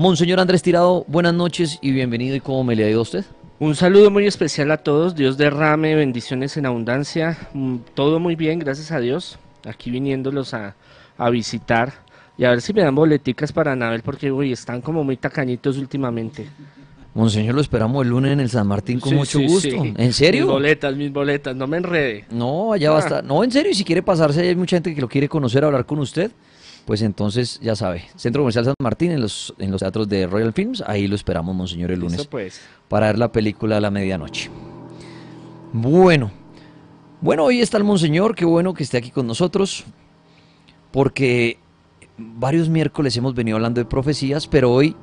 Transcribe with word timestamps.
Monseñor 0.00 0.40
Andrés 0.40 0.62
Tirado, 0.62 1.04
buenas 1.08 1.34
noches 1.34 1.78
y 1.82 1.90
bienvenido. 1.92 2.34
¿Y 2.34 2.40
cómo 2.40 2.64
me 2.64 2.74
le 2.74 2.86
ha 2.86 2.88
ido 2.88 3.00
a 3.00 3.02
usted? 3.02 3.22
Un 3.58 3.74
saludo 3.74 4.10
muy 4.10 4.26
especial 4.26 4.70
a 4.70 4.78
todos. 4.78 5.14
Dios 5.14 5.36
derrame 5.36 5.94
bendiciones 5.94 6.56
en 6.56 6.64
abundancia. 6.64 7.36
Mm, 7.52 7.76
Todo 7.92 8.18
muy 8.18 8.34
bien, 8.34 8.60
gracias 8.60 8.92
a 8.92 8.98
Dios. 8.98 9.38
Aquí 9.68 9.90
viniéndolos 9.90 10.54
a, 10.54 10.74
a 11.18 11.28
visitar 11.28 11.92
y 12.38 12.44
a 12.46 12.48
ver 12.48 12.62
si 12.62 12.72
me 12.72 12.80
dan 12.82 12.94
boleticas 12.94 13.52
para 13.52 13.72
Anabel 13.72 14.00
porque 14.00 14.32
uy, 14.32 14.52
están 14.52 14.80
como 14.80 15.04
muy 15.04 15.18
tacañitos 15.18 15.76
últimamente. 15.76 16.48
Monseñor, 17.12 17.54
lo 17.56 17.60
esperamos 17.60 18.02
el 18.02 18.08
lunes 18.08 18.32
en 18.32 18.40
el 18.40 18.48
San 18.48 18.66
Martín 18.68 19.00
con 19.00 19.10
Sí, 19.10 19.16
mucho 19.16 19.38
sí, 19.38 19.46
gusto. 19.46 19.68
sí. 19.82 19.94
¿En 19.98 20.12
serio? 20.14 20.44
Mis 20.46 20.50
boletas, 20.50 20.96
mis 20.96 21.12
boletas, 21.12 21.54
no 21.54 21.66
me 21.66 21.76
enrede. 21.76 22.24
No, 22.30 22.72
allá 22.72 22.88
va 22.90 22.96
a 22.96 23.00
Ah. 23.00 23.04
estar. 23.04 23.22
No, 23.24 23.44
en 23.44 23.52
serio, 23.52 23.70
y 23.70 23.74
si 23.74 23.84
quiere 23.84 24.02
pasarse, 24.02 24.40
hay 24.48 24.56
mucha 24.56 24.76
gente 24.76 24.94
que 24.94 25.00
lo 25.02 25.10
quiere 25.10 25.28
conocer, 25.28 25.62
hablar 25.62 25.84
con 25.84 25.98
usted, 25.98 26.30
pues 26.90 27.02
entonces 27.02 27.60
ya 27.62 27.76
sabe. 27.76 28.06
Centro 28.16 28.42
Comercial 28.42 28.64
San 28.64 28.74
Martín 28.82 29.12
en 29.12 29.20
los, 29.20 29.54
en 29.60 29.70
los 29.70 29.78
teatros 29.78 30.08
de 30.08 30.26
Royal 30.26 30.52
Films, 30.52 30.82
ahí 30.84 31.06
lo 31.06 31.14
esperamos, 31.14 31.54
Monseñor, 31.54 31.92
el 31.92 32.00
lunes, 32.00 32.18
Eso 32.18 32.28
pues. 32.28 32.60
para 32.88 33.06
ver 33.06 33.16
la 33.16 33.30
película 33.30 33.76
a 33.76 33.80
la 33.80 33.92
medianoche. 33.92 34.50
Bueno, 35.72 36.32
bueno, 37.20 37.44
hoy 37.44 37.60
está 37.60 37.76
el 37.76 37.84
Monseñor, 37.84 38.34
qué 38.34 38.44
bueno 38.44 38.74
que 38.74 38.82
esté 38.82 38.96
aquí 38.96 39.12
con 39.12 39.28
nosotros, 39.28 39.84
porque 40.90 41.60
varios 42.18 42.68
miércoles 42.68 43.16
hemos 43.16 43.36
venido 43.36 43.56
hablando 43.56 43.80
de 43.80 43.84
profecías, 43.84 44.48
pero 44.48 44.72
hoy 44.72 44.96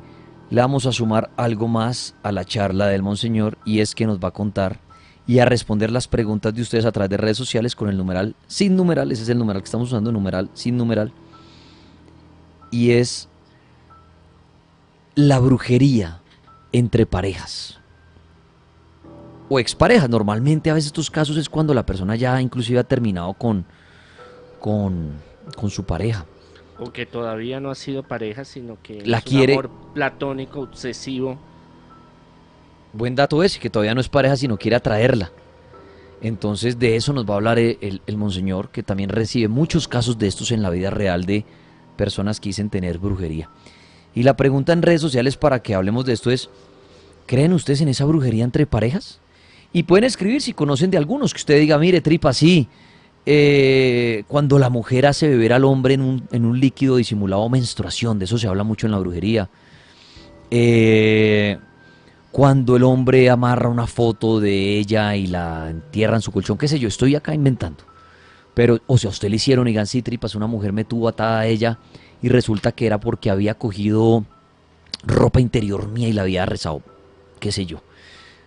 le 0.49 0.59
vamos 0.59 0.87
a 0.87 0.91
sumar 0.91 1.29
algo 1.37 1.69
más 1.69 2.15
a 2.21 2.33
la 2.33 2.43
charla 2.43 2.87
del 2.87 3.01
Monseñor 3.01 3.57
y 3.63 3.79
es 3.79 3.95
que 3.95 4.05
nos 4.05 4.19
va 4.19 4.27
a 4.27 4.31
contar 4.31 4.81
y 5.25 5.39
a 5.39 5.45
responder 5.45 5.89
las 5.89 6.09
preguntas 6.09 6.53
de 6.53 6.63
ustedes 6.63 6.83
a 6.83 6.91
través 6.91 7.11
de 7.11 7.15
redes 7.15 7.37
sociales 7.37 7.77
con 7.77 7.87
el 7.87 7.95
numeral 7.95 8.35
sin 8.47 8.75
numeral, 8.75 9.09
ese 9.13 9.23
es 9.23 9.29
el 9.29 9.37
numeral 9.37 9.61
que 9.61 9.67
estamos 9.67 9.87
usando, 9.87 10.11
numeral 10.11 10.49
sin 10.53 10.75
numeral, 10.75 11.13
y 12.71 12.91
es 12.91 13.27
la 15.15 15.39
brujería 15.39 16.19
entre 16.71 17.05
parejas 17.05 17.79
o 19.49 19.59
exparejas. 19.59 20.09
Normalmente 20.09 20.69
a 20.69 20.73
veces 20.73 20.87
estos 20.87 21.09
casos 21.09 21.37
es 21.37 21.49
cuando 21.49 21.73
la 21.73 21.85
persona 21.85 22.15
ya 22.15 22.41
inclusive 22.41 22.79
ha 22.79 22.83
terminado 22.83 23.33
con, 23.33 23.65
con, 24.59 25.13
con 25.55 25.69
su 25.69 25.83
pareja. 25.85 26.25
O 26.79 26.91
que 26.91 27.05
todavía 27.07 27.59
no 27.59 27.71
ha 27.71 27.75
sido 27.75 28.03
pareja, 28.03 28.45
sino 28.45 28.77
que 28.83 29.03
La 29.05 29.17
es 29.19 29.25
un 29.25 29.29
quiere- 29.31 29.53
amor 29.53 29.69
platónico, 29.93 30.59
obsesivo. 30.61 31.37
Buen 32.93 33.15
dato 33.15 33.41
ese, 33.43 33.59
que 33.59 33.69
todavía 33.69 33.95
no 33.95 34.01
es 34.01 34.09
pareja, 34.09 34.35
sino 34.35 34.57
quiere 34.57 34.75
atraerla. 34.75 35.31
Entonces 36.21 36.77
de 36.79 36.95
eso 36.95 37.13
nos 37.13 37.25
va 37.27 37.33
a 37.33 37.37
hablar 37.37 37.57
el, 37.59 37.77
el- 37.81 38.01
el 38.05 38.17
monseñor, 38.17 38.69
que 38.69 38.83
también 38.83 39.09
recibe 39.09 39.47
muchos 39.47 39.87
casos 39.87 40.17
de 40.19 40.27
estos 40.27 40.51
en 40.51 40.61
la 40.61 40.69
vida 40.69 40.89
real 40.91 41.25
de 41.25 41.45
personas 41.97 42.39
que 42.39 42.49
dicen 42.49 42.69
tener 42.69 42.99
brujería. 42.99 43.49
Y 44.15 44.23
la 44.23 44.37
pregunta 44.37 44.73
en 44.73 44.81
redes 44.81 45.01
sociales 45.01 45.35
para 45.37 45.61
que 45.61 45.75
hablemos 45.75 46.05
de 46.05 46.13
esto 46.13 46.31
es, 46.31 46.49
¿creen 47.25 47.53
ustedes 47.53 47.81
en 47.81 47.89
esa 47.89 48.05
brujería 48.05 48.43
entre 48.43 48.65
parejas? 48.65 49.19
Y 49.73 49.83
pueden 49.83 50.05
escribir 50.05 50.41
si 50.41 50.53
conocen 50.53 50.89
de 50.89 50.97
algunos, 50.97 51.33
que 51.33 51.39
usted 51.39 51.59
diga, 51.59 51.77
mire, 51.77 52.01
tripa, 52.01 52.31
sí, 52.33 52.69
eh, 53.25 54.23
cuando 54.27 54.57
la 54.57 54.69
mujer 54.69 55.05
hace 55.05 55.27
beber 55.27 55.51
al 55.51 55.65
hombre 55.65 55.95
en 55.95 56.01
un, 56.01 56.23
en 56.31 56.45
un 56.45 56.59
líquido 56.59 56.95
disimulado 56.95 57.49
menstruación, 57.49 58.19
de 58.19 58.25
eso 58.25 58.37
se 58.37 58.47
habla 58.47 58.63
mucho 58.63 58.87
en 58.87 58.91
la 58.93 58.99
brujería. 58.99 59.49
Eh, 60.49 61.57
cuando 62.31 62.75
el 62.77 62.83
hombre 62.83 63.29
amarra 63.29 63.67
una 63.67 63.87
foto 63.87 64.39
de 64.39 64.77
ella 64.77 65.15
y 65.15 65.27
la 65.27 65.69
entierra 65.69 66.15
en 66.15 66.21
su 66.21 66.31
colchón, 66.31 66.57
qué 66.57 66.67
sé 66.67 66.79
yo, 66.79 66.87
estoy 66.87 67.15
acá 67.15 67.33
inventando. 67.33 67.83
Pero, 68.57 68.79
o 68.87 68.97
sea, 68.97 69.11
usted 69.11 69.29
le 69.29 69.35
hicieron, 69.35 69.67
digan, 69.67 69.85
sí, 69.85 70.01
tripas, 70.01 70.33
una 70.33 70.47
mujer 70.47 70.73
me 70.73 70.83
tuvo 70.83 71.07
atada 71.07 71.41
a 71.41 71.45
ella 71.45 71.77
y 72.23 72.29
resulta 72.29 72.71
que 72.71 72.87
era 72.87 72.99
porque 72.99 73.29
había 73.29 73.53
cogido 73.53 74.25
ropa 75.03 75.39
interior 75.39 75.87
mía 75.89 76.07
y 76.07 76.13
la 76.13 76.23
había 76.23 76.43
rezado, 76.43 76.81
qué 77.39 77.51
sé 77.51 77.67
yo. 77.67 77.77
Un 77.77 77.83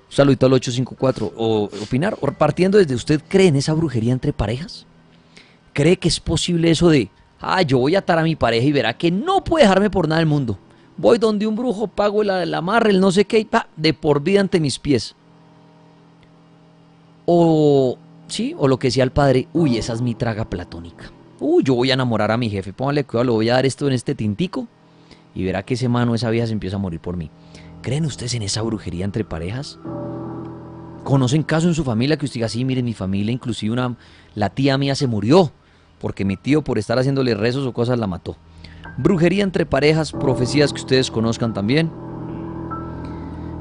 saludito 0.09 0.47
al 0.47 0.55
854. 0.55 1.33
O 1.37 1.71
opinar, 1.81 2.17
o 2.21 2.27
partiendo 2.33 2.79
desde 2.79 2.97
usted, 2.97 3.23
¿cree 3.29 3.47
en 3.47 3.55
esa 3.55 3.73
brujería 3.73 4.13
entre 4.13 4.33
parejas? 4.33 4.85
¿Cree 5.75 5.97
que 5.97 6.09
es 6.09 6.19
posible 6.19 6.73
eso 6.73 6.89
de, 6.89 7.09
ah, 7.39 7.63
yo 7.63 7.79
voy 7.79 7.95
a 7.95 8.01
atar 8.01 8.19
a 8.19 8.25
mi 8.25 8.35
pareja 8.35 8.67
y 8.67 8.73
verá 8.73 8.99
que 8.99 9.13
no 9.13 9.45
puede 9.45 9.63
dejarme 9.63 9.91
por 9.91 10.09
nada 10.09 10.19
del 10.19 10.27
mundo? 10.27 10.59
Voy 10.97 11.19
donde 11.19 11.47
un 11.47 11.55
brujo, 11.55 11.87
pago 11.87 12.23
el, 12.23 12.31
el 12.31 12.53
amarre, 12.53 12.91
el 12.91 12.99
no 12.99 13.13
sé 13.13 13.27
qué, 13.27 13.39
y 13.39 13.45
pa, 13.45 13.69
de 13.77 13.95
por 13.95 14.25
vida 14.25 14.41
ante 14.41 14.59
mis 14.59 14.77
pies. 14.81 15.15
O, 17.27 17.97
sí, 18.31 18.55
o 18.59 18.69
lo 18.69 18.79
que 18.79 18.89
decía 18.89 19.05
el 19.05 19.13
padre, 19.13 19.49
uy, 19.53 19.77
esa 19.77 19.93
es 19.93 20.03
mi 20.03 20.15
traga 20.15 20.49
platónica. 20.49 21.13
Uy, 21.39 21.63
yo 21.65 21.75
voy 21.75 21.91
a 21.91 21.95
enamorar 21.95 22.31
a 22.31 22.37
mi 22.37 22.51
jefe, 22.51 22.73
póngale 22.73 23.05
cuidado, 23.05 23.25
le 23.25 23.31
voy 23.31 23.49
a 23.49 23.55
dar 23.55 23.67
esto 23.67 23.87
en 23.87 23.95
este 23.95 24.15
tintico 24.15 24.69
y 25.35 25.45
verá 25.45 25.63
que 25.63 25.75
ese 25.75 25.89
mano, 25.89 26.15
esa 26.15 26.31
vieja 26.31 26.47
se 26.47 26.53
empieza 26.53 26.77
a 26.77 26.79
morir 26.79 27.01
por 27.01 27.17
mí. 27.17 27.31
¿Creen 27.83 28.05
ustedes 28.05 28.35
en 28.35 28.43
esa 28.43 28.63
brujería 28.63 29.05
entre 29.05 29.25
parejas? 29.25 29.79
¿Conocen 31.05 31.43
casos 31.43 31.69
en 31.69 31.75
su 31.75 31.85
familia 31.85 32.19
que 32.19 32.27
usted 32.27 32.35
diga, 32.35 32.49
sí, 32.49 32.65
mire, 32.65 32.83
mi 32.83 32.93
familia, 32.93 33.33
inclusive 33.33 33.73
una, 33.73 33.97
la 34.35 34.51
tía 34.51 34.77
mía 34.77 34.95
se 34.95 35.07
murió 35.07 35.51
porque 35.99 36.25
mi 36.25 36.37
tío 36.37 36.63
por 36.63 36.79
estar 36.79 36.99
haciéndole 36.99 37.35
rezos 37.35 37.67
o 37.67 37.73
cosas 37.73 37.99
la 37.99 38.07
mató? 38.07 38.37
Brujería 38.99 39.45
entre 39.45 39.65
parejas, 39.65 40.13
profecías 40.13 40.73
que 40.73 40.81
ustedes 40.81 41.11
conozcan 41.11 41.55
también. 41.55 41.91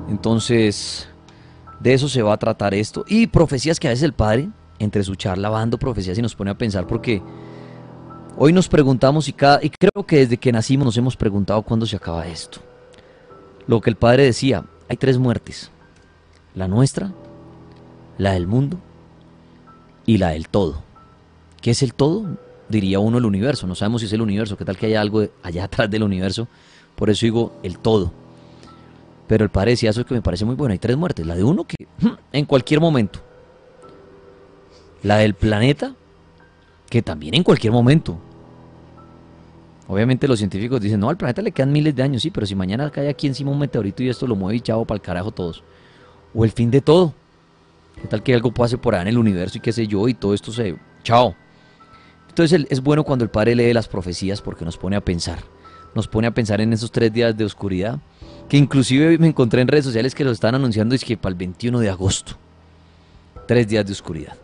Entonces, 0.10 1.08
de 1.80 1.94
eso 1.94 2.10
se 2.10 2.22
va 2.22 2.34
a 2.34 2.38
tratar 2.38 2.74
esto. 2.74 3.06
Y 3.08 3.28
profecías 3.28 3.80
que 3.80 3.88
a 3.88 3.92
veces 3.92 4.04
el 4.04 4.14
padre, 4.14 4.50
entre 4.80 5.04
su 5.04 5.16
charla, 5.16 5.50
va 5.50 5.60
dando 5.60 5.78
profecías 5.78 6.18
y 6.18 6.22
nos 6.22 6.36
pone 6.36 6.52
a 6.52 6.58
pensar 6.58 6.88
porque 6.88 7.22
hoy 8.38 8.54
nos 8.54 8.68
preguntamos 8.68 9.28
y, 9.28 9.34
cada, 9.34 9.60
y 9.62 9.70
creo 9.70 10.06
que 10.06 10.18
desde 10.18 10.38
que 10.38 10.52
nacimos 10.52 10.86
nos 10.86 10.98
hemos 10.98 11.16
preguntado 11.16 11.62
cuándo 11.62 11.86
se 11.86 11.98
acaba 11.98 12.28
esto. 12.28 12.62
Lo 13.68 13.82
que 13.82 13.90
el 13.90 13.98
padre 13.98 14.24
decía, 14.24 14.66
hay 14.88 14.98
tres 14.98 15.18
muertes. 15.20 15.70
La 16.56 16.68
nuestra, 16.68 17.14
la 18.18 18.32
del 18.32 18.48
mundo 18.48 18.80
y 20.06 20.18
la 20.18 20.30
del 20.30 20.50
todo. 20.50 20.82
¿Qué 21.62 21.72
es 21.72 21.84
el 21.84 21.94
todo? 21.94 22.38
Diría 22.68 23.00
uno 23.00 23.20
el 23.20 23.26
universo. 23.26 23.68
No 23.68 23.76
sabemos 23.76 24.02
si 24.02 24.08
es 24.08 24.14
el 24.14 24.22
universo. 24.22 24.58
¿Qué 24.58 24.66
tal 24.66 24.78
que 24.78 24.88
haya 24.88 25.02
algo 25.02 25.28
allá 25.44 25.64
atrás 25.66 25.90
del 25.90 26.04
universo? 26.04 26.48
Por 26.96 27.10
eso 27.10 27.26
digo 27.26 27.54
el 27.62 27.78
todo. 27.78 28.12
Pero 29.28 29.44
el 29.44 29.52
padre 29.52 29.72
decía 29.72 29.92
eso 29.92 30.04
que 30.06 30.16
me 30.16 30.22
parece 30.22 30.46
muy 30.46 30.56
bueno. 30.56 30.72
Hay 30.72 30.80
tres 30.80 30.98
muertes. 30.98 31.26
La 31.28 31.36
de 31.36 31.44
uno 31.44 31.66
que 31.66 31.76
en 32.32 32.46
cualquier 32.46 32.80
momento. 32.80 33.20
La 35.04 35.18
del 35.18 35.34
planeta 35.34 35.94
que 36.90 37.02
también 37.02 37.36
en 37.36 37.44
cualquier 37.44 37.72
momento. 37.72 38.18
Obviamente 39.88 40.28
los 40.28 40.40
científicos 40.40 40.82
dicen, 40.82 41.00
no, 41.00 41.10
al 41.10 41.18
planeta 41.18 41.42
le 41.42 41.52
quedan 41.52 41.72
miles 41.72 41.96
de 41.96 42.04
años, 42.04 42.22
sí, 42.22 42.30
pero 42.30 42.46
si 42.46 42.56
mañana 42.56 42.90
cae 42.92 43.10
aquí 43.10 43.28
encima 43.28 43.52
un 43.52 43.60
meteorito 43.60 44.04
y 44.04 44.10
esto 44.10 44.28
lo 44.28 44.36
mueve 44.36 44.58
y 44.58 44.62
chavo 44.62 44.86
para 44.86 44.98
el 44.98 45.02
carajo 45.02 45.32
todos. 45.32 45.64
O 46.34 46.46
el 46.46 46.52
fin 46.52 46.70
de 46.70 46.82
todo. 46.82 47.14
¿Qué 48.00 48.08
tal 48.08 48.22
que 48.22 48.34
algo 48.34 48.52
pase 48.52 48.78
por 48.78 48.94
allá 48.94 49.04
en 49.04 49.08
el 49.10 49.18
universo 49.18 49.58
y 49.58 49.62
qué 49.62 49.72
sé 49.72 49.88
yo 49.88 50.08
y 50.08 50.14
todo 50.14 50.34
esto 50.34 50.52
se... 50.52 50.76
Chao. 51.04 51.36
Entonces 52.30 52.68
es 52.70 52.82
bueno 52.82 53.04
cuando 53.04 53.24
el 53.26 53.32
Padre 53.32 53.56
lee 53.56 53.74
las 53.74 53.88
profecías 53.88 54.42
porque 54.42 54.64
nos 54.64 54.78
pone 54.78 54.96
a 54.96 55.02
pensar. 55.02 55.40
Nos 55.96 56.08
pone 56.08 56.28
a 56.28 56.34
pensar 56.34 56.62
en 56.62 56.72
esos 56.72 56.92
tres 56.92 57.12
días 57.12 57.36
de 57.36 57.44
oscuridad. 57.44 58.00
Que 58.48 58.58
inclusive 58.58 59.18
me 59.18 59.28
encontré 59.28 59.62
en 59.62 59.68
redes 59.68 59.86
sociales 59.86 60.14
que 60.14 60.24
lo 60.24 60.32
están 60.32 60.56
anunciando 60.56 60.94
es 60.94 61.04
que 61.04 61.18
para 61.18 61.32
el 61.32 61.38
21 61.38 61.80
de 61.80 61.90
agosto. 61.90 62.34
Tres 63.48 63.68
días 63.68 63.86
de 63.86 63.92
oscuridad. 63.92 64.38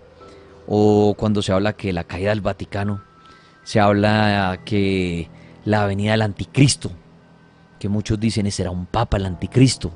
O 0.67 1.15
cuando 1.17 1.41
se 1.41 1.51
habla 1.51 1.73
que 1.73 1.93
la 1.93 2.03
caída 2.03 2.29
del 2.29 2.41
Vaticano. 2.41 3.01
Se 3.63 3.79
habla 3.79 4.59
que 4.65 5.29
la 5.63 5.85
venida 5.85 6.11
del 6.11 6.21
anticristo. 6.21 6.91
Que 7.79 7.89
muchos 7.89 8.19
dicen 8.19 8.49
será 8.51 8.71
un 8.71 8.85
papa 8.85 9.17
el 9.17 9.25
anticristo. 9.25 9.91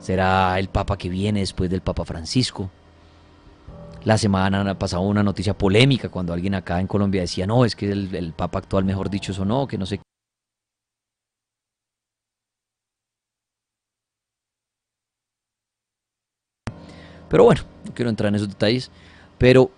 Será 0.00 0.58
el 0.58 0.68
papa 0.68 0.96
que 0.96 1.08
viene 1.08 1.40
después 1.40 1.70
del 1.70 1.80
papa 1.80 2.04
Francisco. 2.04 2.70
La 4.04 4.16
semana 4.16 4.70
ha 4.70 4.78
pasado 4.78 5.02
una 5.02 5.22
noticia 5.22 5.58
polémica 5.58 6.08
cuando 6.08 6.32
alguien 6.32 6.54
acá 6.54 6.80
en 6.80 6.86
Colombia 6.86 7.22
decía, 7.22 7.46
no, 7.46 7.64
es 7.64 7.74
que 7.74 7.90
el, 7.90 8.14
el 8.14 8.32
papa 8.32 8.60
actual, 8.60 8.84
mejor 8.84 9.10
dicho, 9.10 9.32
eso 9.32 9.44
no, 9.44 9.66
que 9.66 9.76
no 9.76 9.86
sé. 9.86 10.00
Pero 17.28 17.44
bueno, 17.44 17.62
no 17.84 17.92
quiero 17.94 18.08
entrar 18.08 18.28
en 18.28 18.36
esos 18.36 18.48
detalles. 18.48 18.90
Pero 19.36 19.70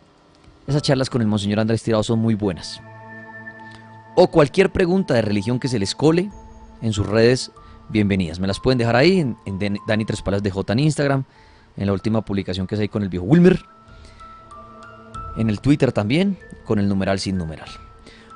esas 0.70 0.82
charlas 0.82 1.11
con 1.11 1.20
el 1.20 1.28
Monseñor 1.28 1.61
Andrés 1.61 1.82
Tirado 1.82 2.02
son 2.02 2.19
muy 2.20 2.34
buenas. 2.34 2.81
O 4.14 4.28
cualquier 4.28 4.70
pregunta 4.70 5.14
de 5.14 5.22
religión 5.22 5.58
que 5.58 5.69
se 5.69 5.78
les 5.78 5.94
cole 5.94 6.31
en 6.81 6.93
sus 6.93 7.06
redes, 7.06 7.52
bienvenidas. 7.88 8.40
Me 8.40 8.46
las 8.46 8.61
pueden 8.61 8.78
dejar 8.78 8.96
ahí 8.96 9.20
en, 9.20 9.37
Dani 9.87 10.05
Tres 10.05 10.22
Palas 10.22 10.43
de 10.43 10.50
J 10.50 10.72
en 10.72 10.78
Instagram, 10.78 11.25
en 11.76 11.87
la 11.87 11.93
última 11.93 12.25
publicación 12.25 12.67
que 12.67 12.76
es 12.76 12.81
ahí 12.81 12.88
con 12.88 13.02
el 13.02 13.08
viejo 13.08 13.25
Wilmer, 13.25 13.61
en 15.37 15.50
el 15.50 15.61
Twitter 15.61 15.93
también, 15.93 16.38
con 16.64 16.78
el 16.78 16.88
numeral 16.88 17.19
sin 17.19 17.37
numeral. 17.37 17.69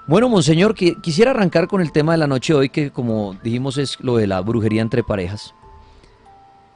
Bueno, 0.07 0.29
Monseñor, 0.29 0.75
quisiera 0.75 1.31
arrancar 1.31 1.67
con 1.67 1.81
el 1.81 1.93
tema 1.93 2.13
de 2.13 2.19
la 2.19 2.27
noche 2.27 2.53
de 2.53 2.59
hoy, 2.59 2.69
que 2.69 2.91
como 2.91 3.37
dijimos 3.43 3.79
es 3.79 3.99
lo 4.01 4.17
de 4.17 4.27
la 4.27 4.41
brujería 4.41 4.83
entre 4.83 5.03
parejas. 5.03 5.55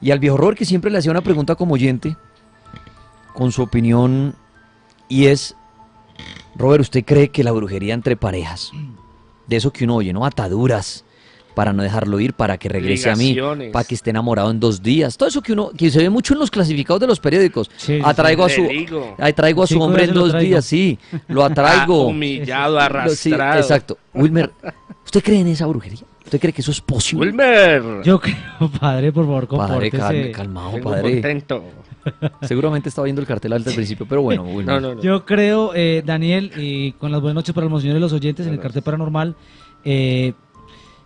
Y 0.01 0.13
al 0.13 0.19
viejo 0.19 0.37
Robert 0.37 0.57
que 0.57 0.65
siempre 0.65 0.91
le 0.91 0.99
hacía 0.99 1.11
una 1.11 1.21
pregunta 1.21 1.57
como 1.57 1.75
oyente, 1.75 2.17
con 3.35 3.53
su 3.53 3.63
opinión, 3.63 4.35
y 5.09 5.27
es, 5.27 5.57
Robert, 6.57 6.83
¿usted 6.83 7.05
cree 7.05 7.29
que 7.29 7.45
la 7.45 7.53
brujería 7.53 7.95
entre 7.95 8.17
parejas, 8.17 8.71
de 9.47 9.57
eso 9.57 9.73
que 9.73 9.85
uno 9.85 9.97
oye, 9.97 10.13
¿no? 10.13 10.25
Ataduras, 10.27 11.05
para 11.55 11.73
no 11.73 11.83
dejarlo 11.83 12.21
ir, 12.21 12.35
para 12.35 12.57
que 12.57 12.69
regrese 12.69 13.11
a 13.11 13.17
mí, 13.17 13.37
para 13.73 13.85
que 13.85 13.95
esté 13.97 14.11
enamorado 14.11 14.51
en 14.51 14.61
dos 14.61 14.81
días. 14.83 15.17
Todo 15.17 15.29
eso 15.29 15.43
que 15.43 15.53
uno, 15.55 15.71
que 15.77 15.91
se 15.91 15.99
ve 15.99 16.09
mucho 16.11 16.35
en 16.35 16.41
los 16.41 16.51
clasificados 16.53 17.01
de 17.01 17.07
los 17.09 17.19
periódicos. 17.19 17.69
Sí, 17.77 17.97
sí, 17.99 18.01
Atraigo 18.05 18.45
a 18.45 18.49
su, 18.49 18.63
digo. 18.69 19.17
ahí 19.19 19.33
traigo 19.33 19.65
a 19.65 19.67
su 19.67 19.81
hombre 19.81 20.05
en 20.05 20.15
dos 20.15 20.39
días, 20.39 20.65
sí, 20.65 20.99
lo 21.29 21.43
Ah, 21.43 21.47
atraigo. 21.47 22.07
humillado, 22.07 22.75
Lo- 22.75 22.81
sí, 22.81 22.87
arrastrado. 23.33 23.61
exacto. 23.61 23.99
Wilmer, 24.15 24.53
¿usted 25.05 25.23
cree 25.23 25.41
en 25.41 25.49
esa 25.49 25.67
brujería? 25.67 26.01
¿Usted 26.25 26.39
cree 26.41 26.53
que 26.53 26.61
eso 26.61 26.71
es 26.71 26.81
posible? 26.83 27.27
Wilmer. 27.29 28.03
Yo 28.05 28.21
creo, 28.21 28.37
padre, 28.81 29.11
por 29.13 29.25
favor, 29.25 29.49
Padre, 29.49 29.91
compórtese. 29.91 29.97
calme, 29.99 30.31
calmado, 30.31 30.81
padre. 30.81 31.13
contento. 31.13 31.65
Seguramente 32.43 32.89
estaba 32.89 33.05
viendo 33.05 33.21
el 33.21 33.27
cartel 33.27 33.53
desde 33.53 33.71
el 33.71 33.77
principio, 33.77 34.07
pero 34.09 34.23
bueno, 34.23 34.43
Wilmer. 34.43 34.67
No, 34.67 34.81
no, 34.81 34.95
no. 34.95 35.03
Yo 35.03 35.25
creo, 35.25 35.73
eh, 35.75 36.03
Daniel, 36.05 36.53
y 36.57 36.93
con 36.93 37.13
las 37.13 37.21
buenas 37.21 37.37
noches 37.37 37.55
para 37.55 37.69
los 37.69 37.81
señores 37.81 37.99
y 37.99 38.03
los 38.03 38.13
oyentes 38.13 38.47
en 38.47 38.55
el 38.55 38.61
cartel 38.61 38.83
paranormal, 38.83 39.37
eh, 39.85 40.33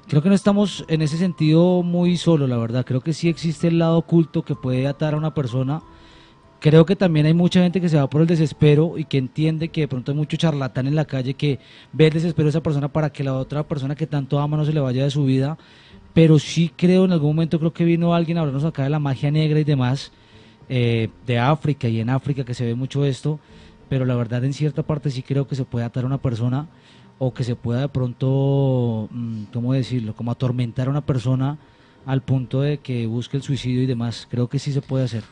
creo 0.08 0.22
que 0.22 0.28
no 0.28 0.34
estamos 0.34 0.84
en 0.88 1.02
ese 1.02 1.16
sentido 1.16 1.82
muy 1.82 2.16
solos, 2.16 2.48
la 2.48 2.56
verdad. 2.56 2.84
Creo 2.84 3.00
que 3.00 3.12
sí 3.12 3.28
existe 3.28 3.68
el 3.68 3.78
lado 3.78 3.98
oculto 3.98 4.42
que 4.42 4.54
puede 4.54 4.86
atar 4.86 5.14
a 5.14 5.16
una 5.16 5.34
persona. 5.34 5.82
Creo 6.60 6.86
que 6.86 6.94
también 6.94 7.26
hay 7.26 7.34
mucha 7.34 7.60
gente 7.60 7.80
que 7.80 7.88
se 7.88 7.96
va 7.96 8.08
por 8.08 8.20
el 8.20 8.28
desespero 8.28 8.96
y 8.96 9.04
que 9.04 9.18
entiende 9.18 9.70
que 9.70 9.80
de 9.80 9.88
pronto 9.88 10.12
hay 10.12 10.16
mucho 10.16 10.36
charlatán 10.36 10.86
en 10.86 10.94
la 10.94 11.04
calle 11.06 11.34
que 11.34 11.58
ve 11.92 12.06
el 12.06 12.12
desespero 12.12 12.44
de 12.44 12.50
esa 12.50 12.62
persona 12.62 12.86
para 12.86 13.10
que 13.10 13.24
la 13.24 13.34
otra 13.34 13.64
persona 13.66 13.96
que 13.96 14.06
tanto 14.06 14.38
ama 14.38 14.56
no 14.56 14.64
se 14.64 14.72
le 14.72 14.78
vaya 14.78 15.02
de 15.02 15.10
su 15.10 15.24
vida. 15.24 15.58
Pero 16.14 16.38
sí 16.38 16.70
creo, 16.76 17.04
en 17.04 17.12
algún 17.12 17.30
momento 17.30 17.58
creo 17.58 17.72
que 17.72 17.84
vino 17.84 18.14
alguien 18.14 18.38
a 18.38 18.42
hablarnos 18.42 18.64
acá 18.64 18.84
de 18.84 18.90
la 18.90 19.00
magia 19.00 19.32
negra 19.32 19.58
y 19.58 19.64
demás 19.64 20.12
eh, 20.68 21.08
de 21.26 21.38
África 21.38 21.88
y 21.88 22.00
en 22.00 22.10
África 22.10 22.44
que 22.44 22.54
se 22.54 22.64
ve 22.64 22.74
mucho 22.74 23.04
esto, 23.04 23.38
pero 23.88 24.04
la 24.04 24.14
verdad 24.14 24.44
en 24.44 24.52
cierta 24.52 24.82
parte 24.82 25.10
sí 25.10 25.22
creo 25.22 25.46
que 25.46 25.54
se 25.54 25.64
puede 25.64 25.84
atar 25.84 26.04
a 26.04 26.06
una 26.06 26.18
persona 26.18 26.66
o 27.18 27.32
que 27.34 27.44
se 27.44 27.54
pueda 27.56 27.80
de 27.82 27.88
pronto, 27.88 29.08
mm, 29.10 29.44
¿cómo 29.52 29.72
decirlo? 29.74 30.14
Como 30.14 30.30
atormentar 30.30 30.86
a 30.88 30.90
una 30.90 31.02
persona 31.04 31.58
al 32.06 32.22
punto 32.22 32.62
de 32.62 32.78
que 32.78 33.06
busque 33.06 33.36
el 33.36 33.42
suicidio 33.42 33.82
y 33.82 33.86
demás. 33.86 34.26
Creo 34.30 34.48
que 34.48 34.58
sí 34.58 34.72
se 34.72 34.80
puede 34.82 35.04
hacer. 35.04 35.22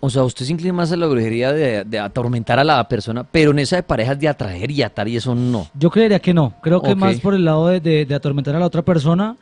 O 0.00 0.10
sea, 0.10 0.24
usted 0.24 0.44
se 0.44 0.52
inclina 0.52 0.74
más 0.74 0.92
a 0.92 0.96
la 0.96 1.06
brujería 1.06 1.52
de, 1.52 1.84
de 1.84 1.98
atormentar 1.98 2.58
a 2.58 2.64
la 2.64 2.86
persona, 2.86 3.24
pero 3.24 3.50
en 3.52 3.60
esa 3.60 3.76
de 3.76 3.82
parejas 3.82 4.20
de 4.20 4.28
atraer 4.28 4.70
y 4.70 4.82
atar 4.82 5.08
y 5.08 5.16
eso 5.16 5.34
no. 5.34 5.68
Yo 5.74 5.90
creería 5.90 6.18
que 6.20 6.34
no, 6.34 6.52
creo 6.62 6.82
que 6.82 6.94
más 6.94 7.18
por 7.20 7.34
el 7.34 7.44
lado 7.46 7.68
de, 7.68 7.80
de- 7.80 8.04
de 8.04 8.14
atormentar 8.14 8.54
a 8.54 8.58
la 8.60 8.66
otra 8.66 8.82
persona, 8.82 9.36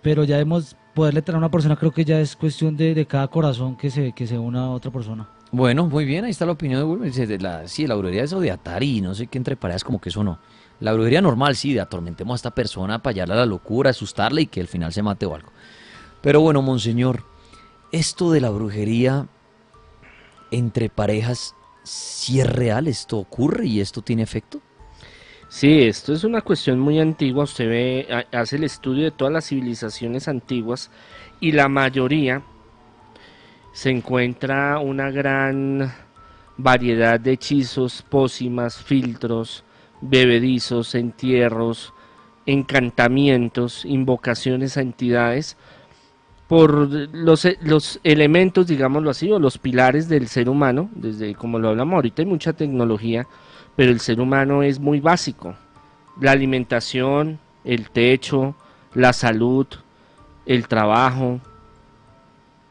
pero 0.00 0.24
ya 0.24 0.38
hemos 0.40 0.74
poderle 0.96 1.20
traer 1.20 1.36
a 1.36 1.38
una 1.38 1.50
persona, 1.50 1.76
creo 1.76 1.92
que 1.92 2.06
ya 2.06 2.18
es 2.20 2.34
cuestión 2.34 2.74
de, 2.74 2.94
de 2.94 3.06
cada 3.06 3.28
corazón 3.28 3.76
que 3.76 3.90
se, 3.90 4.12
que 4.12 4.26
se 4.26 4.38
una 4.38 4.64
a 4.64 4.70
otra 4.70 4.90
persona. 4.90 5.28
Bueno, 5.52 5.86
muy 5.86 6.06
bien, 6.06 6.24
ahí 6.24 6.30
está 6.30 6.46
la 6.46 6.52
opinión 6.52 6.80
de 6.80 6.84
Wilmer. 6.86 7.42
La, 7.42 7.68
sí, 7.68 7.86
la 7.86 7.94
brujería 7.94 8.24
eso 8.24 8.40
de 8.40 8.50
atar 8.50 8.82
y 8.82 9.02
no 9.02 9.14
sé 9.14 9.26
qué 9.26 9.36
entre 9.36 9.56
parejas, 9.56 9.84
como 9.84 10.00
que 10.00 10.08
eso 10.08 10.24
no. 10.24 10.38
La 10.80 10.94
brujería 10.94 11.20
normal, 11.20 11.54
sí, 11.54 11.74
de 11.74 11.80
atormentemos 11.80 12.32
a 12.32 12.36
esta 12.36 12.50
persona 12.50 13.02
para 13.02 13.12
hallarla 13.12 13.34
a 13.34 13.38
la 13.38 13.46
locura, 13.46 13.90
asustarla 13.90 14.40
y 14.40 14.46
que 14.46 14.60
al 14.62 14.68
final 14.68 14.90
se 14.90 15.02
mate 15.02 15.26
o 15.26 15.34
algo. 15.34 15.52
Pero 16.22 16.40
bueno, 16.40 16.62
monseñor, 16.62 17.24
esto 17.92 18.32
de 18.32 18.40
la 18.40 18.48
brujería 18.48 19.28
entre 20.50 20.88
parejas, 20.88 21.54
si 21.84 22.40
es 22.40 22.50
real, 22.50 22.88
esto 22.88 23.18
ocurre 23.18 23.66
y 23.66 23.80
esto 23.80 24.00
tiene 24.00 24.22
efecto. 24.22 24.62
Sí, 25.48 25.82
esto 25.84 26.12
es 26.12 26.24
una 26.24 26.40
cuestión 26.42 26.78
muy 26.78 26.98
antigua. 27.00 27.44
Usted 27.44 27.68
ve, 27.68 28.08
ha- 28.10 28.38
hace 28.40 28.56
el 28.56 28.64
estudio 28.64 29.04
de 29.04 29.10
todas 29.10 29.32
las 29.32 29.46
civilizaciones 29.48 30.28
antiguas 30.28 30.90
y 31.40 31.52
la 31.52 31.68
mayoría 31.68 32.42
se 33.72 33.90
encuentra 33.90 34.78
una 34.78 35.10
gran 35.10 35.92
variedad 36.56 37.20
de 37.20 37.32
hechizos, 37.32 38.02
pócimas, 38.08 38.78
filtros, 38.78 39.64
bebedizos, 40.00 40.94
entierros, 40.94 41.92
encantamientos, 42.46 43.84
invocaciones 43.84 44.76
a 44.76 44.80
entidades 44.82 45.56
por 46.48 46.72
los, 47.14 47.44
e- 47.44 47.58
los 47.62 48.00
elementos, 48.04 48.66
digámoslo 48.68 49.10
así, 49.10 49.30
o 49.32 49.38
los 49.38 49.58
pilares 49.58 50.08
del 50.08 50.28
ser 50.28 50.48
humano, 50.48 50.90
desde 50.94 51.34
como 51.34 51.58
lo 51.58 51.70
hablamos 51.70 51.94
ahorita, 51.96 52.22
hay 52.22 52.26
mucha 52.26 52.52
tecnología, 52.52 53.26
pero 53.76 53.92
el 53.92 54.00
ser 54.00 54.20
humano 54.20 54.62
es 54.62 54.80
muy 54.80 55.00
básico. 55.00 55.54
La 56.20 56.32
alimentación, 56.32 57.38
el 57.64 57.90
techo, 57.90 58.54
la 58.94 59.12
salud, 59.12 59.66
el 60.46 60.66
trabajo, 60.66 61.40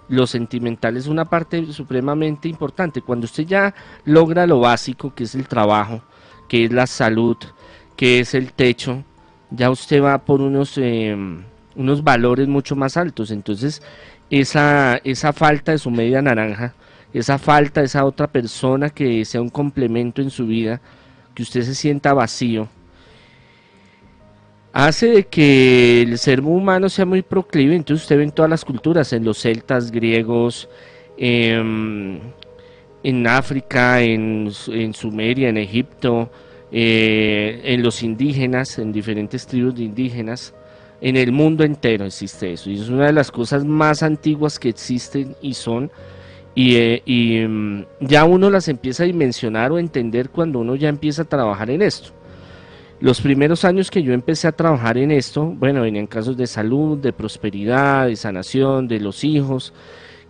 lo 0.07 0.27
sentimental 0.27 0.97
es 0.97 1.07
una 1.07 1.25
parte 1.25 1.65
supremamente 1.71 2.47
importante. 2.47 3.01
Cuando 3.01 3.25
usted 3.25 3.45
ya 3.45 3.73
logra 4.03 4.47
lo 4.47 4.59
básico, 4.59 5.13
que 5.13 5.23
es 5.25 5.35
el 5.35 5.47
trabajo, 5.47 6.01
que 6.47 6.65
es 6.65 6.71
la 6.71 6.87
salud, 6.87 7.37
que 7.95 8.19
es 8.19 8.33
el 8.33 8.53
techo, 8.53 9.03
ya 9.51 9.69
usted 9.69 10.03
va 10.03 10.17
por 10.19 10.41
unos, 10.41 10.77
eh, 10.77 11.15
unos 11.75 12.03
valores 12.03 12.47
mucho 12.47 12.75
más 12.75 12.97
altos. 12.97 13.31
Entonces, 13.31 13.81
esa, 14.29 14.97
esa 15.03 15.33
falta 15.33 15.71
de 15.71 15.77
su 15.77 15.91
media 15.91 16.21
naranja, 16.21 16.73
esa 17.19 17.37
falta 17.37 17.81
esa 17.81 18.05
otra 18.05 18.27
persona 18.27 18.89
que 18.89 19.23
sea 19.25 19.41
un 19.41 19.49
complemento 19.49 20.21
en 20.21 20.29
su 20.29 20.45
vida, 20.45 20.81
que 21.33 21.43
usted 21.43 21.61
se 21.61 21.75
sienta 21.75 22.13
vacío, 22.13 22.67
hace 24.75 25.07
de 25.07 25.23
que 25.25 26.01
el 26.01 26.17
ser 26.17 26.41
humano 26.41 26.89
sea 26.89 27.05
muy 27.05 27.21
proclive. 27.21 27.75
Entonces 27.75 28.03
usted 28.03 28.17
ve 28.17 28.23
en 28.23 28.31
todas 28.31 28.49
las 28.49 28.65
culturas, 28.65 29.13
en 29.13 29.23
los 29.23 29.41
celtas, 29.41 29.89
griegos, 29.89 30.67
em, 31.17 32.19
en 33.01 33.27
África, 33.27 34.01
en, 34.01 34.51
en 34.67 34.93
Sumeria, 34.93 35.47
en 35.47 35.57
Egipto, 35.57 36.29
eh, 36.73 37.61
en 37.63 37.83
los 37.83 38.03
indígenas, 38.03 38.77
en 38.77 38.91
diferentes 38.91 39.47
tribus 39.47 39.75
de 39.75 39.83
indígenas. 39.83 40.53
En 40.99 41.15
el 41.15 41.31
mundo 41.31 41.63
entero 41.63 42.05
existe 42.05 42.51
eso. 42.51 42.69
Y 42.69 42.81
es 42.81 42.89
una 42.89 43.05
de 43.05 43.13
las 43.13 43.31
cosas 43.31 43.63
más 43.63 44.03
antiguas 44.03 44.59
que 44.59 44.69
existen 44.69 45.37
y 45.41 45.53
son. 45.53 45.89
Y, 46.55 46.77
eh, 46.77 47.47
mm, 47.47 47.83
ya 47.99 48.23
uno 48.23 48.49
las 48.49 48.69
empieza 48.69 49.03
a 49.03 49.05
dimensionar 49.05 49.71
o 49.73 49.77
entender 49.77 50.29
cuando 50.29 50.59
uno 50.59 50.75
ya 50.75 50.87
empieza 50.89 51.23
a 51.23 51.25
trabajar 51.25 51.69
en 51.69 51.81
esto. 51.81 52.11
Los 53.01 53.19
primeros 53.19 53.65
años 53.65 53.91
que 53.91 54.01
yo 54.01 54.13
empecé 54.13 54.47
a 54.47 54.53
trabajar 54.53 54.97
en 54.97 55.11
esto, 55.11 55.45
bueno, 55.45 55.81
venían 55.81 56.07
casos 56.07 56.37
de 56.37 56.47
salud, 56.47 56.97
de 56.97 57.11
prosperidad, 57.11 58.07
de 58.07 58.15
sanación, 58.15 58.87
de 58.87 59.01
los 59.01 59.25
hijos, 59.25 59.73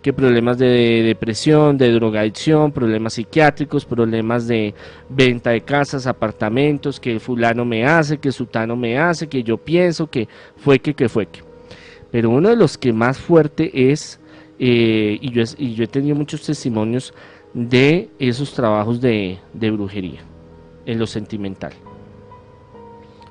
que 0.02 0.12
problemas 0.12 0.58
de 0.58 1.02
depresión, 1.04 1.78
de 1.78 1.92
drogadicción, 1.92 2.72
problemas 2.72 3.14
psiquiátricos, 3.14 3.84
problemas 3.84 4.48
de 4.48 4.74
venta 5.08 5.50
de 5.50 5.60
casas, 5.60 6.08
apartamentos, 6.08 6.98
que 6.98 7.20
fulano 7.20 7.64
me 7.64 7.86
hace, 7.86 8.18
que 8.18 8.32
sutano 8.32 8.74
me 8.74 8.98
hace, 8.98 9.28
que 9.28 9.44
yo 9.44 9.58
pienso, 9.58 10.08
que 10.08 10.28
fue 10.56 10.80
que, 10.80 10.94
que 10.94 11.08
fue 11.08 11.26
que. 11.26 11.42
Pero 12.10 12.30
uno 12.30 12.48
de 12.48 12.56
los 12.56 12.78
que 12.78 12.92
más 12.92 13.18
fuerte 13.18 13.90
es, 13.90 14.20
eh, 14.58 15.18
y, 15.20 15.30
yo, 15.30 15.84
he 15.84 15.86
tenido 15.86 16.16
muchos 16.16 16.42
testimonios 16.42 17.12
de 17.52 18.10
esos 18.18 18.52
trabajos 18.52 19.00
de, 19.00 19.38
de 19.52 19.70
brujería, 19.70 20.20
en 20.84 20.98
lo 20.98 21.06
sentimental. 21.06 21.72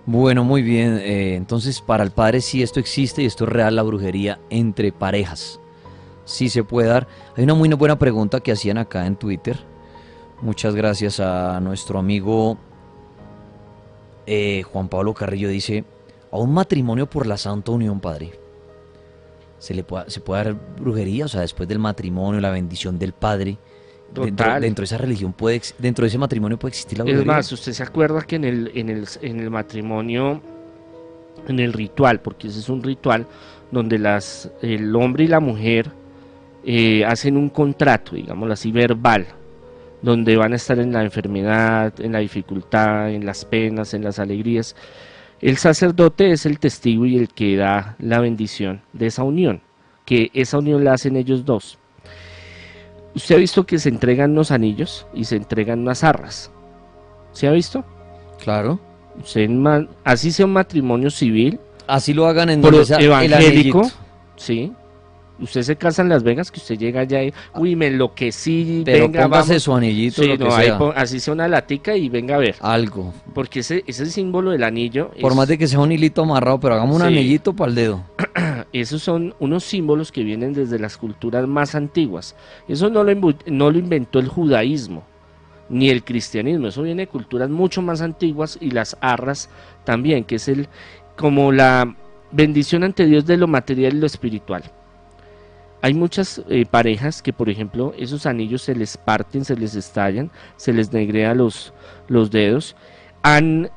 Bueno, 0.05 0.43
muy 0.43 0.61
bien. 0.61 0.99
eh, 1.01 1.35
entonces, 1.35 1.81
para 1.81 2.03
el 2.03 2.11
padre 2.11 2.41
sí 2.41 2.61
esto 2.61 2.79
existe 2.79 3.23
y 3.23 3.25
esto 3.25 3.45
es 3.45 3.49
real, 3.49 3.75
la 3.75 3.83
brujería 3.83 4.39
entre 4.49 4.91
parejas. 4.91 5.59
Sí 6.25 6.49
se 6.49 6.63
puede 6.63 6.89
dar. 6.89 7.07
Hay 7.35 7.43
una 7.43 7.55
muy 7.55 7.69
buena 7.69 7.97
pregunta 7.97 8.39
que 8.39 8.51
hacían 8.51 8.77
acá 8.77 9.05
en 9.05 9.15
Twitter. 9.15 9.57
Muchas 10.41 10.75
gracias 10.75 11.19
a 11.19 11.59
nuestro 11.59 11.97
amigo 11.97 12.57
eh, 14.27 14.63
Juan 14.63 14.89
Pablo 14.89 15.13
Carrillo. 15.13 15.49
Dice, 15.49 15.85
a 16.31 16.37
un 16.37 16.53
matrimonio 16.53 17.09
por 17.09 17.25
la 17.25 17.37
Santa 17.37 17.71
Unión, 17.71 17.99
padre. 17.99 18.44
¿Se, 19.59 19.73
le 19.73 19.83
puede, 19.83 20.09
¿Se 20.09 20.19
puede 20.19 20.43
dar 20.43 20.55
brujería? 20.79 21.25
O 21.25 21.27
sea, 21.27 21.41
después 21.41 21.67
del 21.67 21.79
matrimonio, 21.79 22.39
la 22.41 22.51
bendición 22.51 22.99
del 22.99 23.13
padre. 23.13 23.57
Dentro, 24.13 24.59
dentro 24.61 24.83
de 24.83 24.85
esa 24.85 24.97
religión, 24.97 25.33
puede, 25.33 25.61
dentro 25.77 26.03
de 26.03 26.07
ese 26.07 26.17
matrimonio 26.17 26.57
puede 26.57 26.69
existir 26.69 26.97
la 26.97 27.03
brujería. 27.03 27.21
Es 27.21 27.27
más, 27.27 27.51
usted 27.51 27.73
se 27.73 27.83
acuerda 27.83 28.21
que 28.21 28.37
en 28.37 28.45
el, 28.45 28.71
en 28.73 28.89
el, 28.89 29.05
en 29.21 29.39
el 29.41 29.49
matrimonio, 29.49 30.41
en 31.47 31.59
el 31.59 31.73
ritual, 31.73 32.21
porque 32.21 32.47
ese 32.47 32.59
es 32.59 32.69
un 32.69 32.81
ritual 32.81 33.25
donde 33.71 33.99
las, 33.99 34.49
el 34.61 34.95
hombre 34.95 35.25
y 35.25 35.27
la 35.27 35.41
mujer 35.41 35.91
eh, 36.63 37.03
hacen 37.05 37.37
un 37.37 37.49
contrato, 37.49 38.15
digámoslo 38.15 38.53
así, 38.53 38.71
verbal, 38.71 39.27
donde 40.01 40.37
van 40.37 40.53
a 40.53 40.55
estar 40.55 40.79
en 40.79 40.93
la 40.93 41.03
enfermedad, 41.03 41.93
en 41.99 42.11
la 42.11 42.19
dificultad, 42.19 43.11
en 43.11 43.25
las 43.25 43.43
penas, 43.45 43.93
en 43.93 44.03
las 44.03 44.19
alegrías. 44.19 44.75
El 45.41 45.57
sacerdote 45.57 46.31
es 46.31 46.45
el 46.45 46.59
testigo 46.59 47.05
y 47.05 47.17
el 47.17 47.29
que 47.29 47.55
da 47.57 47.95
la 47.99 48.19
bendición 48.19 48.81
de 48.93 49.07
esa 49.07 49.23
unión, 49.23 49.61
que 50.05 50.31
esa 50.33 50.57
unión 50.59 50.83
la 50.83 50.93
hacen 50.93 51.15
ellos 51.17 51.45
dos. 51.45 51.77
Usted 53.13 53.35
ha 53.35 53.39
visto 53.39 53.65
que 53.65 53.79
se 53.79 53.89
entregan 53.89 54.31
unos 54.31 54.51
anillos 54.51 55.07
y 55.13 55.25
se 55.25 55.35
entregan 55.37 55.79
unas 55.79 56.03
arras. 56.03 56.51
¿Se 57.31 57.47
ha 57.47 57.51
visto? 57.51 57.83
Claro. 58.43 58.79
Usted 59.21 59.49
así 60.03 60.31
sea 60.31 60.45
un 60.45 60.53
matrimonio 60.53 61.09
civil, 61.09 61.59
Así 61.87 62.13
lo 62.13 62.25
hagan 62.25 62.49
en 62.49 62.61
pro- 62.61 62.81
el 62.81 63.03
evangélico, 63.03 63.89
sí. 64.35 64.73
Usted 65.39 65.63
se 65.63 65.75
casa 65.75 66.01
en 66.01 66.09
Las 66.09 66.23
Vegas, 66.23 66.49
que 66.51 66.59
usted 66.59 66.77
llega 66.77 67.01
allá 67.01 67.21
y, 67.23 67.33
uy, 67.55 67.75
me 67.75 67.87
enloquecí, 67.87 68.83
Pero 68.85 69.05
venga, 69.09 69.23
póngase 69.23 69.49
vamos. 69.49 69.63
su 69.63 69.73
anillito, 69.75 70.21
Sí, 70.21 70.27
lo 70.29 70.37
que 70.37 70.43
no, 70.45 70.55
ahí 70.55 70.67
sea. 70.67 70.77
pon- 70.77 70.93
así 70.95 71.19
sea 71.19 71.33
una 71.33 71.47
latica 71.47 71.95
y 71.97 72.07
venga 72.09 72.35
a 72.35 72.37
ver. 72.39 72.55
Algo. 72.61 73.13
Porque 73.33 73.59
ese, 73.59 73.83
ese 73.85 74.05
símbolo 74.05 74.51
del 74.51 74.63
anillo, 74.63 75.11
Por 75.19 75.31
es- 75.31 75.37
más 75.37 75.47
de 75.47 75.57
que 75.57 75.67
sea 75.67 75.79
un 75.79 75.91
hilito 75.91 76.21
amarrado, 76.23 76.59
pero 76.59 76.75
hagamos 76.75 76.95
un 76.95 77.01
Sí. 77.01 77.07
anillito 77.07 77.53
para 77.53 77.69
el 77.69 77.75
dedo. 77.75 78.03
esos 78.73 79.01
son 79.03 79.35
unos 79.39 79.63
símbolos 79.65 80.11
que 80.11 80.23
vienen 80.23 80.53
desde 80.53 80.79
las 80.79 80.97
culturas 80.97 81.47
más 81.47 81.75
antiguas. 81.75 82.35
Eso 82.67 82.89
no 82.89 83.03
lo, 83.03 83.13
no 83.47 83.71
lo 83.71 83.77
inventó 83.77 84.19
el 84.19 84.27
judaísmo 84.29 85.03
ni 85.67 85.89
el 85.89 86.03
cristianismo, 86.03 86.67
eso 86.67 86.83
viene 86.83 87.03
de 87.03 87.07
culturas 87.07 87.49
mucho 87.49 87.81
más 87.81 88.01
antiguas 88.01 88.57
y 88.61 88.69
las 88.69 88.95
arras 89.01 89.49
también, 89.83 90.23
que 90.23 90.35
es 90.35 90.47
el 90.47 90.67
como 91.17 91.51
la 91.51 91.95
bendición 92.31 92.83
ante 92.83 93.05
Dios 93.05 93.25
de 93.25 93.35
lo 93.37 93.47
material 93.47 93.95
y 93.95 93.99
lo 93.99 94.05
espiritual. 94.05 94.63
Hay 95.85 95.93
muchas 95.93 96.41
eh, 96.49 96.65
parejas 96.65 97.21
que, 97.21 97.31
por 97.31 97.47
ejemplo, 97.47 97.93
esos 97.95 98.25
anillos 98.25 98.63
se 98.63 98.73
les 98.73 98.97
parten, 98.97 99.45
se 99.45 99.55
les 99.55 99.75
estallan, 99.75 100.31
se 100.57 100.73
les 100.73 100.91
negrea 100.91 101.35
los, 101.35 101.75
los 102.07 102.31
dedos. 102.31 102.75
Han, 103.21 103.69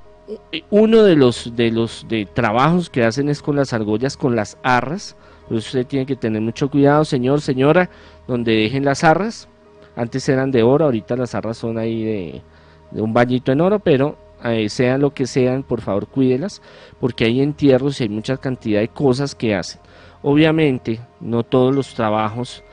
uno 0.71 1.03
de 1.03 1.17
los, 1.17 1.55
de 1.55 1.71
los 1.71 2.07
de 2.09 2.25
trabajos 2.25 2.89
que 2.89 3.05
hacen 3.05 3.29
es 3.29 3.43
con 3.43 3.57
las 3.57 3.75
argollas, 3.75 4.17
con 4.17 4.35
las 4.35 4.57
arras. 4.63 5.17
Eso 5.51 5.57
usted 5.57 5.87
tiene 5.87 6.07
que 6.07 6.17
tener 6.17 6.41
mucho 6.41 6.71
cuidado, 6.71 7.05
señor, 7.05 7.43
señora, 7.43 7.91
donde 8.27 8.53
dejen 8.53 8.87
las 8.87 9.05
arras. 9.05 9.47
Antes 9.95 10.27
eran 10.31 10.51
de 10.51 10.63
oro, 10.63 10.87
ahorita 10.87 11.15
las 11.15 11.35
arras 11.35 11.59
son 11.59 11.77
ahí 11.77 12.05
de, 12.05 12.43
de 12.91 13.03
un 13.03 13.13
bañito 13.13 13.53
en 13.53 13.61
oro, 13.61 13.81
pero 13.81 14.17
eh, 14.45 14.71
sean 14.71 15.03
lo 15.03 15.13
que 15.13 15.27
sean, 15.27 15.63
por 15.63 15.83
favor 15.83 16.07
cuídelas, 16.07 16.63
porque 17.01 17.27
hay 17.27 17.43
entierros 17.43 18.01
y 18.01 18.05
hay 18.05 18.09
mucha 18.09 18.39
cantidad 18.39 18.81
de 18.81 18.89
cosas 18.89 19.35
que 19.35 19.55
hacen. 19.55 19.83
Obviamente, 20.23 21.01
no 21.21 21.43
todos 21.43 21.75
los 21.75 21.95
trabajos 21.95 22.65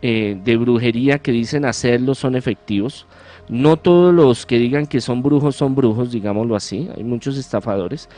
eh, 0.00 0.36
de 0.42 0.56
brujería 0.56 1.20
que 1.20 1.30
dicen 1.30 1.64
hacerlo 1.64 2.14
son 2.14 2.34
efectivos. 2.34 3.06
No 3.48 3.76
todos 3.76 4.14
los 4.14 4.46
que 4.46 4.58
digan 4.58 4.86
que 4.86 5.00
son 5.00 5.22
brujos 5.22 5.56
son 5.56 5.74
brujos, 5.74 6.10
digámoslo 6.10 6.56
así. 6.56 6.88
Hay 6.96 7.04
muchos 7.04 7.36
estafadores, 7.36 8.08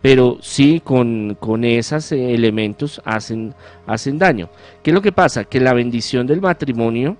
pero 0.00 0.38
sí 0.40 0.80
con, 0.82 1.36
con 1.38 1.64
esos 1.64 2.12
eh, 2.12 2.34
elementos 2.34 3.00
hacen, 3.04 3.54
hacen 3.86 4.18
daño. 4.18 4.48
¿Qué 4.82 4.90
es 4.90 4.94
lo 4.94 5.02
que 5.02 5.12
pasa? 5.12 5.44
Que 5.44 5.60
la 5.60 5.74
bendición 5.74 6.26
del 6.26 6.40
matrimonio 6.40 7.16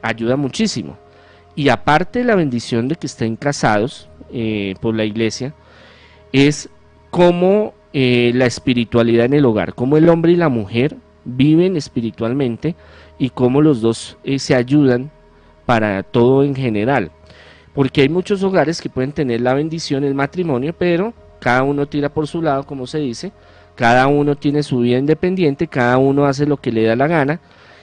ayuda 0.00 0.36
muchísimo. 0.36 0.96
Y 1.54 1.68
aparte 1.68 2.20
de 2.20 2.24
la 2.24 2.34
bendición 2.34 2.88
de 2.88 2.96
que 2.96 3.06
estén 3.06 3.36
casados 3.36 4.08
eh, 4.32 4.74
por 4.80 4.94
la 4.94 5.04
iglesia, 5.04 5.54
es 6.32 6.70
como 7.10 7.74
eh, 7.92 8.32
la 8.34 8.46
espiritualidad 8.46 9.26
en 9.26 9.34
el 9.34 9.44
hogar, 9.44 9.74
cómo 9.74 9.96
el 9.96 10.08
hombre 10.08 10.32
y 10.32 10.36
la 10.36 10.48
mujer 10.48 10.96
viven 11.24 11.76
espiritualmente 11.76 12.74
y 13.18 13.30
cómo 13.30 13.60
los 13.60 13.80
dos 13.80 14.16
eh, 14.24 14.38
se 14.38 14.54
ayudan 14.54 15.10
para 15.66 16.02
todo 16.02 16.42
en 16.42 16.54
general. 16.54 17.10
Porque 17.74 18.02
hay 18.02 18.08
muchos 18.08 18.42
hogares 18.42 18.80
que 18.80 18.90
pueden 18.90 19.12
tener 19.12 19.40
la 19.40 19.54
bendición, 19.54 20.04
el 20.04 20.14
matrimonio, 20.14 20.74
pero 20.76 21.14
cada 21.40 21.62
uno 21.62 21.86
tira 21.86 22.08
por 22.08 22.26
su 22.26 22.42
lado, 22.42 22.64
como 22.64 22.86
se 22.86 22.98
dice, 22.98 23.32
cada 23.74 24.06
uno 24.06 24.36
tiene 24.36 24.62
su 24.62 24.80
vida 24.80 24.98
independiente, 24.98 25.66
cada 25.66 25.98
uno 25.98 26.26
hace 26.26 26.46
lo 26.46 26.56
que 26.56 26.72
le 26.72 26.84
da 26.84 26.96
la 26.96 27.06
gana 27.06 27.40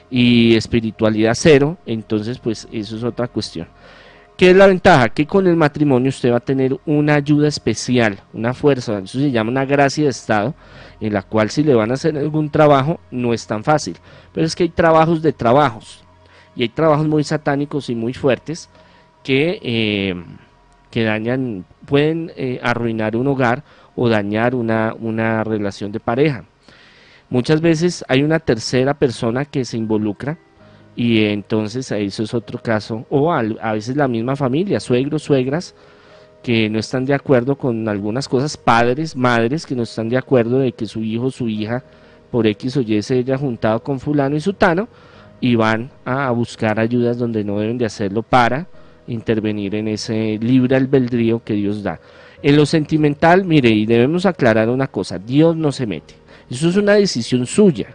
y 0.09 0.55
espiritualidad 0.55 1.33
cero, 1.35 1.77
entonces 1.85 2.39
pues 2.39 2.67
eso 2.71 2.97
es 2.97 3.03
otra 3.03 3.27
cuestión. 3.27 3.67
¿Qué 4.39 4.51
es 4.51 4.55
la 4.55 4.67
ventaja? 4.67 5.09
Que 5.09 5.27
con 5.27 5.47
el 5.47 5.57
matrimonio 5.57 6.07
usted 6.07 6.31
va 6.31 6.37
a 6.37 6.39
tener 6.39 6.79
una 6.85 7.15
ayuda 7.15 7.49
especial, 7.49 8.21
una 8.31 8.53
fuerza, 8.53 8.97
eso 8.99 9.19
se 9.19 9.31
llama 9.31 9.51
una 9.51 9.65
gracia 9.65 10.05
de 10.05 10.11
Estado, 10.11 10.55
en 11.01 11.11
la 11.11 11.23
cual 11.23 11.49
si 11.49 11.61
le 11.61 11.75
van 11.75 11.91
a 11.91 11.95
hacer 11.95 12.17
algún 12.17 12.49
trabajo 12.49 13.01
no 13.11 13.33
es 13.33 13.45
tan 13.45 13.65
fácil. 13.65 13.97
Pero 14.31 14.47
es 14.47 14.55
que 14.55 14.63
hay 14.63 14.69
trabajos 14.69 15.21
de 15.21 15.33
trabajos, 15.33 16.05
y 16.55 16.61
hay 16.61 16.69
trabajos 16.69 17.05
muy 17.05 17.25
satánicos 17.25 17.89
y 17.89 17.95
muy 17.95 18.13
fuertes 18.13 18.69
que, 19.25 19.59
eh, 19.61 20.15
que 20.89 21.03
dañan, 21.03 21.65
pueden 21.85 22.31
eh, 22.37 22.61
arruinar 22.63 23.17
un 23.17 23.27
hogar 23.27 23.63
o 23.97 24.07
dañar 24.07 24.55
una, 24.55 24.95
una 24.97 25.43
relación 25.43 25.91
de 25.91 25.99
pareja. 25.99 26.45
Muchas 27.29 27.59
veces 27.59 28.05
hay 28.07 28.23
una 28.23 28.39
tercera 28.39 28.93
persona 28.93 29.43
que 29.43 29.65
se 29.65 29.75
involucra 29.75 30.37
y 30.99 31.23
entonces 31.23 31.89
eso 31.93 32.23
es 32.23 32.33
otro 32.33 32.59
caso. 32.61 33.05
O 33.09 33.31
al- 33.31 33.57
a 33.61 33.71
veces 33.71 33.95
la 33.95 34.09
misma 34.09 34.35
familia, 34.35 34.81
suegros, 34.81 35.23
suegras, 35.23 35.73
que 36.43 36.69
no 36.69 36.77
están 36.77 37.05
de 37.05 37.13
acuerdo 37.13 37.55
con 37.55 37.87
algunas 37.87 38.27
cosas, 38.27 38.57
padres, 38.57 39.15
madres 39.15 39.65
que 39.65 39.75
no 39.75 39.83
están 39.83 40.09
de 40.09 40.17
acuerdo 40.17 40.59
de 40.59 40.73
que 40.73 40.85
su 40.87 41.01
hijo, 41.01 41.31
su 41.31 41.47
hija, 41.47 41.83
por 42.29 42.45
X 42.47 42.75
o 42.75 42.81
Y 42.81 43.01
se 43.01 43.19
haya 43.19 43.37
juntado 43.37 43.81
con 43.81 44.01
fulano 44.01 44.35
y 44.35 44.41
sutano 44.41 44.89
y 45.39 45.55
van 45.55 45.89
a 46.03 46.29
buscar 46.31 46.81
ayudas 46.81 47.17
donde 47.17 47.45
no 47.45 47.59
deben 47.59 47.77
de 47.77 47.85
hacerlo 47.85 48.21
para 48.21 48.67
intervenir 49.07 49.75
en 49.75 49.87
ese 49.87 50.37
libre 50.41 50.75
albedrío 50.75 51.41
que 51.45 51.53
Dios 51.53 51.81
da. 51.81 52.01
En 52.43 52.57
lo 52.57 52.65
sentimental, 52.65 53.45
mire, 53.45 53.69
y 53.69 53.85
debemos 53.85 54.25
aclarar 54.25 54.69
una 54.69 54.87
cosa, 54.87 55.17
Dios 55.17 55.55
no 55.55 55.71
se 55.71 55.87
mete. 55.87 56.13
Eso 56.49 56.67
es 56.67 56.75
una 56.75 56.93
decisión 56.95 57.45
suya. 57.45 57.87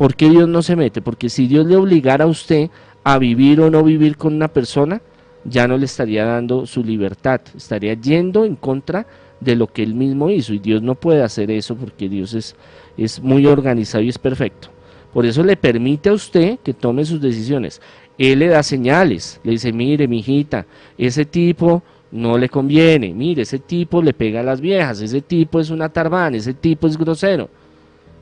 ¿Por 0.00 0.14
qué 0.14 0.30
Dios 0.30 0.48
no 0.48 0.62
se 0.62 0.76
mete? 0.76 1.02
Porque 1.02 1.28
si 1.28 1.46
Dios 1.46 1.66
le 1.66 1.76
obligara 1.76 2.24
a 2.24 2.26
usted 2.26 2.70
a 3.04 3.18
vivir 3.18 3.60
o 3.60 3.70
no 3.70 3.84
vivir 3.84 4.16
con 4.16 4.32
una 4.32 4.48
persona, 4.48 5.02
ya 5.44 5.68
no 5.68 5.76
le 5.76 5.84
estaría 5.84 6.24
dando 6.24 6.64
su 6.64 6.82
libertad, 6.82 7.42
estaría 7.54 7.92
yendo 7.92 8.46
en 8.46 8.56
contra 8.56 9.06
de 9.40 9.56
lo 9.56 9.66
que 9.66 9.82
él 9.82 9.92
mismo 9.94 10.30
hizo 10.30 10.54
y 10.54 10.58
Dios 10.58 10.80
no 10.80 10.94
puede 10.94 11.22
hacer 11.22 11.50
eso 11.50 11.76
porque 11.76 12.08
Dios 12.08 12.32
es, 12.32 12.56
es 12.96 13.20
muy 13.20 13.44
organizado 13.44 14.02
y 14.02 14.08
es 14.08 14.16
perfecto. 14.16 14.68
Por 15.12 15.26
eso 15.26 15.44
le 15.44 15.58
permite 15.58 16.08
a 16.08 16.14
usted 16.14 16.60
que 16.60 16.72
tome 16.72 17.04
sus 17.04 17.20
decisiones. 17.20 17.82
Él 18.16 18.38
le 18.38 18.48
da 18.48 18.62
señales, 18.62 19.38
le 19.44 19.50
dice, 19.50 19.70
mire, 19.70 20.08
mijita, 20.08 20.64
ese 20.96 21.26
tipo 21.26 21.82
no 22.10 22.38
le 22.38 22.48
conviene, 22.48 23.12
mire, 23.12 23.42
ese 23.42 23.58
tipo 23.58 24.00
le 24.00 24.14
pega 24.14 24.40
a 24.40 24.44
las 24.44 24.62
viejas, 24.62 25.02
ese 25.02 25.20
tipo 25.20 25.60
es 25.60 25.68
una 25.68 25.90
tarbán, 25.90 26.34
ese 26.34 26.54
tipo 26.54 26.86
es 26.86 26.96
grosero. 26.96 27.50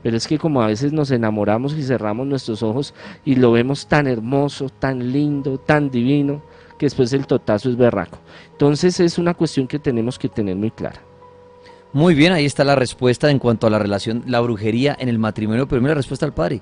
Pero 0.01 0.15
es 0.15 0.27
que 0.27 0.37
como 0.37 0.61
a 0.61 0.67
veces 0.67 0.93
nos 0.93 1.11
enamoramos 1.11 1.73
y 1.73 1.83
cerramos 1.83 2.25
nuestros 2.25 2.63
ojos 2.63 2.93
y 3.25 3.35
lo 3.35 3.51
vemos 3.51 3.87
tan 3.87 4.07
hermoso, 4.07 4.69
tan 4.69 5.11
lindo, 5.11 5.57
tan 5.57 5.89
divino, 5.89 6.41
que 6.77 6.85
después 6.85 7.11
el 7.13 7.27
totazo 7.27 7.69
es 7.69 7.75
berraco. 7.75 8.17
Entonces 8.51 8.99
es 8.99 9.17
una 9.17 9.33
cuestión 9.33 9.67
que 9.67 9.79
tenemos 9.79 10.17
que 10.17 10.29
tener 10.29 10.55
muy 10.55 10.71
clara. 10.71 11.01
Muy 11.91 12.13
bien, 12.13 12.31
ahí 12.31 12.45
está 12.45 12.63
la 12.63 12.75
respuesta 12.75 13.29
en 13.31 13.39
cuanto 13.39 13.67
a 13.67 13.69
la 13.69 13.79
relación, 13.79 14.23
la 14.27 14.39
brujería 14.39 14.95
en 14.99 15.09
el 15.09 15.19
matrimonio. 15.19 15.67
Pero 15.67 15.81
mira 15.81 15.93
la 15.93 15.99
respuesta 15.99 16.25
al 16.25 16.33
padre. 16.33 16.61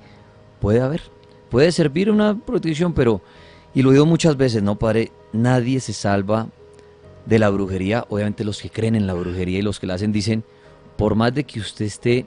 Puede 0.59 0.81
haber, 0.81 1.01
puede 1.49 1.71
servir 1.71 2.09
una 2.09 2.35
protección, 2.35 2.93
pero, 2.93 3.21
y 3.75 3.83
lo 3.83 3.91
digo 3.91 4.05
muchas 4.05 4.37
veces, 4.37 4.63
¿no, 4.63 4.75
padre? 4.75 5.11
Nadie 5.33 5.79
se 5.79 5.93
salva 5.93 6.47
de 7.25 7.39
la 7.39 7.49
brujería. 7.49 8.05
Obviamente 8.09 8.43
los 8.43 8.61
que 8.61 8.69
creen 8.69 8.95
en 8.95 9.05
la 9.05 9.13
brujería 9.13 9.59
y 9.59 9.61
los 9.61 9.79
que 9.79 9.85
la 9.85 9.95
hacen 9.95 10.11
dicen, 10.11 10.43
por 10.97 11.15
más 11.15 11.35
de 11.35 11.43
que 11.43 11.59
usted 11.59 11.85
esté 11.85 12.25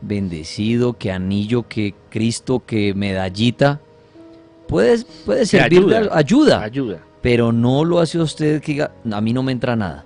bendecido, 0.00 0.94
que 0.94 1.10
anillo, 1.10 1.68
que 1.68 1.94
Cristo, 2.10 2.62
que 2.64 2.94
medallita, 2.94 3.80
puede, 4.68 5.04
puede 5.24 5.46
servir 5.46 5.86
de 5.86 5.96
ayuda, 5.96 6.16
ayuda 6.16 6.62
Ayuda. 6.62 6.98
pero 7.20 7.52
no 7.52 7.84
lo 7.84 8.00
hace 8.00 8.18
usted 8.18 8.60
que 8.60 8.72
diga, 8.72 8.92
a 9.10 9.20
mí 9.20 9.32
no 9.32 9.42
me 9.42 9.52
entra 9.52 9.76
nada. 9.76 10.04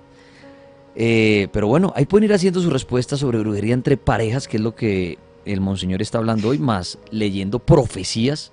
Eh, 0.95 1.47
pero 1.51 1.67
bueno, 1.67 1.91
ahí 1.95 2.05
pueden 2.05 2.25
ir 2.25 2.33
haciendo 2.33 2.61
su 2.61 2.69
respuesta 2.69 3.17
sobre 3.17 3.39
brujería 3.39 3.73
entre 3.73 3.97
parejas, 3.97 4.47
que 4.47 4.57
es 4.57 4.63
lo 4.63 4.75
que 4.75 5.17
el 5.45 5.59
monseñor 5.59 6.01
está 6.01 6.19
hablando 6.19 6.49
hoy, 6.49 6.59
más 6.59 6.99
leyendo 7.11 7.59
profecías 7.59 8.51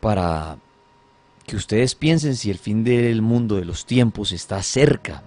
para 0.00 0.58
que 1.46 1.56
ustedes 1.56 1.94
piensen 1.94 2.36
si 2.36 2.50
el 2.50 2.58
fin 2.58 2.84
del 2.84 3.22
mundo, 3.22 3.56
de 3.56 3.64
los 3.64 3.84
tiempos, 3.84 4.32
está 4.32 4.62
cerca. 4.62 5.22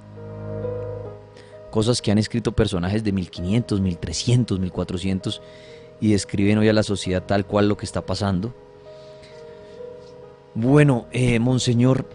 Cosas 1.77 2.01
que 2.01 2.09
han 2.09 2.17
escrito 2.17 2.53
personajes 2.53 3.03
de 3.03 3.11
1500, 3.11 3.81
1300, 3.81 4.59
1400 4.59 5.41
y 6.01 6.11
describen 6.11 6.57
hoy 6.57 6.67
a 6.69 6.73
la 6.73 6.81
sociedad 6.81 7.21
tal 7.21 7.45
cual 7.45 7.69
lo 7.69 7.77
que 7.77 7.85
está 7.85 8.03
pasando. 8.03 8.51
Bueno, 10.55 11.05
eh, 11.11 11.37
monseñor, 11.37 12.09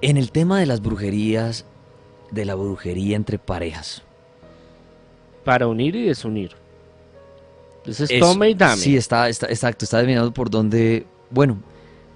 en 0.00 0.16
el 0.16 0.32
tema 0.32 0.58
de 0.58 0.66
las 0.66 0.82
brujerías, 0.82 1.64
de 2.32 2.44
la 2.44 2.56
brujería 2.56 3.14
entre 3.14 3.38
parejas. 3.38 4.02
Para 5.44 5.68
unir 5.68 5.94
y 5.94 6.02
desunir. 6.06 6.56
Entonces 7.76 8.10
Eso, 8.10 8.32
tome 8.32 8.50
y 8.50 8.54
dame. 8.54 8.78
Sí, 8.78 8.96
está, 8.96 9.28
está, 9.28 9.46
exacto, 9.46 9.84
está 9.84 9.98
adivinando 9.98 10.34
por 10.34 10.50
dónde. 10.50 11.06
Bueno, 11.30 11.58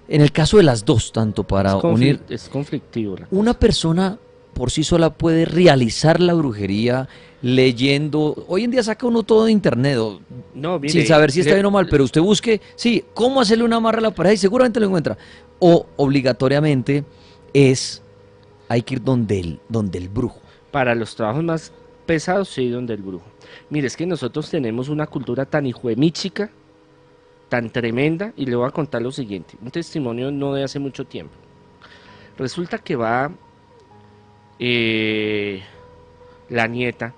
en 0.09 0.21
el 0.21 0.33
caso 0.33 0.57
de 0.57 0.65
las 0.65 0.85
dos, 0.85 1.13
tanto 1.13 1.45
para 1.45 1.79
es, 1.79 1.85
unir. 1.85 2.21
es 2.29 2.49
conflictivo. 2.49 3.15
Una 3.31 3.57
persona 3.57 4.19
por 4.55 4.71
sí 4.71 4.85
sola 4.85 5.11
puede 5.15 5.45
realizar 5.45 6.21
la 6.21 6.35
brujería 6.35 7.09
leyendo. 7.43 8.45
Hoy 8.49 8.65
en 8.65 8.71
día 8.71 8.83
saca 8.83 9.07
uno 9.07 9.23
todo 9.23 9.45
de 9.45 9.53
internet, 9.53 9.97
o- 9.99 10.21
No, 10.55 10.79
mire, 10.79 10.93
sin 10.93 11.07
saber 11.07 11.31
si 11.31 11.41
está 11.41 11.55
bien 11.55 11.67
o 11.67 11.71
mal, 11.71 11.87
pero 11.89 12.05
usted 12.05 12.21
busque, 12.21 12.61
sí, 12.75 13.05
cómo 13.15 13.41
hacerle 13.41 13.65
una 13.65 13.77
amarra 13.77 13.99
a 13.99 14.03
la 14.03 14.11
pareja 14.11 14.35
y 14.35 14.39
seguramente 14.39 14.81
lo 14.81 14.87
encuentra. 14.87 15.17
O 15.61 15.87
obligatoriamente 15.97 17.05
es, 17.53 18.03
hay 18.69 18.83
que 18.83 18.95
ir 18.95 19.03
donde 19.03 19.41
el, 19.41 19.61
donde 19.69 19.99
el 19.99 20.09
brujo. 20.09 20.41
Para 20.71 20.95
los 20.95 21.15
trabajos 21.15 21.45
más 21.45 21.73
pesados, 22.07 22.49
sí, 22.49 22.69
donde 22.69 22.95
el 22.95 23.03
brujo. 23.03 23.27
Mire, 23.71 23.87
es 23.87 23.97
que 23.97 24.07
nosotros 24.07 24.51
tenemos 24.51 24.89
una 24.89 25.07
cultura 25.07 25.45
tan 25.45 25.67
hijuemíchica 25.67 26.51
tan 27.49 27.71
tremenda 27.71 28.35
y 28.37 28.45
le 28.45 28.57
voy 28.57 28.69
a 28.69 28.71
contar 28.71 29.01
lo 29.01 29.11
siguiente, 29.11 29.57
un 29.63 29.71
testimonio 29.71 30.31
no 30.31 30.53
de 30.53 30.65
hace 30.65 30.79
mucho 30.79 31.07
tiempo. 31.07 31.33
Resulta 32.37 32.77
que 32.79 32.95
va 32.95 33.33
eh, 34.59 35.63
la 36.49 36.67
nieta 36.67 37.15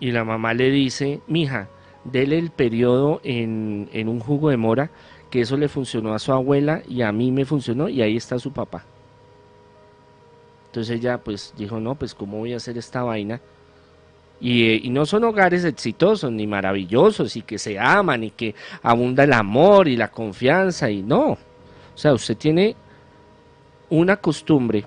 y 0.00 0.10
la 0.10 0.24
mamá 0.24 0.54
le 0.54 0.70
dice, 0.70 1.20
mija, 1.26 1.68
dele 2.04 2.38
el 2.38 2.50
periodo 2.50 3.20
en, 3.24 3.88
en 3.92 4.08
un 4.08 4.20
jugo 4.20 4.50
de 4.50 4.56
mora, 4.56 4.90
que 5.30 5.40
eso 5.40 5.56
le 5.56 5.68
funcionó 5.68 6.14
a 6.14 6.18
su 6.18 6.32
abuela 6.32 6.82
y 6.88 7.02
a 7.02 7.12
mí 7.12 7.30
me 7.30 7.44
funcionó 7.44 7.88
y 7.88 8.02
ahí 8.02 8.16
está 8.16 8.38
su 8.38 8.52
papá. 8.52 8.84
Entonces 10.66 10.98
ella 10.98 11.18
pues 11.18 11.54
dijo, 11.56 11.80
no, 11.80 11.94
pues 11.94 12.14
cómo 12.14 12.38
voy 12.38 12.52
a 12.52 12.56
hacer 12.56 12.78
esta 12.78 13.02
vaina. 13.02 13.40
Y, 14.40 14.64
eh, 14.68 14.80
y, 14.84 14.90
no 14.90 15.04
son 15.04 15.24
hogares 15.24 15.64
exitosos 15.64 16.30
ni 16.30 16.46
maravillosos 16.46 17.34
y 17.34 17.42
que 17.42 17.58
se 17.58 17.76
aman 17.76 18.22
y 18.22 18.30
que 18.30 18.54
abunda 18.82 19.24
el 19.24 19.32
amor 19.32 19.88
y 19.88 19.96
la 19.96 20.12
confianza 20.12 20.88
y 20.90 21.02
no. 21.02 21.30
O 21.30 21.38
sea, 21.96 22.12
usted 22.12 22.36
tiene 22.36 22.76
una 23.90 24.16
costumbre, 24.18 24.84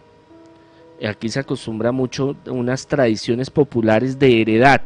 aquí 1.08 1.29
se 1.29 1.39
acostumbra 1.39 1.91
mucho 1.91 2.36
unas 2.46 2.88
tradiciones 2.88 3.50
populares 3.50 4.20
de 4.20 4.41
heredad, 4.41 4.81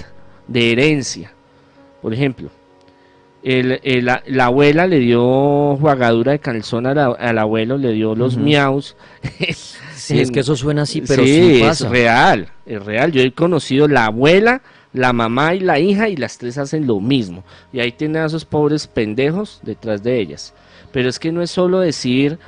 de 0.48 0.72
herencia. 0.72 1.32
Por 2.02 2.14
ejemplo, 2.14 2.50
el, 3.46 4.06
la, 4.06 4.46
abuela 4.46 4.88
le 4.88 5.00
dio 5.00 5.78
jugadura 5.78 6.32
de 6.32 6.40
calzón 6.40 6.88
al 6.88 7.38
abuelo, 7.38 7.78
le 7.78 7.92
dio 7.92 8.16
los 8.16 8.38
miaus. 8.38 8.96
sí, 9.94 10.20
es 10.20 10.32
que 10.32 10.40
eso 10.40 10.56
suena 10.56 10.82
así, 10.82 11.02
pero 11.02 11.24
sí, 11.24 11.62
es 11.62 11.82
real, 11.82 12.48
es 12.66 12.84
real. 12.84 13.12
Yo 13.12 13.22
he 13.22 13.32
conocido 13.32 13.88
la 13.88 14.06
abuela, 14.06 14.62
la 14.94 15.14
mamá 15.14 15.54
y 15.54 15.60
la 15.60 15.80
hija 15.80 16.10
y 16.10 16.16
las 16.16 16.40
tres 16.40 16.58
hacen 16.58 16.88
lo 16.88 17.00
mismo. 17.00 17.44
Y 17.72 17.82
ahí 17.82 17.92
tienen 17.92 18.24
a 18.24 18.26
esos 18.26 18.46
pobres 18.46 18.88
pendejos 18.88 19.60
detrás 19.62 20.02
de 20.02 20.20
ellas. 20.20 20.54
Pero 20.92 21.08
es 21.08 21.20
que 21.20 21.32
no 21.32 21.44
es 21.44 21.52
solo 21.52 21.82
decir, 21.82 22.40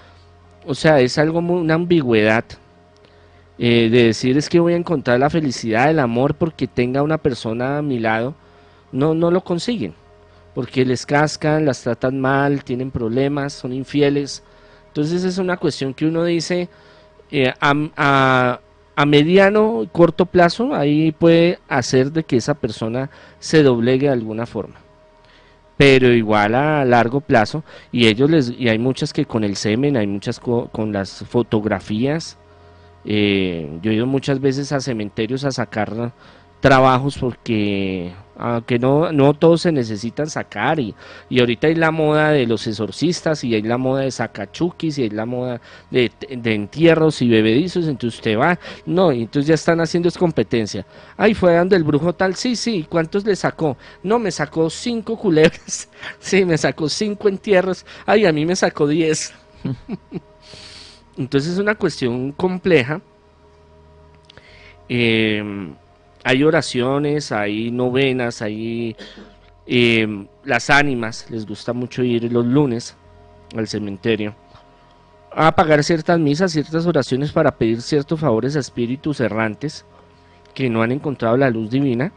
o 0.65 0.73
sea, 0.73 0.99
es 0.99 1.19
algo, 1.19 1.39
una 1.39 1.75
ambigüedad. 1.75 2.45
Eh, 3.59 3.89
de 3.89 4.03
decir 4.03 4.37
es 4.37 4.49
que 4.49 4.59
voy 4.59 4.73
a 4.73 4.77
encontrar 4.77 5.19
la 5.19 5.29
felicidad, 5.29 5.89
el 5.89 5.99
amor 5.99 6.35
porque 6.35 6.67
tenga 6.67 7.01
una 7.01 7.17
persona 7.17 7.79
a 7.79 7.81
mi 7.81 7.99
lado, 7.99 8.35
no, 8.91 9.15
no 9.15 9.31
lo 9.31 9.43
consiguen 9.43 9.95
porque 10.57 10.83
les 10.83 11.05
cascan, 11.05 11.65
las 11.65 11.83
tratan 11.83 12.19
mal, 12.19 12.63
tienen 12.63 12.89
problemas, 12.89 13.53
son 13.53 13.73
infieles. 13.73 14.41
Entonces 14.87 15.23
es 15.23 15.37
una 15.37 15.55
cuestión 15.55 15.93
que 15.93 16.07
uno 16.07 16.23
dice 16.23 16.67
eh, 17.29 17.53
a, 17.61 18.59
a, 18.95 19.05
mediano 19.05 19.83
y 19.83 19.87
corto 19.87 20.25
plazo, 20.25 20.73
ahí 20.73 21.11
puede 21.11 21.59
hacer 21.67 22.11
de 22.11 22.23
que 22.23 22.37
esa 22.37 22.55
persona 22.55 23.11
se 23.37 23.61
doblegue 23.61 24.07
de 24.07 24.13
alguna 24.13 24.47
forma. 24.47 24.77
Pero 25.77 26.11
igual 26.11 26.55
a 26.55 26.83
largo 26.85 27.21
plazo, 27.21 27.63
y 27.91 28.07
ellos 28.07 28.27
les, 28.27 28.49
y 28.49 28.67
hay 28.67 28.79
muchas 28.79 29.13
que 29.13 29.25
con 29.25 29.43
el 29.43 29.57
semen, 29.57 29.95
hay 29.95 30.07
muchas 30.07 30.39
con 30.39 30.91
las 30.91 31.23
fotografías. 31.29 32.39
Eh, 33.09 33.79
yo 33.81 33.91
he 33.91 33.95
ido 33.95 34.05
muchas 34.05 34.41
veces 34.41 34.73
a 34.73 34.81
cementerios 34.81 35.45
a 35.45 35.51
sacar 35.51 36.11
trabajos 36.59 37.17
porque 37.17 38.11
aunque 38.37 38.77
no, 38.77 39.11
no 39.11 39.33
todos 39.33 39.61
se 39.61 39.71
necesitan 39.71 40.29
sacar 40.29 40.79
y, 40.79 40.93
y, 41.29 41.39
ahorita 41.39 41.67
hay 41.67 41.75
la 41.75 41.89
moda 41.89 42.31
de 42.31 42.45
los 42.45 42.67
exorcistas 42.67 43.43
y 43.43 43.55
hay 43.55 43.63
la 43.63 43.77
moda 43.77 44.01
de 44.01 44.11
sacachukis 44.11 44.97
y 44.99 45.03
hay 45.03 45.09
la 45.09 45.25
moda 45.25 45.59
de, 45.89 46.11
entierros 46.29 47.21
y 47.21 47.29
bebedizos, 47.29 47.87
entonces 47.87 48.19
usted 48.19 48.37
va, 48.37 48.59
no, 48.85 49.11
entonces 49.11 49.47
ya 49.47 49.55
están 49.55 49.79
haciendo 49.79 50.07
es 50.07 50.17
competencia. 50.17 50.85
Ay, 51.15 51.33
fue 51.33 51.53
dando 51.53 51.75
el 51.75 51.83
brujo 51.83 52.13
tal, 52.13 52.35
sí, 52.35 52.55
sí, 52.55 52.85
¿cuántos 52.87 53.25
le 53.25 53.35
sacó? 53.35 53.77
No, 54.03 54.19
me 54.19 54.31
sacó 54.31 54.69
cinco 54.69 55.17
culebras, 55.17 55.89
sí, 56.19 56.45
me 56.45 56.57
sacó 56.57 56.89
cinco 56.89 57.29
entierros, 57.29 57.85
ay, 58.05 58.25
a 58.25 58.31
mí 58.31 58.45
me 58.45 58.55
sacó 58.55 58.87
diez. 58.87 59.33
entonces 61.17 61.53
es 61.53 61.59
una 61.59 61.75
cuestión 61.75 62.31
compleja. 62.31 63.01
Eh, 64.89 65.73
hay 66.23 66.43
oraciones, 66.43 67.31
hay 67.31 67.71
novenas, 67.71 68.41
hay 68.41 68.95
em, 69.65 70.27
las 70.43 70.69
ánimas, 70.69 71.29
les 71.29 71.45
gusta 71.45 71.73
mucho 71.73 72.03
ir 72.03 72.31
los 72.31 72.45
lunes 72.45 72.95
al 73.55 73.67
cementerio 73.67 74.35
a 75.39 75.51
pagar 75.51 75.83
ciertas 75.83 76.19
misas, 76.19 76.51
ciertas 76.51 76.87
oraciones 76.87 77.31
para 77.31 77.51
pedir 77.51 77.81
ciertos 77.83 78.19
favores 78.19 78.55
a 78.55 78.59
espíritus 78.59 79.19
errantes 79.19 79.85
que 80.55 80.67
no 80.67 80.81
han 80.81 80.91
encontrado 80.91 81.37
la 81.37 81.51
luz 81.51 81.69
divina, 81.69 82.11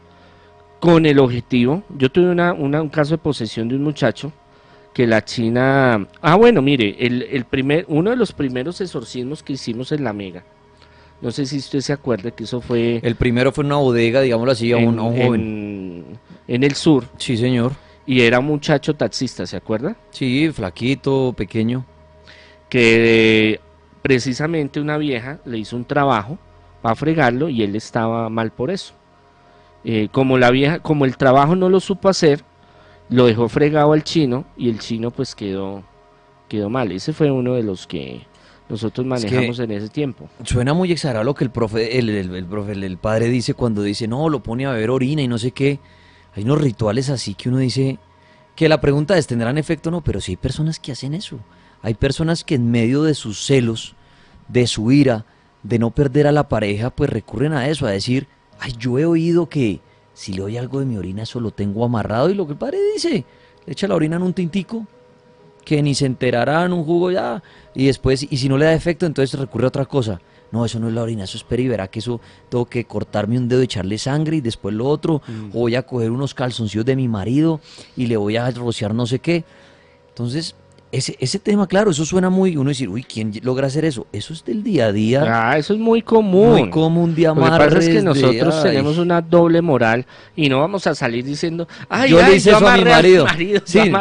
con 0.79 1.05
el 1.05 1.19
objetivo, 1.19 1.83
yo 1.95 2.11
tuve 2.11 2.31
una, 2.31 2.53
un 2.53 2.89
caso 2.89 3.11
de 3.11 3.17
posesión 3.19 3.67
de 3.67 3.75
un 3.75 3.83
muchacho 3.83 4.33
que 4.93 5.07
la 5.07 5.23
China, 5.23 6.07
ah 6.21 6.35
bueno, 6.35 6.61
mire, 6.61 6.95
el, 6.99 7.23
el 7.23 7.45
primer, 7.45 7.85
uno 7.87 8.09
de 8.09 8.15
los 8.15 8.33
primeros 8.33 8.81
exorcismos 8.81 9.41
que 9.41 9.53
hicimos 9.53 9.91
en 9.91 10.03
la 10.03 10.13
Mega, 10.13 10.43
no 11.21 11.29
sé 11.29 11.45
si 11.45 11.57
usted 11.57 11.81
se 11.81 11.93
acuerda 11.93 12.31
que 12.31 12.45
eso 12.45 12.61
fue... 12.61 12.99
El 13.03 13.15
primero 13.15 13.51
fue 13.51 13.63
en 13.63 13.67
una 13.67 13.77
bodega, 13.77 14.21
digámoslo 14.21 14.51
así, 14.51 14.71
a 14.71 14.77
un, 14.77 14.97
joven. 14.97 16.17
En, 16.47 16.63
el 16.63 16.73
sur. 16.73 17.05
Sí, 17.17 17.37
señor. 17.37 17.73
Y 18.07 18.21
era 18.21 18.39
un 18.39 18.45
muchacho 18.45 18.95
taxista, 18.95 19.45
¿se 19.45 19.55
acuerda? 19.55 19.95
Sí, 20.09 20.49
flaquito, 20.51 21.33
pequeño. 21.37 21.85
Que 22.69 23.59
precisamente 24.01 24.81
una 24.81 24.97
vieja 24.97 25.39
le 25.45 25.59
hizo 25.59 25.75
un 25.75 25.85
trabajo 25.85 26.39
para 26.81 26.95
fregarlo 26.95 27.49
y 27.49 27.61
él 27.61 27.75
estaba 27.75 28.27
mal 28.29 28.49
por 28.51 28.71
eso. 28.71 28.95
Eh, 29.83 30.09
como 30.11 30.39
la 30.39 30.49
vieja, 30.49 30.79
como 30.79 31.05
el 31.05 31.17
trabajo 31.17 31.55
no 31.55 31.69
lo 31.69 31.79
supo 31.79 32.09
hacer, 32.09 32.43
lo 33.11 33.25
dejó 33.25 33.49
fregado 33.49 33.91
al 33.93 34.03
chino 34.03 34.45
y 34.57 34.69
el 34.69 34.79
chino 34.79 35.11
pues 35.11 35.35
quedó, 35.35 35.83
quedó 36.47 36.69
mal. 36.69 36.91
Ese 36.91 37.13
fue 37.13 37.29
uno 37.29 37.53
de 37.53 37.61
los 37.61 37.85
que 37.85 38.25
nosotros 38.69 39.05
manejamos 39.05 39.59
en 39.59 39.71
ese 39.71 39.89
tiempo. 39.89 40.29
Suena 40.45 40.73
muy 40.73 40.91
exagerado 40.93 41.25
lo 41.25 41.35
que 41.35 41.43
el 41.43 41.51
profe, 41.51 41.99
el, 41.99 42.09
el, 42.09 42.45
profe, 42.45 42.71
el, 42.71 42.97
padre 42.97 43.27
dice 43.27 43.53
cuando 43.53 43.83
dice, 43.83 44.07
no, 44.07 44.29
lo 44.29 44.41
pone 44.41 44.65
a 44.65 44.71
beber 44.71 44.89
orina 44.89 45.21
y 45.21 45.27
no 45.27 45.37
sé 45.37 45.51
qué. 45.51 45.79
Hay 46.33 46.43
unos 46.43 46.61
rituales 46.61 47.09
así 47.09 47.33
que 47.35 47.49
uno 47.49 47.57
dice 47.57 47.99
que 48.55 48.69
la 48.69 48.79
pregunta 48.79 49.17
es, 49.17 49.27
¿tendrán 49.27 49.57
efecto 49.57 49.89
o 49.89 49.91
no? 49.91 50.01
Pero 50.01 50.21
sí 50.21 50.31
hay 50.31 50.37
personas 50.37 50.79
que 50.79 50.93
hacen 50.93 51.13
eso. 51.13 51.37
Hay 51.81 51.95
personas 51.95 52.45
que 52.45 52.55
en 52.55 52.71
medio 52.71 53.03
de 53.03 53.13
sus 53.13 53.45
celos, 53.45 53.95
de 54.47 54.67
su 54.67 54.89
ira, 54.93 55.25
de 55.63 55.79
no 55.79 55.91
perder 55.91 56.27
a 56.27 56.31
la 56.31 56.47
pareja, 56.47 56.91
pues 56.91 57.09
recurren 57.09 57.51
a 57.51 57.67
eso, 57.67 57.85
a 57.85 57.91
decir, 57.91 58.27
ay, 58.59 58.73
yo 58.79 58.97
he 58.97 59.05
oído 59.05 59.49
que 59.49 59.81
si 60.13 60.33
le 60.33 60.41
doy 60.41 60.57
algo 60.57 60.79
de 60.79 60.85
mi 60.85 60.97
orina, 60.97 61.23
eso 61.23 61.39
lo 61.39 61.51
tengo 61.51 61.85
amarrado. 61.85 62.29
Y 62.29 62.33
lo 62.33 62.45
que 62.45 62.53
el 62.53 62.57
padre 62.57 62.77
dice, 62.93 63.25
le 63.65 63.73
echa 63.73 63.87
la 63.87 63.95
orina 63.95 64.15
en 64.15 64.23
un 64.23 64.33
tintico 64.33 64.85
que 65.63 65.81
ni 65.81 65.93
se 65.95 66.05
enterarán 66.05 66.73
un 66.73 66.83
jugo 66.83 67.11
ya, 67.11 67.41
y 67.73 67.85
después, 67.85 68.25
y 68.29 68.37
si 68.37 68.49
no 68.49 68.57
le 68.57 68.65
da 68.65 68.73
efecto, 68.73 69.05
entonces 69.05 69.39
recurre 69.39 69.65
a 69.65 69.67
otra 69.67 69.85
cosa. 69.85 70.19
No, 70.51 70.65
eso 70.65 70.79
no 70.79 70.89
es 70.89 70.93
la 70.93 71.03
orina, 71.03 71.23
eso 71.23 71.37
es 71.37 71.43
peri, 71.43 71.67
verá 71.67 71.87
que 71.87 71.99
eso 71.99 72.19
tengo 72.49 72.65
que 72.65 72.83
cortarme 72.83 73.37
un 73.37 73.47
dedo, 73.47 73.61
y 73.61 73.65
echarle 73.65 73.97
sangre 73.97 74.37
y 74.37 74.41
después 74.41 74.75
lo 74.75 74.85
otro, 74.87 75.21
mm. 75.25 75.49
o 75.53 75.59
voy 75.59 75.75
a 75.75 75.83
coger 75.83 76.11
unos 76.11 76.33
calzoncillos 76.33 76.83
de 76.83 76.95
mi 76.95 77.07
marido 77.07 77.61
y 77.95 78.07
le 78.07 78.17
voy 78.17 78.35
a 78.35 78.49
rociar 78.51 78.93
no 78.93 79.05
sé 79.05 79.19
qué. 79.19 79.45
Entonces, 80.09 80.55
ese, 80.91 81.15
ese 81.21 81.39
tema, 81.39 81.67
claro, 81.67 81.91
eso 81.91 82.03
suena 82.03 82.29
muy, 82.29 82.57
uno 82.57 82.69
decir, 82.69 82.89
uy, 82.89 83.03
¿quién 83.03 83.31
logra 83.43 83.67
hacer 83.67 83.85
eso? 83.85 84.07
Eso 84.11 84.33
es 84.33 84.43
del 84.43 84.61
día 84.61 84.87
a 84.87 84.91
día. 84.91 85.23
Ah, 85.25 85.57
eso 85.57 85.73
es 85.73 85.79
muy 85.79 86.01
común. 86.01 86.49
Muy 86.49 86.69
común 86.69 87.15
de 87.15 87.27
amar. 87.27 87.61
Lo 87.61 87.69
que 87.69 87.75
pasa 87.75 87.89
es 87.89 87.95
que 87.95 88.01
nosotros 88.01 88.63
tenemos 88.63 88.97
una 88.97 89.21
doble 89.21 89.61
moral 89.61 90.05
y 90.35 90.49
no 90.49 90.59
vamos 90.59 90.87
a 90.87 90.95
salir 90.95 91.23
diciendo, 91.23 91.65
ay, 91.87 92.11
yo 92.11 92.21
le 92.21 92.35
hice 92.35 92.51
eso 92.51 92.67
a 92.67 92.77
mi 92.77 92.83
marido. 92.83 93.25
sí, 93.63 93.91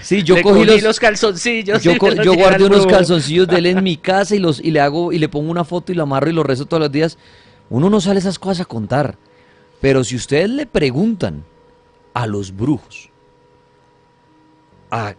sí, 0.00 0.22
yo 0.22 0.40
cogí 0.40 0.64
los, 0.64 1.00
calzoncillos. 1.00 1.82
Yo, 1.82 1.94
yo 2.22 2.34
guardé 2.34 2.64
unos 2.64 2.86
calzoncillos 2.86 3.48
de 3.48 3.58
él 3.58 3.66
en 3.66 3.82
mi 3.82 3.96
casa 3.98 4.36
y 4.36 4.38
los 4.38 4.60
y 4.60 4.70
le 4.70 4.80
hago 4.80 5.12
y 5.12 5.18
le 5.18 5.28
pongo 5.28 5.50
una 5.50 5.64
foto 5.64 5.90
y 5.90 5.96
lo 5.96 6.04
amarro 6.04 6.30
y 6.30 6.32
lo 6.32 6.44
rezo 6.44 6.66
todos 6.66 6.80
los 6.80 6.92
días. 6.92 7.18
Uno 7.68 7.90
no 7.90 8.00
sale 8.00 8.20
esas 8.20 8.38
cosas 8.38 8.60
a 8.60 8.64
contar. 8.64 9.18
Pero 9.80 10.04
si 10.04 10.14
ustedes 10.14 10.50
le 10.50 10.66
preguntan 10.66 11.44
a 12.14 12.26
los 12.26 12.56
brujos, 12.56 13.10
a 14.90 15.14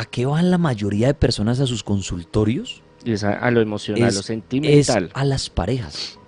¿a 0.00 0.06
qué 0.06 0.24
van 0.24 0.50
la 0.50 0.56
mayoría 0.56 1.08
de 1.08 1.14
personas 1.14 1.60
a 1.60 1.66
sus 1.66 1.84
consultorios? 1.84 2.82
Es 3.04 3.22
a, 3.22 3.50
lo 3.50 3.60
emocional, 3.60 4.08
a 4.08 4.12
lo 4.12 4.22
sentimental. 4.22 5.04
Es 5.04 5.10
a 5.12 5.24
las 5.24 5.50
parejas, 5.50 6.18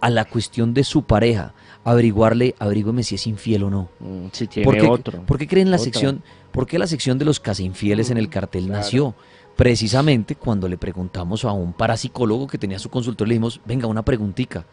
a 0.00 0.10
la 0.10 0.24
cuestión 0.24 0.74
de 0.74 0.82
su 0.82 1.04
pareja, 1.04 1.54
averiguarle, 1.84 2.56
averígüeme 2.58 3.04
si 3.04 3.14
es 3.14 3.26
infiel 3.28 3.64
o 3.64 3.70
no. 3.70 3.88
Mm, 4.00 4.26
si 4.32 4.48
tiene 4.48 4.82
otro. 4.88 5.24
¿Por 5.24 5.38
qué 5.38 5.46
creen 5.46 5.70
la 5.70 5.78
sección, 5.78 6.24
por 6.50 6.66
qué 6.66 6.76
la 6.76 6.88
sección 6.88 7.18
de 7.18 7.24
los 7.24 7.38
casi 7.38 7.64
infieles 7.64 8.10
en 8.10 8.18
el 8.18 8.26
mm, 8.26 8.30
cartel 8.30 8.68
nació? 8.68 9.14
Precisamente 9.54 10.34
cuando 10.34 10.68
le 10.68 10.76
preguntamos 10.76 11.44
a 11.44 11.52
un 11.52 11.72
parapsicólogo 11.74 12.48
que 12.48 12.58
tenía 12.58 12.80
su 12.80 12.90
consultorio, 12.90 13.28
le 13.28 13.34
dijimos, 13.34 13.60
venga, 13.64 13.86
una 13.86 14.04
preguntita. 14.04 14.66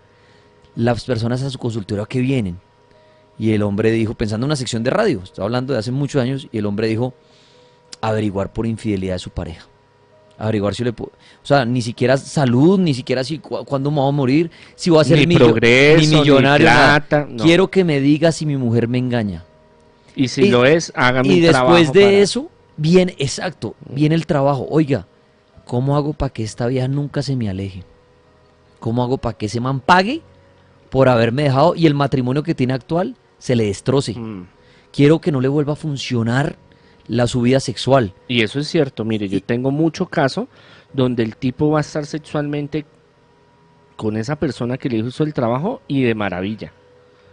Las 0.76 1.06
personas 1.06 1.44
a 1.44 1.50
su 1.52 1.60
consultorio, 1.60 2.04
¿a 2.04 2.08
qué 2.08 2.22
vienen? 2.22 2.60
Y 3.38 3.52
el 3.52 3.62
hombre 3.62 3.92
dijo, 3.92 4.16
pensando 4.16 4.46
en 4.46 4.50
una 4.50 4.56
sección 4.56 4.84
de 4.84 4.90
radio, 4.90 5.22
estaba 5.24 5.46
hablando 5.46 5.74
de 5.74 5.80
hace 5.80 5.92
muchos 5.92 6.22
años, 6.22 6.48
y 6.52 6.58
el 6.58 6.66
hombre 6.66 6.88
dijo, 6.88 7.14
averiguar 8.02 8.52
por 8.54 8.66
infidelidad 8.66 9.16
de 9.16 9.20
su 9.20 9.30
pareja. 9.30 9.66
Averiguar 10.38 10.74
si 10.74 10.84
le 10.86 10.94
puedo. 10.94 11.12
O 11.44 11.46
sea, 11.46 11.66
ni 11.66 11.82
siquiera 11.82 12.16
salud, 12.16 12.80
ni 12.80 12.94
siquiera 12.94 13.24
si 13.26 13.40
cuándo 13.40 13.92
me 13.92 13.98
voy 14.00 14.08
a 14.08 14.12
morir, 14.12 14.52
si 14.76 14.90
voy 14.90 15.02
a 15.02 15.04
ser 15.04 15.28
ni 15.28 15.36
progreso, 15.36 16.00
ni 16.10 16.20
millonario. 16.20 16.70
Quiero 17.38 17.70
que 17.70 17.84
me 17.84 18.00
diga 18.00 18.32
si 18.32 18.46
mi 18.46 18.56
mujer 18.56 18.88
me 18.88 18.98
engaña. 18.98 19.44
Y 20.16 20.30
si 20.30 20.50
lo 20.50 20.66
es, 20.66 20.92
hágame 20.96 21.28
Y 21.30 21.44
un 21.46 21.50
trabajo 21.52 21.76
después 21.76 21.94
de 21.94 22.02
para- 22.06 22.14
eso, 22.18 22.50
viene, 22.78 23.16
exacto, 23.20 23.76
viene 23.90 24.16
el 24.16 24.26
trabajo. 24.26 24.66
Oiga, 24.70 25.08
¿cómo 25.66 25.98
hago 25.98 26.14
para 26.14 26.32
que 26.32 26.44
esta 26.44 26.68
vieja 26.68 26.88
nunca 26.88 27.22
se 27.22 27.36
me 27.36 27.50
aleje? 27.50 27.84
¿Cómo 28.80 29.04
hago 29.04 29.18
para 29.18 29.38
que 29.38 29.48
ese 29.48 29.60
man 29.60 29.82
pague 29.82 30.22
por 30.90 31.10
haberme 31.10 31.44
dejado 31.44 31.76
y 31.76 31.86
el 31.86 31.94
matrimonio 31.96 32.44
que 32.44 32.56
tiene 32.56 32.74
actual 32.74 33.16
se 33.40 33.56
le 33.58 33.66
destroce? 33.66 34.14
Mm. 34.18 34.48
Quiero 34.94 35.20
que 35.20 35.32
no 35.34 35.42
le 35.42 35.50
vuelva 35.50 35.74
a 35.74 35.76
funcionar 35.76 36.56
la 37.10 37.28
subida 37.28 37.60
sexual. 37.60 38.14
Y 38.28 38.44
eso 38.44 38.60
es 38.60 38.68
cierto, 38.68 39.04
mire, 39.04 39.28
yo 39.28 39.42
tengo 39.44 39.72
mucho 39.72 40.06
caso 40.06 40.48
donde 40.94 41.24
el 41.24 41.36
tipo 41.36 41.72
va 41.72 41.80
a 41.80 41.82
estar 41.82 42.06
sexualmente 42.06 42.86
con 43.98 44.16
esa 44.16 44.38
persona 44.38 44.78
que 44.78 44.90
le 44.90 44.98
hizo 44.98 45.24
el 45.24 45.34
trabajo 45.34 45.82
y 45.88 46.04
de 46.04 46.16
maravilla. 46.16 46.72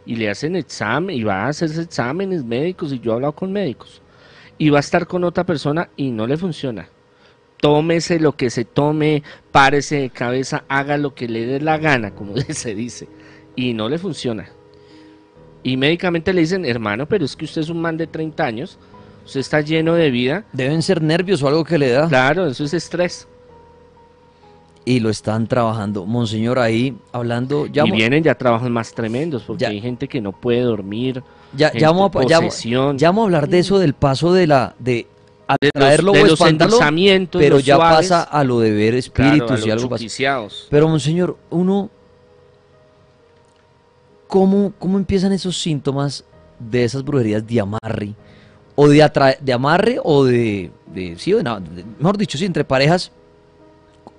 Y 0.04 0.16
le 0.16 0.30
hacen 0.30 0.56
examen, 0.56 1.14
y 1.14 1.22
va 1.22 1.44
a 1.44 1.48
hacerse 1.48 1.82
exámenes 1.82 2.44
médicos, 2.44 2.92
y 2.92 3.00
yo 3.00 3.12
he 3.12 3.14
hablado 3.14 3.34
con 3.34 3.52
médicos. 3.52 4.02
Y 4.58 4.70
va 4.70 4.78
a 4.78 4.80
estar 4.80 5.06
con 5.06 5.24
otra 5.24 5.44
persona 5.44 5.90
y 5.96 6.10
no 6.10 6.26
le 6.26 6.36
funciona. 6.36 6.88
Tómese 7.60 8.18
lo 8.18 8.32
que 8.32 8.50
se 8.50 8.64
tome, 8.64 9.22
párese 9.52 10.00
de 10.00 10.10
cabeza, 10.10 10.64
haga 10.68 10.96
lo 10.96 11.14
que 11.14 11.28
le 11.28 11.44
dé 11.44 11.60
la 11.60 11.78
gana, 11.78 12.14
como 12.14 12.36
se 12.48 12.74
dice. 12.74 13.08
Y 13.54 13.74
no 13.74 13.88
le 13.88 13.98
funciona. 13.98 14.48
Y 15.62 15.76
médicamente 15.76 16.32
le 16.32 16.42
dicen, 16.42 16.64
hermano, 16.64 17.06
pero 17.06 17.24
es 17.24 17.34
que 17.36 17.44
usted 17.44 17.62
es 17.62 17.68
un 17.68 17.80
man 17.80 17.96
de 17.96 18.06
30 18.06 18.44
años, 18.44 18.78
usted 19.26 19.40
está 19.40 19.60
lleno 19.60 19.94
de 19.94 20.10
vida, 20.10 20.44
Deben 20.52 20.82
ser 20.82 21.02
nervios 21.02 21.42
o 21.42 21.48
algo 21.48 21.64
que 21.64 21.76
le 21.78 21.90
da. 21.90 22.08
Claro, 22.08 22.46
eso 22.46 22.64
es 22.64 22.72
estrés. 22.72 23.28
Y 24.84 25.00
lo 25.00 25.10
están 25.10 25.48
trabajando. 25.48 26.06
Monseñor, 26.06 26.60
ahí 26.60 26.96
hablando. 27.12 27.66
Ya, 27.66 27.84
y 27.84 27.90
vienen 27.90 28.22
ya 28.22 28.36
trabajos 28.36 28.70
más 28.70 28.94
tremendos, 28.94 29.42
porque 29.42 29.62
Ya. 29.62 29.68
hay 29.68 29.80
gente 29.80 30.06
que 30.06 30.20
no 30.20 30.32
puede 30.32 30.60
dormir. 30.60 31.22
ya, 31.56 31.68
gente 31.68 31.80
ya 31.80 31.90
vamos 31.90 32.14
a, 32.14 32.94
ya 32.96 33.08
vamos 33.08 33.22
a 33.22 33.24
hablar 33.24 33.48
de 33.48 33.58
eso, 33.58 33.78
del 33.80 33.94
paso 33.94 34.32
de 34.32 34.46
la. 34.46 34.74
de 34.78 35.08
de 35.60 35.70
los, 35.74 35.84
atraerlo 35.84 36.12
de 36.12 36.22
o 36.22 36.26
los 36.26 36.32
espantarlo. 36.40 36.78
Pero 37.32 37.56
los 37.56 37.64
ya 37.64 37.76
suaves, 37.76 37.96
pasa 37.96 38.22
a 38.22 38.42
lo 38.42 38.58
de 38.60 38.70
ver 38.72 38.88
claro, 38.90 38.98
espíritus 38.98 39.50
a 39.50 39.54
y 39.54 39.68
los 39.68 39.82
algo 39.82 39.88
pasa. 39.88 40.48
Pero, 40.70 40.88
monseñor, 40.88 41.36
uno. 41.50 41.90
¿cómo, 44.26 44.72
¿Cómo 44.78 44.98
empiezan 44.98 45.32
esos 45.32 45.56
síntomas 45.60 46.24
de 46.58 46.84
esas 46.84 47.04
brujerías 47.04 47.46
de 47.46 47.60
amarre? 47.60 48.14
O 48.76 48.88
de, 48.88 49.02
atra- 49.02 49.38
de 49.40 49.52
amarre 49.52 49.98
o 50.02 50.24
de. 50.24 50.70
de 50.86 51.16
sí, 51.18 51.32
o 51.34 51.38
de 51.42 51.84
mejor 51.98 52.16
dicho, 52.18 52.38
sí, 52.38 52.44
entre 52.44 52.64
parejas. 52.64 53.10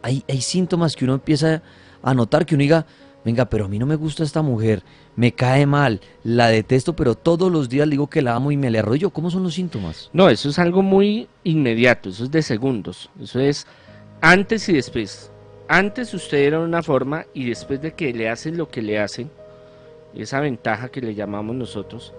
Hay, 0.02 0.24
hay 0.28 0.42
síntomas 0.42 0.96
que 0.96 1.06
uno 1.06 1.14
empieza 1.14 1.62
a 2.02 2.14
notar 2.14 2.46
que 2.46 2.56
uno 2.56 2.62
diga. 2.64 2.86
Venga, 3.26 3.46
pero 3.46 3.66
a 3.66 3.68
mí 3.68 3.78
no 3.78 3.86
me 3.86 3.96
gusta 3.98 4.24
esta 4.24 4.42
mujer, 4.42 4.84
me 5.18 5.34
cae 5.34 5.66
mal, 5.66 6.00
la 6.24 6.48
detesto, 6.48 6.96
pero 6.96 7.14
todos 7.14 7.52
los 7.52 7.68
días 7.68 7.86
le 7.86 7.92
digo 7.92 8.08
que 8.08 8.22
la 8.22 8.36
amo 8.36 8.54
y 8.54 8.58
me 8.58 8.72
le 8.72 8.80
arroyo. 8.80 9.10
¿Cómo 9.10 9.30
son 9.30 9.44
los 9.44 9.56
síntomas? 9.56 10.10
No, 10.14 10.30
eso 10.30 10.48
es 10.48 10.58
algo 10.60 10.82
muy 10.82 11.28
inmediato, 11.44 12.08
eso 12.08 12.24
es 12.24 12.32
de 12.32 12.42
segundos. 12.42 13.10
Eso 13.22 13.42
es 13.42 13.68
antes 14.22 14.70
y 14.70 14.74
después. 14.74 15.30
Antes 15.68 16.14
usted 16.14 16.38
era 16.38 16.62
una 16.62 16.82
forma 16.82 17.26
y 17.34 17.50
después 17.50 17.82
de 17.82 17.94
que 17.94 18.14
le 18.14 18.30
hacen 18.30 18.56
lo 18.56 18.70
que 18.70 18.82
le 18.82 18.98
hacen, 18.98 19.30
esa 20.16 20.40
ventaja 20.40 20.88
que 20.88 21.02
le 21.02 21.14
llamamos 21.14 21.54
nosotros, 21.58 22.14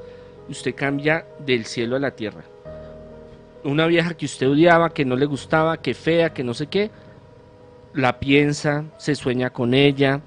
usted 0.48 0.74
cambia 0.74 1.26
del 1.44 1.64
cielo 1.64 1.96
a 1.96 1.98
la 1.98 2.10
tierra. 2.12 2.42
Una 3.64 3.86
vieja 3.86 4.14
que 4.14 4.26
usted 4.26 4.48
odiaba, 4.48 4.90
que 4.90 5.04
no 5.04 5.16
le 5.16 5.26
gustaba, 5.26 5.76
que 5.78 5.94
fea, 5.94 6.32
que 6.32 6.44
no 6.44 6.54
sé 6.54 6.68
qué, 6.68 6.90
la 7.94 8.18
piensa, 8.20 8.84
se 8.98 9.14
sueña 9.14 9.50
con 9.50 9.74
ella, 9.74 10.20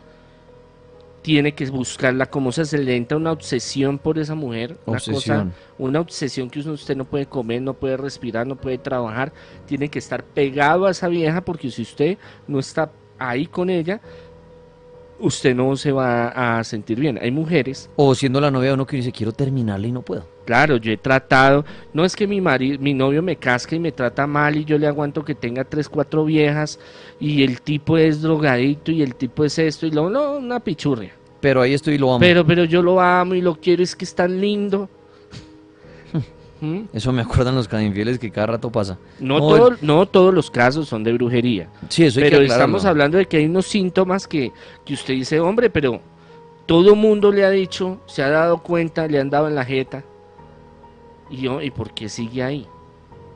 tiene 1.22 1.54
que 1.54 1.66
buscarla, 1.68 2.26
como 2.26 2.52
se, 2.52 2.66
se 2.66 2.78
le 2.80 2.96
entra 2.96 3.18
una 3.18 3.32
obsesión 3.32 4.00
por 4.00 4.18
esa 4.18 4.36
mujer, 4.36 4.78
una 4.86 4.98
cosa 4.98 5.12
Obsesión. 5.12 5.54
una 5.78 6.00
obsesión 6.00 6.50
que 6.50 6.60
usted 6.60 6.96
no 6.96 7.06
puede 7.06 7.28
comer, 7.28 7.62
no 7.62 7.74
puede 7.74 7.96
respirar, 7.96 8.48
no 8.48 8.56
puede 8.56 8.78
trabajar, 8.78 9.32
tiene 9.66 9.90
que 9.90 10.00
estar 10.00 10.24
pegado 10.24 10.86
a 10.86 10.92
esa 10.92 11.08
vieja 11.08 11.42
porque 11.42 11.70
si 11.70 11.84
usted 11.84 12.18
no 12.48 12.60
está 12.60 12.92
ahí 13.20 13.46
con 13.46 13.70
ella, 13.70 14.02
usted 15.22 15.56
no 15.56 15.76
se 15.78 15.92
va 15.92 16.60
a 16.60 16.64
sentir 16.64 17.00
bien. 17.00 17.20
Hay 17.22 17.32
mujeres, 17.32 17.90
O 17.96 18.14
siendo 18.16 18.42
la 18.42 18.52
novia 18.52 18.70
de 18.70 18.74
uno 18.74 18.86
que 18.86 18.98
dice, 18.98 19.12
quiero 19.12 19.32
terminarla 19.32 19.88
y 19.88 19.92
no 19.92 20.02
puedo. 20.02 20.26
claro, 20.46 20.78
yo 20.78 20.92
he 20.92 20.98
tratado, 20.98 21.64
no 21.94 22.04
es 22.04 22.16
que 22.16 22.28
mi 22.28 22.42
marido, 22.42 22.78
mi 22.80 22.94
novio 22.94 23.22
me 23.22 23.36
casca 23.38 23.76
y 23.76 23.80
me 23.80 23.92
trata 23.92 24.28
mal 24.28 24.58
y 24.58 24.66
yo 24.66 24.78
le 24.78 24.88
aguanto 24.88 25.24
que 25.24 25.36
tenga 25.36 25.64
tres, 25.64 25.88
cuatro 25.88 26.26
viejas 26.26 26.80
y 27.20 27.44
el 27.44 27.62
tipo 27.62 27.98
es 27.98 28.22
drogadicto 28.22 28.92
y 28.92 29.02
el 29.02 29.16
tipo 29.16 29.46
es 29.46 29.58
esto 29.60 29.86
y 29.86 29.92
luego, 29.92 30.10
no, 30.10 30.34
una 30.38 30.60
pichurria. 30.60 31.14
Pero 31.40 31.62
ahí 31.62 31.74
estoy 31.74 31.96
y 31.96 31.98
lo 31.98 32.10
amo. 32.10 32.20
Pero, 32.20 32.46
pero 32.46 32.66
yo 32.66 32.82
lo 32.84 33.00
amo 33.02 33.34
y 33.34 33.42
lo 33.42 33.56
quiero, 33.56 33.82
es 33.82 33.96
que 33.96 34.06
es 34.06 34.14
tan 34.14 34.40
lindo. 34.40 34.90
¿Mm? 36.62 36.82
Eso 36.94 37.12
me 37.12 37.24
acuerdan 37.24 37.56
los 37.56 37.68
infieles 37.74 38.20
que 38.20 38.30
cada 38.32 38.48
rato 38.48 38.72
pasa. 38.72 38.98
No, 39.20 39.40
No, 39.40 39.48
todo- 39.48 39.78
no 39.82 40.06
todos 40.06 40.34
los 40.34 40.50
casos 40.52 40.88
son 40.88 41.04
de 41.04 41.12
brujería, 41.14 41.68
Sí, 41.90 42.06
eso 42.06 42.20
hay 42.20 42.26
pero 42.30 42.40
que 42.40 42.46
estamos 42.46 42.86
hablando 42.86 43.18
de 43.18 43.26
que 43.26 43.38
hay 43.38 43.46
unos 43.46 43.66
síntomas 43.66 44.28
que, 44.28 44.52
que 44.86 44.94
usted 44.94 45.16
dice, 45.16 45.40
hombre, 45.40 45.70
pero 45.72 46.00
todo 46.68 46.96
mundo 46.96 47.32
le 47.32 47.44
ha 47.44 47.50
dicho, 47.50 48.00
se 48.06 48.22
ha 48.22 48.30
dado 48.30 48.60
cuenta, 48.60 49.08
le 49.08 49.20
han 49.20 49.30
dado 49.32 49.48
en 49.48 49.56
la 49.56 49.66
jeta. 49.66 50.04
Y 51.32 51.38
yo, 51.38 51.62
¿y 51.62 51.72
por 51.72 51.94
qué 51.94 52.08
sigue 52.10 52.44
ahí? 52.44 52.68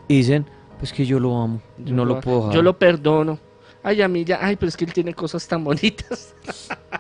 Y 0.08 0.18
dicen, 0.18 0.46
pues 0.78 0.94
que 0.94 1.06
yo 1.06 1.20
lo 1.20 1.42
amo, 1.42 1.62
Yo 1.80 1.96
no 1.96 2.06
lo 2.06 2.20
puedo 2.20 2.38
dejar. 2.42 2.54
Yo 2.56 2.62
lo 2.62 2.78
perdono. 2.78 3.40
Ay, 3.88 4.02
a 4.02 4.08
mí 4.08 4.26
ya, 4.26 4.40
ay, 4.42 4.56
pero 4.56 4.68
es 4.70 4.76
que 4.76 4.84
él 4.86 4.92
tiene 4.94 5.14
cosas 5.14 5.48
tan 5.48 5.64
bonitas. 5.64 6.34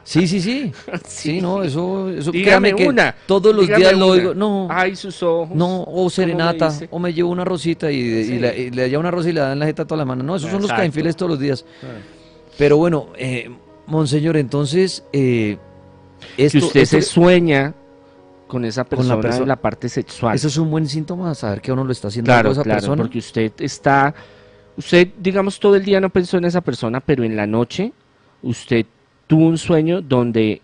Sí, 0.03 0.27
sí, 0.27 0.39
sí. 0.47 0.71
Sí, 1.07 1.41
no, 1.41 1.63
eso, 1.63 2.09
eso 2.11 2.29
Dígame 2.31 2.75
que 2.75 2.87
una, 2.87 3.15
todos 3.25 3.55
los 3.55 3.65
dígame 3.65 3.85
días 3.85 3.97
lo 3.97 4.13
digo, 4.13 4.33
no, 4.35 4.67
Ay, 4.69 4.95
sus 4.95 5.23
ojos. 5.23 5.49
no, 5.55 5.83
o 5.83 6.07
serenata, 6.11 6.71
o 6.91 6.99
me 6.99 7.11
llevo 7.11 7.31
una 7.31 7.43
rosita 7.43 7.91
y, 7.91 8.37
le, 8.37 8.55
y 8.55 8.69
le 8.69 8.87
llevo 8.87 8.99
una 8.99 9.09
rosa 9.09 9.29
y 9.29 9.33
le 9.33 9.39
dan 9.39 9.57
la 9.57 9.65
jeta 9.65 9.83
toda 9.85 9.97
la 9.97 10.05
mano. 10.05 10.23
No, 10.23 10.35
esos 10.35 10.51
son 10.51 10.59
los 10.61 10.65
Exacto. 10.69 10.81
cainfieles 10.81 11.15
todos 11.15 11.31
los 11.31 11.39
días. 11.39 11.65
Pero 12.55 12.77
bueno, 12.77 13.07
eh, 13.17 13.49
monseñor, 13.87 14.37
entonces, 14.37 15.03
eh, 15.11 15.57
Que 16.37 16.45
usted 16.45 16.81
esto- 16.81 16.97
se 16.97 17.01
sueña 17.01 17.73
con 18.45 18.63
esa 18.63 18.83
Con 18.83 18.89
la 19.07 19.15
persona 19.15 19.21
persona. 19.21 19.41
en 19.43 19.47
la 19.49 19.55
parte 19.55 19.89
sexual. 19.89 20.35
eso 20.35 20.47
es 20.49 20.57
un 20.57 20.69
buen 20.69 20.87
síntoma, 20.87 21.33
saber 21.33 21.61
que 21.61 21.71
uno 21.71 21.83
lo 21.83 21.91
está 21.91 22.09
haciendo 22.09 22.29
Claro, 22.29 22.49
a 22.49 22.51
esa 22.51 22.61
claro, 22.63 22.79
persona. 22.79 23.01
porque 23.01 23.17
usted 23.17 23.51
está, 23.57 24.13
usted 24.77 25.09
digamos 25.17 25.59
todo 25.59 25.75
el 25.75 25.85
día 25.85 25.99
no 25.99 26.09
pensó 26.09 26.37
en 26.37 26.45
esa 26.45 26.61
persona, 26.61 26.99
pero 26.99 27.23
en 27.23 27.35
la 27.35 27.47
noche 27.47 27.91
usted 28.43 28.85
tuvo 29.27 29.47
un 29.47 29.57
sueño 29.57 30.01
donde 30.01 30.61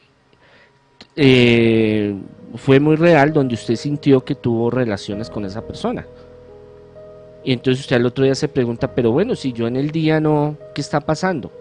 eh, 1.16 2.16
fue 2.56 2.80
muy 2.80 2.96
real, 2.96 3.34
donde 3.34 3.56
usted 3.56 3.76
sintió 3.76 4.24
que 4.24 4.36
tuvo 4.36 4.70
relaciones 4.70 5.30
con 5.30 5.46
esa 5.46 5.62
persona. 5.62 6.06
Y 7.44 7.54
entonces 7.54 7.82
usted 7.82 7.96
al 7.96 8.06
otro 8.06 8.24
día 8.24 8.36
se 8.36 8.48
pregunta, 8.48 8.94
pero 8.94 9.12
bueno, 9.12 9.36
si 9.36 9.52
yo 9.52 9.68
en 9.68 9.76
el 9.76 9.92
día 9.92 10.20
no, 10.20 10.58
¿qué 10.76 10.82
está 10.82 11.00
pasando? 11.00 11.52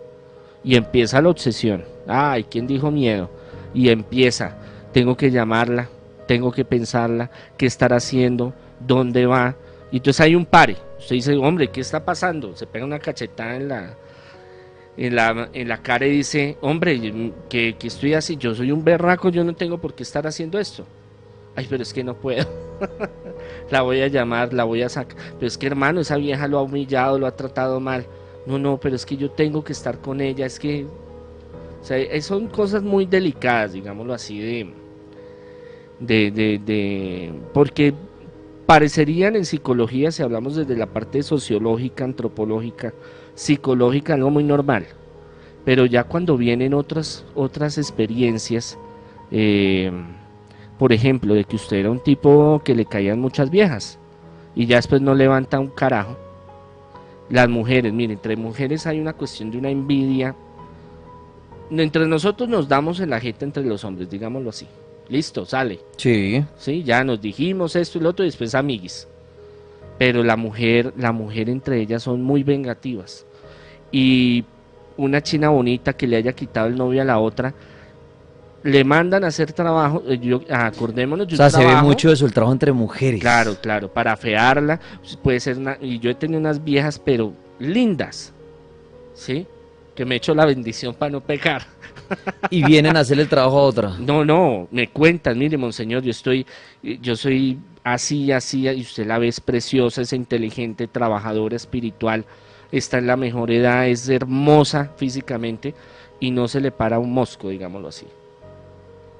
Y 0.62 0.76
empieza 0.76 1.22
la 1.22 1.30
obsesión. 1.30 1.84
Ay, 2.06 2.44
¿quién 2.44 2.66
dijo 2.66 2.90
miedo? 2.90 3.30
Y 3.72 3.88
empieza, 3.88 4.56
tengo 4.92 5.16
que 5.16 5.30
llamarla, 5.30 5.88
tengo 6.26 6.52
que 6.52 6.64
pensarla, 6.64 7.30
qué 7.56 7.66
estará 7.66 7.96
haciendo, 7.96 8.52
dónde 8.86 9.24
va. 9.24 9.56
Y 9.90 9.98
entonces 9.98 10.20
hay 10.20 10.34
un 10.34 10.44
pare. 10.44 10.76
Usted 11.00 11.16
dice, 11.16 11.36
hombre, 11.36 11.68
¿qué 11.68 11.80
está 11.80 12.04
pasando? 12.04 12.54
Se 12.54 12.66
pega 12.66 12.84
una 12.84 12.98
cachetada 12.98 13.56
en 13.56 13.68
la, 13.68 13.96
en 14.98 15.16
la, 15.16 15.48
en 15.52 15.68
la 15.68 15.82
cara 15.82 16.06
y 16.06 16.10
dice, 16.10 16.58
hombre, 16.60 17.00
que, 17.48 17.74
que 17.78 17.86
estoy 17.86 18.12
así, 18.12 18.36
yo 18.36 18.54
soy 18.54 18.70
un 18.70 18.84
berraco, 18.84 19.30
yo 19.30 19.42
no 19.42 19.54
tengo 19.54 19.78
por 19.78 19.94
qué 19.94 20.02
estar 20.02 20.26
haciendo 20.26 20.58
esto. 20.58 20.84
Ay, 21.56 21.66
pero 21.68 21.82
es 21.82 21.92
que 21.92 22.04
no 22.04 22.14
puedo. 22.14 22.46
la 23.70 23.80
voy 23.80 24.02
a 24.02 24.08
llamar, 24.08 24.52
la 24.52 24.64
voy 24.64 24.82
a 24.82 24.90
sacar. 24.90 25.16
Pero 25.34 25.46
es 25.46 25.56
que 25.56 25.66
hermano, 25.66 26.00
esa 26.00 26.16
vieja 26.16 26.46
lo 26.46 26.58
ha 26.58 26.62
humillado, 26.62 27.18
lo 27.18 27.26
ha 27.26 27.34
tratado 27.34 27.80
mal. 27.80 28.06
No, 28.46 28.58
no, 28.58 28.78
pero 28.78 28.94
es 28.94 29.06
que 29.06 29.16
yo 29.16 29.30
tengo 29.30 29.64
que 29.64 29.72
estar 29.72 29.98
con 30.00 30.20
ella, 30.20 30.44
es 30.44 30.58
que... 30.58 30.86
O 31.80 31.84
sea, 31.84 31.98
son 32.20 32.48
cosas 32.48 32.82
muy 32.82 33.06
delicadas, 33.06 33.72
digámoslo 33.72 34.12
así, 34.12 34.38
de... 34.38 34.74
De, 35.98 36.30
de, 36.30 36.58
de, 36.64 37.32
porque 37.52 37.92
parecerían 38.70 39.34
en 39.34 39.44
psicología, 39.44 40.12
si 40.12 40.22
hablamos 40.22 40.54
desde 40.54 40.76
la 40.76 40.86
parte 40.86 41.24
sociológica, 41.24 42.04
antropológica, 42.04 42.94
psicológica, 43.34 44.14
algo 44.14 44.30
muy 44.30 44.44
normal. 44.44 44.86
Pero 45.64 45.86
ya 45.86 46.04
cuando 46.04 46.36
vienen 46.36 46.72
otras, 46.72 47.24
otras 47.34 47.78
experiencias, 47.78 48.78
eh, 49.32 49.90
por 50.78 50.92
ejemplo, 50.92 51.34
de 51.34 51.42
que 51.42 51.56
usted 51.56 51.78
era 51.78 51.90
un 51.90 51.98
tipo 51.98 52.62
que 52.64 52.76
le 52.76 52.84
caían 52.84 53.18
muchas 53.18 53.50
viejas 53.50 53.98
y 54.54 54.66
ya 54.66 54.76
después 54.76 55.02
no 55.02 55.16
levanta 55.16 55.58
un 55.58 55.70
carajo. 55.70 56.16
Las 57.28 57.48
mujeres, 57.48 57.92
miren, 57.92 58.18
entre 58.18 58.36
mujeres 58.36 58.86
hay 58.86 59.00
una 59.00 59.14
cuestión 59.14 59.50
de 59.50 59.58
una 59.58 59.70
envidia. 59.70 60.36
Entre 61.72 62.06
nosotros 62.06 62.48
nos 62.48 62.68
damos 62.68 63.00
en 63.00 63.10
la 63.10 63.18
jeta 63.18 63.44
entre 63.44 63.64
los 63.64 63.82
hombres, 63.82 64.08
digámoslo 64.08 64.50
así. 64.50 64.68
Listo, 65.10 65.44
sale. 65.44 65.80
Sí, 65.96 66.44
Sí, 66.56 66.84
ya 66.84 67.02
nos 67.02 67.20
dijimos 67.20 67.74
esto 67.74 67.98
y 67.98 68.00
lo 68.00 68.10
otro 68.10 68.24
y 68.24 68.28
después 68.28 68.54
amiguis. 68.54 69.08
Pero 69.98 70.22
la 70.22 70.36
mujer, 70.36 70.94
la 70.96 71.12
mujer 71.12 71.50
entre 71.50 71.80
ellas 71.80 72.04
son 72.04 72.22
muy 72.22 72.44
vengativas. 72.44 73.26
Y 73.90 74.44
una 74.96 75.20
china 75.20 75.48
bonita 75.48 75.92
que 75.92 76.06
le 76.06 76.16
haya 76.16 76.32
quitado 76.32 76.68
el 76.68 76.76
novio 76.76 77.02
a 77.02 77.04
la 77.04 77.18
otra, 77.18 77.52
le 78.62 78.84
mandan 78.84 79.24
a 79.24 79.28
hacer 79.28 79.52
trabajo, 79.52 80.02
eh, 80.06 80.18
yo, 80.18 80.42
acordémonos 80.50 81.26
de 81.26 81.34
O 81.34 81.36
sea, 81.36 81.50
se 81.50 81.66
ve 81.66 81.74
mucho 81.76 82.12
eso, 82.12 82.26
el 82.26 82.32
trabajo 82.32 82.52
entre 82.52 82.72
mujeres. 82.72 83.20
Claro, 83.20 83.56
claro, 83.60 83.92
para 83.92 84.12
afearla, 84.12 84.78
pues, 85.00 85.16
puede 85.16 85.40
ser 85.40 85.58
una, 85.58 85.76
y 85.80 85.98
yo 85.98 86.10
he 86.10 86.14
tenido 86.14 86.38
unas 86.38 86.62
viejas, 86.62 87.00
pero 87.02 87.32
lindas, 87.58 88.32
¿sí? 89.14 89.46
Que 90.00 90.06
me 90.06 90.14
he 90.14 90.16
hecho 90.16 90.34
la 90.34 90.46
bendición 90.46 90.94
para 90.94 91.12
no 91.12 91.20
pecar. 91.20 91.66
Y 92.48 92.64
vienen 92.64 92.96
a 92.96 93.00
hacer 93.00 93.20
el 93.20 93.28
trabajo 93.28 93.58
a 93.58 93.64
otra. 93.64 93.98
No, 93.98 94.24
no, 94.24 94.66
me 94.70 94.88
cuentan, 94.88 95.38
mire, 95.38 95.58
monseñor, 95.58 96.02
yo 96.02 96.10
estoy, 96.10 96.46
yo 96.82 97.14
soy 97.16 97.58
así, 97.84 98.32
así, 98.32 98.66
y 98.66 98.80
usted 98.80 99.06
la 99.06 99.18
ve 99.18 99.28
es 99.28 99.40
preciosa, 99.40 100.00
es 100.00 100.14
inteligente, 100.14 100.86
trabajadora, 100.86 101.54
espiritual, 101.54 102.24
está 102.72 102.96
en 102.96 103.08
la 103.08 103.18
mejor 103.18 103.50
edad, 103.50 103.88
es 103.88 104.08
hermosa 104.08 104.90
físicamente, 104.96 105.74
y 106.18 106.30
no 106.30 106.48
se 106.48 106.62
le 106.62 106.72
para 106.72 106.98
un 106.98 107.12
mosco, 107.12 107.50
digámoslo 107.50 107.88
así 107.88 108.06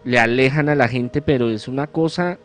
le 0.05 0.19
alejan 0.19 0.69
a 0.69 0.75
la 0.75 0.89
gente, 0.89 1.21
pero 1.23 1.51
es 1.51 1.69
una 1.69 1.87
cosa 1.87 2.39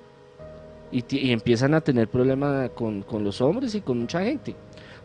y, 0.91 1.31
empiezan 1.31 1.73
a 1.73 1.81
tener 1.81 2.07
problemas 2.07 2.69
con, 2.71 3.05
los 3.21 3.41
hombres 3.41 3.75
y 3.75 3.81
con 3.81 3.99
mucha 3.99 4.21
gente. 4.23 4.55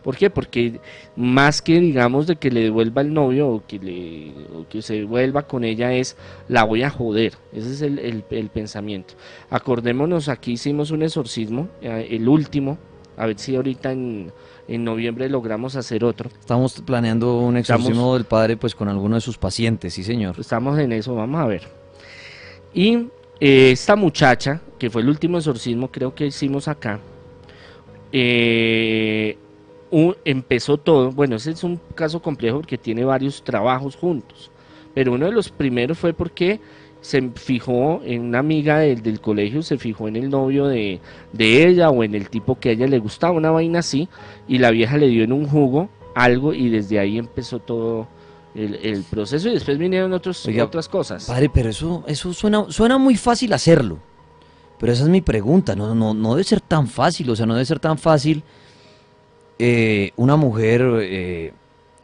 ¿Por 0.03 0.17
qué? 0.17 0.29
Porque 0.29 0.79
más 1.15 1.61
que 1.61 1.79
digamos 1.79 2.27
de 2.27 2.35
que 2.35 2.49
le 2.49 2.61
devuelva 2.61 3.01
el 3.01 3.13
novio 3.13 3.49
o 3.49 3.63
que, 3.65 3.79
le, 3.79 4.33
que 4.69 4.81
se 4.81 5.03
vuelva 5.03 5.43
con 5.43 5.63
ella 5.63 5.93
es 5.93 6.17
la 6.47 6.63
voy 6.63 6.83
a 6.83 6.89
joder. 6.89 7.33
Ese 7.53 7.71
es 7.71 7.81
el, 7.81 8.23
el, 8.29 8.49
pensamiento. 8.49 9.13
Acordémonos, 9.49 10.29
aquí 10.29 10.53
hicimos 10.53 10.91
un 10.91 11.03
exorcismo, 11.03 11.67
eh, 11.81 12.07
el 12.11 12.27
último, 12.27 12.77
a 13.17 13.27
ver 13.27 13.37
si 13.37 13.55
ahorita 13.55 13.91
en, 13.91 14.31
en 14.67 14.83
noviembre 14.83 15.29
logramos 15.29 15.75
hacer 15.75 16.03
otro. 16.03 16.29
Estamos 16.39 16.81
planeando 16.81 17.39
un 17.39 17.57
exorcismo 17.57 18.15
del 18.15 18.25
padre 18.25 18.57
pues 18.57 18.73
con 18.73 18.87
alguno 18.87 19.15
de 19.15 19.21
sus 19.21 19.37
pacientes, 19.37 19.93
sí 19.93 20.03
señor. 20.03 20.35
Estamos 20.39 20.79
en 20.79 20.93
eso, 20.93 21.13
vamos 21.15 21.41
a 21.41 21.45
ver. 21.45 21.63
Y 22.73 23.07
eh, 23.39 23.71
esta 23.71 23.95
muchacha, 23.95 24.61
que 24.79 24.89
fue 24.89 25.01
el 25.01 25.09
último 25.09 25.37
exorcismo 25.37 25.91
creo 25.91 26.15
que 26.15 26.25
hicimos 26.25 26.67
acá, 26.67 26.99
eh, 28.11 29.37
empezó 30.25 30.77
todo, 30.77 31.11
bueno, 31.11 31.35
ese 31.35 31.51
es 31.51 31.63
un 31.63 31.79
caso 31.95 32.21
complejo 32.21 32.57
porque 32.57 32.77
tiene 32.77 33.03
varios 33.03 33.43
trabajos 33.43 33.95
juntos, 33.95 34.51
pero 34.93 35.13
uno 35.13 35.25
de 35.25 35.31
los 35.33 35.49
primeros 35.49 35.97
fue 35.97 36.13
porque 36.13 36.59
se 37.01 37.29
fijó 37.31 38.01
en 38.05 38.21
una 38.21 38.39
amiga 38.39 38.79
del, 38.79 39.19
colegio, 39.19 39.63
se 39.63 39.77
fijó 39.77 40.07
en 40.07 40.15
el 40.15 40.29
novio 40.29 40.67
de, 40.67 40.99
de, 41.33 41.67
ella 41.67 41.89
o 41.89 42.03
en 42.03 42.15
el 42.15 42.29
tipo 42.29 42.59
que 42.59 42.69
a 42.69 42.71
ella 42.73 42.87
le 42.87 42.99
gustaba, 42.99 43.33
una 43.33 43.51
vaina 43.51 43.79
así, 43.79 44.07
y 44.47 44.59
la 44.59 44.71
vieja 44.71 44.97
le 44.97 45.07
dio 45.07 45.23
en 45.23 45.33
un 45.33 45.47
jugo 45.47 45.89
algo 46.15 46.53
y 46.53 46.69
desde 46.69 46.99
ahí 46.99 47.17
empezó 47.17 47.59
todo 47.59 48.07
el, 48.53 49.03
proceso 49.09 49.49
y 49.49 49.53
después 49.53 49.77
vinieron 49.77 50.13
otros, 50.13 50.47
otras 50.61 50.87
cosas. 50.87 51.25
Padre, 51.25 51.49
pero 51.49 51.69
eso, 51.69 52.03
eso 52.07 52.33
suena, 52.33 52.65
suena 52.69 52.97
muy 52.97 53.15
fácil 53.15 53.51
hacerlo. 53.53 53.99
Pero 54.79 54.93
esa 54.93 55.03
es 55.03 55.09
mi 55.09 55.21
pregunta, 55.21 55.75
no, 55.75 55.93
no, 55.93 56.13
no 56.13 56.31
debe 56.31 56.43
ser 56.43 56.59
tan 56.59 56.87
fácil, 56.87 57.29
o 57.29 57.35
sea, 57.35 57.45
no 57.45 57.53
debe 57.53 57.65
ser 57.65 57.79
tan 57.79 57.97
fácil 57.97 58.43
eh, 59.63 60.11
una 60.15 60.35
mujer 60.35 60.81
eh, 61.01 61.53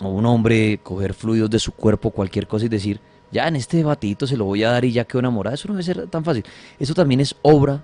o 0.04 0.10
un 0.10 0.26
hombre 0.28 0.80
coger 0.84 1.14
fluidos 1.14 1.50
de 1.50 1.60
su 1.60 1.72
cuerpo, 1.72 2.12
cualquier 2.12 2.48
cosa 2.48 2.66
y 2.66 2.70
decir, 2.70 3.00
ya 3.32 3.48
en 3.48 3.56
este 3.56 3.84
batito 3.84 4.28
se 4.28 4.38
lo 4.38 4.46
voy 4.46 4.64
a 4.64 4.72
dar 4.72 4.86
y 4.86 4.92
ya 4.92 5.06
quedó 5.06 5.20
enamorada. 5.20 5.56
Eso 5.56 5.68
no 5.68 5.74
debe 5.74 5.84
ser 5.84 6.08
tan 6.08 6.24
fácil. 6.24 6.44
Eso 6.80 6.94
también 6.94 7.20
es 7.20 7.36
obra 7.42 7.84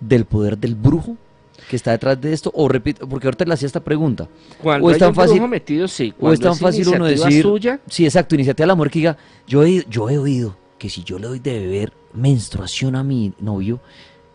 del 0.00 0.24
poder 0.24 0.56
del 0.56 0.74
brujo 0.74 1.16
que 1.68 1.76
está 1.76 1.92
detrás 1.92 2.20
de 2.20 2.32
esto? 2.32 2.50
O 2.54 2.68
repito, 2.68 3.08
porque 3.08 3.26
ahorita 3.26 3.44
le 3.44 3.54
hacía 3.54 3.66
esta 3.66 3.80
pregunta. 3.80 4.28
Cuando 4.62 4.86
o 4.86 4.90
es 4.90 4.98
tan 4.98 5.14
fácil, 5.14 5.46
metido, 5.48 5.88
sí. 5.88 6.12
o 6.20 6.32
es 6.32 6.40
tan 6.40 6.56
fácil 6.56 6.88
uno 6.88 7.06
decir, 7.06 7.42
suya, 7.42 7.80
sí, 7.88 8.04
exacto, 8.04 8.34
iniciativa 8.34 8.64
de 8.64 8.68
la 8.68 8.74
mujer 8.74 8.90
que 8.90 8.98
diga, 8.98 9.16
yo 9.46 9.62
he, 9.62 9.84
yo 9.88 10.10
he 10.10 10.18
oído 10.18 10.56
que 10.78 10.90
si 10.90 11.02
yo 11.04 11.18
le 11.18 11.28
doy 11.28 11.38
de 11.38 11.60
beber 11.60 11.92
menstruación 12.12 12.96
a 12.96 13.02
mi 13.02 13.32
novio, 13.38 13.80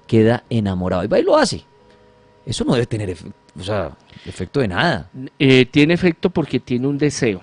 queda 0.07 0.43
enamorado. 0.49 1.03
Y 1.03 1.07
va 1.07 1.19
y 1.19 1.23
lo 1.23 1.37
hace. 1.37 1.63
Eso 2.45 2.63
no 2.63 2.73
debe 2.73 2.87
tener 2.87 3.15
o 3.59 3.63
sea, 3.63 3.91
efecto 4.25 4.59
de 4.59 4.67
nada. 4.67 5.09
Eh, 5.37 5.65
tiene 5.65 5.93
efecto 5.93 6.29
porque 6.29 6.59
tiene 6.59 6.87
un 6.87 6.97
deseo, 6.97 7.41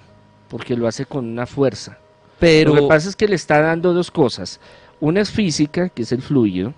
porque 0.48 0.76
lo 0.76 0.86
hace 0.86 1.06
con 1.06 1.26
una 1.26 1.46
fuerza. 1.46 1.98
Pero... 2.38 2.74
Lo 2.74 2.82
que 2.82 2.88
pasa 2.88 3.08
es 3.08 3.16
que 3.16 3.28
le 3.28 3.34
está 3.34 3.60
dando 3.60 3.92
dos 3.92 4.10
cosas. 4.10 4.60
Una 5.00 5.20
es 5.20 5.30
física, 5.30 5.88
que 5.88 6.02
es 6.02 6.12
el 6.12 6.22
fluido, 6.22 6.74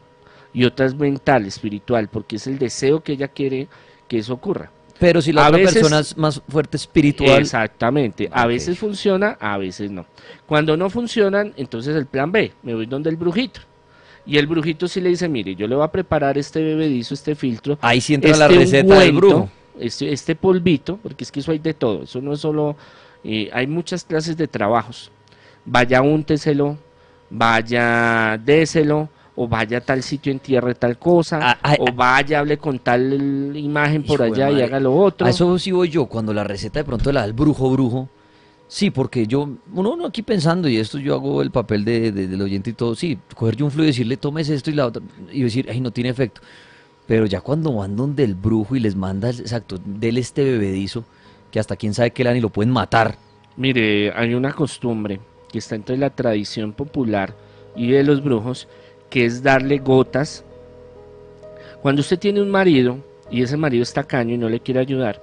y 0.52 0.64
otra 0.64 0.86
es 0.86 0.94
mental, 0.94 1.46
espiritual, 1.46 2.08
porque 2.08 2.36
es 2.36 2.46
el 2.46 2.58
deseo 2.58 3.02
que 3.02 3.12
ella 3.12 3.28
quiere 3.28 3.68
que 4.08 4.18
eso 4.18 4.34
ocurra. 4.34 4.70
Pero 4.98 5.22
si 5.22 5.32
la 5.32 5.48
otra 5.48 5.58
persona 5.58 6.00
es 6.00 6.16
más 6.16 6.42
fuerte 6.48 6.76
espiritual. 6.76 7.40
Exactamente. 7.40 8.28
A 8.32 8.46
veces 8.46 8.78
funciona, 8.78 9.36
a 9.40 9.56
veces 9.56 9.90
no. 9.90 10.06
Cuando 10.46 10.76
no 10.76 10.90
funcionan, 10.90 11.54
entonces 11.56 11.94
el 11.94 12.06
plan 12.06 12.32
B, 12.32 12.52
me 12.62 12.74
voy 12.74 12.86
donde 12.86 13.10
el 13.10 13.16
brujito. 13.16 13.60
Y 14.28 14.36
el 14.36 14.46
brujito 14.46 14.86
sí 14.86 15.00
le 15.00 15.08
dice, 15.08 15.26
mire, 15.26 15.54
yo 15.54 15.66
le 15.66 15.74
voy 15.74 15.84
a 15.84 15.88
preparar 15.88 16.36
este 16.36 16.62
bebedizo, 16.62 17.14
este 17.14 17.34
filtro. 17.34 17.78
Ahí 17.80 17.98
sí 18.02 18.12
entra 18.12 18.36
la 18.36 18.44
este 18.44 18.58
receta 18.58 18.98
del 18.98 19.12
brujo. 19.12 19.48
Este, 19.80 20.12
este, 20.12 20.34
polvito, 20.36 20.98
porque 21.02 21.24
es 21.24 21.32
que 21.32 21.40
eso 21.40 21.50
hay 21.50 21.58
de 21.58 21.72
todo. 21.72 22.02
Eso 22.02 22.20
no 22.20 22.34
es 22.34 22.40
solo... 22.40 22.76
Eh, 23.24 23.48
hay 23.54 23.66
muchas 23.66 24.04
clases 24.04 24.36
de 24.36 24.46
trabajos. 24.46 25.10
Vaya 25.64 26.02
únteselo, 26.02 26.76
vaya 27.30 28.38
déselo, 28.44 29.08
o 29.34 29.48
vaya 29.48 29.78
a 29.78 29.80
tal 29.80 30.02
sitio, 30.02 30.30
entierre 30.30 30.74
tal 30.74 30.98
cosa, 30.98 31.38
ah, 31.40 31.58
ah, 31.62 31.76
o 31.78 31.86
ah. 31.88 31.92
vaya, 31.94 32.40
hable 32.40 32.58
con 32.58 32.80
tal 32.80 33.56
imagen 33.56 34.02
por 34.02 34.20
allá 34.20 34.50
y 34.50 34.60
haga 34.60 34.78
lo 34.78 34.94
otro. 34.94 35.26
A 35.26 35.30
eso 35.30 35.58
sí 35.58 35.72
voy 35.72 35.88
yo, 35.88 36.04
cuando 36.04 36.34
la 36.34 36.44
receta 36.44 36.80
de 36.80 36.84
pronto 36.84 37.10
la 37.12 37.22
del 37.22 37.32
brujo, 37.32 37.70
brujo. 37.70 38.10
Sí, 38.68 38.90
porque 38.90 39.26
yo, 39.26 39.48
uno, 39.72 40.06
aquí 40.06 40.22
pensando, 40.22 40.68
y 40.68 40.76
esto 40.76 40.98
yo 40.98 41.14
hago 41.14 41.40
el 41.40 41.50
papel 41.50 41.86
de, 41.86 42.12
del 42.12 42.40
oyente 42.42 42.70
y 42.70 42.72
todo, 42.74 42.94
sí, 42.94 43.18
coger 43.34 43.56
yo 43.56 43.64
un 43.64 43.70
fluido 43.70 43.86
y 43.86 43.92
decirle, 43.92 44.18
tomes 44.18 44.50
esto 44.50 44.70
y 44.70 44.74
la 44.74 44.86
otra, 44.86 45.02
y 45.32 45.42
decir, 45.42 45.66
ay, 45.70 45.80
no 45.80 45.90
tiene 45.90 46.10
efecto. 46.10 46.42
Pero 47.06 47.24
ya 47.24 47.40
cuando 47.40 47.72
van 47.72 47.96
donde 47.96 48.24
el 48.24 48.34
brujo 48.34 48.76
y 48.76 48.80
les 48.80 48.94
manda, 48.94 49.30
exacto, 49.30 49.78
del 49.82 50.18
este 50.18 50.44
bebedizo, 50.44 51.04
que 51.50 51.58
hasta 51.58 51.76
quién 51.76 51.94
sabe 51.94 52.10
qué 52.10 52.22
le 52.22 52.28
dan 52.28 52.36
y 52.36 52.42
lo 52.42 52.50
pueden 52.50 52.70
matar. 52.70 53.16
Mire, 53.56 54.12
hay 54.12 54.34
una 54.34 54.52
costumbre 54.52 55.18
que 55.50 55.58
está 55.58 55.74
entre 55.74 55.96
la 55.96 56.10
tradición 56.10 56.74
popular 56.74 57.34
y 57.74 57.90
de 57.90 58.02
los 58.02 58.22
brujos, 58.22 58.68
que 59.08 59.24
es 59.24 59.42
darle 59.42 59.78
gotas. 59.78 60.44
Cuando 61.80 62.00
usted 62.00 62.18
tiene 62.18 62.42
un 62.42 62.50
marido 62.50 62.98
y 63.30 63.42
ese 63.42 63.56
marido 63.56 63.82
está 63.82 64.04
caño 64.04 64.34
y 64.34 64.38
no 64.38 64.50
le 64.50 64.60
quiere 64.60 64.80
ayudar, 64.80 65.22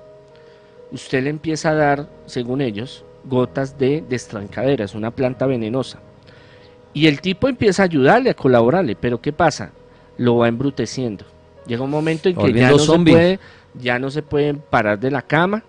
usted 0.92 1.24
le 1.24 1.30
empieza 1.30 1.70
a 1.70 1.76
dar, 1.76 2.10
según 2.26 2.62
ellos, 2.62 3.06
gotas 3.26 3.78
de 3.78 4.04
destrancadera, 4.08 4.86
es 4.86 4.96
una 4.96 5.12
planta 5.12 5.46
venenosa. 5.46 6.00
Y 6.94 7.08
el 7.08 7.20
tipo 7.20 7.50
empieza 7.50 7.84
a 7.84 7.86
ayudarle, 7.86 8.30
a 8.30 8.36
colaborarle, 8.36 8.96
pero 8.96 9.22
¿qué 9.22 9.34
pasa? 9.34 9.72
Lo 10.18 10.38
va 10.38 10.48
embruteciendo. 10.48 11.26
Llega 11.68 11.84
un 11.84 11.90
momento 11.90 12.30
en 12.30 12.36
que 12.36 12.54
ya 12.54 12.70
no, 12.70 12.80
se 12.80 12.98
puede, 13.00 13.40
ya 13.74 14.00
no 14.00 14.10
se 14.12 14.22
puede 14.22 14.54
parar 14.54 15.00
de 15.00 15.12
la 15.12 15.22
cama 15.22 15.64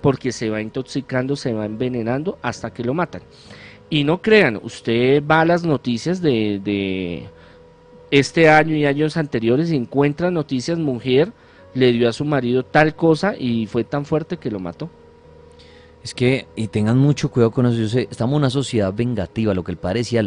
porque 0.00 0.32
se 0.32 0.50
va 0.50 0.60
intoxicando, 0.60 1.36
se 1.36 1.52
va 1.52 1.64
envenenando 1.64 2.38
hasta 2.42 2.72
que 2.72 2.84
lo 2.84 2.92
matan. 2.92 3.22
Y 3.88 4.04
no 4.04 4.20
crean, 4.20 4.58
usted 4.62 5.22
va 5.24 5.42
a 5.42 5.44
las 5.44 5.64
noticias 5.64 6.20
de, 6.20 7.28
este 8.10 8.48
año 8.48 8.74
y 8.74 8.86
años 8.86 9.16
anteriores 9.16 9.70
encuentra 9.70 10.30
noticias, 10.30 10.78
mujer 10.78 11.32
le 11.74 11.92
dio 11.92 12.08
a 12.08 12.12
su 12.12 12.24
marido 12.24 12.64
tal 12.64 12.94
cosa 12.94 13.34
y 13.38 13.66
fue 13.66 13.84
tan 13.84 14.04
fuerte 14.04 14.36
que 14.36 14.50
lo 14.50 14.60
mató. 14.60 14.90
Es 16.04 16.12
que, 16.12 16.46
y 16.54 16.68
tengan 16.68 16.98
mucho 16.98 17.30
cuidado 17.30 17.50
con 17.50 17.64
eso, 17.64 17.78
yo 17.78 17.88
sé, 17.88 18.08
estamos 18.10 18.34
en 18.34 18.42
una 18.42 18.50
sociedad 18.50 18.92
vengativa, 18.92 19.54
lo 19.54 19.64
que 19.64 19.72
el 19.72 19.78
padre 19.78 20.00
decía, 20.00 20.22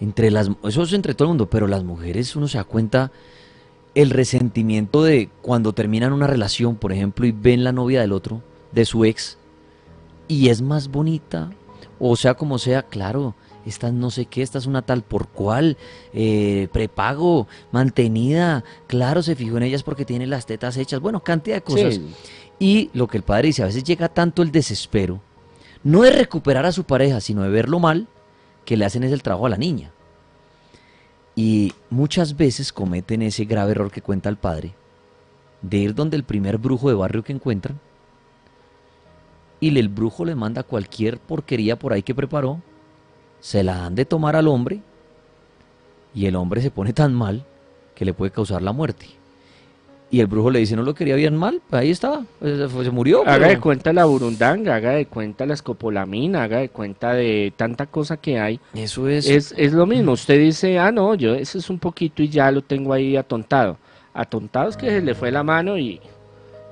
entre 0.00 0.32
las, 0.32 0.50
eso 0.64 0.82
es 0.82 0.92
entre 0.92 1.14
todo 1.14 1.26
el 1.26 1.30
mundo, 1.30 1.48
pero 1.48 1.68
las 1.68 1.84
mujeres 1.84 2.34
uno 2.34 2.48
se 2.48 2.58
da 2.58 2.64
cuenta 2.64 3.12
el 3.94 4.10
resentimiento 4.10 5.04
de 5.04 5.28
cuando 5.40 5.72
terminan 5.72 6.12
una 6.12 6.26
relación, 6.26 6.74
por 6.74 6.92
ejemplo, 6.92 7.26
y 7.26 7.30
ven 7.30 7.62
la 7.62 7.70
novia 7.70 8.00
del 8.00 8.10
otro, 8.10 8.42
de 8.72 8.84
su 8.84 9.04
ex, 9.04 9.38
y 10.26 10.48
es 10.48 10.62
más 10.62 10.88
bonita, 10.88 11.52
o 12.00 12.16
sea 12.16 12.34
como 12.34 12.58
sea, 12.58 12.82
claro, 12.82 13.36
esta 13.64 13.92
no 13.92 14.10
sé 14.10 14.26
qué, 14.26 14.42
esta 14.42 14.58
es 14.58 14.66
una 14.66 14.82
tal 14.82 15.02
por 15.02 15.28
cual, 15.28 15.76
eh, 16.12 16.66
prepago, 16.72 17.46
mantenida, 17.70 18.64
claro, 18.88 19.22
se 19.22 19.36
fijó 19.36 19.58
en 19.58 19.64
ellas 19.64 19.84
porque 19.84 20.04
tiene 20.04 20.26
las 20.26 20.46
tetas 20.46 20.76
hechas, 20.76 20.98
bueno, 20.98 21.20
cantidad 21.20 21.56
de 21.56 21.62
cosas. 21.62 22.00
Y 22.60 22.90
lo 22.92 23.08
que 23.08 23.16
el 23.16 23.24
padre 23.24 23.48
dice, 23.48 23.62
a 23.62 23.66
veces 23.66 23.82
llega 23.82 24.10
tanto 24.10 24.42
el 24.42 24.52
desespero, 24.52 25.20
no 25.82 26.02
de 26.02 26.10
recuperar 26.10 26.66
a 26.66 26.72
su 26.72 26.84
pareja, 26.84 27.20
sino 27.20 27.42
de 27.42 27.48
verlo 27.48 27.80
mal, 27.80 28.06
que 28.66 28.76
le 28.76 28.84
hacen 28.84 29.02
es 29.02 29.12
el 29.12 29.22
trabajo 29.22 29.46
a 29.46 29.50
la 29.50 29.56
niña. 29.56 29.90
Y 31.34 31.72
muchas 31.88 32.36
veces 32.36 32.70
cometen 32.70 33.22
ese 33.22 33.46
grave 33.46 33.72
error 33.72 33.90
que 33.90 34.02
cuenta 34.02 34.28
el 34.28 34.36
padre, 34.36 34.74
de 35.62 35.78
ir 35.78 35.94
donde 35.94 36.18
el 36.18 36.24
primer 36.24 36.58
brujo 36.58 36.90
de 36.90 36.96
barrio 36.96 37.24
que 37.24 37.32
encuentran, 37.32 37.80
y 39.58 39.76
el 39.78 39.88
brujo 39.88 40.26
le 40.26 40.34
manda 40.34 40.62
cualquier 40.62 41.18
porquería 41.18 41.78
por 41.78 41.94
ahí 41.94 42.02
que 42.02 42.14
preparó, 42.14 42.60
se 43.40 43.62
la 43.62 43.76
dan 43.76 43.94
de 43.94 44.04
tomar 44.04 44.36
al 44.36 44.48
hombre 44.48 44.82
y 46.14 46.26
el 46.26 46.36
hombre 46.36 46.60
se 46.60 46.70
pone 46.70 46.92
tan 46.92 47.14
mal 47.14 47.46
que 47.94 48.04
le 48.04 48.12
puede 48.12 48.32
causar 48.32 48.60
la 48.60 48.72
muerte. 48.72 49.19
Y 50.12 50.20
el 50.20 50.26
brujo 50.26 50.50
le 50.50 50.58
dice, 50.58 50.74
no 50.74 50.82
lo 50.82 50.92
quería 50.94 51.14
bien 51.14 51.36
mal, 51.36 51.60
pues 51.70 51.82
ahí 51.82 51.90
estaba, 51.90 52.24
pues, 52.40 52.58
se, 52.70 52.84
se 52.84 52.90
murió. 52.90 53.22
Haga 53.22 53.36
pero- 53.38 53.48
de 53.48 53.60
cuenta 53.60 53.92
la 53.92 54.04
burundanga, 54.06 54.74
haga 54.74 54.90
de 54.92 55.06
cuenta 55.06 55.46
la 55.46 55.54
escopolamina, 55.54 56.42
haga 56.42 56.58
de 56.58 56.68
cuenta 56.68 57.12
de 57.14 57.52
tanta 57.56 57.86
cosa 57.86 58.16
que 58.16 58.38
hay. 58.40 58.58
Eso 58.74 59.08
es... 59.08 59.28
Es, 59.28 59.54
es 59.56 59.72
lo 59.72 59.86
mismo, 59.86 60.12
usted 60.12 60.38
dice, 60.40 60.78
ah, 60.78 60.90
no, 60.90 61.14
yo 61.14 61.34
ese 61.34 61.58
es 61.58 61.70
un 61.70 61.78
poquito 61.78 62.22
y 62.22 62.28
ya 62.28 62.50
lo 62.50 62.62
tengo 62.62 62.92
ahí 62.92 63.16
atontado. 63.16 63.76
Atontado 64.12 64.68
es 64.68 64.76
que 64.76 64.88
se 64.90 65.00
le 65.00 65.14
fue 65.14 65.30
la 65.30 65.44
mano 65.44 65.78
y 65.78 66.00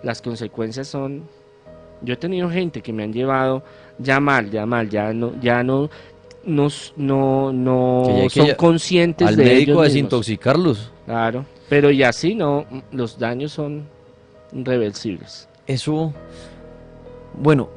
las 0.02 0.20
consecuencias 0.20 0.88
son... 0.88 1.22
Yo 2.02 2.14
he 2.14 2.16
tenido 2.16 2.48
gente 2.50 2.80
que 2.80 2.92
me 2.92 3.02
han 3.04 3.12
llevado 3.12 3.62
ya 3.98 4.20
mal, 4.20 4.50
ya 4.50 4.66
mal, 4.66 4.88
ya 4.88 5.12
no, 5.12 5.32
ya 5.40 5.62
no, 5.64 5.90
no, 6.44 6.68
no, 6.96 7.52
no 7.52 8.22
ya 8.24 8.30
son 8.30 8.46
lle- 8.46 8.56
conscientes 8.56 9.26
al 9.28 9.36
de 9.36 9.44
médico 9.44 9.60
ellos 9.60 9.68
mismos. 9.70 9.84
desintoxicarlos. 9.84 10.92
Claro, 11.06 11.44
pero 11.68 11.90
y 11.90 12.02
así 12.02 12.34
no, 12.34 12.66
los 12.92 13.18
daños 13.18 13.52
son 13.52 13.88
irreversibles. 14.52 15.48
Eso, 15.66 16.14
bueno, 17.34 17.68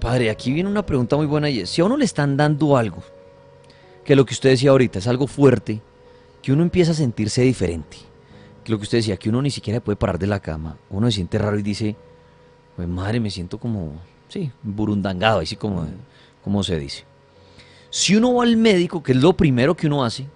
padre, 0.00 0.30
aquí 0.30 0.52
viene 0.52 0.68
una 0.68 0.86
pregunta 0.86 1.16
muy 1.16 1.26
buena 1.26 1.50
y 1.50 1.60
es, 1.60 1.70
si 1.70 1.80
a 1.80 1.84
uno 1.84 1.96
le 1.96 2.04
están 2.04 2.36
dando 2.36 2.76
algo, 2.76 3.02
que 4.04 4.16
lo 4.16 4.24
que 4.24 4.34
usted 4.34 4.50
decía 4.50 4.70
ahorita 4.70 4.98
es 4.98 5.06
algo 5.06 5.26
fuerte, 5.26 5.80
que 6.42 6.52
uno 6.52 6.62
empieza 6.62 6.92
a 6.92 6.94
sentirse 6.94 7.42
diferente, 7.42 7.98
que 8.64 8.72
lo 8.72 8.78
que 8.78 8.84
usted 8.84 8.98
decía, 8.98 9.16
que 9.16 9.28
uno 9.28 9.42
ni 9.42 9.50
siquiera 9.50 9.80
puede 9.80 9.96
parar 9.96 10.18
de 10.18 10.26
la 10.26 10.40
cama, 10.40 10.76
uno 10.90 11.08
se 11.08 11.16
siente 11.16 11.38
raro 11.38 11.58
y 11.58 11.62
dice, 11.62 11.96
madre, 12.76 13.20
me 13.20 13.30
siento 13.30 13.58
como, 13.58 13.94
sí, 14.28 14.50
burundangado, 14.62 15.40
así 15.40 15.56
como, 15.56 15.86
como 16.42 16.62
se 16.62 16.78
dice. 16.78 17.04
Si 17.90 18.16
uno 18.16 18.34
va 18.34 18.44
al 18.44 18.56
médico, 18.56 19.02
que 19.02 19.12
es 19.12 19.18
lo 19.18 19.34
primero 19.34 19.76
que 19.76 19.86
uno 19.86 20.04
hace, 20.04 20.26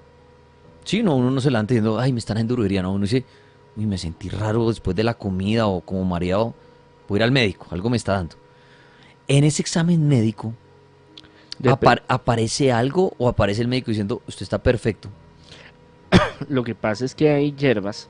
sí, 0.86 1.02
no, 1.02 1.14
uno 1.16 1.30
no 1.30 1.40
se 1.42 1.50
levanta 1.50 1.74
diciendo, 1.74 1.98
ay, 2.00 2.12
me 2.12 2.18
están 2.18 2.38
haciendo 2.38 2.54
brujería, 2.54 2.80
no, 2.82 2.92
uno 2.92 3.02
dice, 3.02 3.24
uy, 3.76 3.84
me 3.86 3.98
sentí 3.98 4.30
raro 4.30 4.68
después 4.68 4.96
de 4.96 5.04
la 5.04 5.14
comida 5.14 5.66
o 5.66 5.82
como 5.82 6.04
mareado, 6.04 6.54
voy 7.08 7.16
a 7.16 7.18
ir 7.18 7.22
al 7.24 7.32
médico, 7.32 7.66
algo 7.70 7.90
me 7.90 7.98
está 7.98 8.12
dando. 8.14 8.36
En 9.28 9.44
ese 9.44 9.60
examen 9.60 10.08
médico, 10.08 10.54
apar- 11.64 12.02
¿aparece 12.08 12.72
algo 12.72 13.12
o 13.18 13.28
aparece 13.28 13.60
el 13.62 13.68
médico 13.68 13.90
diciendo, 13.90 14.22
usted 14.26 14.42
está 14.44 14.62
perfecto? 14.62 15.10
Lo 16.48 16.64
que 16.64 16.74
pasa 16.74 17.04
es 17.04 17.14
que 17.14 17.28
hay 17.30 17.52
hierbas 17.52 18.08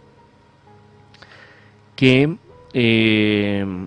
que 1.97 2.37
eh, 2.75 3.87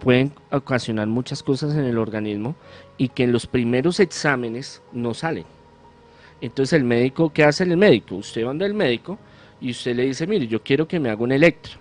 pueden 0.00 0.32
ocasionar 0.50 1.06
muchas 1.06 1.42
cosas 1.42 1.74
en 1.74 1.84
el 1.84 1.96
organismo 1.98 2.54
y 2.98 3.08
que 3.08 3.24
en 3.24 3.32
los 3.32 3.46
primeros 3.46 3.98
exámenes 4.00 4.82
no 4.92 5.14
salen. 5.14 5.44
Entonces 6.40 6.74
el 6.74 6.84
médico, 6.84 7.32
¿qué 7.32 7.44
hace 7.44 7.64
el 7.64 7.76
médico? 7.76 8.16
Usted 8.16 8.44
va 8.46 8.52
el 8.52 8.74
médico 8.74 9.18
y 9.60 9.70
usted 9.70 9.96
le 9.96 10.04
dice, 10.04 10.26
mire, 10.26 10.46
yo 10.46 10.62
quiero 10.62 10.86
que 10.86 11.00
me 11.00 11.10
haga 11.10 11.22
un 11.22 11.32
electro. 11.32 11.78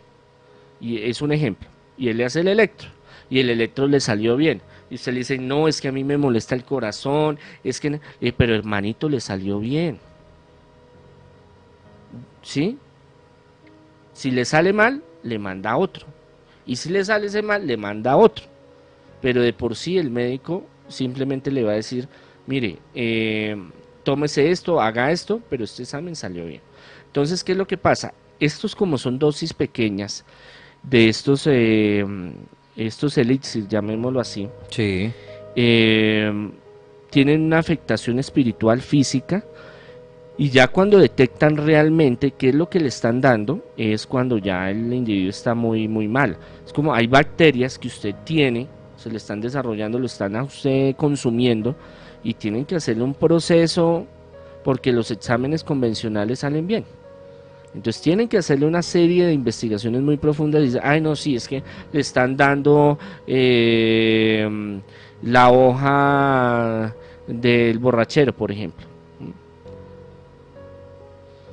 Y 0.80 0.98
es 0.98 1.22
un 1.22 1.32
ejemplo. 1.32 1.68
Y 1.98 2.10
él 2.10 2.18
le 2.18 2.26
hace 2.26 2.42
el 2.42 2.48
electro. 2.48 2.90
Y 3.30 3.40
el 3.40 3.50
electro 3.50 3.88
le 3.88 4.00
salió 4.00 4.36
bien. 4.38 4.62
Y 4.90 4.96
usted 4.96 5.14
le 5.14 5.20
dice, 5.20 5.38
no, 5.38 5.68
es 5.68 5.82
que 5.82 5.88
a 5.88 5.92
mí 5.92 6.04
me 6.04 6.18
molesta 6.18 6.56
el 6.56 6.64
corazón. 6.64 7.40
Es 7.64 7.80
que... 7.80 7.90
no". 7.90 8.00
Eh, 8.22 8.34
pero 8.36 8.56
hermanito, 8.56 9.10
le 9.10 9.20
salió 9.20 9.60
bien. 9.60 10.00
¿Sí? 12.44 12.78
Si 14.14 14.32
le 14.32 14.46
sale 14.46 14.72
mal, 14.72 15.04
le 15.24 15.40
manda 15.40 15.76
otro. 15.76 16.06
Y 16.66 16.78
si 16.78 16.90
le 16.90 17.04
sale 17.04 17.28
ese 17.28 17.42
mal, 17.42 17.68
le 17.68 17.78
manda 17.78 18.16
otro. 18.16 18.46
Pero 19.22 19.42
de 19.42 19.54
por 19.54 19.76
sí 19.76 19.98
el 19.98 20.12
médico 20.12 20.66
simplemente 20.88 21.52
le 21.52 21.64
va 21.64 21.72
a 21.72 21.76
decir, 21.76 22.08
mire, 22.46 22.78
eh, 22.94 23.58
tómese 24.06 24.50
esto, 24.52 24.80
haga 24.80 25.12
esto, 25.12 25.42
pero 25.50 25.66
este 25.66 25.84
examen 25.84 26.16
salió 26.16 26.46
bien. 26.46 26.62
Entonces, 27.08 27.44
¿qué 27.44 27.52
es 27.52 27.58
lo 27.58 27.68
que 27.68 27.76
pasa? 27.78 28.14
Estos 28.40 28.74
como 28.76 28.98
son 28.98 29.20
dosis 29.20 29.54
pequeñas 29.54 30.24
de 30.84 31.10
estos, 31.10 31.46
eh, 31.48 32.06
estos 32.78 33.18
elixirs, 33.18 33.68
llamémoslo 33.68 34.20
así, 34.22 34.48
Sí. 34.70 35.12
eh, 35.58 36.32
tienen 37.10 37.42
una 37.42 37.60
afectación 37.60 38.20
espiritual 38.20 38.82
física 38.82 39.44
y 40.38 40.50
ya 40.50 40.68
cuando 40.68 40.98
detectan 41.00 41.56
realmente 41.56 42.32
qué 42.32 42.50
es 42.50 42.56
lo 42.56 42.70
que 42.70 42.80
le 42.82 42.90
están 42.90 43.22
dando 43.22 43.64
es 43.78 44.06
cuando 44.06 44.38
ya 44.38 44.70
el 44.70 44.94
individuo 44.94 45.30
está 45.30 45.56
muy 45.56 45.88
muy 45.88 46.10
mal. 46.10 46.36
Es 46.66 46.74
como 46.74 46.94
hay 46.94 47.08
bacterias 47.08 47.80
que 47.80 47.88
usted 47.88 48.14
tiene, 48.26 48.68
se 48.98 49.10
le 49.10 49.16
están 49.18 49.40
desarrollando, 49.40 49.98
lo 49.98 50.08
están 50.08 50.36
a 50.36 50.44
usted 50.44 50.96
consumiendo 50.98 51.76
y 52.26 52.34
tienen 52.34 52.66
que 52.66 52.76
hacerle 52.76 53.04
un 53.04 53.14
proceso 53.14 54.06
porque 54.66 54.92
los 54.92 55.12
exámenes 55.12 55.64
convencionales 55.64 56.40
salen 56.40 56.68
bien. 56.68 56.84
Entonces 57.74 58.02
tienen 58.02 58.28
que 58.28 58.38
hacerle 58.38 58.66
una 58.66 58.82
serie 58.82 59.26
de 59.26 59.34
investigaciones 59.34 60.02
muy 60.02 60.18
profundas 60.18 60.62
y 60.62 60.66
dicen, 60.66 60.82
ay 60.84 61.02
no, 61.02 61.16
sí, 61.16 61.36
es 61.36 61.48
que 61.48 61.62
le 61.94 62.00
están 62.00 62.36
dando 62.36 62.98
eh, 63.28 64.80
la 65.22 65.52
hoja 65.52 66.96
del 67.28 67.78
borrachero, 67.80 68.34
por 68.34 68.52
ejemplo. 68.52 68.86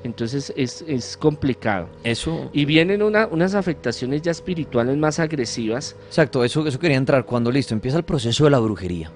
Entonces 0.04 0.52
es, 0.56 0.82
es 0.88 1.16
complicado. 1.16 1.88
Eso, 2.02 2.50
Y 2.52 2.64
vienen 2.64 3.02
una- 3.02 3.26
unas 3.28 3.54
afectaciones 3.54 4.20
ya 4.22 4.32
espirituales 4.32 4.96
más 4.96 5.20
agresivas. 5.20 5.94
exacto, 6.08 6.42
eso, 6.44 6.66
eso 6.66 6.78
quería 6.78 6.96
entrar. 6.96 7.24
Cuando 7.24 7.52
listo, 7.52 7.72
empieza 7.74 7.98
el 7.98 8.04
proceso 8.04 8.44
de 8.44 8.50
la 8.50 8.58
brujería 8.58 9.10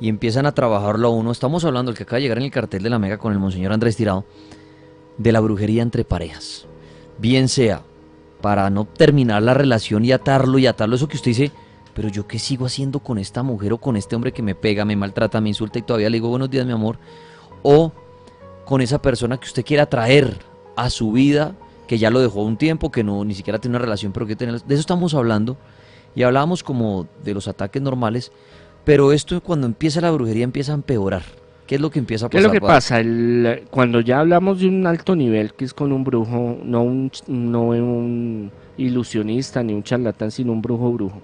y 0.00 0.08
empiezan 0.08 0.46
a 0.46 0.52
trabajarlo 0.52 1.08
a 1.08 1.10
uno. 1.10 1.32
Estamos 1.32 1.64
hablando, 1.64 1.90
el 1.90 1.96
que 1.96 2.02
acaba 2.04 2.16
de 2.16 2.22
llegar 2.22 2.38
en 2.38 2.44
el 2.44 2.50
cartel 2.50 2.82
de 2.82 2.90
la 2.90 2.98
Mega 2.98 3.18
con 3.18 3.32
el 3.32 3.38
Monseñor 3.38 3.72
Andrés 3.72 3.96
Tirado, 3.96 4.24
de 5.18 5.32
la 5.32 5.40
brujería 5.40 5.82
entre 5.82 6.04
parejas. 6.04 6.66
Bien 7.18 7.48
sea 7.48 7.82
para 8.40 8.68
no 8.70 8.84
terminar 8.84 9.42
la 9.42 9.54
relación 9.54 10.04
y 10.04 10.12
atarlo 10.12 10.58
y 10.58 10.66
atarlo, 10.66 10.96
eso 10.96 11.08
que 11.08 11.16
usted 11.16 11.30
dice, 11.30 11.52
pero 11.94 12.08
yo 12.08 12.26
qué 12.26 12.38
sigo 12.38 12.66
haciendo 12.66 12.98
con 12.98 13.18
esta 13.18 13.42
mujer 13.42 13.72
o 13.72 13.78
con 13.78 13.96
este 13.96 14.16
hombre 14.16 14.32
que 14.32 14.42
me 14.42 14.54
pega, 14.54 14.84
me 14.84 14.96
maltrata, 14.96 15.40
me 15.40 15.48
insulta 15.48 15.78
y 15.78 15.82
todavía 15.82 16.10
le 16.10 16.16
digo 16.16 16.28
buenos 16.28 16.50
días, 16.50 16.66
mi 16.66 16.72
amor. 16.72 16.98
O 17.62 17.92
con 18.64 18.80
esa 18.80 19.00
persona 19.00 19.38
que 19.38 19.46
usted 19.46 19.64
quiere 19.64 19.82
atraer 19.82 20.38
a 20.76 20.90
su 20.90 21.12
vida, 21.12 21.54
que 21.86 21.98
ya 21.98 22.10
lo 22.10 22.20
dejó 22.20 22.42
un 22.42 22.56
tiempo, 22.56 22.90
que 22.90 23.04
no 23.04 23.24
ni 23.24 23.34
siquiera 23.34 23.58
tiene 23.58 23.76
una 23.76 23.84
relación, 23.84 24.12
pero 24.12 24.26
que 24.26 24.36
tiene... 24.36 24.54
De 24.54 24.74
eso 24.74 24.80
estamos 24.80 25.14
hablando. 25.14 25.56
Y 26.14 26.22
hablábamos 26.22 26.62
como 26.62 27.06
de 27.22 27.34
los 27.34 27.48
ataques 27.48 27.80
normales, 27.82 28.32
pero 28.84 29.12
esto 29.12 29.40
cuando 29.40 29.66
empieza 29.66 30.00
la 30.00 30.10
brujería 30.10 30.44
empieza 30.44 30.72
a 30.72 30.76
empeorar. 30.76 31.22
¿Qué 31.66 31.76
es 31.76 31.80
lo 31.80 31.90
que 31.90 31.98
empieza 31.98 32.26
a 32.26 32.28
¿Qué 32.28 32.36
pasar? 32.36 32.40
es 32.40 32.46
lo 32.48 32.52
que 32.52 32.60
padre? 32.60 32.74
pasa? 32.74 33.00
El- 33.00 33.62
cuando 33.70 34.00
ya 34.00 34.20
hablamos 34.20 34.60
de 34.60 34.68
un 34.68 34.86
alto 34.86 35.16
nivel, 35.16 35.54
que 35.54 35.64
es 35.64 35.72
con 35.72 35.92
un 35.92 36.04
brujo, 36.04 36.58
no 36.62 36.82
un, 36.82 37.10
no 37.26 37.62
un 37.68 38.50
ilusionista 38.76 39.62
ni 39.62 39.72
un 39.72 39.82
charlatán, 39.82 40.30
sino 40.30 40.52
un 40.52 40.60
brujo 40.60 40.92
brujo. 40.92 41.22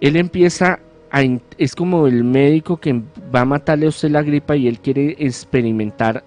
Él 0.00 0.16
empieza 0.16 0.80
a... 1.10 1.22
Es 1.56 1.74
como 1.74 2.06
el 2.06 2.22
médico 2.22 2.76
que 2.76 3.00
va 3.34 3.40
a 3.40 3.44
matarle 3.46 3.86
a 3.86 3.88
usted 3.88 4.10
la 4.10 4.22
gripa 4.22 4.56
y 4.56 4.68
él 4.68 4.78
quiere 4.80 5.16
experimentar 5.18 6.22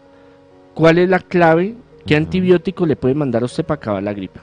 cuál 0.74 0.97
es 0.97 1.08
la 1.08 1.20
clave, 1.20 1.76
qué 2.08 2.16
antibiótico 2.16 2.88
le 2.88 2.95
puede 2.95 3.14
mandar 3.14 3.43
a 3.43 3.45
usted 3.45 3.64
para 3.64 3.78
acabar 3.78 4.02
la 4.02 4.14
gripa. 4.14 4.41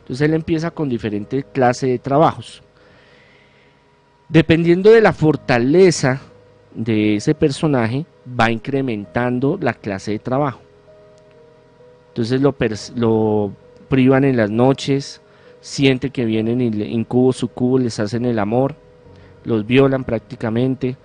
Entonces 0.00 0.28
él 0.28 0.34
empieza 0.34 0.70
con 0.70 0.88
diferentes 0.90 1.46
clases 1.52 1.88
de 1.88 1.98
trabajos. 1.98 2.62
Dependiendo 4.30 4.90
de 4.90 5.00
la 5.00 5.12
fortaleza 5.12 6.20
de 6.72 7.16
ese 7.16 7.34
personaje, 7.34 8.06
va 8.38 8.50
incrementando 8.52 9.58
la 9.60 9.74
clase 9.74 10.12
de 10.12 10.18
trabajo. 10.20 10.60
Entonces 12.08 12.40
lo, 12.40 12.54
lo 12.94 13.52
privan 13.88 14.24
en 14.24 14.36
las 14.36 14.50
noches, 14.50 15.20
siente 15.60 16.10
que 16.10 16.24
vienen 16.24 16.60
y 16.60 16.70
le- 16.70 16.86
incubos, 16.88 17.36
sucubos, 17.38 17.80
les 17.82 17.98
hacen 17.98 18.24
el 18.24 18.38
amor, 18.38 18.76
los 19.44 19.66
violan 19.66 20.04
prácticamente, 20.04 20.96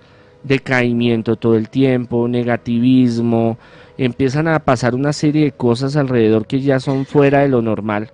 decaimiento 0.44 1.34
todo 1.34 1.56
el 1.56 1.68
tiempo, 1.68 2.28
negativismo, 2.28 3.58
empiezan 3.98 4.46
a 4.46 4.60
pasar 4.60 4.94
una 4.94 5.12
serie 5.12 5.46
de 5.46 5.52
cosas 5.52 5.96
alrededor 5.96 6.46
que 6.46 6.60
ya 6.60 6.78
son 6.78 7.06
fuera 7.06 7.40
de 7.40 7.48
lo 7.48 7.60
normal. 7.60 8.12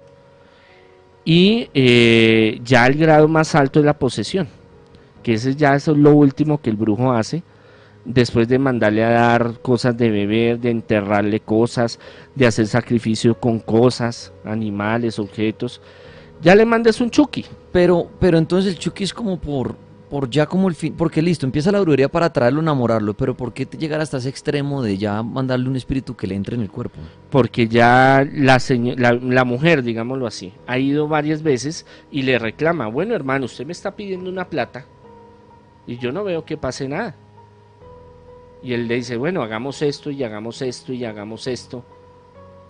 Y 1.25 1.69
eh, 1.75 2.61
ya 2.65 2.87
el 2.87 2.95
grado 2.95 3.29
más 3.29 3.55
alto 3.55 3.79
es 3.79 3.85
la 3.85 3.99
posesión, 3.99 4.49
que 5.23 5.35
ese 5.35 5.55
ya 5.55 5.75
eso 5.75 5.93
es 5.93 5.99
lo 5.99 6.13
último 6.13 6.61
que 6.61 6.71
el 6.71 6.77
brujo 6.77 7.13
hace, 7.13 7.43
después 8.05 8.49
de 8.49 8.59
mandarle 8.59 9.05
a 9.05 9.11
dar 9.11 9.61
cosas 9.61 9.97
de 9.97 10.11
beber, 10.11 10.59
de 10.59 10.71
enterrarle 10.71 11.41
cosas, 11.41 11.99
de 12.35 12.47
hacer 12.47 12.67
sacrificio 12.67 13.39
con 13.39 13.61
cosas, 13.61 14.33
animales, 14.45 15.19
objetos, 15.19 15.81
ya 16.41 16.55
le 16.55 16.65
mandas 16.65 17.01
un 17.01 17.11
chuki. 17.11 17.45
Pero, 17.73 18.11
pero 18.21 18.37
entonces 18.37 18.75
el 18.75 18.79
Chucky 18.79 19.05
es 19.05 19.15
como 19.15 19.41
por, 19.41 19.77
por 20.11 20.29
ya 20.29 20.45
como 20.45 20.69
el 20.69 20.75
fin, 20.75 20.95
porque 20.95 21.23
listo, 21.23 21.47
empieza 21.47 21.73
la 21.73 21.81
brujería 21.81 22.11
para 22.11 22.27
atraerlo, 22.27 22.61
enamorarlo, 22.61 23.15
pero 23.15 23.35
¿por 23.35 23.55
qué 23.55 23.65
te 23.65 23.79
llegar 23.79 24.01
hasta 24.03 24.19
ese 24.19 24.29
extremo 24.29 24.83
de 24.83 24.99
ya 24.99 25.23
mandarle 25.23 25.71
un 25.71 25.77
espíritu 25.77 26.15
que 26.15 26.27
le 26.27 26.35
entre 26.35 26.57
en 26.57 26.63
el 26.63 26.71
cuerpo? 26.71 26.99
porque 27.31 27.67
ya 27.67 28.29
la, 28.31 28.59
la, 28.99 29.13
la 29.15 29.45
mujer, 29.45 29.83
digámoslo 29.83 30.27
así, 30.27 30.53
ha 30.67 30.79
ido 30.79 31.09
varias 31.09 31.43
veces 31.43 31.87
y 32.11 32.23
le 32.23 32.39
reclama, 32.39 32.89
bueno 32.89 33.15
hermano, 33.15 33.47
usted 33.47 33.65
me 33.65 33.73
está 33.73 33.97
pidiendo 33.97 34.29
una 34.29 34.51
plata 34.51 34.85
y 35.87 35.99
yo 35.99 36.13
no 36.13 36.25
veo 36.25 36.45
que 36.45 36.57
pase 36.57 36.89
nada. 36.89 37.15
Y 38.63 38.75
él 38.75 38.87
le 38.87 38.97
dice, 38.97 39.17
bueno, 39.17 39.43
hagamos 39.43 39.83
esto 39.83 40.11
y 40.11 40.23
hagamos 40.23 40.63
esto 40.63 40.93
y 40.93 41.05
hagamos 41.05 41.47
esto. 41.47 41.85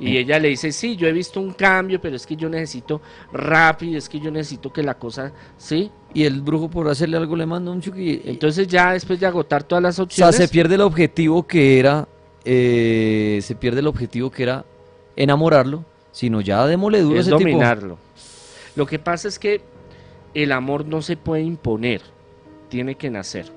Y 0.01 0.17
ella 0.17 0.39
le 0.41 0.49
dice, 0.49 0.73
sí, 0.73 0.97
yo 0.97 1.07
he 1.07 1.13
visto 1.13 1.41
un 1.41 1.53
cambio, 1.53 2.01
pero 2.01 2.17
es 2.17 2.27
que 2.27 2.35
yo 2.35 2.49
necesito 2.49 3.01
rápido, 3.33 3.99
es 3.99 4.09
que 4.09 4.19
yo 4.19 4.33
necesito 4.33 4.73
que 4.73 4.83
la 4.83 4.95
cosa, 4.95 5.33
¿sí? 5.57 5.93
Y 6.13 6.25
el 6.25 6.41
brujo 6.41 6.69
por 6.69 6.89
hacerle 6.89 7.19
algo 7.19 7.37
le 7.37 7.47
manda 7.47 7.71
un 7.71 7.81
chuki. 7.81 8.21
Entonces 8.25 8.67
ya 8.67 8.95
después 8.95 9.21
de 9.21 9.27
agotar 9.27 9.63
todas 9.63 9.81
las 9.81 9.95
o 9.95 9.97
sea, 9.97 10.05
opciones, 10.05 10.37
se 10.37 10.49
pierde 10.49 10.75
el 10.75 10.81
objetivo 10.81 11.47
que 11.47 11.79
era, 11.79 12.09
eh, 12.45 13.39
se 13.43 13.55
pierde 13.55 13.79
el 13.79 13.87
objetivo 13.87 14.31
que 14.31 14.43
era 14.43 14.65
enamorarlo, 15.15 15.85
sino 16.11 16.41
ya 16.41 16.67
démosle 16.67 17.01
duro 17.03 17.21
es 17.21 17.29
ese 17.29 17.37
tipo. 17.37 17.51
dominarlo. 17.51 17.99
Lo 18.75 18.87
que 18.87 18.99
pasa 18.99 19.29
es 19.29 19.39
que 19.39 19.61
el 20.35 20.51
amor 20.51 20.85
no 20.85 21.03
se 21.03 21.17
puede 21.17 21.43
imponer, 21.43 22.03
tiene 22.73 22.95
que 22.95 23.11
nacer. 23.11 23.53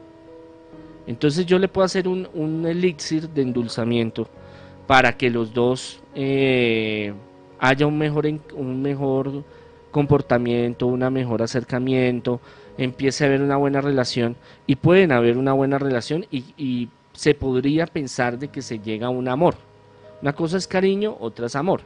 Entonces 1.08 1.46
yo 1.46 1.58
le 1.58 1.70
puedo 1.70 1.86
hacer 1.86 2.06
un, 2.06 2.28
un 2.34 2.66
elixir 2.66 3.30
de 3.30 3.44
endulzamiento 3.44 4.28
para 4.88 5.16
que 5.16 5.30
los 5.30 5.54
dos 5.54 6.02
eh, 6.14 7.14
haya 7.58 7.88
un 7.88 7.98
mejor, 7.98 8.26
un 8.26 8.82
mejor 8.82 9.46
comportamiento, 9.90 10.88
un 10.88 11.00
mejor 11.14 11.42
acercamiento, 11.42 12.42
empiece 12.78 13.24
a 13.24 13.28
haber 13.28 13.42
una 13.42 13.56
buena 13.56 13.80
relación 13.80 14.36
y 14.68 14.76
pueden 14.76 15.14
haber 15.14 15.38
una 15.38 15.54
buena 15.54 15.80
relación 15.80 16.26
y, 16.30 16.90
se 17.14 17.34
podría 17.34 17.88
pensar 17.88 18.38
de 18.38 18.50
que 18.50 18.62
se 18.62 18.80
llega 18.80 19.08
a 19.08 19.10
un 19.10 19.30
amor. 19.30 19.56
Una 20.22 20.34
cosa 20.34 20.58
es 20.58 20.68
cariño, 20.68 21.16
otra 21.22 21.46
es 21.46 21.56
amor. 21.56 21.80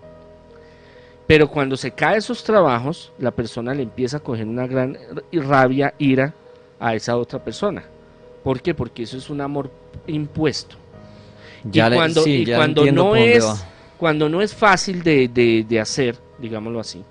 Pero 1.27 1.47
cuando 1.51 1.77
se 1.77 1.91
cae 1.91 2.17
esos 2.17 2.43
trabajos, 2.43 3.13
la 3.19 3.30
persona 3.30 3.75
le 3.75 3.84
empieza 3.84 4.17
a 4.17 4.21
coger 4.21 4.47
una 4.47 4.65
gran 4.65 4.97
rabia, 5.32 5.93
ira 5.99 6.34
a 6.80 6.95
esa 6.95 7.17
otra 7.17 7.43
persona. 7.43 7.84
¿Por 8.43 8.61
qué? 8.61 8.73
Porque 8.73 9.03
eso 9.03 9.17
es 9.17 9.30
un 9.30 9.41
amor 9.41 9.69
impuesto. 10.07 10.75
Ya 11.63 11.88
y 11.88 11.89
le- 11.91 11.95
cuando, 11.97 12.23
sí, 12.23 12.32
y 12.32 12.45
ya 12.45 12.55
cuando 12.55 12.84
no 12.91 13.15
es 13.15 13.43
cuando 13.97 14.30
no 14.30 14.41
es 14.41 14.55
fácil 14.55 15.03
de, 15.03 15.27
de- 15.27 15.65
de 15.67 15.80
hacer, 15.80 16.15
digámoslo 16.38 16.80
así, 16.80 17.03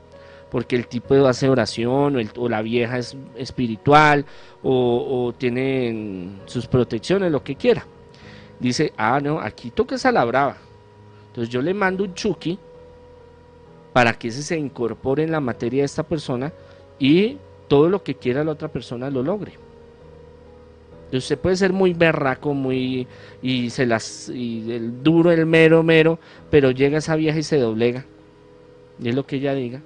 porque 0.50 0.74
el 0.74 0.86
tipo 0.88 1.14
hace 1.26 1.50
oración 1.50 2.16
o, 2.16 2.18
el- 2.18 2.30
o 2.38 2.48
la 2.48 2.62
vieja 2.62 2.96
es 2.98 3.14
espiritual 3.36 4.24
o, 4.62 5.26
o 5.26 5.32
tiene 5.34 6.30
sus 6.46 6.66
protecciones, 6.66 7.30
lo 7.30 7.44
que 7.44 7.56
quiera. 7.56 7.84
Dice, 8.58 8.92
ah, 8.96 9.20
no, 9.22 9.38
aquí 9.38 9.70
toca 9.70 9.96
a 10.02 10.12
la 10.12 10.24
brava. 10.24 10.56
Entonces 11.28 11.52
yo 11.52 11.60
le 11.60 11.74
mando 11.74 12.04
un 12.04 12.14
chuki 12.14 12.58
para 13.92 14.14
que 14.14 14.28
ese 14.28 14.42
se 14.42 14.56
incorpore 14.58 15.22
en 15.24 15.30
la 15.32 15.40
materia 15.40 15.82
de 15.82 15.86
esta 15.86 16.02
persona 16.02 16.52
y 16.98 17.36
todo 17.68 17.88
lo 17.88 18.02
que 18.02 18.14
quiera 18.16 18.42
la 18.44 18.52
otra 18.52 18.68
persona 18.68 19.10
lo 19.10 19.22
logre. 19.22 19.52
Usted 21.12 21.38
puede 21.38 21.56
ser 21.56 21.72
muy 21.72 21.94
berraco, 21.94 22.52
muy 22.52 23.06
y 23.40 23.70
se 23.70 23.86
las 23.86 24.28
y 24.28 24.70
el 24.70 25.02
duro, 25.02 25.30
el 25.30 25.46
mero, 25.46 25.82
mero, 25.82 26.18
pero 26.50 26.70
llega 26.70 26.98
esa 26.98 27.16
vieja 27.16 27.38
y 27.38 27.42
se 27.42 27.58
doblega. 27.58 28.04
Y 29.02 29.08
es 29.08 29.14
lo 29.14 29.24
que 29.24 29.36
ella 29.36 29.54
diga. 29.54 29.80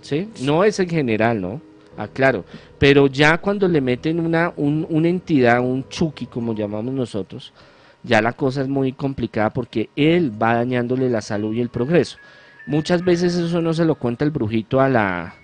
¿Sí? 0.00 0.30
No 0.42 0.64
es 0.64 0.78
en 0.80 0.88
general, 0.88 1.40
¿no? 1.40 1.60
Aclaro. 1.96 2.44
Pero 2.78 3.06
ya 3.08 3.38
cuando 3.38 3.66
le 3.68 3.80
meten 3.80 4.20
una, 4.20 4.52
un- 4.56 4.86
una 4.88 5.08
entidad, 5.08 5.60
un 5.60 5.88
chuki, 5.88 6.26
como 6.26 6.54
llamamos 6.54 6.94
nosotros, 6.94 7.52
ya 8.02 8.22
la 8.22 8.32
cosa 8.32 8.62
es 8.62 8.68
muy 8.68 8.92
complicada 8.92 9.50
porque 9.50 9.90
él 9.96 10.30
va 10.40 10.54
dañándole 10.54 11.10
la 11.10 11.20
salud 11.20 11.52
y 11.54 11.60
el 11.60 11.70
progreso. 11.70 12.18
Muchas 12.66 13.04
veces 13.04 13.34
eso 13.34 13.60
no 13.60 13.74
se 13.74 13.84
lo 13.84 13.96
cuenta 13.96 14.24
el 14.24 14.30
brujito 14.30 14.80
a 14.80 14.88
la, 14.88 15.34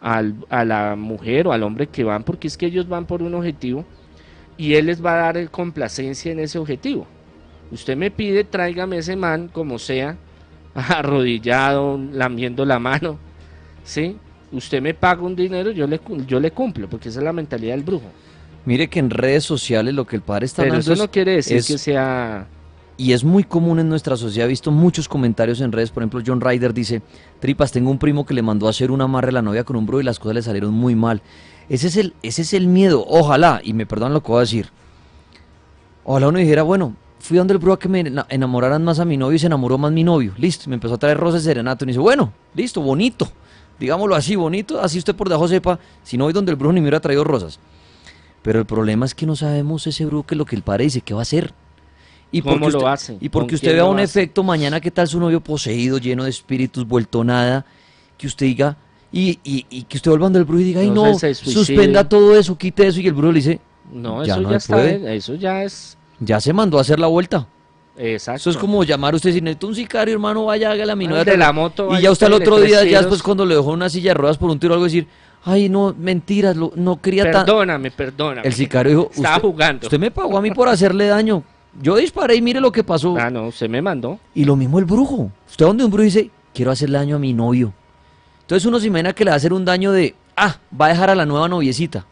al- 0.00 0.34
a 0.48 0.64
la 0.64 0.96
mujer 0.96 1.46
o 1.46 1.52
al 1.52 1.62
hombre 1.62 1.86
que 1.86 2.04
van, 2.04 2.22
porque 2.24 2.48
es 2.48 2.56
que 2.56 2.66
ellos 2.66 2.88
van 2.88 3.06
por 3.06 3.22
un 3.22 3.34
objetivo 3.34 3.84
y 4.56 4.74
él 4.74 4.86
les 4.86 5.04
va 5.04 5.12
a 5.14 5.22
dar 5.22 5.36
el 5.36 5.50
complacencia 5.50 6.32
en 6.32 6.40
ese 6.40 6.58
objetivo. 6.58 7.06
Usted 7.70 7.96
me 7.96 8.10
pide, 8.10 8.44
tráigame 8.44 8.98
ese 8.98 9.16
man 9.16 9.48
como 9.52 9.78
sea, 9.78 10.16
arrodillado, 10.74 11.98
lamiendo 12.12 12.64
la 12.64 12.78
mano, 12.78 13.18
¿sí? 13.84 14.16
Usted 14.52 14.82
me 14.82 14.94
paga 14.94 15.22
un 15.22 15.36
dinero, 15.36 15.70
yo 15.70 15.86
le, 15.86 16.00
yo 16.26 16.40
le 16.40 16.50
cumplo, 16.50 16.88
porque 16.88 17.08
esa 17.08 17.20
es 17.20 17.24
la 17.24 17.32
mentalidad 17.32 17.74
del 17.74 17.84
brujo. 17.84 18.06
Mire 18.64 18.88
que 18.88 18.98
en 18.98 19.10
redes 19.10 19.44
sociales 19.44 19.94
lo 19.94 20.06
que 20.06 20.16
el 20.16 20.22
padre 20.22 20.46
está 20.46 20.62
Pero 20.62 20.76
eso 20.76 20.92
es- 20.92 20.98
no 20.98 21.10
quiere 21.10 21.32
decir 21.36 21.58
es- 21.58 21.66
que 21.66 21.78
sea... 21.78 22.46
y 23.00 23.14
es 23.14 23.24
muy 23.24 23.44
común 23.44 23.78
en 23.80 23.88
nuestra 23.88 24.14
sociedad. 24.14 24.44
He 24.44 24.50
visto 24.50 24.70
muchos 24.70 25.08
comentarios 25.08 25.62
en 25.62 25.72
redes. 25.72 25.90
Por 25.90 26.02
ejemplo, 26.02 26.20
John 26.26 26.42
Ryder 26.42 26.74
dice: 26.74 27.00
Tripas, 27.40 27.72
tengo 27.72 27.90
un 27.90 27.98
primo 27.98 28.26
que 28.26 28.34
le 28.34 28.42
mandó 28.42 28.66
a 28.66 28.70
hacer 28.70 28.90
un 28.90 29.00
amarre 29.00 29.30
a 29.30 29.32
la 29.32 29.40
novia 29.40 29.64
con 29.64 29.76
un 29.76 29.86
brujo 29.86 30.02
y 30.02 30.04
las 30.04 30.18
cosas 30.18 30.34
le 30.34 30.42
salieron 30.42 30.74
muy 30.74 30.94
mal. 30.94 31.22
Ese 31.70 31.86
es 31.86 31.96
el, 31.96 32.12
ese 32.22 32.42
es 32.42 32.52
el 32.52 32.66
miedo. 32.66 33.02
Ojalá, 33.08 33.62
y 33.64 33.72
me 33.72 33.86
perdonan 33.86 34.12
lo 34.12 34.22
que 34.22 34.28
voy 34.28 34.36
a 34.36 34.40
decir. 34.40 34.68
Ojalá 36.04 36.28
uno 36.28 36.38
dijera: 36.40 36.62
Bueno, 36.62 36.94
fui 37.20 37.38
donde 37.38 37.54
el 37.54 37.58
brujo 37.58 37.74
a 37.74 37.78
que 37.78 37.88
me 37.88 38.00
ena- 38.00 38.26
enamoraran 38.28 38.84
más 38.84 38.98
a 38.98 39.06
mi 39.06 39.16
novio 39.16 39.36
y 39.36 39.38
se 39.38 39.46
enamoró 39.46 39.78
más 39.78 39.92
mi 39.92 40.04
novio. 40.04 40.34
Listo, 40.36 40.68
me 40.68 40.74
empezó 40.74 40.94
a 40.94 40.98
traer 40.98 41.16
rosas 41.16 41.42
serenato. 41.42 41.84
Y 41.84 41.86
me 41.86 41.92
dice: 41.92 42.00
Bueno, 42.00 42.34
listo, 42.54 42.82
bonito. 42.82 43.26
Digámoslo 43.78 44.14
así, 44.14 44.36
bonito. 44.36 44.78
Así 44.78 44.98
usted 44.98 45.14
por 45.14 45.30
debajo 45.30 45.48
sepa. 45.48 45.78
Si 46.02 46.18
no 46.18 46.24
voy 46.24 46.34
donde 46.34 46.50
el 46.52 46.56
brujo 46.56 46.74
ni 46.74 46.80
me 46.80 46.84
hubiera 46.84 47.00
traído 47.00 47.24
rosas. 47.24 47.60
Pero 48.42 48.58
el 48.58 48.66
problema 48.66 49.06
es 49.06 49.14
que 49.14 49.24
no 49.24 49.36
sabemos 49.36 49.86
ese 49.86 50.04
brujo 50.04 50.26
que 50.26 50.34
lo 50.34 50.44
que 50.44 50.54
el 50.54 50.62
padre 50.62 50.84
dice 50.84 51.00
que 51.00 51.14
va 51.14 51.20
a 51.20 51.22
hacer. 51.22 51.54
Y 52.32 52.42
¿Cómo 52.42 52.54
porque 52.60 52.72
lo 52.72 52.78
usted, 52.78 52.90
hace? 52.90 53.12
Y 53.14 53.28
¿Con 53.28 53.30
porque 53.30 53.54
usted 53.56 53.72
vea 53.74 53.84
un 53.84 53.98
hace? 53.98 54.20
efecto 54.20 54.42
mañana, 54.44 54.80
¿qué 54.80 54.90
tal 54.90 55.08
su 55.08 55.18
novio 55.18 55.40
poseído, 55.40 55.98
lleno 55.98 56.24
de 56.24 56.30
espíritus, 56.30 56.86
vuelto 56.86 57.24
nada? 57.24 57.64
Que 58.16 58.26
usted 58.28 58.46
diga, 58.46 58.76
y, 59.10 59.38
y, 59.42 59.66
y 59.68 59.82
que 59.84 59.96
usted 59.96 60.10
vuelva 60.10 60.26
donde 60.26 60.38
el 60.38 60.44
brujo 60.44 60.60
y 60.60 60.64
diga, 60.64 60.80
ay 60.80 60.90
No 60.90 61.18
suspenda 61.18 62.08
todo 62.08 62.36
eso, 62.36 62.56
quite 62.56 62.86
eso, 62.86 63.00
y 63.00 63.06
el 63.08 63.14
brujo 63.14 63.32
le 63.32 63.38
dice, 63.38 63.60
No, 63.92 64.24
Ya 64.24 64.34
eso 64.34 64.42
no 64.42 64.50
ya 64.52 64.56
está, 64.58 64.74
puede. 64.76 65.16
eso 65.16 65.34
ya 65.34 65.64
es... 65.64 65.98
ya 66.20 66.40
se 66.40 66.52
mandó 66.52 66.78
a 66.78 66.82
hacer 66.82 67.00
la 67.00 67.08
vuelta. 67.08 67.46
Exacto. 67.96 68.36
Eso 68.38 68.50
es 68.50 68.56
como 68.56 68.84
llamar 68.84 69.12
a 69.14 69.16
usted 69.16 69.32
si 69.32 69.40
necesita 69.40 69.66
un 69.66 69.74
sicario, 69.74 70.14
hermano, 70.14 70.44
vaya, 70.44 70.70
hágale 70.70 70.92
a 70.92 70.96
mi 70.96 71.06
Ah, 71.06 71.08
novia. 71.10 71.24
de 71.24 71.36
la 71.36 71.52
moto, 71.52 71.88
Y 71.98 72.00
ya 72.00 72.10
usted 72.12 72.26
al 72.28 72.34
usted, 72.34 72.46
otro 72.46 72.60
día, 72.60 72.84
ya 72.84 72.98
después 72.98 73.22
cuando 73.22 73.44
le 73.44 73.56
dejó 73.56 73.72
una 73.72 73.88
silla 73.90 74.10
de 74.10 74.14
ruedas 74.14 74.38
por 74.38 74.48
un 74.50 74.58
tiro 74.60 74.72
o 74.72 74.74
algo, 74.74 74.84
decir, 74.84 75.06
ay 75.44 75.68
no, 75.68 75.94
mentiras, 75.98 76.56
lo- 76.56 76.72
no 76.76 77.00
quería 77.02 77.30
tan... 77.30 77.44
Perdóname, 77.44 77.90
perdóname. 77.90 78.46
El 78.46 78.54
sicario 78.54 78.90
dijo, 78.92 79.10
Estaba 79.12 79.36
usted, 79.36 79.48
jugando. 79.48 79.86
usted 79.88 79.98
me 79.98 80.10
pagó 80.12 80.38
a 80.38 80.40
mí 80.40 80.50
por 80.52 80.68
hacerle 80.68 81.08
daño. 81.08 81.42
Yo 81.80 81.96
disparé 81.96 82.34
y 82.36 82.42
mire 82.42 82.60
lo 82.60 82.72
que 82.72 82.82
pasó. 82.82 83.16
Ah, 83.18 83.30
no, 83.30 83.52
se 83.52 83.68
me 83.68 83.80
mandó. 83.80 84.18
Y 84.34 84.44
lo 84.44 84.56
mismo 84.56 84.78
el 84.78 84.84
brujo. 84.84 85.30
Usted 85.48 85.66
donde 85.66 85.84
un 85.84 85.90
brujo 85.90 86.04
dice, 86.04 86.30
quiero 86.52 86.70
hacerle 86.70 86.98
daño 86.98 87.16
a 87.16 87.18
mi 87.18 87.32
novio. 87.32 87.72
Entonces 88.42 88.66
uno 88.66 88.80
se 88.80 88.88
imagina 88.88 89.12
que 89.12 89.24
le 89.24 89.30
va 89.30 89.34
a 89.34 89.36
hacer 89.36 89.52
un 89.52 89.64
daño 89.64 89.92
de, 89.92 90.14
ah, 90.36 90.58
va 90.78 90.86
a 90.86 90.88
dejar 90.88 91.10
a 91.10 91.14
la 91.14 91.26
nueva 91.26 91.48
noviecita. 91.48 92.06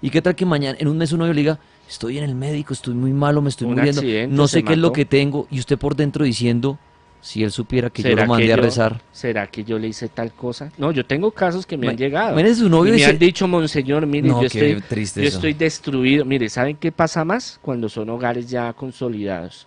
¿Y 0.00 0.10
qué 0.10 0.22
tal 0.22 0.34
que 0.34 0.46
mañana, 0.46 0.76
en 0.80 0.88
un 0.88 0.96
mes 0.96 1.12
un 1.12 1.18
novio 1.18 1.34
le 1.34 1.40
diga, 1.40 1.58
estoy 1.88 2.18
en 2.18 2.24
el 2.24 2.34
médico, 2.34 2.72
estoy 2.72 2.94
muy 2.94 3.12
malo, 3.12 3.42
me 3.42 3.48
estoy 3.50 3.68
Un 3.68 3.74
muriendo, 3.74 4.02
no 4.34 4.48
sé 4.48 4.62
qué 4.62 4.74
es 4.74 4.78
lo 4.78 4.92
que 4.92 5.04
tengo? 5.04 5.46
Y 5.50 5.58
usted 5.58 5.78
por 5.78 5.96
dentro 5.96 6.24
diciendo, 6.24 6.78
si 7.24 7.42
él 7.42 7.50
supiera 7.50 7.88
que 7.88 8.02
yo 8.02 8.10
¿Será 8.10 8.26
lo 8.26 8.32
mandé 8.34 8.52
a 8.52 8.56
yo- 8.56 8.62
rezar. 8.62 9.00
¿Será 9.10 9.46
que 9.46 9.64
yo 9.64 9.78
le 9.78 9.88
hice 9.88 10.08
tal 10.10 10.32
cosa? 10.34 10.70
No, 10.76 10.92
yo 10.92 11.06
tengo 11.06 11.30
casos 11.30 11.64
que 11.64 11.78
me 11.78 11.88
han 11.88 11.96
llegado. 11.96 12.32
imagínese 12.32 12.60
su 12.60 12.68
novio 12.68 12.90
y 12.90 12.96
me 12.96 12.96
dice- 12.98 13.10
han 13.10 13.18
dicho, 13.18 13.48
monseñor, 13.48 14.06
mire, 14.06 14.28
No, 14.28 14.42
yo, 14.42 14.46
estoy, 14.46 14.72
yo 14.74 14.76
eso. 15.06 15.20
estoy 15.22 15.54
destruido. 15.54 16.26
Mire, 16.26 16.50
¿saben 16.50 16.76
qué 16.76 16.92
pasa 16.92 17.24
más? 17.24 17.58
Cuando 17.62 17.88
son 17.88 18.10
hogares 18.10 18.50
ya 18.50 18.70
consolidados. 18.74 19.66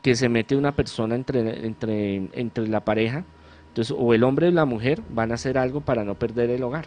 Que 0.00 0.14
se 0.16 0.30
mete 0.30 0.56
una 0.56 0.72
persona 0.72 1.14
entre, 1.14 1.66
entre, 1.66 2.28
entre 2.32 2.66
la 2.68 2.80
pareja. 2.80 3.24
Entonces, 3.68 3.94
o 3.98 4.14
el 4.14 4.24
hombre 4.24 4.48
o 4.48 4.50
la 4.50 4.64
mujer 4.64 5.02
van 5.10 5.32
a 5.32 5.34
hacer 5.34 5.58
algo 5.58 5.82
para 5.82 6.04
no 6.04 6.14
perder 6.14 6.48
el 6.48 6.62
hogar. 6.62 6.86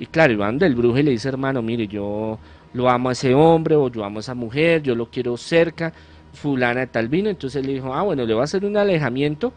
Y 0.00 0.06
claro, 0.06 0.32
y 0.32 0.36
van 0.36 0.58
del 0.58 0.74
brujo 0.74 0.98
y 0.98 1.04
le 1.04 1.12
dice, 1.12 1.28
hermano, 1.28 1.62
mire, 1.62 1.86
yo 1.86 2.38
lo 2.74 2.90
amo 2.90 3.10
a 3.10 3.12
ese 3.12 3.32
hombre 3.32 3.76
o 3.76 3.88
yo 3.88 4.04
amo 4.04 4.18
a 4.18 4.20
esa 4.20 4.34
mujer, 4.34 4.82
yo 4.82 4.94
lo 4.96 5.06
quiero 5.08 5.36
cerca, 5.36 5.92
fulana 6.36 6.80
de 6.80 6.86
tal 6.86 7.08
vino. 7.08 7.28
Entonces 7.28 7.66
le 7.66 7.72
dijo, 7.72 7.92
ah, 7.92 8.02
bueno, 8.02 8.24
le 8.24 8.34
voy 8.34 8.42
a 8.42 8.44
hacer 8.44 8.64
un 8.64 8.76
alejamiento 8.76 9.52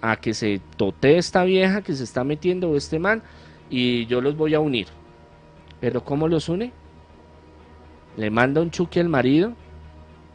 a 0.00 0.16
que 0.16 0.32
se 0.34 0.60
tote 0.76 1.18
esta 1.18 1.44
vieja 1.44 1.82
que 1.82 1.94
se 1.94 2.04
está 2.04 2.24
metiendo 2.24 2.76
este 2.76 2.98
man 2.98 3.22
y 3.68 4.06
yo 4.06 4.20
los 4.20 4.36
voy 4.36 4.54
a 4.54 4.60
unir. 4.60 4.86
Pero 5.80 6.04
¿cómo 6.04 6.28
los 6.28 6.48
une? 6.48 6.72
Le 8.16 8.30
manda 8.30 8.60
un 8.60 8.70
chuque 8.70 9.00
al 9.00 9.08
marido 9.08 9.54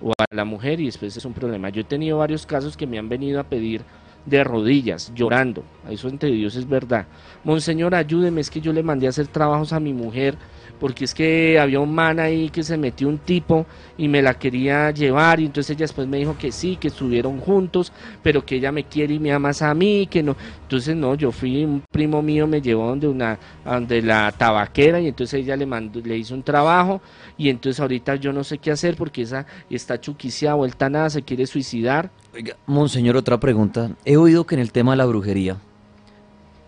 o 0.01 0.11
a 0.17 0.25
la 0.31 0.45
mujer 0.45 0.79
y 0.79 0.85
después 0.85 1.15
es 1.15 1.25
un 1.25 1.33
problema. 1.33 1.69
Yo 1.69 1.81
he 1.81 1.85
tenido 1.85 2.17
varios 2.17 2.45
casos 2.45 2.75
que 2.75 2.87
me 2.87 2.97
han 2.97 3.09
venido 3.09 3.39
a 3.39 3.43
pedir 3.43 3.81
de 4.25 4.43
rodillas, 4.43 5.11
llorando. 5.13 5.63
Eso 5.89 6.07
entre 6.07 6.31
Dios 6.31 6.55
es 6.55 6.67
verdad. 6.67 7.05
Monseñor, 7.43 7.93
ayúdeme, 7.93 8.41
es 8.41 8.49
que 8.49 8.61
yo 8.61 8.73
le 8.73 8.81
mandé 8.81 9.05
a 9.05 9.09
hacer 9.09 9.27
trabajos 9.27 9.71
a 9.71 9.79
mi 9.79 9.93
mujer 9.93 10.35
porque 10.79 11.05
es 11.05 11.13
que 11.13 11.59
había 11.59 11.79
un 11.79 11.93
man 11.93 12.19
ahí 12.19 12.49
que 12.49 12.63
se 12.63 12.77
metió 12.77 13.07
un 13.07 13.17
tipo 13.17 13.65
y 13.97 14.07
me 14.07 14.21
la 14.21 14.33
quería 14.33 14.91
llevar 14.91 15.39
y 15.39 15.45
entonces 15.45 15.71
ella 15.71 15.83
después 15.83 16.07
me 16.07 16.17
dijo 16.17 16.37
que 16.37 16.51
sí, 16.51 16.75
que 16.75 16.89
estuvieron 16.89 17.39
juntos, 17.39 17.91
pero 18.21 18.45
que 18.45 18.55
ella 18.55 18.71
me 18.71 18.83
quiere 18.83 19.13
y 19.13 19.19
me 19.19 19.31
ama 19.31 19.51
a 19.59 19.73
mí, 19.73 20.07
que 20.07 20.21
no. 20.21 20.35
Entonces 20.63 20.95
no, 20.95 21.15
yo 21.15 21.31
fui, 21.31 21.63
un 21.63 21.81
primo 21.91 22.21
mío 22.21 22.47
me 22.47 22.61
llevó 22.61 22.87
donde 22.87 23.07
una, 23.07 23.39
donde 23.63 24.01
la 24.01 24.31
tabaquera 24.31 24.99
y 24.99 25.07
entonces 25.07 25.41
ella 25.41 25.55
le 25.55 25.65
mandó, 25.65 25.99
le 26.01 26.17
hizo 26.17 26.33
un 26.33 26.43
trabajo 26.43 27.01
y 27.37 27.49
entonces 27.49 27.79
ahorita 27.79 28.15
yo 28.15 28.33
no 28.33 28.43
sé 28.43 28.57
qué 28.57 28.71
hacer 28.71 28.95
porque 28.95 29.21
esa 29.21 29.45
está 29.69 29.99
chuquiciada, 29.99 30.55
vuelta 30.55 30.89
nada, 30.89 31.09
se 31.09 31.21
quiere 31.21 31.45
suicidar. 31.47 32.09
Oiga, 32.33 32.57
Monseñor, 32.65 33.15
otra 33.15 33.39
pregunta. 33.39 33.91
He 34.03 34.17
oído 34.17 34.45
que 34.45 34.55
en 34.55 34.61
el 34.61 34.71
tema 34.71 34.91
de 34.91 34.97
la 34.97 35.05
brujería 35.05 35.57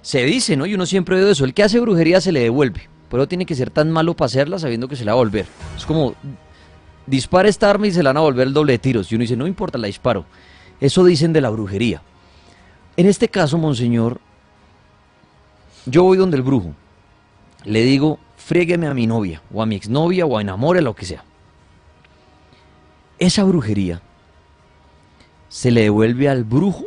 se 0.01 0.24
dice, 0.24 0.55
¿no? 0.55 0.66
Y 0.66 0.74
uno 0.74 0.86
siempre 0.86 1.18
oído 1.18 1.30
eso. 1.30 1.43
El 1.43 1.53
que 1.53 1.64
hace 1.64 1.82
brujería 1.82 2.22
se 2.22 2.32
le 2.32 2.39
devuelve. 2.39 2.88
Pero 3.10 3.28
tiene 3.28 3.45
que 3.45 3.55
ser 3.55 3.70
tan 3.70 3.91
malo 3.91 4.14
para 4.16 4.28
hacerla 4.28 4.60
sabiendo 4.60 4.88
que 4.88 4.95
se 4.95 5.05
la 5.05 5.14
va 5.14 5.22
a 5.22 5.24
volver. 5.24 5.45
Es 5.76 5.86
como, 5.86 6.16
dispara 7.05 7.49
esta 7.49 7.70
arma 7.70 7.88
y 7.88 7.91
se 7.91 8.03
la 8.03 8.10
van 8.10 8.18
a 8.18 8.22
volver 8.22 8.47
el 8.47 8.53
doble 8.53 8.74
de 8.74 8.80
tiros. 8.80 9.12
Y 9.12 9.16
uno 9.16 9.22
dice, 9.22 9.38
no 9.38 9.47
importa, 9.47 9.78
la 9.78 9.88
disparo. 9.88 10.26
Eso 10.80 11.03
dicen 11.03 11.34
de 11.34 11.41
la 11.41 11.49
brujería. 11.49 12.01
En 12.97 13.05
este 13.05 13.30
caso, 13.30 13.58
monseñor, 13.58 14.20
yo 15.86 16.03
voy 16.03 16.18
donde 16.18 16.38
el 16.38 16.43
brujo. 16.43 16.74
Le 17.64 17.84
digo, 17.84 18.20
frígueme 18.36 18.88
a 18.88 18.93
mi 18.93 19.08
novia, 19.08 19.41
o 19.53 19.62
a 19.62 19.66
mi 19.66 19.76
exnovia, 19.76 20.26
o 20.26 20.38
a 20.38 20.41
enamore, 20.41 20.82
lo 20.82 20.95
que 20.95 21.05
sea. 21.05 21.24
Esa 23.20 23.43
brujería 23.43 24.01
se 25.49 25.72
le 25.72 25.84
devuelve 25.84 26.30
al 26.30 26.43
brujo, 26.43 26.86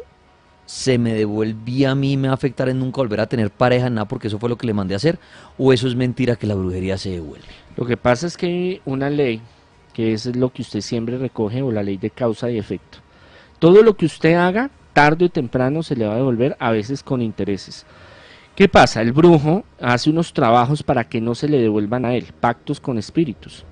se 0.71 0.99
me 0.99 1.13
devuelve 1.15 1.85
a 1.85 1.97
mí, 1.97 2.17
me 2.17 2.29
va 2.29 2.33
a 2.33 2.35
afectar 2.35 2.69
en 2.69 2.79
nunca 2.79 2.99
volver 2.99 3.19
a 3.19 3.27
tener 3.27 3.51
pareja, 3.51 3.91
nada, 3.91 4.07
porque 4.07 4.29
eso 4.29 4.39
fue 4.39 4.49
lo 4.49 4.57
que 4.57 4.69
le 4.69 4.73
mandé 4.73 4.95
a 4.95 4.99
hacer, 4.99 5.19
o 5.59 5.73
eso 5.73 5.89
es 5.89 5.97
mentira 5.97 6.37
que 6.37 6.47
la 6.47 6.55
brujería 6.55 6.97
se 6.97 7.11
devuelve. 7.11 7.49
Lo 7.77 7.85
que 7.87 7.97
pasa 7.97 8.29
es 8.29 8.37
que 8.37 8.47
hay 8.47 8.81
una 8.85 9.11
ley, 9.11 9.43
que 9.93 10.13
es 10.13 10.37
lo 10.37 10.53
que 10.53 10.63
usted 10.63 10.81
siempre 10.81 11.19
recoge, 11.19 11.61
o 11.61 11.73
la 11.73 11.83
ley 11.83 11.97
de 11.97 12.11
causa 12.11 12.53
y 12.53 12.57
efecto. 12.57 12.99
Todo 13.59 13.83
lo 13.83 13.97
que 13.97 14.07
usted 14.07 14.35
haga, 14.35 14.71
tarde 14.93 15.25
o 15.25 15.29
temprano 15.29 15.83
se 15.83 15.97
le 15.97 16.07
va 16.07 16.13
a 16.13 16.19
devolver, 16.19 16.57
a 16.61 16.71
veces 16.71 17.03
con 17.03 17.21
intereses. 17.21 17.85
¿Qué 18.55 18.69
pasa? 18.69 19.03
El 19.03 19.13
brujo 19.13 19.65
hace 19.81 20.09
unos 20.09 20.33
trabajos 20.33 20.85
para 20.85 21.03
que 21.03 21.21
no 21.21 21.35
se 21.35 21.49
le 21.49 21.59
devuelvan 21.59 22.05
a 22.05 22.15
él, 22.15 22.29
pactos 22.39 22.79
con 22.79 22.97
espíritus. 22.97 23.65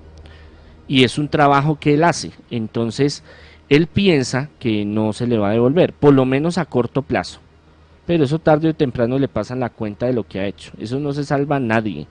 Y 0.85 1.05
es 1.05 1.17
un 1.17 1.29
trabajo 1.29 1.79
que 1.79 1.93
él 1.93 2.03
hace. 2.03 2.31
Entonces, 2.51 3.23
él 3.69 3.87
piensa 3.87 4.49
que 4.59 4.83
no 4.83 5.13
se 5.13 5.27
le 5.27 5.37
va 5.37 5.49
a 5.49 5.53
devolver, 5.53 5.93
por 5.93 6.13
lo 6.13 6.25
menos 6.25 6.57
a 6.57 6.65
corto 6.65 7.03
plazo. 7.03 7.39
Pero 8.05 8.23
eso 8.23 8.39
tarde 8.39 8.69
o 8.69 8.73
temprano 8.73 9.19
le 9.19 9.27
pasan 9.27 9.59
la 9.59 9.69
cuenta 9.69 10.07
de 10.07 10.13
lo 10.13 10.27
que 10.27 10.39
ha 10.39 10.47
hecho. 10.47 10.71
Eso 10.79 10.99
no 10.99 11.13
se 11.13 11.23
salva 11.23 11.57
a 11.57 11.59
nadie. 11.59 12.07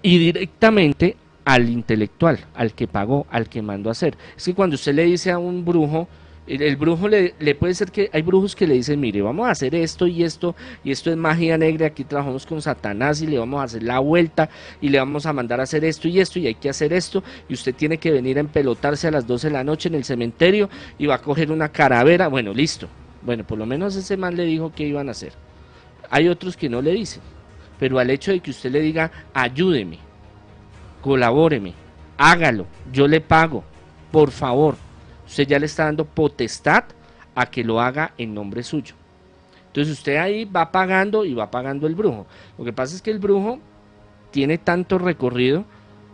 Y 0.00 0.18
directamente 0.18 1.16
al 1.44 1.68
intelectual, 1.68 2.40
al 2.54 2.72
que 2.72 2.86
pagó, 2.88 3.26
al 3.30 3.48
que 3.48 3.60
mandó 3.60 3.90
a 3.90 3.92
hacer. 3.92 4.16
Es 4.36 4.44
que 4.44 4.54
cuando 4.54 4.74
usted 4.74 4.94
le 4.94 5.04
dice 5.04 5.30
a 5.30 5.38
un 5.38 5.64
brujo, 5.64 6.08
el, 6.48 6.76
brujo 6.76 7.08
le, 7.08 7.54
puede 7.54 7.74
ser 7.74 7.90
que 7.90 8.08
hay 8.12 8.22
brujos 8.22 8.56
que 8.56 8.66
le 8.66 8.74
dicen, 8.74 8.98
mire, 8.98 9.20
vamos 9.20 9.46
a 9.46 9.50
hacer 9.50 9.74
esto 9.74 10.06
y 10.06 10.22
esto, 10.22 10.56
y 10.82 10.90
esto 10.90 11.10
es 11.10 11.16
magia 11.16 11.58
negra, 11.58 11.88
aquí 11.88 12.04
trabajamos 12.04 12.46
con 12.46 12.62
Satanás 12.62 13.20
y 13.20 13.26
le 13.26 13.38
vamos 13.38 13.60
a 13.60 13.64
hacer 13.64 13.82
la 13.82 13.98
vuelta 13.98 14.48
y 14.80 14.88
le 14.88 14.98
vamos 14.98 15.26
a 15.26 15.32
mandar 15.34 15.60
a 15.60 15.64
hacer 15.64 15.84
esto 15.84 16.08
y 16.08 16.20
esto 16.20 16.38
y 16.38 16.46
hay 16.46 16.54
que 16.54 16.70
hacer 16.70 16.92
esto 16.92 17.22
y 17.48 17.54
usted 17.54 17.74
tiene 17.74 17.98
que 17.98 18.10
venir 18.10 18.38
a 18.38 18.40
empelotarse 18.40 19.08
a 19.08 19.10
las 19.10 19.26
12 19.26 19.48
de 19.48 19.52
la 19.52 19.64
noche 19.64 19.88
en 19.88 19.94
el 19.94 20.04
cementerio 20.04 20.70
y 20.98 21.06
va 21.06 21.16
a 21.16 21.22
coger 21.22 21.52
una 21.52 21.68
caravera, 21.68 22.28
bueno, 22.28 22.54
listo. 22.54 22.88
Bueno, 23.20 23.44
por 23.44 23.58
lo 23.58 23.66
menos 23.66 23.94
ese 23.96 24.16
man 24.16 24.36
le 24.36 24.44
dijo 24.44 24.72
que 24.72 24.86
iban 24.86 25.08
a 25.08 25.10
hacer. 25.10 25.32
Hay 26.08 26.28
otros 26.28 26.56
que 26.56 26.70
no 26.70 26.80
le 26.80 26.92
dicen, 26.92 27.20
pero 27.78 27.98
al 27.98 28.08
hecho 28.10 28.30
de 28.30 28.40
que 28.40 28.52
usted 28.52 28.70
le 28.70 28.80
diga, 28.80 29.10
ayúdeme, 29.34 29.98
colabóreme, 31.02 31.74
hágalo, 32.16 32.66
yo 32.90 33.06
le 33.06 33.20
pago, 33.20 33.64
por 34.10 34.30
favor 34.30 34.87
usted 35.28 35.46
ya 35.46 35.58
le 35.58 35.66
está 35.66 35.84
dando 35.84 36.04
potestad 36.04 36.84
a 37.34 37.46
que 37.46 37.62
lo 37.62 37.80
haga 37.80 38.12
en 38.18 38.34
nombre 38.34 38.64
suyo. 38.64 38.94
Entonces 39.68 39.96
usted 39.96 40.16
ahí 40.16 40.44
va 40.44 40.72
pagando 40.72 41.24
y 41.24 41.34
va 41.34 41.50
pagando 41.50 41.86
el 41.86 41.94
brujo. 41.94 42.26
Lo 42.58 42.64
que 42.64 42.72
pasa 42.72 42.96
es 42.96 43.02
que 43.02 43.12
el 43.12 43.20
brujo 43.20 43.60
tiene 44.32 44.58
tanto 44.58 44.98
recorrido 44.98 45.64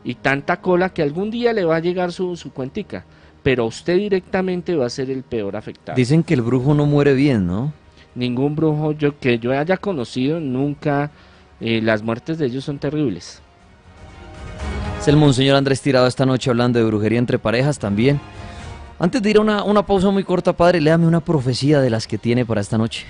y 0.03 0.17
tanta 0.17 0.61
cola 0.61 0.91
que 0.91 1.03
algún 1.03 1.31
día 1.31 1.53
le 1.53 1.65
va 1.65 1.77
a 1.77 1.81
llegar 1.81 2.13
su, 2.13 2.37
su 2.37 2.53
cuentica. 2.53 3.05
Pero 3.43 3.67
usted 3.67 3.97
directamente 3.97 4.75
va 4.75 4.87
a 4.87 4.91
ser 4.91 5.11
el 5.11 5.23
peor 5.23 5.57
afectado. 5.57 5.97
Dicen 5.97 6.23
que 6.23 6.35
el 6.35 6.43
brujo 6.43 6.75
no 6.75 6.85
muere 6.85 7.15
bien, 7.15 7.47
¿no? 7.47 7.73
Ningún 8.15 8.55
brujo 8.55 8.93
yo, 8.93 9.19
que 9.19 9.39
yo 9.39 9.59
haya 9.59 9.77
conocido, 9.77 10.41
nunca. 10.41 11.11
Eh, 11.61 11.81
las 11.81 12.03
muertes 12.03 12.39
de 12.39 12.47
ellos 12.47 12.65
son 12.65 12.79
terribles. 12.79 13.41
Es 15.01 15.09
el 15.09 15.17
Monseñor 15.17 15.57
Andrés 15.57 15.81
Tirado 15.81 16.07
esta 16.07 16.27
noche 16.27 16.51
hablando 16.51 16.79
de 16.79 16.85
brujería 16.85 17.19
entre 17.19 17.39
parejas 17.39 17.79
también. 17.79 18.21
Antes 18.99 19.21
de 19.23 19.31
ir 19.31 19.39
a 19.39 19.41
una, 19.41 19.83
pausa 19.85 20.11
muy 20.11 20.23
corta, 20.23 20.53
padre, 20.53 20.81
léame 20.81 21.07
una 21.07 21.21
profecía 21.21 21.81
de 21.81 21.91
las 21.91 22.07
que 22.07 22.17
tiene 22.17 22.47
para 22.47 22.61
esta 22.61 22.79
noche. 22.79 23.05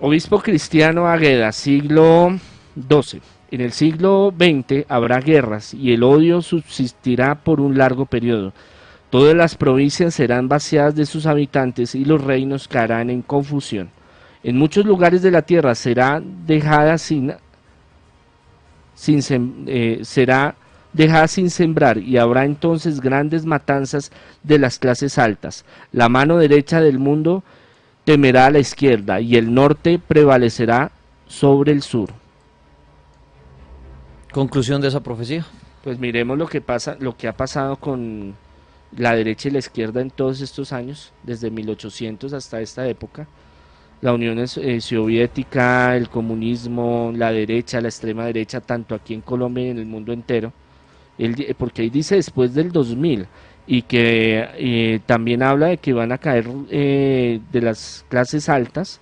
Obispo 0.00 0.40
Cristiano 0.40 1.06
Agueda, 1.06 1.52
siglo 1.52 2.36
XII. 2.74 3.20
En 3.50 3.60
el 3.60 3.72
siglo 3.72 4.34
XX 4.36 4.84
habrá 4.88 5.20
guerras 5.20 5.72
y 5.72 5.92
el 5.92 6.02
odio 6.02 6.42
subsistirá 6.42 7.36
por 7.36 7.60
un 7.60 7.78
largo 7.78 8.06
periodo. 8.06 8.52
Todas 9.10 9.34
las 9.34 9.54
provincias 9.54 10.14
serán 10.14 10.48
vaciadas 10.48 10.94
de 10.94 11.06
sus 11.06 11.26
habitantes 11.26 11.94
y 11.94 12.04
los 12.04 12.22
reinos 12.22 12.68
caerán 12.68 13.08
en 13.08 13.22
confusión. 13.22 13.90
En 14.42 14.56
muchos 14.58 14.84
lugares 14.84 15.22
de 15.22 15.30
la 15.30 15.42
tierra 15.42 15.74
será 15.74 16.20
dejada 16.46 16.98
sin, 16.98 17.32
sin 18.94 19.64
eh, 19.66 20.00
será 20.02 20.56
dejada 20.98 21.28
sin 21.28 21.48
sembrar 21.48 21.98
y 21.98 22.18
habrá 22.18 22.44
entonces 22.44 23.00
grandes 23.00 23.46
matanzas 23.46 24.10
de 24.42 24.58
las 24.58 24.80
clases 24.80 25.16
altas. 25.16 25.64
La 25.92 26.08
mano 26.08 26.38
derecha 26.38 26.80
del 26.80 26.98
mundo 26.98 27.44
temerá 28.04 28.46
a 28.46 28.50
la 28.50 28.58
izquierda 28.58 29.20
y 29.20 29.36
el 29.36 29.54
norte 29.54 30.00
prevalecerá 30.00 30.90
sobre 31.28 31.70
el 31.70 31.82
sur. 31.82 32.10
Conclusión 34.32 34.80
de 34.80 34.88
esa 34.88 35.00
profecía. 35.00 35.46
Pues 35.84 36.00
miremos 36.00 36.36
lo 36.36 36.48
que 36.48 36.60
pasa, 36.60 36.96
lo 36.98 37.16
que 37.16 37.28
ha 37.28 37.36
pasado 37.36 37.76
con 37.76 38.34
la 38.96 39.14
derecha 39.14 39.48
y 39.48 39.52
la 39.52 39.60
izquierda 39.60 40.00
en 40.00 40.10
todos 40.10 40.40
estos 40.40 40.72
años, 40.72 41.12
desde 41.22 41.48
1800 41.48 42.32
hasta 42.32 42.60
esta 42.60 42.88
época. 42.88 43.28
La 44.00 44.12
Unión 44.12 44.38
eh, 44.38 44.80
Soviética, 44.80 45.96
el 45.96 46.08
comunismo, 46.08 47.12
la 47.14 47.30
derecha, 47.30 47.80
la 47.80 47.88
extrema 47.88 48.24
derecha, 48.24 48.60
tanto 48.60 48.96
aquí 48.96 49.14
en 49.14 49.20
Colombia 49.20 49.66
y 49.66 49.70
en 49.70 49.78
el 49.78 49.86
mundo 49.86 50.12
entero 50.12 50.52
porque 51.56 51.82
ahí 51.82 51.90
dice 51.90 52.16
después 52.16 52.54
del 52.54 52.70
2000 52.70 53.26
y 53.66 53.82
que 53.82 54.48
eh, 54.56 55.00
también 55.06 55.42
habla 55.42 55.66
de 55.68 55.78
que 55.78 55.92
van 55.92 56.12
a 56.12 56.18
caer 56.18 56.46
eh, 56.70 57.40
de 57.52 57.60
las 57.60 58.04
clases 58.08 58.48
altas, 58.48 59.00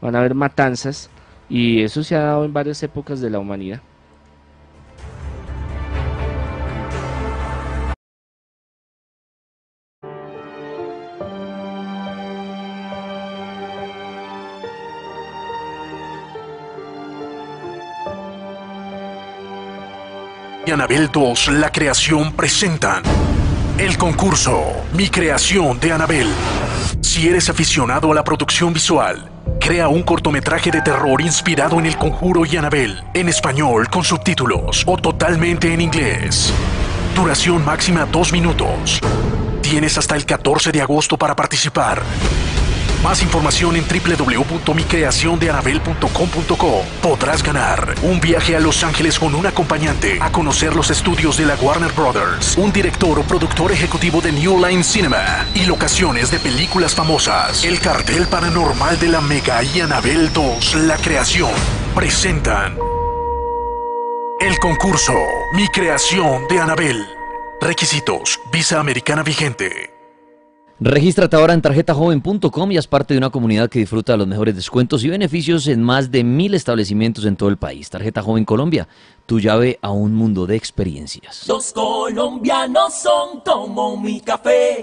van 0.00 0.14
a 0.14 0.18
haber 0.18 0.34
matanzas 0.34 1.08
y 1.48 1.82
eso 1.82 2.02
se 2.02 2.16
ha 2.16 2.22
dado 2.22 2.44
en 2.44 2.52
varias 2.52 2.82
épocas 2.82 3.20
de 3.20 3.30
la 3.30 3.38
humanidad. 3.38 3.80
Anabel 20.72 21.10
2, 21.12 21.48
la 21.48 21.70
creación 21.70 22.32
presentan 22.32 23.02
el 23.78 23.98
concurso 23.98 24.84
Mi 24.94 25.08
creación 25.08 25.78
de 25.78 25.92
Anabel. 25.92 26.28
Si 27.02 27.28
eres 27.28 27.50
aficionado 27.50 28.10
a 28.10 28.14
la 28.14 28.24
producción 28.24 28.72
visual, 28.72 29.30
crea 29.60 29.88
un 29.88 30.02
cortometraje 30.02 30.70
de 30.70 30.80
terror 30.80 31.20
inspirado 31.20 31.78
en 31.78 31.86
El 31.86 31.98
Conjuro 31.98 32.46
y 32.46 32.56
Anabel, 32.56 33.02
en 33.12 33.28
español 33.28 33.88
con 33.90 34.02
subtítulos 34.02 34.84
o 34.86 34.96
totalmente 34.96 35.72
en 35.74 35.82
inglés. 35.82 36.52
Duración 37.14 37.64
máxima 37.64 38.06
2 38.06 38.32
minutos. 38.32 39.00
Tienes 39.60 39.98
hasta 39.98 40.16
el 40.16 40.24
14 40.24 40.72
de 40.72 40.80
agosto 40.80 41.18
para 41.18 41.36
participar. 41.36 42.02
Más 43.02 43.22
información 43.22 43.76
en 43.76 43.84
www.micreaciondeanabel.com.co. 43.84 46.84
Podrás 47.02 47.42
ganar 47.42 47.96
un 48.02 48.20
viaje 48.20 48.54
a 48.54 48.60
Los 48.60 48.84
Ángeles 48.84 49.18
con 49.18 49.34
un 49.34 49.44
acompañante 49.44 50.18
a 50.20 50.30
conocer 50.30 50.76
los 50.76 50.90
estudios 50.90 51.36
de 51.36 51.46
la 51.46 51.56
Warner 51.56 51.90
Brothers, 51.92 52.56
un 52.56 52.72
director 52.72 53.18
o 53.18 53.24
productor 53.24 53.72
ejecutivo 53.72 54.20
de 54.20 54.30
New 54.30 54.64
Line 54.64 54.84
Cinema 54.84 55.44
y 55.54 55.66
locaciones 55.66 56.30
de 56.30 56.38
películas 56.38 56.94
famosas. 56.94 57.64
El 57.64 57.80
cartel 57.80 58.28
paranormal 58.28 59.00
de 59.00 59.08
la 59.08 59.20
Mega 59.20 59.64
y 59.64 59.80
Anabel 59.80 60.32
2, 60.32 60.74
La 60.86 60.96
Creación, 60.96 61.50
presentan 61.96 62.78
el 64.40 64.56
concurso 64.60 65.14
Mi 65.54 65.66
Creación 65.68 66.46
de 66.48 66.60
Anabel. 66.60 67.04
Requisitos: 67.60 68.38
Visa 68.52 68.78
americana 68.78 69.24
vigente. 69.24 69.91
Regístrate 70.84 71.36
ahora 71.36 71.54
en 71.54 71.62
tarjetajoven.com 71.62 72.72
y 72.72 72.76
haz 72.76 72.88
parte 72.88 73.14
de 73.14 73.18
una 73.18 73.30
comunidad 73.30 73.70
que 73.70 73.78
disfruta 73.78 74.14
de 74.14 74.18
los 74.18 74.26
mejores 74.26 74.56
descuentos 74.56 75.04
y 75.04 75.08
beneficios 75.08 75.68
en 75.68 75.80
más 75.80 76.10
de 76.10 76.24
mil 76.24 76.54
establecimientos 76.54 77.24
en 77.24 77.36
todo 77.36 77.50
el 77.50 77.56
país. 77.56 77.88
Tarjeta 77.88 78.20
Joven 78.20 78.44
Colombia, 78.44 78.88
tu 79.24 79.38
llave 79.38 79.78
a 79.80 79.92
un 79.92 80.12
mundo 80.12 80.44
de 80.44 80.56
experiencias. 80.56 81.46
Los 81.46 81.72
colombianos 81.72 82.94
son 82.94 83.42
como 83.46 83.96
mi 83.96 84.20
café. 84.22 84.80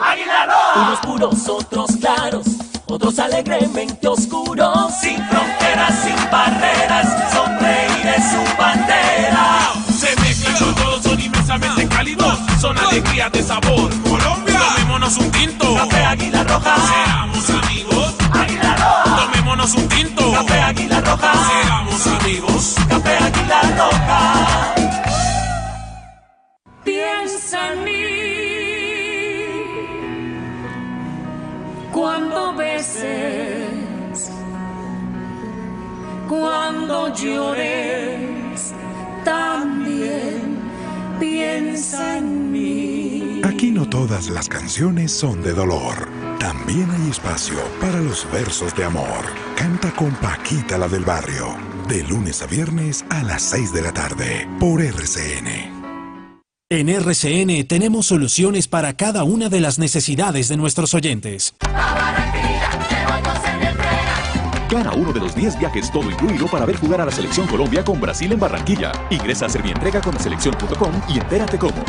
Unos 0.77 0.99
puros, 0.99 1.49
otros 1.49 1.91
claros, 1.97 2.47
otros 2.87 3.19
alegremente 3.19 4.07
oscuros. 4.07 4.93
Sin 5.01 5.17
fronteras, 5.25 6.01
sin 6.01 6.31
barreras, 6.31 7.33
sonreír 7.33 8.15
es 8.15 8.23
su 8.23 8.57
bandera. 8.57 9.73
Se 9.91 10.15
mezclan 10.21 10.75
todos, 10.75 11.03
son 11.03 11.19
inmensamente 11.19 11.85
cálidos, 11.89 12.39
son 12.61 12.77
alegrías 12.77 13.33
de 13.33 13.43
sabor. 13.43 13.89
Colombia 14.03 14.48
Tomémonos 14.89 15.17
un 15.17 15.31
tinto. 15.31 15.75
Café 15.75 16.03
Águila 16.03 16.43
Roja. 16.43 16.75
Seamos 16.75 17.49
amigos. 17.51 18.15
Águila 18.33 18.75
Roja. 18.75 19.15
Tomémonos 19.21 19.75
un 19.75 19.87
tinto. 19.87 20.31
Café 20.33 20.61
Águila 20.61 21.01
Roja. 21.01 21.31
Seamos 21.47 22.07
amigos. 22.07 22.75
Café 22.89 23.17
Águila 23.17 23.61
Roja. 23.77 24.73
Piensa 26.83 27.73
en 27.73 27.83
mí 27.83 28.01
cuando 31.91 32.55
beses, 32.55 34.31
cuando 36.27 37.13
llores, 37.13 38.73
también 39.23 40.58
piensa 41.19 42.17
en 42.17 42.51
mí. 42.51 43.41
Aquí 43.43 43.71
no 43.71 43.89
todas 43.89 44.29
las 44.29 44.47
canciones 44.47 45.11
son 45.11 45.41
de 45.41 45.53
dolor. 45.53 46.09
También 46.39 46.89
hay 46.91 47.09
espacio 47.09 47.57
para 47.81 47.99
los 47.99 48.29
versos 48.31 48.75
de 48.75 48.85
amor. 48.85 49.25
Canta 49.55 49.91
con 49.91 50.11
Paquita 50.15 50.77
la 50.77 50.87
del 50.87 51.03
barrio. 51.03 51.55
De 51.87 52.03
lunes 52.03 52.41
a 52.41 52.47
viernes 52.47 53.05
a 53.09 53.23
las 53.23 53.41
6 53.43 53.73
de 53.73 53.81
la 53.81 53.91
tarde 53.91 54.47
por 54.59 54.81
RCN. 54.81 55.79
En 56.71 56.87
RCN 56.87 57.65
tenemos 57.67 58.05
soluciones 58.05 58.67
para 58.67 58.93
cada 58.95 59.23
una 59.23 59.49
de 59.49 59.59
las 59.59 59.79
necesidades 59.79 60.49
de 60.49 60.57
nuestros 60.57 60.93
oyentes. 60.93 61.55
Gana 64.69 64.91
uno 64.93 65.11
de 65.11 65.19
los 65.19 65.33
10 65.33 65.57
viajes 65.57 65.91
todo 65.91 66.11
incluido 66.11 66.45
para 66.47 66.65
ver 66.65 66.77
jugar 66.77 67.01
a 67.01 67.05
la 67.05 67.11
Selección 67.11 67.47
Colombia 67.47 67.83
con 67.83 67.99
Brasil 67.99 68.31
en 68.31 68.39
Barranquilla. 68.39 68.91
Ingresa 69.09 69.47
a 69.47 69.49
Servientrega 69.49 69.99
con 69.99 70.17
selección.com 70.19 70.91
y 71.07 71.19
entérate 71.19 71.57
cómo. 71.57 71.83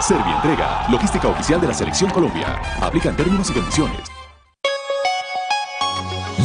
Servientrega, 0.00 0.86
logística 0.90 1.28
oficial 1.28 1.60
de 1.60 1.68
la 1.68 1.74
Selección 1.74 2.10
Colombia. 2.10 2.60
Aplican 2.80 3.16
términos 3.16 3.48
y 3.50 3.54
condiciones. 3.54 4.00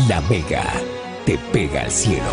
La 0.08 0.22
Mega 0.22 0.64
te 1.26 1.38
pega 1.52 1.82
al 1.82 1.92
cielo. 1.92 2.32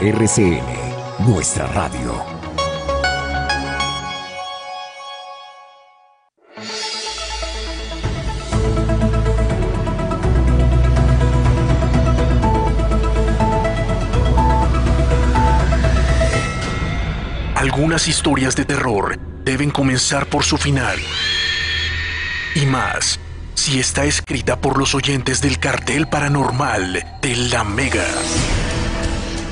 RCN, 0.00 1.26
nuestra 1.26 1.66
radio. 1.68 2.33
Algunas 17.84 18.08
historias 18.08 18.56
de 18.56 18.64
terror 18.64 19.18
deben 19.44 19.70
comenzar 19.70 20.24
por 20.24 20.42
su 20.42 20.56
final. 20.56 20.98
Y 22.54 22.64
más, 22.64 23.20
si 23.52 23.78
está 23.78 24.06
escrita 24.06 24.58
por 24.58 24.78
los 24.78 24.94
oyentes 24.94 25.42
del 25.42 25.58
cartel 25.58 26.06
paranormal 26.08 27.18
de 27.20 27.36
la 27.36 27.62
Mega. 27.62 28.06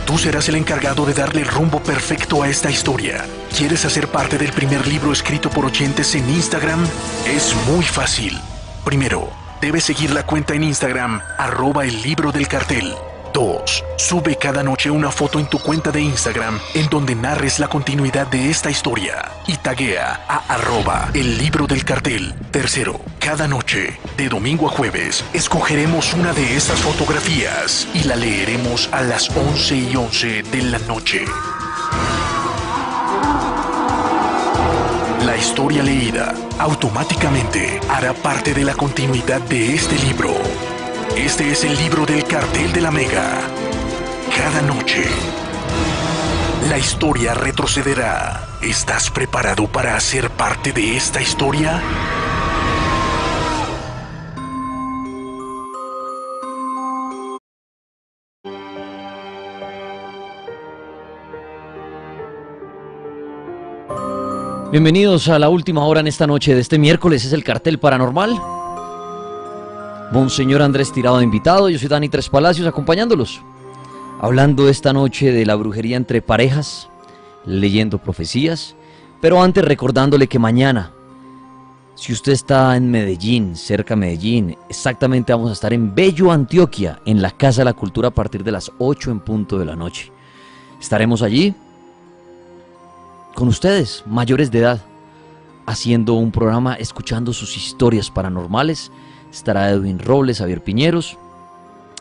Tú 0.06 0.16
serás 0.16 0.48
el 0.48 0.54
encargado 0.54 1.04
de 1.04 1.12
darle 1.12 1.42
el 1.42 1.48
rumbo 1.48 1.82
perfecto 1.82 2.42
a 2.42 2.48
esta 2.48 2.70
historia. 2.70 3.22
¿Quieres 3.54 3.84
hacer 3.84 4.08
parte 4.08 4.38
del 4.38 4.52
primer 4.52 4.88
libro 4.88 5.12
escrito 5.12 5.50
por 5.50 5.66
oyentes 5.66 6.14
en 6.14 6.26
Instagram? 6.30 6.82
Es 7.26 7.54
muy 7.68 7.84
fácil. 7.84 8.40
Primero, 8.82 9.28
debes 9.60 9.84
seguir 9.84 10.10
la 10.10 10.24
cuenta 10.24 10.54
en 10.54 10.64
Instagram, 10.64 11.20
arroba 11.36 11.84
el 11.84 12.00
libro 12.00 12.32
del 12.32 12.48
cartel. 12.48 12.94
2. 13.32 13.84
Sube 13.96 14.36
cada 14.36 14.62
noche 14.62 14.90
una 14.90 15.10
foto 15.10 15.38
en 15.38 15.46
tu 15.46 15.58
cuenta 15.58 15.90
de 15.90 16.00
Instagram 16.00 16.60
en 16.74 16.88
donde 16.88 17.14
narres 17.14 17.58
la 17.58 17.68
continuidad 17.68 18.26
de 18.26 18.50
esta 18.50 18.70
historia 18.70 19.30
y 19.46 19.56
taguea 19.56 20.24
a 20.28 20.54
arroba 20.54 21.10
el 21.14 21.38
libro 21.38 21.66
del 21.66 21.84
cartel. 21.84 22.34
Tercero, 22.50 23.00
cada 23.18 23.48
noche, 23.48 23.98
de 24.16 24.28
domingo 24.28 24.68
a 24.68 24.70
jueves, 24.70 25.24
escogeremos 25.32 26.12
una 26.14 26.32
de 26.32 26.56
estas 26.56 26.80
fotografías 26.80 27.88
y 27.94 28.04
la 28.04 28.16
leeremos 28.16 28.88
a 28.92 29.02
las 29.02 29.34
11 29.34 29.76
y 29.76 29.96
11 29.96 30.42
de 30.42 30.62
la 30.62 30.78
noche. 30.80 31.24
La 35.24 35.36
historia 35.36 35.82
leída 35.82 36.34
automáticamente 36.58 37.80
hará 37.88 38.12
parte 38.12 38.52
de 38.52 38.64
la 38.64 38.74
continuidad 38.74 39.40
de 39.42 39.74
este 39.74 39.96
libro. 39.98 40.34
Este 41.16 41.52
es 41.52 41.62
el 41.64 41.76
libro 41.76 42.06
del 42.06 42.24
cartel 42.24 42.72
de 42.72 42.80
la 42.80 42.90
Mega. 42.90 43.40
Cada 44.34 44.62
noche, 44.62 45.04
la 46.70 46.78
historia 46.78 47.34
retrocederá. 47.34 48.48
¿Estás 48.62 49.10
preparado 49.10 49.66
para 49.66 49.98
ser 50.00 50.30
parte 50.30 50.72
de 50.72 50.96
esta 50.96 51.20
historia? 51.20 51.82
Bienvenidos 64.70 65.28
a 65.28 65.38
la 65.38 65.50
última 65.50 65.84
hora 65.84 66.00
en 66.00 66.06
esta 66.06 66.26
noche 66.26 66.54
de 66.54 66.62
este 66.62 66.78
miércoles. 66.78 67.26
Es 67.26 67.34
el 67.34 67.44
cartel 67.44 67.78
paranormal. 67.78 68.61
Monseñor 70.12 70.60
Andrés 70.60 70.92
Tirado 70.92 71.22
invitado, 71.22 71.70
yo 71.70 71.78
soy 71.78 71.88
Dani 71.88 72.10
Tres 72.10 72.28
Palacios 72.28 72.68
acompañándolos, 72.68 73.40
hablando 74.20 74.68
esta 74.68 74.92
noche 74.92 75.32
de 75.32 75.46
la 75.46 75.54
brujería 75.54 75.96
entre 75.96 76.20
parejas, 76.20 76.90
leyendo 77.46 77.96
profecías, 77.96 78.76
pero 79.22 79.42
antes 79.42 79.64
recordándole 79.64 80.26
que 80.26 80.38
mañana, 80.38 80.92
si 81.94 82.12
usted 82.12 82.32
está 82.32 82.76
en 82.76 82.90
Medellín, 82.90 83.56
cerca 83.56 83.94
de 83.94 84.00
Medellín, 84.00 84.58
exactamente 84.68 85.32
vamos 85.32 85.48
a 85.48 85.54
estar 85.54 85.72
en 85.72 85.94
Bello, 85.94 86.30
Antioquia, 86.30 87.00
en 87.06 87.22
la 87.22 87.30
Casa 87.30 87.62
de 87.62 87.66
la 87.66 87.72
Cultura 87.72 88.08
a 88.08 88.14
partir 88.14 88.44
de 88.44 88.52
las 88.52 88.70
8 88.76 89.10
en 89.12 89.20
punto 89.20 89.58
de 89.58 89.64
la 89.64 89.76
noche. 89.76 90.12
Estaremos 90.78 91.22
allí 91.22 91.54
con 93.34 93.48
ustedes, 93.48 94.04
mayores 94.06 94.50
de 94.50 94.58
edad, 94.58 94.80
haciendo 95.64 96.14
un 96.14 96.30
programa, 96.32 96.74
escuchando 96.74 97.32
sus 97.32 97.56
historias 97.56 98.10
paranormales 98.10 98.92
estará 99.32 99.70
Edwin 99.70 99.98
Robles, 99.98 100.38
Javier 100.38 100.62
Piñeros. 100.62 101.18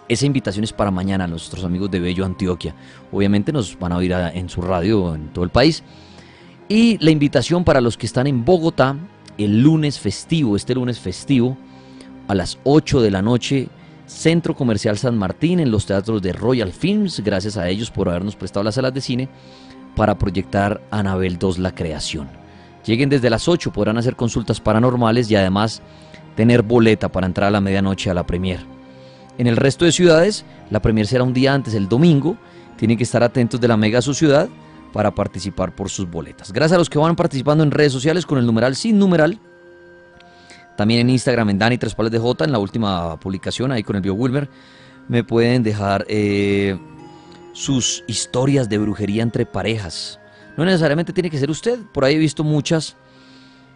Esa 0.07 0.25
invitación 0.25 0.63
es 0.63 0.73
para 0.73 0.91
mañana 0.91 1.23
a 1.23 1.27
nuestros 1.27 1.63
amigos 1.63 1.89
de 1.89 1.99
Bello 1.99 2.25
Antioquia. 2.25 2.75
Obviamente 3.11 3.53
nos 3.53 3.79
van 3.79 3.93
a 3.93 3.97
oír 3.97 4.11
en 4.11 4.49
su 4.49 4.61
radio 4.61 5.15
en 5.15 5.29
todo 5.29 5.45
el 5.45 5.49
país. 5.49 5.84
Y 6.67 6.97
la 7.03 7.11
invitación 7.11 7.63
para 7.63 7.82
los 7.82 7.97
que 7.97 8.05
están 8.05 8.27
en 8.27 8.43
Bogotá, 8.43 8.95
el 9.38 9.61
lunes 9.61 9.99
festivo, 9.99 10.55
este 10.55 10.75
lunes 10.75 10.99
festivo, 10.99 11.57
a 12.27 12.36
las 12.36 12.59
8 12.63 13.01
de 13.01 13.11
la 13.11 13.21
noche, 13.21 13.69
Centro 14.05 14.55
Comercial 14.55 14.97
San 14.97 15.17
Martín, 15.17 15.59
en 15.61 15.71
los 15.71 15.86
teatros 15.86 16.21
de 16.21 16.34
Royal 16.34 16.71
Films. 16.71 17.21
Gracias 17.21 17.55
a 17.55 17.69
ellos 17.69 17.89
por 17.89 18.09
habernos 18.09 18.36
prestado 18.36 18.63
las 18.63 18.75
salas 18.75 18.93
de 18.93 19.01
cine 19.01 19.29
para 19.95 20.17
proyectar 20.17 20.82
Anabel 20.91 21.38
2 21.38 21.59
La 21.59 21.73
Creación. 21.73 22.29
Lleguen 22.86 23.09
desde 23.09 23.29
las 23.29 23.47
8, 23.47 23.71
podrán 23.71 23.97
hacer 23.97 24.15
consultas 24.15 24.59
paranormales 24.59 25.29
y 25.29 25.36
además 25.36 25.82
tener 26.36 26.61
boleta 26.61 27.09
para 27.09 27.27
entrar 27.27 27.47
a 27.47 27.51
la 27.51 27.61
medianoche 27.61 28.09
a 28.09 28.13
la 28.13 28.25
premier. 28.25 28.59
En 29.38 29.47
el 29.47 29.57
resto 29.57 29.86
de 29.86 29.91
ciudades, 29.91 30.45
la 30.69 30.82
premier 30.82 31.07
será 31.07 31.23
un 31.23 31.34
día 31.34 31.53
antes, 31.53 31.73
el 31.73 31.89
domingo. 31.89 32.38
Tienen 32.77 32.97
que 32.97 33.03
estar 33.03 33.23
atentos 33.23 33.59
de 33.59 33.67
la 33.67 33.77
mega 33.77 34.01
su 34.01 34.13
ciudad 34.13 34.49
para 34.93 35.11
participar 35.11 35.75
por 35.75 35.89
sus 35.89 36.09
boletas. 36.09 36.51
Gracias 36.51 36.75
a 36.75 36.79
los 36.79 36.89
que 36.89 36.99
van 36.99 37.15
participando 37.15 37.63
en 37.63 37.71
redes 37.71 37.93
sociales 37.93 38.25
con 38.25 38.38
el 38.38 38.45
numeral 38.45 38.75
sin 38.75 38.99
numeral. 38.99 39.39
También 40.77 41.01
en 41.01 41.09
Instagram, 41.09 41.49
en 41.49 41.59
Dani 41.59 41.77
Tres 41.77 41.95
Pales 41.95 42.11
de 42.11 42.19
J, 42.19 42.45
en 42.45 42.51
la 42.51 42.59
última 42.59 43.19
publicación, 43.19 43.71
ahí 43.71 43.84
con 43.84 43.95
el 43.95 44.01
Bio 44.01 44.13
Wilmer, 44.13 44.49
me 45.07 45.23
pueden 45.23 45.63
dejar 45.63 46.05
eh, 46.07 46.77
sus 47.53 48.03
historias 48.07 48.69
de 48.69 48.77
brujería 48.77 49.23
entre 49.23 49.45
parejas. 49.45 50.19
No 50.57 50.65
necesariamente 50.65 51.13
tiene 51.13 51.29
que 51.29 51.38
ser 51.38 51.49
usted, 51.49 51.79
por 51.93 52.03
ahí 52.03 52.15
he 52.15 52.19
visto 52.19 52.43
muchas 52.43 52.95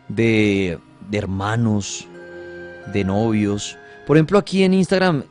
de, 0.08 0.80
de 1.10 1.18
hermanos, 1.18 2.08
de 2.92 3.04
novios. 3.04 3.78
Por 4.06 4.18
ejemplo, 4.18 4.38
aquí 4.38 4.64
en 4.64 4.74
Instagram, 4.74 5.24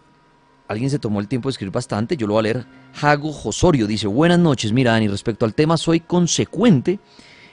alguien 0.69 0.91
se 0.91 0.99
tomó 0.99 1.21
el 1.21 1.29
tiempo 1.29 1.49
de 1.49 1.53
escribir 1.53 1.73
bastante, 1.73 2.17
yo 2.17 2.27
lo 2.27 2.35
voy 2.35 2.41
a 2.41 2.43
leer. 2.43 2.67
Jago 2.95 3.33
Josorio 3.33 3.87
dice, 3.87 4.07
buenas 4.07 4.39
noches, 4.39 4.73
mira 4.73 4.93
Dani, 4.93 5.09
respecto 5.09 5.45
al 5.45 5.55
tema 5.55 5.77
soy 5.77 6.01
consecuente. 6.01 6.99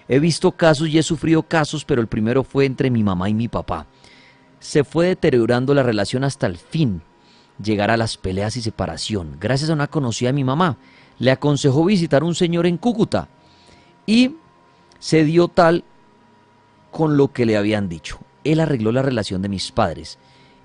He 0.08 0.20
visto 0.20 0.52
casos 0.52 0.90
y 0.90 0.98
he 0.98 1.04
sufrido 1.04 1.44
casos, 1.44 1.86
pero 1.86 2.02
el 2.02 2.08
primero 2.08 2.44
fue 2.44 2.66
entre 2.66 2.90
mi 2.90 3.04
mamá 3.04 3.30
y 3.30 3.34
mi 3.34 3.48
papá. 3.48 3.88
Se 4.60 4.84
fue 4.84 5.08
deteriorando 5.08 5.74
la 5.74 5.84
relación 5.84 6.24
hasta 6.24 6.48
el 6.48 6.58
fin, 6.58 7.02
llegar 7.64 7.92
a 7.92 7.98
las 7.98 8.18
peleas 8.18 8.58
y 8.58 8.62
separación. 8.62 9.38
Gracias 9.40 9.70
a 9.70 9.74
una 9.74 9.88
conocida 9.88 10.30
de 10.30 10.34
mi 10.34 10.44
mamá, 10.44 10.78
le 11.20 11.32
aconsejó 11.32 11.86
visitar 11.86 12.24
un 12.24 12.36
señor 12.36 12.66
en 12.66 12.78
Cúcuta 12.78 13.30
y 14.06 14.36
se 15.00 15.24
dio 15.24 15.48
tal 15.48 15.84
con 16.92 17.16
lo 17.16 17.32
que 17.32 17.46
le 17.46 17.58
habían 17.58 17.88
dicho 17.88 18.20
él 18.44 18.60
arregló 18.60 18.92
la 18.92 19.02
relación 19.02 19.42
de 19.42 19.50
mis 19.50 19.72
padres 19.72 20.18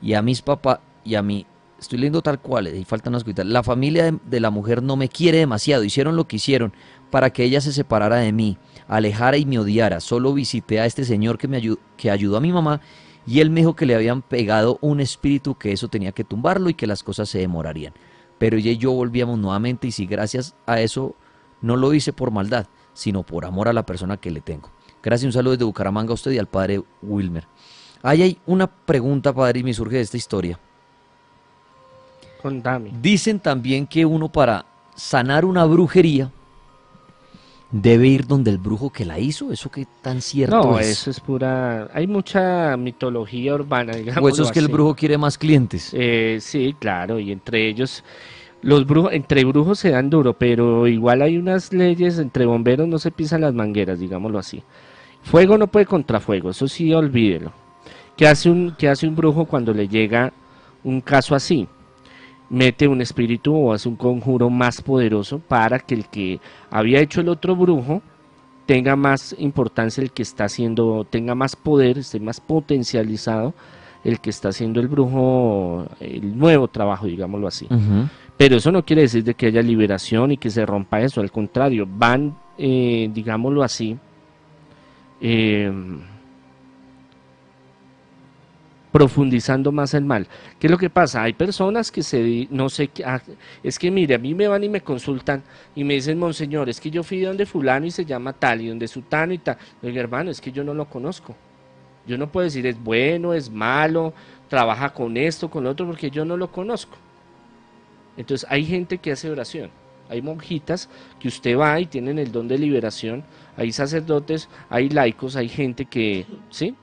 y 0.02 0.14
a 0.14 0.22
mis 0.22 0.42
papás 0.42 0.80
y 1.04 1.14
a 1.14 1.22
mí. 1.22 1.46
Estoy 1.78 1.98
leyendo 1.98 2.22
tal 2.22 2.40
cual, 2.40 2.74
y 2.74 2.84
faltan 2.84 3.12
unas 3.12 3.22
cositas. 3.22 3.44
La 3.44 3.62
familia 3.62 4.10
de, 4.10 4.40
la 4.40 4.48
mujer 4.48 4.82
no 4.82 4.96
me 4.96 5.10
quiere 5.10 5.38
demasiado. 5.38 5.84
Hicieron 5.84 6.16
lo 6.16 6.26
que 6.26 6.36
hicieron 6.36 6.72
para 7.10 7.30
que 7.30 7.44
ella 7.44 7.60
se 7.60 7.70
separara 7.70 8.16
de 8.16 8.32
mí, 8.32 8.56
alejara 8.88 9.36
y 9.36 9.44
me 9.44 9.58
odiara. 9.58 10.00
Solo 10.00 10.32
visité 10.32 10.80
a 10.80 10.86
este 10.86 11.04
señor 11.04 11.36
que 11.36 11.48
me 11.48 11.58
ayudó, 11.58 11.78
que 11.98 12.10
ayudó 12.10 12.38
a 12.38 12.40
mi 12.40 12.50
mamá 12.50 12.80
y 13.26 13.40
él 13.40 13.50
me 13.50 13.60
dijo 13.60 13.74
que 13.74 13.86
le 13.86 13.94
habían 13.94 14.22
pegado 14.22 14.78
un 14.80 15.00
espíritu 15.00 15.56
que 15.56 15.72
eso 15.72 15.88
tenía 15.88 16.12
que 16.12 16.24
tumbarlo 16.24 16.70
y 16.70 16.74
que 16.74 16.86
las 16.86 17.02
cosas 17.02 17.28
se 17.28 17.40
demorarían. 17.40 17.92
Pero 18.38 18.56
ella 18.56 18.70
y 18.70 18.78
yo 18.78 18.92
volvíamos 18.92 19.38
nuevamente 19.38 19.88
y 19.88 19.92
si 19.92 20.06
gracias 20.06 20.54
a 20.66 20.80
eso 20.80 21.16
no 21.60 21.76
lo 21.76 21.92
hice 21.92 22.12
por 22.12 22.30
maldad, 22.30 22.68
sino 22.94 23.24
por 23.24 23.44
amor 23.44 23.68
a 23.68 23.72
la 23.72 23.84
persona 23.84 24.16
que 24.16 24.30
le 24.30 24.40
tengo. 24.40 24.70
Gracias, 25.02 25.26
un 25.26 25.32
saludo 25.32 25.52
desde 25.52 25.64
Bucaramanga 25.64 26.12
a 26.12 26.14
usted 26.14 26.30
y 26.32 26.38
al 26.38 26.46
padre 26.46 26.82
Wilmer. 27.02 27.46
Ahí 28.02 28.22
hay 28.22 28.38
una 28.46 28.66
pregunta, 28.66 29.32
padre, 29.32 29.60
y 29.60 29.62
me 29.64 29.74
surge 29.74 29.96
de 29.96 30.02
esta 30.02 30.16
historia. 30.16 30.58
Contame. 32.42 32.92
Dicen 33.00 33.40
también 33.40 33.86
que 33.86 34.04
uno 34.04 34.28
para 34.28 34.64
sanar 34.94 35.44
una 35.44 35.64
brujería 35.64 36.30
debe 37.70 38.06
ir 38.08 38.26
donde 38.26 38.50
el 38.50 38.58
brujo 38.58 38.90
que 38.90 39.04
la 39.04 39.18
hizo. 39.18 39.52
¿Eso 39.52 39.70
qué 39.70 39.86
tan 40.02 40.20
cierto 40.20 40.56
No, 40.56 40.78
es? 40.78 40.88
eso 40.88 41.10
es 41.10 41.20
pura... 41.20 41.88
Hay 41.92 42.06
mucha 42.06 42.76
mitología 42.76 43.54
urbana, 43.54 43.94
digamos. 43.94 44.22
¿O 44.22 44.28
eso 44.28 44.42
es 44.44 44.52
que 44.52 44.60
el 44.60 44.68
brujo 44.68 44.94
quiere 44.94 45.18
más 45.18 45.36
clientes? 45.36 45.90
Eh, 45.92 46.38
sí, 46.40 46.74
claro, 46.78 47.18
y 47.18 47.32
entre 47.32 47.68
ellos, 47.68 48.04
los 48.62 48.86
brujos, 48.86 49.12
entre 49.12 49.44
brujos 49.44 49.78
se 49.78 49.90
dan 49.90 50.10
duro, 50.10 50.32
pero 50.32 50.86
igual 50.86 51.22
hay 51.22 51.36
unas 51.36 51.72
leyes, 51.72 52.18
entre 52.18 52.46
bomberos 52.46 52.86
no 52.86 52.98
se 52.98 53.10
pisan 53.10 53.40
las 53.40 53.54
mangueras, 53.54 53.98
digámoslo 53.98 54.38
así. 54.38 54.62
Fuego 55.22 55.58
no 55.58 55.66
puede 55.66 55.86
contra 55.86 56.20
fuego, 56.20 56.50
eso 56.50 56.68
sí, 56.68 56.94
olvídelo. 56.94 57.52
¿Qué 58.16 58.26
hace 58.26 58.50
un, 58.50 58.74
qué 58.78 58.88
hace 58.88 59.06
un 59.06 59.14
brujo 59.14 59.44
cuando 59.44 59.72
le 59.74 59.88
llega 59.88 60.32
un 60.82 61.00
caso 61.00 61.34
así? 61.34 61.68
Mete 62.48 62.88
un 62.88 63.00
espíritu 63.00 63.54
o 63.54 63.72
hace 63.72 63.88
un 63.88 63.96
conjuro 63.96 64.48
más 64.48 64.80
poderoso 64.80 65.38
para 65.38 65.78
que 65.78 65.94
el 65.94 66.08
que 66.08 66.40
había 66.70 67.00
hecho 67.00 67.20
el 67.20 67.28
otro 67.28 67.54
brujo 67.56 68.02
tenga 68.64 68.96
más 68.96 69.34
importancia, 69.38 70.02
el 70.02 70.12
que 70.12 70.22
está 70.22 70.44
haciendo, 70.44 71.06
tenga 71.08 71.34
más 71.34 71.56
poder, 71.56 71.98
esté 71.98 72.18
más 72.20 72.40
potencializado 72.40 73.54
el 74.02 74.20
que 74.20 74.30
está 74.30 74.50
haciendo 74.50 74.80
el 74.80 74.86
brujo, 74.86 75.86
el 75.98 76.38
nuevo 76.38 76.68
trabajo, 76.68 77.06
digámoslo 77.06 77.48
así. 77.48 77.66
Pero 78.36 78.56
eso 78.56 78.70
no 78.70 78.84
quiere 78.84 79.02
decir 79.02 79.24
de 79.24 79.34
que 79.34 79.46
haya 79.46 79.62
liberación 79.62 80.30
y 80.30 80.36
que 80.36 80.48
se 80.48 80.64
rompa 80.64 81.00
eso, 81.00 81.20
al 81.20 81.32
contrario, 81.32 81.88
van, 81.88 82.36
eh, 82.56 83.10
digámoslo 83.12 83.64
así, 83.64 83.96
eh, 85.20 85.72
profundizando 88.96 89.72
más 89.72 89.92
el 89.92 90.06
mal. 90.06 90.26
¿Qué 90.58 90.68
es 90.68 90.70
lo 90.70 90.78
que 90.78 90.88
pasa? 90.88 91.22
Hay 91.22 91.34
personas 91.34 91.92
que 91.92 92.02
se, 92.02 92.48
no 92.50 92.70
sé, 92.70 92.88
ah, 93.04 93.20
es 93.62 93.78
que 93.78 93.90
mire, 93.90 94.14
a 94.14 94.18
mí 94.18 94.32
me 94.32 94.48
van 94.48 94.64
y 94.64 94.70
me 94.70 94.80
consultan 94.80 95.42
y 95.74 95.84
me 95.84 95.92
dicen, 95.92 96.18
monseñor, 96.18 96.70
es 96.70 96.80
que 96.80 96.90
yo 96.90 97.02
fui 97.02 97.20
donde 97.20 97.44
fulano 97.44 97.84
y 97.84 97.90
se 97.90 98.06
llama 98.06 98.32
tal 98.32 98.62
y 98.62 98.68
donde 98.68 98.88
sutano 98.88 99.34
y 99.34 99.38
tal. 99.38 99.58
Oiga, 99.82 100.00
hermano, 100.00 100.30
es 100.30 100.40
que 100.40 100.50
yo 100.50 100.64
no 100.64 100.72
lo 100.72 100.86
conozco. 100.86 101.36
Yo 102.06 102.16
no 102.16 102.32
puedo 102.32 102.44
decir 102.44 102.66
es 102.66 102.82
bueno, 102.82 103.34
es 103.34 103.50
malo, 103.50 104.14
trabaja 104.48 104.94
con 104.94 105.18
esto, 105.18 105.50
con 105.50 105.64
lo 105.64 105.70
otro, 105.72 105.86
porque 105.86 106.10
yo 106.10 106.24
no 106.24 106.38
lo 106.38 106.50
conozco. 106.50 106.96
Entonces 108.16 108.48
hay 108.50 108.64
gente 108.64 108.96
que 108.96 109.12
hace 109.12 109.28
oración. 109.28 109.68
Hay 110.08 110.22
monjitas 110.22 110.88
que 111.20 111.28
usted 111.28 111.58
va 111.58 111.78
y 111.78 111.84
tienen 111.84 112.18
el 112.18 112.32
don 112.32 112.48
de 112.48 112.56
liberación. 112.56 113.24
Hay 113.58 113.72
sacerdotes, 113.72 114.48
hay 114.70 114.88
laicos, 114.88 115.36
hay 115.36 115.50
gente 115.50 115.84
que, 115.84 116.24
¿sí? 116.48 116.74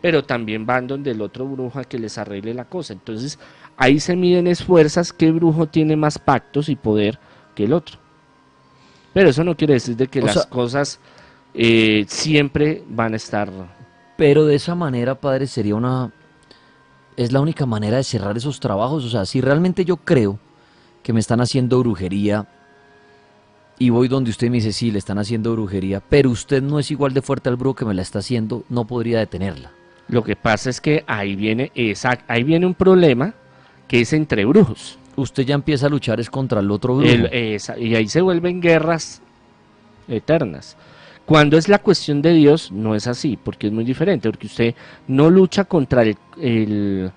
Pero 0.00 0.22
también 0.24 0.64
van 0.64 0.86
donde 0.86 1.10
el 1.10 1.20
otro 1.20 1.46
brujo 1.46 1.78
a 1.78 1.84
que 1.84 1.98
les 1.98 2.18
arregle 2.18 2.54
la 2.54 2.64
cosa. 2.66 2.92
Entonces 2.92 3.38
ahí 3.76 3.98
se 3.98 4.14
miden 4.16 4.46
esfuerzas 4.46 5.12
qué 5.12 5.32
brujo 5.32 5.66
tiene 5.66 5.96
más 5.96 6.18
pactos 6.18 6.68
y 6.68 6.76
poder 6.76 7.18
que 7.54 7.64
el 7.64 7.72
otro. 7.72 7.98
Pero 9.12 9.30
eso 9.30 9.42
no 9.42 9.56
quiere 9.56 9.74
decir 9.74 9.96
de 9.96 10.06
que 10.06 10.20
O 10.20 10.26
las 10.26 10.34
sea- 10.34 10.48
cosas 10.48 11.00
eh, 11.54 12.04
siempre 12.08 12.84
van 12.88 13.14
a 13.14 13.16
estar 13.16 13.50
Pero 14.16 14.44
de 14.46 14.54
esa 14.54 14.74
manera, 14.74 15.14
padre, 15.16 15.46
sería 15.46 15.74
una... 15.74 16.12
Es 17.16 17.32
la 17.32 17.40
única 17.40 17.66
manera 17.66 17.96
de 17.96 18.04
cerrar 18.04 18.36
esos 18.36 18.60
trabajos. 18.60 19.04
O 19.04 19.08
sea, 19.08 19.26
si 19.26 19.40
realmente 19.40 19.84
yo 19.84 19.96
creo 19.96 20.38
que 21.02 21.12
me 21.12 21.18
están 21.18 21.40
haciendo 21.40 21.80
brujería 21.80 22.46
y 23.80 23.90
voy 23.90 24.06
donde 24.08 24.30
usted 24.30 24.48
me 24.50 24.56
dice, 24.58 24.72
sí, 24.72 24.90
le 24.92 24.98
están 24.98 25.18
haciendo 25.18 25.52
brujería, 25.52 26.00
pero 26.08 26.30
usted 26.30 26.62
no 26.62 26.78
es 26.78 26.90
igual 26.90 27.14
de 27.14 27.22
fuerte 27.22 27.48
al 27.48 27.56
brujo 27.56 27.76
que 27.76 27.84
me 27.84 27.94
la 27.94 28.02
está 28.02 28.18
haciendo, 28.20 28.64
no 28.68 28.86
podría 28.86 29.18
detenerla. 29.20 29.70
Lo 30.08 30.24
que 30.24 30.36
pasa 30.36 30.70
es 30.70 30.80
que 30.80 31.04
ahí 31.06 31.36
viene, 31.36 31.70
esa, 31.74 32.18
ahí 32.28 32.42
viene 32.42 32.64
un 32.66 32.74
problema 32.74 33.34
que 33.86 34.00
es 34.00 34.12
entre 34.12 34.44
brujos. 34.44 34.98
Usted 35.16 35.42
ya 35.44 35.54
empieza 35.54 35.86
a 35.86 35.90
luchar 35.90 36.20
es 36.20 36.30
contra 36.30 36.60
el 36.60 36.70
otro 36.70 36.96
brujo. 36.96 37.10
El- 37.12 37.26
esa- 37.32 37.78
y 37.78 37.94
ahí 37.94 38.08
se 38.08 38.20
vuelven 38.20 38.60
guerras 38.60 39.20
eternas. 40.08 40.76
Cuando 41.26 41.58
es 41.58 41.68
la 41.68 41.78
cuestión 41.80 42.22
de 42.22 42.32
Dios, 42.32 42.72
no 42.72 42.94
es 42.94 43.06
así, 43.06 43.36
porque 43.42 43.66
es 43.66 43.72
muy 43.72 43.84
diferente, 43.84 44.30
porque 44.30 44.46
usted 44.46 44.74
no 45.08 45.28
lucha 45.28 45.64
contra 45.64 46.02
el, 46.02 46.16
el, 46.40 47.10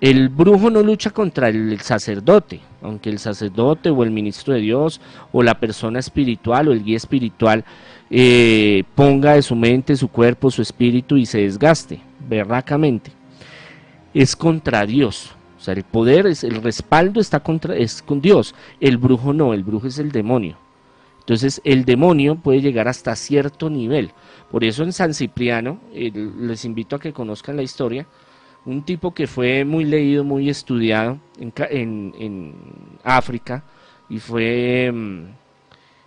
el 0.00 0.28
brujo, 0.28 0.70
no 0.70 0.82
lucha 0.82 1.10
contra 1.10 1.48
el 1.50 1.78
sacerdote, 1.80 2.60
aunque 2.82 3.10
el 3.10 3.20
sacerdote 3.20 3.90
o 3.90 4.02
el 4.02 4.10
ministro 4.10 4.54
de 4.54 4.60
Dios 4.60 5.00
o 5.30 5.42
la 5.44 5.54
persona 5.60 6.00
espiritual 6.00 6.66
o 6.68 6.72
el 6.72 6.82
guía 6.82 6.96
espiritual 6.96 7.64
eh, 8.10 8.82
ponga 8.96 9.34
de 9.34 9.42
su 9.42 9.54
mente, 9.54 9.94
su 9.96 10.08
cuerpo, 10.08 10.50
su 10.50 10.60
espíritu 10.62 11.16
y 11.16 11.24
se 11.24 11.38
desgaste, 11.38 12.00
berracamente. 12.28 13.10
Es 14.12 14.36
contra 14.36 14.86
Dios. 14.86 15.32
O 15.58 15.60
sea, 15.60 15.74
el 15.74 15.84
poder, 15.84 16.26
es, 16.26 16.44
el 16.44 16.62
respaldo 16.62 17.20
está 17.20 17.40
contra, 17.40 17.74
es 17.76 18.02
con 18.02 18.20
Dios. 18.20 18.54
El 18.80 18.98
brujo 18.98 19.32
no, 19.32 19.54
el 19.54 19.64
brujo 19.64 19.86
es 19.86 19.98
el 19.98 20.12
demonio. 20.12 20.56
Entonces 21.20 21.60
el 21.64 21.84
demonio 21.86 22.36
puede 22.36 22.60
llegar 22.60 22.86
hasta 22.86 23.16
cierto 23.16 23.70
nivel. 23.70 24.10
Por 24.50 24.62
eso 24.62 24.82
en 24.82 24.92
San 24.92 25.14
Cipriano, 25.14 25.78
les 25.92 26.64
invito 26.66 26.96
a 26.96 27.00
que 27.00 27.14
conozcan 27.14 27.56
la 27.56 27.62
historia, 27.62 28.06
un 28.66 28.82
tipo 28.82 29.12
que 29.14 29.26
fue 29.26 29.64
muy 29.64 29.84
leído, 29.84 30.22
muy 30.22 30.50
estudiado 30.50 31.18
en, 31.38 31.52
en- 31.70 32.14
en 32.18 32.54
África 33.02 33.64
y 34.10 34.18
fue, 34.18 34.90
mm, 34.92 35.22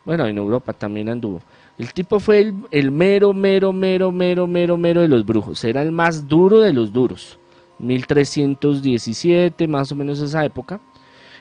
bueno, 0.05 0.27
en 0.27 0.37
Europa 0.37 0.71
también 0.73 1.09
anduvo. 1.09 1.41
El 1.77 1.93
tipo 1.93 2.19
fue 2.19 2.53
el, 2.71 2.91
mero, 2.91 3.33
mero, 3.33 3.71
mero, 3.71 4.11
mero, 4.11 4.47
mero, 4.47 4.77
mero 4.77 5.01
de 5.01 5.07
los 5.07 5.25
brujos. 5.25 5.63
Era 5.63 5.83
el 5.83 5.91
más 5.91 6.27
duro 6.27 6.59
de 6.61 6.73
los 6.73 6.91
duros. 6.91 7.37
1317, 7.77 9.67
más 9.67 9.91
o 9.91 9.95
menos 9.95 10.19
esa 10.19 10.43
época. 10.43 10.79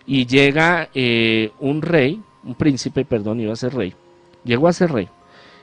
Y 0.07 0.27
llega 0.27 0.91
eh, 0.95 1.53
un 1.59 1.81
rey, 1.81 2.21
un 2.45 2.55
príncipe, 2.55 3.07
perdón, 3.07 3.41
iba 3.41 3.55
a 3.55 3.57
ser 3.57 3.75
rey. 3.75 3.95
Llegó 4.45 4.69
a 4.69 4.75
ser 4.75 4.93
rey. 4.93 5.09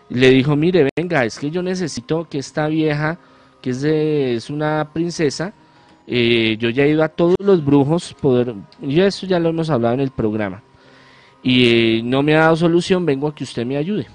Le 0.09 0.32
dijo, 0.32 0.55
mire, 0.55 0.89
venga, 0.95 1.24
es 1.24 1.38
que 1.38 1.51
yo 1.51 1.61
necesito 1.61 2.28
que 2.28 2.39
esta 2.39 2.67
vieja, 2.67 3.19
que 3.61 3.69
es, 4.36 4.49
una 4.49 4.89
princesa, 4.91 5.53
eh, 6.07 6.57
yo 6.59 6.71
ya 6.71 6.84
he 6.84 6.89
ido 6.89 7.03
a 7.03 7.09
todos 7.09 7.36
los 7.39 7.63
brujos, 7.63 8.13
poder, 8.19 8.53
y 8.82 8.99
eso 8.99 9.26
ya 9.26 9.39
lo 9.39 9.49
hemos 9.49 9.69
hablado 9.69 9.93
en 9.93 10.01
el 10.01 10.11
programa. 10.11 10.63
Y 11.43 11.67
eh, 11.99 12.01
no 12.03 12.24
me 12.24 12.36
ha 12.36 12.41
dado 12.41 12.55
solución, 12.55 13.05
vengo 13.05 13.28
a 13.28 13.36
que 13.36 13.43
usted 13.43 13.65
me 13.65 13.78
ayude. 13.78 14.07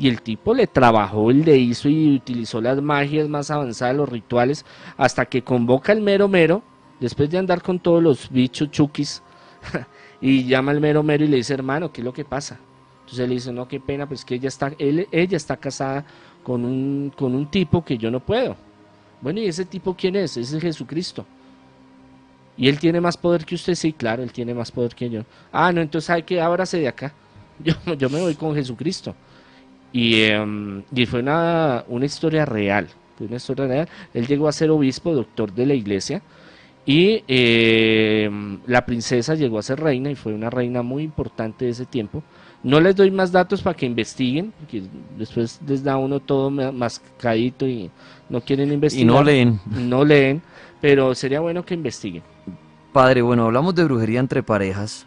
Y 0.00 0.08
el 0.08 0.22
tipo 0.22 0.54
le 0.54 0.66
trabajó, 0.66 1.30
le 1.30 1.58
hizo 1.58 1.86
y 1.90 2.16
utilizó 2.16 2.58
las 2.58 2.80
magias 2.80 3.28
más 3.28 3.50
avanzadas, 3.50 3.94
los 3.94 4.08
rituales, 4.08 4.64
hasta 4.96 5.26
que 5.26 5.42
convoca 5.42 5.92
al 5.92 6.00
mero 6.00 6.26
mero, 6.26 6.62
después 7.00 7.28
de 7.28 7.36
andar 7.36 7.60
con 7.60 7.78
todos 7.78 8.02
los 8.02 8.30
bichos 8.30 8.70
chukis, 8.70 9.22
y 10.22 10.44
llama 10.44 10.72
al 10.72 10.80
mero 10.80 11.02
mero 11.02 11.26
y 11.26 11.28
le 11.28 11.36
dice, 11.36 11.52
hermano, 11.52 11.92
¿qué 11.92 12.00
es 12.00 12.04
lo 12.06 12.14
que 12.14 12.24
pasa? 12.24 12.58
Entonces 13.00 13.28
le 13.28 13.34
dice, 13.34 13.52
no, 13.52 13.68
qué 13.68 13.78
pena, 13.78 14.08
pues 14.08 14.24
que 14.24 14.36
ella 14.36 14.48
está, 14.48 14.72
él, 14.78 15.06
ella 15.12 15.36
está 15.36 15.58
casada 15.58 16.06
con 16.42 16.64
un, 16.64 17.12
con 17.14 17.34
un 17.34 17.50
tipo 17.50 17.84
que 17.84 17.98
yo 17.98 18.10
no 18.10 18.20
puedo. 18.20 18.56
Bueno, 19.20 19.40
¿y 19.40 19.48
ese 19.48 19.66
tipo 19.66 19.94
quién 19.94 20.16
es? 20.16 20.34
Ese 20.38 20.56
es 20.56 20.62
Jesucristo. 20.62 21.26
¿Y 22.56 22.68
él 22.68 22.78
tiene 22.78 23.02
más 23.02 23.18
poder 23.18 23.44
que 23.44 23.54
usted? 23.54 23.74
Sí, 23.74 23.92
claro, 23.92 24.22
él 24.22 24.32
tiene 24.32 24.54
más 24.54 24.72
poder 24.72 24.94
que 24.94 25.10
yo. 25.10 25.24
Ah, 25.52 25.70
no, 25.72 25.82
entonces 25.82 26.08
hay 26.08 26.22
que 26.22 26.40
ábrase 26.40 26.78
de 26.78 26.88
acá. 26.88 27.12
Yo, 27.62 27.74
yo 27.98 28.08
me 28.08 28.22
voy 28.22 28.34
con 28.36 28.54
Jesucristo. 28.54 29.14
Y, 29.92 30.22
em, 30.22 30.82
y 30.94 31.06
fue 31.06 31.20
una, 31.20 31.84
una 31.88 32.06
historia 32.06 32.44
real. 32.44 32.88
Una 33.18 33.36
historia 33.36 33.66
real. 33.66 33.88
Él 34.14 34.26
llegó 34.26 34.48
a 34.48 34.52
ser 34.52 34.70
obispo, 34.70 35.12
doctor 35.14 35.52
de 35.52 35.66
la 35.66 35.74
iglesia. 35.74 36.22
Y 36.86 37.22
em, 37.28 38.58
la 38.66 38.84
princesa 38.86 39.34
llegó 39.34 39.58
a 39.58 39.62
ser 39.62 39.80
reina 39.80 40.10
y 40.10 40.14
fue 40.14 40.32
una 40.32 40.48
reina 40.50 40.82
muy 40.82 41.02
importante 41.02 41.64
de 41.66 41.72
ese 41.72 41.84
tiempo. 41.86 42.22
No 42.62 42.80
les 42.80 42.94
doy 42.96 43.10
más 43.10 43.32
datos 43.32 43.62
para 43.62 43.76
que 43.76 43.86
investiguen, 43.86 44.52
porque 44.58 44.82
después 45.18 45.60
les 45.66 45.82
da 45.84 45.96
uno 45.96 46.20
todo 46.20 46.50
ma- 46.50 46.72
mascadito 46.72 47.66
y 47.66 47.90
no 48.28 48.40
quieren 48.40 48.72
investigar. 48.72 49.06
no 49.14 49.22
leen. 49.22 49.60
No 49.70 50.04
leen, 50.04 50.42
pero 50.80 51.14
sería 51.14 51.40
bueno 51.40 51.64
que 51.64 51.74
investiguen. 51.74 52.22
Padre, 52.92 53.22
bueno, 53.22 53.44
hablamos 53.44 53.74
de 53.74 53.84
brujería 53.84 54.20
entre 54.20 54.42
parejas. 54.42 55.06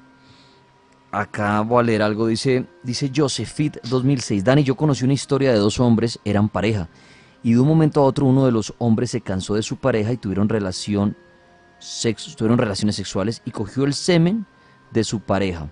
Acá 1.14 1.62
voy 1.62 1.80
a 1.80 1.84
leer 1.84 2.02
algo, 2.02 2.26
dice, 2.26 2.66
dice 2.82 3.12
Josephit 3.16 3.78
2006. 3.84 4.44
Dani, 4.44 4.64
yo 4.64 4.74
conocí 4.74 5.04
una 5.04 5.14
historia 5.14 5.52
de 5.52 5.60
dos 5.60 5.80
hombres, 5.80 6.20
eran 6.26 6.50
pareja. 6.50 6.90
Y 7.44 7.54
de 7.54 7.60
un 7.60 7.68
momento 7.68 8.02
a 8.02 8.06
otro 8.06 8.26
uno 8.26 8.48
de 8.48 8.52
los 8.52 8.74
hombres 8.80 9.12
se 9.12 9.22
cansó 9.22 9.54
de 9.54 9.62
su 9.62 9.78
pareja 9.78 10.12
y 10.12 10.18
tuvieron 10.18 10.50
relación 10.50 11.16
sexo, 11.78 12.36
tuvieron 12.36 12.58
relaciones 12.58 12.96
sexuales 12.96 13.44
y 13.46 13.52
cogió 13.52 13.84
el 13.84 13.94
semen 13.94 14.48
de 14.90 15.04
su 15.04 15.20
pareja. 15.20 15.70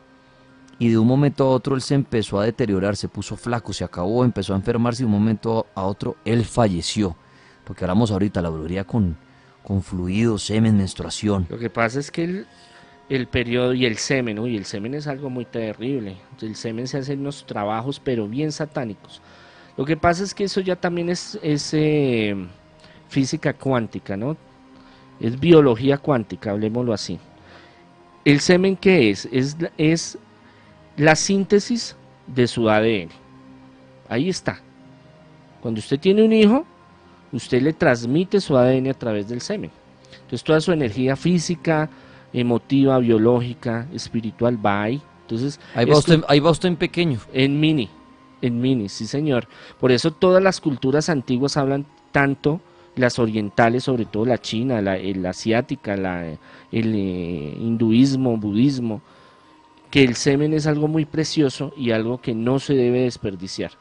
Y 0.77 0.89
de 0.89 0.99
un 0.99 1.07
momento 1.07 1.45
a 1.45 1.49
otro 1.49 1.73
él 1.73 1.81
se 1.81 1.95
empezó 1.95 2.39
a 2.39 2.45
deteriorar, 2.45 2.95
se 2.95 3.07
puso 3.07 3.35
flaco, 3.35 3.73
se 3.73 3.83
acabó, 3.83 4.23
empezó 4.23 4.53
a 4.53 4.57
enfermarse 4.57 5.01
y 5.01 5.05
de 5.07 5.11
un 5.11 5.19
momento 5.19 5.65
a 5.73 5.81
otro 5.81 6.17
él 6.23 6.45
falleció. 6.45 7.15
Lo 7.67 7.73
que 7.73 7.83
hablamos 7.83 8.11
ahorita, 8.11 8.43
la 8.43 8.49
brujería 8.49 8.83
con, 8.83 9.17
con 9.63 9.81
fluidos, 9.81 10.43
semen, 10.43 10.77
menstruación. 10.77 11.47
Lo 11.49 11.57
que 11.57 11.71
pasa 11.71 11.99
es 11.99 12.11
que 12.11 12.25
el, 12.25 12.47
el 13.11 13.27
periodo 13.27 13.73
y 13.73 13.85
el 13.85 13.97
semen, 13.97 14.39
uy, 14.39 14.55
el 14.55 14.63
semen 14.63 14.93
es 14.93 15.05
algo 15.05 15.29
muy 15.29 15.43
terrible. 15.43 16.15
El 16.41 16.55
semen 16.55 16.87
se 16.87 16.99
hace 16.99 17.11
en 17.11 17.19
unos 17.19 17.45
trabajos, 17.45 17.99
pero 17.99 18.25
bien 18.25 18.53
satánicos. 18.53 19.21
Lo 19.75 19.83
que 19.83 19.97
pasa 19.97 20.23
es 20.23 20.33
que 20.33 20.45
eso 20.45 20.61
ya 20.61 20.77
también 20.77 21.09
es, 21.09 21.37
eh, 21.73 22.33
física 23.09 23.51
cuántica, 23.51 24.15
¿no? 24.15 24.37
Es 25.19 25.37
biología 25.37 25.97
cuántica, 25.97 26.51
hablemoslo 26.51 26.93
así. 26.93 27.19
¿El 28.23 28.39
semen 28.39 28.77
qué 28.77 29.09
es? 29.09 29.27
Es, 29.29 29.57
es 29.77 30.17
la 30.95 31.17
síntesis 31.17 31.97
de 32.27 32.47
su 32.47 32.69
ADN. 32.69 33.09
Ahí 34.07 34.29
está. 34.29 34.61
Cuando 35.61 35.79
usted 35.79 35.99
tiene 35.99 36.23
un 36.23 36.31
hijo, 36.31 36.65
usted 37.33 37.61
le 37.61 37.73
transmite 37.73 38.39
su 38.39 38.55
ADN 38.55 38.87
a 38.87 38.93
través 38.93 39.27
del 39.27 39.41
semen. 39.41 39.71
Entonces 40.13 40.45
toda 40.45 40.61
su 40.61 40.71
energía 40.71 41.17
física, 41.17 41.89
emotiva, 42.33 42.97
biológica, 42.99 43.87
espiritual 43.93 44.63
va 44.63 44.83
ahí. 44.83 45.01
Entonces, 45.21 45.59
ahí 45.75 45.85
va, 45.85 45.97
usted, 45.97 46.23
ahí 46.27 46.39
va 46.39 46.51
usted 46.51 46.69
en 46.69 46.75
pequeño. 46.75 47.19
en 47.33 47.59
mini, 47.59 47.89
en 48.41 48.59
mini, 48.59 48.89
sí 48.89 49.07
señor. 49.07 49.47
Por 49.79 49.91
eso 49.91 50.11
todas 50.11 50.43
las 50.43 50.59
culturas 50.59 51.09
antiguas 51.09 51.57
hablan 51.57 51.85
tanto, 52.11 52.61
las 52.95 53.19
orientales, 53.19 53.85
sobre 53.85 54.05
todo 54.05 54.25
la 54.25 54.39
china, 54.39 54.81
la, 54.81 54.97
el 54.97 55.25
asiática, 55.25 55.95
la, 55.95 56.25
el 56.25 56.95
eh, 56.95 57.55
hinduismo, 57.59 58.37
budismo, 58.37 59.01
que 59.89 60.03
el 60.03 60.15
semen 60.15 60.53
es 60.53 60.67
algo 60.67 60.87
muy 60.87 61.05
precioso 61.05 61.73
y 61.77 61.91
algo 61.91 62.21
que 62.21 62.33
no 62.33 62.59
se 62.59 62.73
debe 62.73 63.01
desperdiciar. 63.01 63.71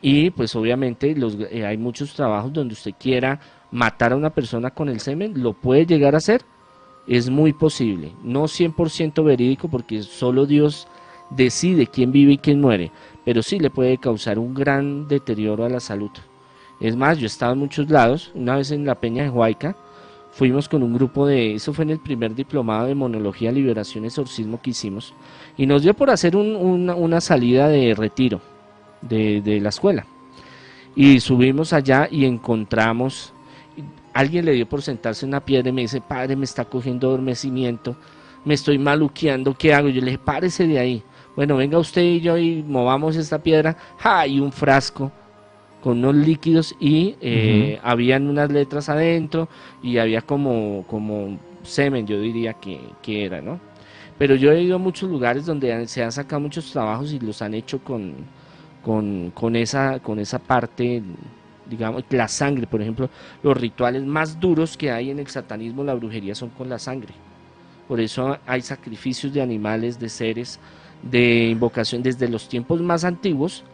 Y 0.00 0.30
pues 0.30 0.54
obviamente 0.54 1.14
los, 1.16 1.36
eh, 1.50 1.66
hay 1.66 1.76
muchos 1.76 2.14
trabajos 2.14 2.52
donde 2.52 2.74
usted 2.74 2.94
quiera 2.98 3.40
matar 3.70 4.12
a 4.12 4.16
una 4.16 4.30
persona 4.30 4.70
con 4.70 4.88
el 4.88 5.00
semen, 5.00 5.42
lo 5.42 5.52
puede 5.52 5.86
llegar 5.86 6.14
a 6.14 6.18
hacer, 6.18 6.42
es 7.08 7.30
muy 7.30 7.52
posible, 7.52 8.12
no 8.22 8.44
100% 8.44 9.24
verídico 9.24 9.68
porque 9.68 10.02
solo 10.02 10.46
Dios 10.46 10.86
decide 11.30 11.86
quién 11.86 12.12
vive 12.12 12.34
y 12.34 12.38
quién 12.38 12.60
muere, 12.60 12.90
pero 13.24 13.42
sí 13.42 13.58
le 13.58 13.70
puede 13.70 13.98
causar 13.98 14.38
un 14.38 14.54
gran 14.54 15.08
deterioro 15.08 15.64
a 15.64 15.68
la 15.68 15.80
salud. 15.80 16.10
Es 16.80 16.96
más, 16.96 17.18
yo 17.18 17.24
he 17.24 17.26
estado 17.26 17.54
en 17.54 17.58
muchos 17.58 17.90
lados, 17.90 18.30
una 18.34 18.56
vez 18.56 18.70
en 18.70 18.84
la 18.84 18.94
Peña 18.94 19.24
de 19.24 19.30
Huayca, 19.30 19.76
fuimos 20.30 20.68
con 20.68 20.82
un 20.82 20.94
grupo 20.94 21.26
de, 21.26 21.54
eso 21.54 21.72
fue 21.72 21.84
en 21.84 21.90
el 21.90 21.98
primer 21.98 22.34
diplomado 22.34 22.86
de 22.86 22.94
monología, 22.94 23.50
liberación, 23.50 24.04
exorcismo 24.04 24.60
que 24.62 24.70
hicimos, 24.70 25.12
y 25.56 25.66
nos 25.66 25.82
dio 25.82 25.94
por 25.94 26.10
hacer 26.10 26.36
un- 26.36 26.88
una, 26.90 27.20
salida 27.20 27.68
de 27.68 27.94
retiro 27.94 28.40
de 29.02 29.60
la 29.60 29.70
escuela. 29.70 30.06
Y 30.94 31.20
subimos 31.20 31.72
allá 31.72 32.08
y 32.10 32.24
encontramos, 32.24 33.32
alguien 34.18 34.44
le 34.44 34.52
dio 34.52 34.68
por 34.68 34.82
sentarse 34.82 35.24
en 35.24 35.30
una 35.30 35.44
piedra 35.44 35.68
y 35.68 35.72
me 35.72 35.82
dice, 35.82 36.00
padre, 36.00 36.34
me 36.34 36.44
está 36.44 36.64
cogiendo 36.64 37.06
adormecimiento, 37.06 37.96
me 38.44 38.54
estoy 38.54 38.76
maluqueando, 38.76 39.54
¿qué 39.56 39.72
hago? 39.72 39.88
Yo 39.88 40.00
le 40.00 40.06
dije, 40.06 40.18
párese 40.18 40.66
de 40.66 40.78
ahí. 40.78 41.02
Bueno, 41.36 41.56
venga 41.56 41.78
usted 41.78 42.02
y 42.02 42.20
yo 42.20 42.36
y 42.36 42.64
movamos 42.64 43.14
esta 43.14 43.40
piedra. 43.40 43.76
¡Ja! 43.98 44.26
Y 44.26 44.40
un 44.40 44.50
frasco 44.50 45.12
con 45.80 45.98
unos 45.98 46.16
líquidos 46.16 46.74
y 46.80 47.14
eh, 47.20 47.78
habían 47.84 48.26
unas 48.26 48.50
letras 48.50 48.88
adentro 48.88 49.48
y 49.84 49.98
había 49.98 50.22
como, 50.22 50.84
como 50.88 51.38
semen, 51.62 52.04
yo 52.04 52.20
diría 52.20 52.54
que, 52.54 52.80
que 53.00 53.24
era, 53.24 53.40
¿no? 53.40 53.60
Pero 54.18 54.34
yo 54.34 54.50
he 54.50 54.60
ido 54.60 54.74
a 54.74 54.78
muchos 54.80 55.08
lugares 55.08 55.46
donde 55.46 55.86
se 55.86 56.02
han 56.02 56.10
sacado 56.10 56.40
muchos 56.40 56.72
trabajos 56.72 57.12
y 57.12 57.20
los 57.20 57.40
han 57.40 57.54
hecho 57.54 57.78
con, 57.84 58.14
con, 58.82 59.30
con 59.30 59.54
esa, 59.54 60.00
con 60.00 60.18
esa 60.18 60.40
parte, 60.40 61.04
digamos, 61.68 62.04
la 62.10 62.28
sangre, 62.28 62.66
por 62.66 62.80
ejemplo, 62.82 63.08
los 63.42 63.56
rituales 63.56 64.04
más 64.04 64.38
duros 64.40 64.76
que 64.76 64.90
hay 64.90 65.10
en 65.10 65.18
el 65.18 65.26
satanismo, 65.26 65.84
la 65.84 65.94
brujería, 65.94 66.34
son 66.34 66.50
con 66.50 66.68
la 66.68 66.78
sangre. 66.78 67.12
Por 67.86 68.00
eso 68.00 68.38
hay 68.46 68.60
sacrificios 68.60 69.32
de 69.32 69.40
animales, 69.40 69.98
de 69.98 70.08
seres, 70.08 70.58
de 71.02 71.48
invocación 71.50 72.02
desde 72.02 72.28
los 72.28 72.48
tiempos 72.48 72.80
más 72.80 73.04
antiguos. 73.04 73.64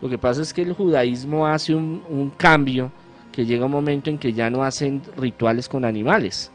Lo 0.00 0.08
que 0.08 0.18
pasa 0.18 0.42
es 0.42 0.52
que 0.52 0.62
el 0.62 0.72
judaísmo 0.72 1.46
hace 1.46 1.74
un, 1.74 2.02
un 2.08 2.30
cambio 2.30 2.92
que 3.32 3.44
llega 3.44 3.66
un 3.66 3.72
momento 3.72 4.08
en 4.10 4.18
que 4.18 4.32
ya 4.32 4.50
no 4.50 4.62
hacen 4.62 5.02
rituales 5.16 5.68
con 5.68 5.84
animales. 5.84 6.50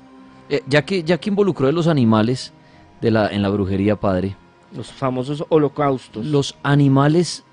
Eh, 0.49 0.61
ya, 0.67 0.83
que, 0.83 1.03
ya 1.03 1.17
que 1.17 1.29
involucró 1.29 1.67
de 1.67 1.73
los 1.73 1.87
animales 1.87 2.53
de 3.01 3.11
la, 3.11 3.27
en 3.27 3.41
la 3.41 3.49
brujería, 3.49 3.95
padre, 3.95 4.35
Los 4.75 4.91
famosos 4.91 5.43
holocaustos. 5.49 6.25
los 6.25 6.57
animales 6.63 7.43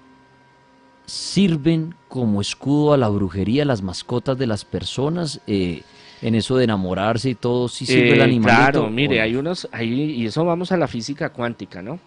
sirven 1.09 1.94
como 2.06 2.40
escudo 2.42 2.92
a 2.92 2.98
la 2.98 3.09
brujería, 3.09 3.64
las 3.64 3.80
mascotas 3.82 4.36
de 4.36 4.46
las 4.46 4.64
personas, 4.64 5.40
eh, 5.46 5.82
en 6.20 6.34
eso 6.34 6.56
de 6.56 6.64
enamorarse 6.64 7.30
y 7.30 7.34
todo, 7.34 7.68
sí 7.68 7.86
sirve 7.86 8.12
el 8.12 8.20
Eh, 8.20 8.24
animalito. 8.24 8.72
Claro, 8.72 8.90
mire, 8.90 9.20
¿o 9.20 9.22
hay 9.22 9.32
no? 9.32 9.40
unos, 9.40 9.68
hay, 9.72 9.88
y 9.90 10.26
eso 10.26 10.44
vamos 10.44 10.70
a 10.70 10.76
la 10.76 10.86
física 10.86 11.30
cuántica, 11.30 11.80
¿no? 11.80 11.98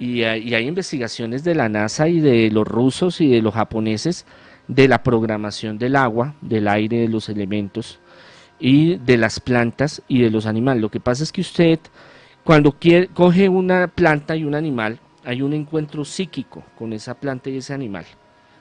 Y 0.00 0.22
hay, 0.24 0.48
y 0.48 0.54
hay 0.54 0.66
investigaciones 0.66 1.44
de 1.44 1.54
la 1.54 1.68
NASA 1.68 2.08
y 2.08 2.20
de 2.20 2.50
los 2.50 2.66
rusos 2.66 3.20
y 3.20 3.28
de 3.28 3.40
los 3.40 3.54
japoneses 3.54 4.26
de 4.66 4.88
la 4.88 5.02
programación 5.02 5.78
del 5.78 5.94
agua, 5.96 6.34
del 6.40 6.68
aire, 6.68 6.98
de 6.98 7.08
los 7.08 7.28
elementos 7.28 8.00
y 8.60 8.96
de 8.96 9.16
las 9.16 9.38
plantas 9.40 10.02
y 10.08 10.22
de 10.22 10.30
los 10.30 10.44
animales. 10.46 10.82
Lo 10.82 10.90
que 10.90 11.00
pasa 11.00 11.22
es 11.22 11.30
que 11.32 11.40
usted, 11.40 11.78
cuando 12.44 12.72
quiere, 12.72 13.06
coge 13.08 13.48
una 13.48 13.86
planta 13.88 14.34
y 14.36 14.44
un 14.44 14.54
animal, 14.54 14.98
hay 15.28 15.42
un 15.42 15.52
encuentro 15.52 16.06
psíquico 16.06 16.64
con 16.74 16.94
esa 16.94 17.12
planta 17.12 17.50
y 17.50 17.58
ese 17.58 17.74
animal. 17.74 18.06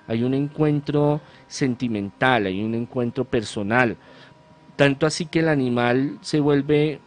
Hay 0.06 0.22
un 0.22 0.34
encuentro 0.34 1.22
sentimental, 1.48 2.46
hay 2.46 2.62
un 2.62 2.76
encuentro 2.76 3.24
personal. 3.24 3.96
Tanto 4.76 5.06
así 5.06 5.28
que 5.28 5.40
el 5.40 5.48
animal 5.48 6.18
se 6.20 6.42
vuelve 6.42 7.00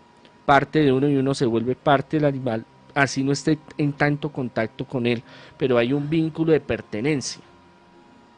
parte 0.46 0.78
de 0.78 0.90
uno 0.90 1.11
y 1.11 1.16
uno 1.16 1.34
se 1.34 1.44
vuelve 1.44 1.74
parte 1.76 2.16
del 2.16 2.24
animal, 2.24 2.64
así 2.94 3.22
no 3.22 3.32
esté 3.32 3.58
en 3.76 3.92
tanto 3.92 4.32
contacto 4.32 4.86
con 4.86 5.04
él, 5.04 5.22
pero 5.58 5.76
hay 5.76 5.92
un 5.92 6.08
vínculo 6.08 6.52
de 6.52 6.61
pertenencia, 6.61 7.42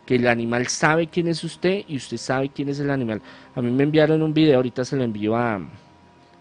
que 0.04 0.16
el 0.16 0.26
animal 0.26 0.66
sabe 0.66 1.06
quién 1.06 1.28
es 1.28 1.44
usted 1.44 1.84
y 1.86 1.98
usted 1.98 2.16
sabe 2.16 2.48
quién 2.48 2.68
es 2.68 2.80
el 2.80 2.90
animal. 2.90 3.22
A 3.54 3.62
mí 3.62 3.70
me 3.70 3.84
enviaron 3.84 4.22
un 4.22 4.34
video, 4.34 4.56
ahorita 4.56 4.84
se 4.84 4.96
lo 4.96 5.04
envío 5.04 5.36
a, 5.36 5.54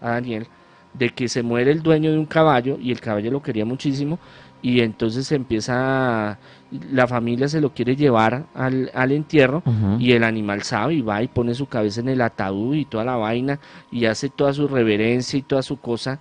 a 0.00 0.10
Daniel, 0.10 0.48
de 0.92 1.10
que 1.10 1.28
se 1.28 1.42
muere 1.42 1.70
el 1.70 1.82
dueño 1.82 2.10
de 2.10 2.18
un 2.18 2.26
caballo 2.26 2.78
y 2.80 2.90
el 2.90 3.00
caballo 3.00 3.30
lo 3.30 3.42
quería 3.42 3.64
muchísimo 3.64 4.18
y 4.62 4.80
entonces 4.80 5.30
empieza, 5.32 6.38
la 6.92 7.06
familia 7.08 7.48
se 7.48 7.60
lo 7.60 7.74
quiere 7.74 7.96
llevar 7.96 8.46
al, 8.54 8.90
al 8.94 9.10
entierro 9.10 9.62
y 9.98 10.12
el 10.12 10.22
animal 10.22 10.62
sabe 10.62 10.94
y 10.94 11.02
va 11.02 11.20
y 11.20 11.28
pone 11.28 11.52
su 11.54 11.66
cabeza 11.66 12.00
en 12.00 12.08
el 12.08 12.20
ataúd 12.20 12.76
y 12.76 12.84
toda 12.84 13.04
la 13.04 13.16
vaina 13.16 13.58
y 13.90 14.06
hace 14.06 14.28
toda 14.28 14.52
su 14.52 14.68
reverencia 14.68 15.36
y 15.36 15.42
toda 15.42 15.62
su 15.62 15.78
cosa. 15.78 16.20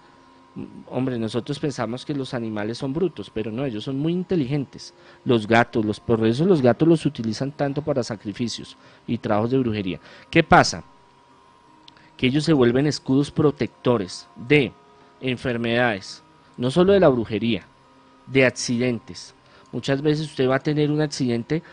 Hombre, 0.90 1.20
nosotros 1.20 1.60
pensamos 1.60 2.04
que 2.04 2.16
los 2.16 2.34
animales 2.34 2.80
son 2.80 2.94
brutos, 2.94 3.30
pero 3.30 3.52
no, 3.52 3.64
ellos 3.64 3.84
son 3.84 4.00
muy 4.00 4.12
inteligentes. 4.12 4.94
Los 5.24 5.48
gatos, 5.48 5.86
los, 5.86 6.00
por 6.00 6.26
eso 6.26 6.44
los 6.44 6.64
gatos 6.64 6.88
los 6.88 7.06
utilizan 7.06 7.52
tanto 7.52 7.84
para 7.84 8.04
sacrificios 8.04 8.76
y 9.08 9.20
trabajos 9.20 9.52
de 9.52 9.60
brujería. 9.60 10.00
¿Qué 10.32 10.42
pasa? 10.44 10.84
Que 12.18 12.28
ellos 12.28 12.44
se 12.44 12.54
vuelven 12.54 12.88
escudos 12.88 13.30
protectores 13.32 14.28
de 14.36 14.74
enfermedades, 15.22 16.24
no 16.58 16.72
solo 16.72 16.92
de 16.94 17.00
la 17.00 17.08
brujería, 17.08 17.66
de 18.28 18.46
accidentes. 18.46 19.34
Muchas 19.72 20.02
veces 20.02 20.28
usted 20.28 20.50
va 20.50 20.56
a 20.56 20.60
tener 20.60 20.92
un 20.92 21.02
accidente, 21.02 21.64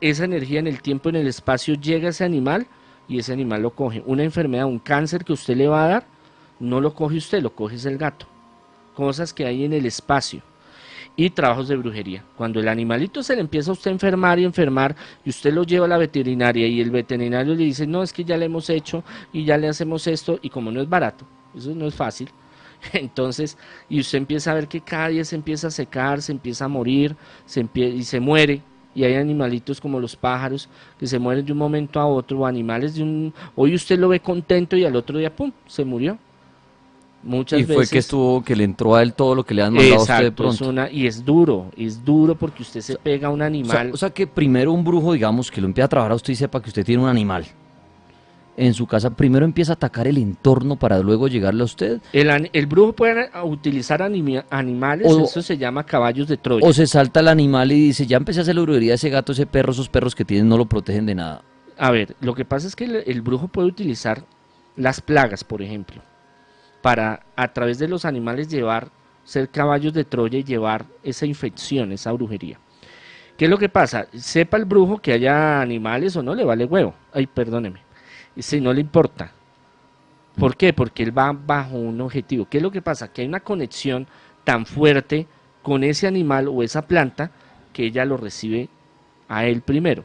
esa 0.00 0.24
energía 0.24 0.58
en 0.58 0.66
el 0.66 0.82
tiempo, 0.82 1.08
en 1.08 1.16
el 1.16 1.26
espacio, 1.26 1.74
llega 1.74 2.08
a 2.08 2.10
ese 2.10 2.24
animal 2.24 2.66
y 3.08 3.18
ese 3.18 3.32
animal 3.32 3.62
lo 3.62 3.70
coge. 3.70 4.02
Una 4.06 4.24
enfermedad, 4.24 4.66
un 4.66 4.78
cáncer 4.78 5.24
que 5.24 5.32
usted 5.32 5.56
le 5.56 5.68
va 5.68 5.84
a 5.84 5.88
dar, 5.88 6.06
no 6.58 6.80
lo 6.80 6.94
coge 6.94 7.16
usted, 7.16 7.42
lo 7.42 7.54
coge 7.54 7.76
es 7.76 7.84
el 7.86 7.98
gato. 7.98 8.26
Cosas 8.94 9.32
que 9.32 9.46
hay 9.46 9.64
en 9.64 9.72
el 9.72 9.86
espacio. 9.86 10.42
Y 11.18 11.30
trabajos 11.30 11.68
de 11.68 11.76
brujería. 11.76 12.24
Cuando 12.36 12.60
el 12.60 12.68
animalito 12.68 13.22
se 13.22 13.34
le 13.34 13.40
empieza 13.40 13.70
a 13.70 13.72
usted 13.72 13.90
a 13.90 13.94
enfermar 13.94 14.38
y 14.38 14.44
enfermar, 14.44 14.94
y 15.24 15.30
usted 15.30 15.52
lo 15.52 15.62
lleva 15.62 15.86
a 15.86 15.88
la 15.88 15.96
veterinaria 15.96 16.66
y 16.66 16.80
el 16.80 16.90
veterinario 16.90 17.54
le 17.54 17.64
dice, 17.64 17.86
no, 17.86 18.02
es 18.02 18.12
que 18.12 18.24
ya 18.24 18.36
le 18.36 18.46
hemos 18.46 18.68
hecho 18.68 19.02
y 19.32 19.44
ya 19.44 19.56
le 19.56 19.68
hacemos 19.68 20.06
esto, 20.06 20.38
y 20.42 20.50
como 20.50 20.70
no 20.70 20.82
es 20.82 20.88
barato, 20.88 21.24
eso 21.56 21.74
no 21.74 21.86
es 21.86 21.94
fácil, 21.94 22.28
entonces, 22.92 23.56
y 23.88 24.00
usted 24.00 24.18
empieza 24.18 24.50
a 24.50 24.54
ver 24.54 24.68
que 24.68 24.80
cada 24.80 25.08
día 25.08 25.24
se 25.24 25.36
empieza 25.36 25.68
a 25.68 25.70
secar, 25.70 26.22
se 26.22 26.32
empieza 26.32 26.64
a 26.66 26.68
morir, 26.68 27.16
se 27.44 27.64
empie- 27.64 27.94
y 27.94 28.02
se 28.04 28.20
muere. 28.20 28.62
Y 28.94 29.04
hay 29.04 29.14
animalitos 29.14 29.78
como 29.80 30.00
los 30.00 30.16
pájaros 30.16 30.70
que 30.98 31.06
se 31.06 31.18
mueren 31.18 31.44
de 31.44 31.52
un 31.52 31.58
momento 31.58 32.00
a 32.00 32.06
otro, 32.06 32.38
o 32.40 32.46
animales 32.46 32.94
de 32.94 33.02
un... 33.02 33.34
Hoy 33.54 33.74
usted 33.74 33.98
lo 33.98 34.08
ve 34.08 34.20
contento 34.20 34.74
y 34.74 34.84
al 34.86 34.96
otro 34.96 35.18
día, 35.18 35.34
¡pum!, 35.34 35.52
se 35.66 35.84
murió. 35.84 36.16
Muchas 37.22 37.60
y 37.60 37.64
fue 37.64 37.76
veces... 37.76 37.90
que 37.90 37.98
estuvo, 37.98 38.42
que 38.42 38.54
le 38.56 38.64
entró 38.64 38.94
a 38.94 39.02
él 39.02 39.12
todo 39.12 39.34
lo 39.34 39.44
que 39.44 39.52
le 39.52 39.62
han 39.62 39.74
mandado 39.74 39.96
a 39.96 40.02
usted 40.02 40.18
de 40.20 40.26
es 40.28 40.32
pronto. 40.32 40.68
una- 40.68 40.90
y 40.90 41.06
es 41.06 41.24
duro, 41.24 41.72
es 41.76 42.02
duro 42.04 42.36
porque 42.36 42.62
usted 42.62 42.80
se 42.80 42.96
pega 42.96 43.28
a 43.28 43.30
un 43.30 43.36
O 43.36 43.38
sea, 43.40 43.46
animal. 43.46 43.90
o 43.92 43.96
sea 43.98 44.10
que 44.10 44.26
primero 44.26 44.72
un 44.72 44.82
brujo, 44.84 45.12
digamos, 45.12 45.50
que 45.50 45.60
lo 45.60 45.66
empieza 45.66 45.86
a 45.86 45.88
trabajar 45.88 46.12
a 46.12 46.14
usted 46.14 46.32
y 46.32 46.36
sepa 46.36 46.62
que 46.62 46.68
usted 46.70 46.84
tiene 46.84 47.02
un 47.02 47.08
animal 47.08 47.44
en 48.56 48.74
su 48.74 48.86
casa, 48.86 49.10
primero 49.10 49.44
empieza 49.44 49.72
a 49.72 49.74
atacar 49.74 50.06
el 50.08 50.18
entorno 50.18 50.76
para 50.76 50.98
luego 51.00 51.28
llegarle 51.28 51.62
a 51.62 51.64
usted, 51.66 52.00
el, 52.12 52.66
brujo 52.66 52.92
puede 52.94 53.28
utilizar 53.44 54.02
animales, 54.02 55.06
O- 55.10 55.24
eso 55.24 55.42
se 55.42 55.58
llama 55.58 55.84
caballos 55.84 56.26
de 56.28 56.36
Troya. 56.36 56.66
o 56.66 56.72
se 56.72 56.86
salta 56.86 57.20
el 57.20 57.28
animal 57.28 57.70
y 57.72 57.88
dice, 57.88 58.06
ya 58.06 58.16
empecé 58.16 58.40
a 58.40 58.42
hacer 58.42 58.54
la 58.54 58.62
brujería, 58.62 58.94
ese 58.94 59.10
gato, 59.10 59.32
ese 59.32 59.46
perro, 59.46 59.72
esos 59.72 59.88
perros 59.88 60.14
que 60.14 60.24
tienen 60.24 60.48
no 60.48 60.56
lo 60.56 60.66
protegen 60.66 61.06
de 61.06 61.14
nada. 61.14 61.42
A 61.78 61.90
ver, 61.90 62.16
lo 62.20 62.34
que 62.34 62.44
pasa 62.46 62.66
es 62.66 62.74
que 62.74 62.84
el, 62.84 62.96
el 63.06 63.20
brujo 63.20 63.48
puede 63.48 63.68
utilizar 63.68 64.24
las 64.76 65.00
plagas, 65.00 65.44
por 65.44 65.60
ejemplo, 65.60 66.00
para 66.80 67.20
a 67.36 67.52
través 67.52 67.78
de 67.78 67.88
los 67.88 68.04
animales 68.04 68.48
llevar, 68.48 68.88
ser 69.24 69.48
caballos 69.50 69.92
de 69.92 70.04
Troya 70.04 70.38
y 70.38 70.44
llevar 70.44 70.86
esa 71.02 71.26
infección, 71.26 71.92
esa 71.92 72.12
brujería. 72.12 72.58
¿Qué 73.36 73.44
es 73.44 73.50
lo 73.50 73.58
que 73.58 73.68
pasa? 73.68 74.06
Sepa 74.14 74.56
el 74.56 74.64
brujo 74.64 74.96
que 74.98 75.12
haya 75.12 75.60
animales 75.60 76.16
o 76.16 76.22
no, 76.22 76.34
le 76.34 76.44
vale 76.44 76.64
huevo. 76.64 76.94
Ay, 77.12 77.26
perdóneme. 77.26 77.80
Si 78.38 78.60
no 78.60 78.72
le 78.72 78.80
importa. 78.80 79.32
¿Por 80.36 80.56
qué? 80.56 80.72
Porque 80.72 81.02
él 81.02 81.16
va 81.16 81.32
bajo 81.32 81.76
un 81.76 82.00
objetivo. 82.00 82.46
¿Qué 82.48 82.58
es 82.58 82.62
lo 82.62 82.70
que 82.70 82.82
pasa? 82.82 83.12
Que 83.12 83.22
hay 83.22 83.28
una 83.28 83.40
conexión 83.40 84.06
tan 84.44 84.66
fuerte 84.66 85.26
con 85.62 85.82
ese 85.82 86.06
animal 86.06 86.48
o 86.48 86.62
esa 86.62 86.82
planta 86.82 87.30
que 87.72 87.86
ella 87.86 88.04
lo 88.04 88.16
recibe 88.16 88.68
a 89.28 89.46
él 89.46 89.62
primero. 89.62 90.04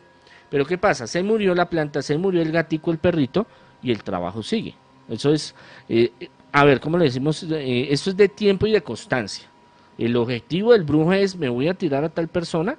Pero 0.49 0.65
¿qué 0.65 0.77
pasa? 0.77 1.07
Se 1.07 1.21
murió 1.23 1.53
la 1.53 1.69
planta, 1.69 2.01
se 2.01 2.17
murió 2.17 2.41
el 2.41 2.51
gatico, 2.51 2.91
el 2.91 2.97
perrito 2.97 3.45
y 3.81 3.91
el 3.91 4.03
trabajo 4.03 4.41
sigue. 4.43 4.75
Eso 5.07 5.31
es, 5.31 5.53
eh, 5.87 6.11
a 6.51 6.65
ver, 6.65 6.79
¿cómo 6.79 6.97
le 6.97 7.05
decimos? 7.05 7.43
Eh, 7.43 7.87
esto 7.89 8.09
es 8.09 8.17
de 8.17 8.29
tiempo 8.29 8.67
y 8.67 8.71
de 8.71 8.81
constancia. 8.81 9.47
El 9.97 10.15
objetivo 10.15 10.71
del 10.71 10.83
brujo 10.83 11.13
es, 11.13 11.35
me 11.35 11.49
voy 11.49 11.67
a 11.67 11.73
tirar 11.73 12.03
a 12.03 12.09
tal 12.09 12.27
persona 12.27 12.75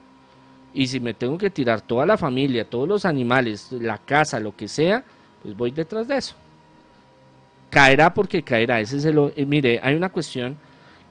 y 0.74 0.86
si 0.86 1.00
me 1.00 1.14
tengo 1.14 1.38
que 1.38 1.50
tirar 1.50 1.80
toda 1.82 2.04
la 2.06 2.16
familia, 2.16 2.68
todos 2.68 2.88
los 2.88 3.04
animales, 3.04 3.70
la 3.72 3.98
casa, 3.98 4.40
lo 4.40 4.56
que 4.56 4.68
sea, 4.68 5.04
pues 5.42 5.56
voy 5.56 5.70
detrás 5.70 6.08
de 6.08 6.16
eso. 6.16 6.34
Caerá 7.70 8.12
porque 8.12 8.42
caerá. 8.42 8.80
Ese 8.80 8.98
es 8.98 9.04
el, 9.04 9.32
mire, 9.46 9.80
hay 9.82 9.94
una 9.94 10.10
cuestión 10.10 10.56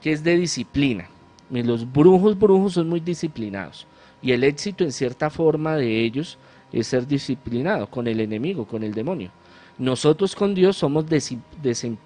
que 0.00 0.12
es 0.12 0.22
de 0.22 0.36
disciplina. 0.36 1.08
Los 1.50 1.90
brujos, 1.90 2.38
brujos 2.38 2.74
son 2.74 2.88
muy 2.88 3.00
disciplinados. 3.00 3.86
Y 4.22 4.32
el 4.32 4.44
éxito 4.44 4.84
en 4.84 4.92
cierta 4.92 5.28
forma 5.28 5.76
de 5.76 6.00
ellos 6.04 6.38
es 6.72 6.86
ser 6.86 7.06
disciplinado 7.06 7.88
con 7.88 8.06
el 8.06 8.20
enemigo, 8.20 8.64
con 8.64 8.82
el 8.82 8.94
demonio. 8.94 9.30
Nosotros 9.78 10.34
con 10.34 10.54
Dios 10.54 10.76
somos 10.76 11.04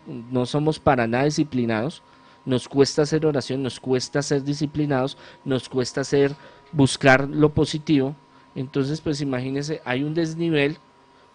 no 0.06 0.46
somos 0.46 0.80
para 0.80 1.06
nada 1.06 1.24
disciplinados. 1.24 2.02
Nos 2.44 2.68
cuesta 2.68 3.02
hacer 3.02 3.26
oración, 3.26 3.62
nos 3.62 3.80
cuesta 3.80 4.22
ser 4.22 4.42
disciplinados, 4.42 5.18
nos 5.44 5.68
cuesta 5.68 6.00
hacer 6.00 6.34
buscar 6.72 7.28
lo 7.28 7.50
positivo. 7.50 8.14
Entonces, 8.54 9.00
pues 9.00 9.20
imagínense, 9.20 9.82
hay 9.84 10.02
un 10.04 10.14
desnivel 10.14 10.78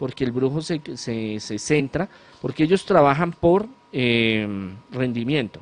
porque 0.02 0.24
el 0.24 0.32
brujo 0.32 0.60
se, 0.60 0.80
se, 0.96 1.58
centra, 1.60 2.08
porque 2.40 2.64
ellos 2.64 2.84
trabajan 2.84 3.30
por 3.30 3.68
eh, 3.92 4.74
rendimiento. 4.90 5.60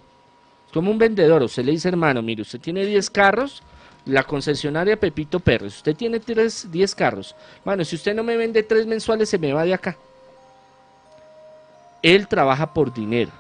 Como 0.73 0.91
un 0.91 0.97
vendedor, 0.97 1.43
usted 1.43 1.63
le 1.63 1.73
dice, 1.73 1.89
hermano, 1.89 2.23
mire, 2.23 2.41
usted 2.41 2.59
tiene 2.59 2.87
10 2.87 3.11
carros, 3.11 3.63
la 4.07 4.25
concesionaria 4.25 4.99
Pepito 4.99 5.41
Pérez, 5.41 5.77
usted 5.77 5.95
tiene 5.95 6.19
10 6.19 6.95
carros. 6.95 7.37
Bueno, 7.67 7.85
si 7.85 7.97
usted 7.97 8.15
no 8.15 8.23
me 8.23 8.35
vende 8.39 8.63
3 8.63 8.87
mensuales, 8.87 9.29
se 9.29 9.37
me 9.37 9.53
va 9.53 9.63
de 9.63 9.75
acá. 9.75 9.99
Él 12.01 12.27
trabaja 12.27 12.73
por 12.73 12.95
dinero. 12.95 13.33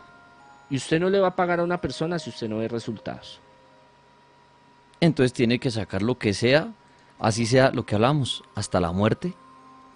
Y 0.69 0.77
usted 0.77 1.01
no 1.01 1.09
le 1.09 1.19
va 1.19 1.29
a 1.29 1.35
pagar 1.35 1.61
a 1.61 1.65
una 1.65 1.81
persona 1.81 2.19
si 2.19 2.29
usted 2.29 2.47
no 2.47 2.59
ve 2.59 2.69
resultados. 2.69 3.41
Entonces 5.01 5.33
tiene 5.33 5.59
que 5.59 5.71
sacar 5.71 6.03
lo 6.03 6.19
que 6.19 6.35
sea, 6.35 6.75
así 7.19 7.47
sea 7.47 7.71
lo 7.71 7.87
que 7.87 7.95
hablamos, 7.95 8.45
hasta 8.55 8.81
la 8.81 8.93
muerte, 8.93 9.33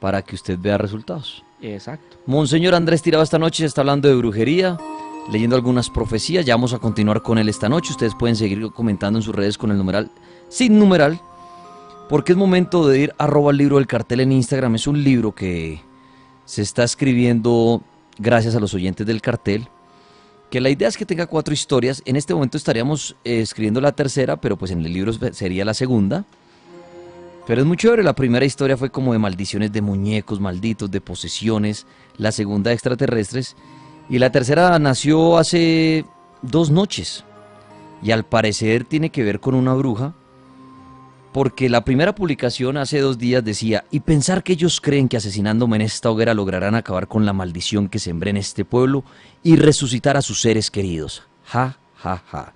para 0.05 0.21
que 0.21 0.35
usted 0.35 0.59
vea 0.61 0.77
resultados. 0.77 1.43
Exacto. 1.63 2.19
Monseñor 2.27 2.75
Andrés 2.75 3.01
Tirado 3.01 3.25
esta 3.25 3.39
noche 3.39 3.65
está 3.65 3.81
hablando 3.81 4.07
de 4.07 4.15
brujería, 4.15 4.77
leyendo 5.33 5.57
algunas 5.57 5.89
profecías. 5.89 6.45
Ya 6.45 6.55
vamos 6.55 6.75
a 6.75 6.79
continuar 6.79 7.23
con 7.23 7.39
él 7.39 7.49
esta 7.49 7.71
noche. 7.71 7.93
Ustedes 7.93 8.15
pueden 8.15 8.37
seguir 8.37 8.71
comentando 8.73 9.19
en 9.19 9.23
sus 9.23 9.35
redes 9.35 9.57
con 9.57 9.71
el 9.71 9.79
numeral 9.79 10.11
sin 10.51 10.79
numeral, 10.79 11.19
porque 12.11 12.33
es 12.33 12.37
momento 12.37 12.87
de 12.87 12.99
ir 12.99 13.15
arroba 13.17 13.51
el 13.51 13.57
libro 13.57 13.77
del 13.77 13.87
cartel 13.87 14.21
en 14.21 14.33
Instagram. 14.33 14.75
Es 14.75 14.87
un 14.87 15.03
libro 15.03 15.35
que 15.35 15.81
se 16.45 16.61
está 16.61 16.85
escribiendo 16.85 17.81
gracias 18.19 18.55
a 18.55 18.61
los 18.61 18.75
oyentes 18.75 19.07
del 19.07 19.23
cartel. 19.23 19.69
Que 20.51 20.61
la 20.61 20.69
idea 20.69 20.89
es 20.89 20.99
que 20.99 21.07
tenga 21.07 21.27
cuatro 21.27 21.55
historias. 21.55 22.03
En 22.05 22.17
este 22.17 22.35
momento 22.35 22.59
estaríamos 22.59 23.17
eh, 23.25 23.41
escribiendo 23.41 23.81
la 23.81 23.93
tercera, 23.93 24.37
pero 24.37 24.59
pues 24.59 24.71
en 24.71 24.85
el 24.85 24.93
libro 24.93 25.15
sería 25.33 25.65
la 25.65 25.73
segunda. 25.73 26.27
Pero 27.47 27.61
es 27.61 27.67
muy 27.67 27.77
chévere. 27.77 28.03
La 28.03 28.15
primera 28.15 28.45
historia 28.45 28.77
fue 28.77 28.91
como 28.91 29.13
de 29.13 29.19
maldiciones 29.19 29.73
de 29.73 29.83
muñecos 29.83 30.41
malditos, 30.41 30.91
de 30.91 31.01
posesiones. 31.01 31.87
La 32.17 32.33
segunda 32.33 32.73
extraterrestres. 32.73 33.57
Y 34.09 34.19
la 34.19 34.31
tercera 34.31 34.79
nació 34.79 35.39
hace 35.39 36.05
dos 36.43 36.71
noches. 36.71 37.25
Y 38.03 38.11
al 38.11 38.25
parecer 38.25 38.85
tiene 38.85 39.11
que 39.11 39.25
ver 39.25 39.41
con 39.41 39.55
una 39.55 39.75
bruja. 39.75 40.15
Porque 41.33 41.69
la 41.69 41.85
primera 41.85 42.15
publicación 42.15 42.77
hace 42.77 43.01
dos 43.01 43.19
días 43.19 43.45
decía, 43.45 43.85
y 43.91 44.01
pensar 44.01 44.45
que 44.45 44.53
ellos 44.53 44.81
creen 44.81 45.09
que 45.09 45.17
asesinándome 45.17 45.75
en 45.77 45.83
esta 45.83 46.09
hoguera 46.09 46.33
lograrán 46.33 46.77
acabar 46.77 47.09
con 47.09 47.27
la 47.27 47.33
maldición 47.33 47.89
que 47.89 47.99
sembré 47.99 48.31
en 48.31 48.37
este 48.37 48.65
pueblo 48.65 49.03
y 49.43 49.57
resucitar 49.57 50.17
a 50.17 50.23
sus 50.23 50.41
seres 50.41 50.71
queridos. 50.71 51.25
Ja, 51.45 51.77
ja, 51.97 52.23
ja. 52.31 52.53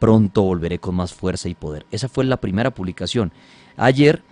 Pronto 0.00 0.42
volveré 0.42 0.80
con 0.80 0.96
más 0.96 1.14
fuerza 1.14 1.48
y 1.48 1.54
poder. 1.54 1.86
Esa 1.92 2.08
fue 2.08 2.24
la 2.24 2.38
primera 2.38 2.72
publicación. 2.72 3.32
Ayer 3.76 4.22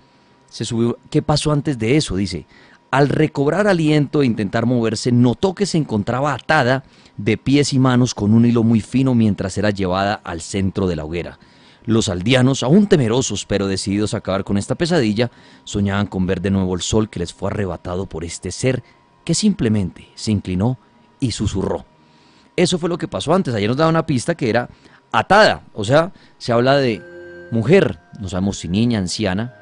se 0.48 0.64
subió, 0.64 0.98
¿qué 1.10 1.22
pasó 1.22 1.52
antes 1.52 1.78
de 1.78 1.96
eso? 1.96 2.16
Dice, 2.16 2.46
al 2.90 3.08
recobrar 3.08 3.66
aliento 3.66 4.22
e 4.22 4.26
intentar 4.26 4.66
moverse, 4.66 5.10
notó 5.10 5.54
que 5.54 5.66
se 5.66 5.78
encontraba 5.78 6.32
atada 6.32 6.84
de 7.16 7.36
pies 7.36 7.72
y 7.72 7.78
manos 7.78 8.14
con 8.14 8.32
un 8.32 8.46
hilo 8.46 8.62
muy 8.62 8.80
fino 8.80 9.14
mientras 9.14 9.58
era 9.58 9.70
llevada 9.70 10.14
al 10.14 10.40
centro 10.40 10.86
de 10.86 10.96
la 10.96 11.04
hoguera. 11.04 11.38
Los 11.86 12.08
aldeanos, 12.08 12.62
aún 12.62 12.86
temerosos 12.86 13.44
pero 13.46 13.66
decididos 13.66 14.14
a 14.14 14.18
acabar 14.18 14.44
con 14.44 14.56
esta 14.56 14.74
pesadilla, 14.74 15.30
soñaban 15.64 16.06
con 16.06 16.26
ver 16.26 16.40
de 16.40 16.50
nuevo 16.50 16.74
el 16.74 16.80
sol 16.80 17.10
que 17.10 17.18
les 17.18 17.32
fue 17.34 17.50
arrebatado 17.50 18.06
por 18.06 18.24
este 18.24 18.52
ser 18.52 18.82
que 19.24 19.34
simplemente 19.34 20.08
se 20.14 20.30
inclinó 20.30 20.78
y 21.20 21.32
susurró. 21.32 21.84
Eso 22.56 22.78
fue 22.78 22.88
lo 22.88 22.98
que 22.98 23.08
pasó 23.08 23.34
antes. 23.34 23.54
Ayer 23.54 23.68
nos 23.68 23.76
daba 23.76 23.90
una 23.90 24.06
pista 24.06 24.34
que 24.34 24.48
era 24.48 24.68
atada, 25.10 25.64
o 25.74 25.84
sea, 25.84 26.12
se 26.38 26.52
habla 26.52 26.76
de 26.76 27.13
mujer, 27.50 27.98
no 28.18 28.28
sabemos 28.28 28.58
si 28.58 28.68
niña, 28.68 28.98
anciana, 28.98 29.54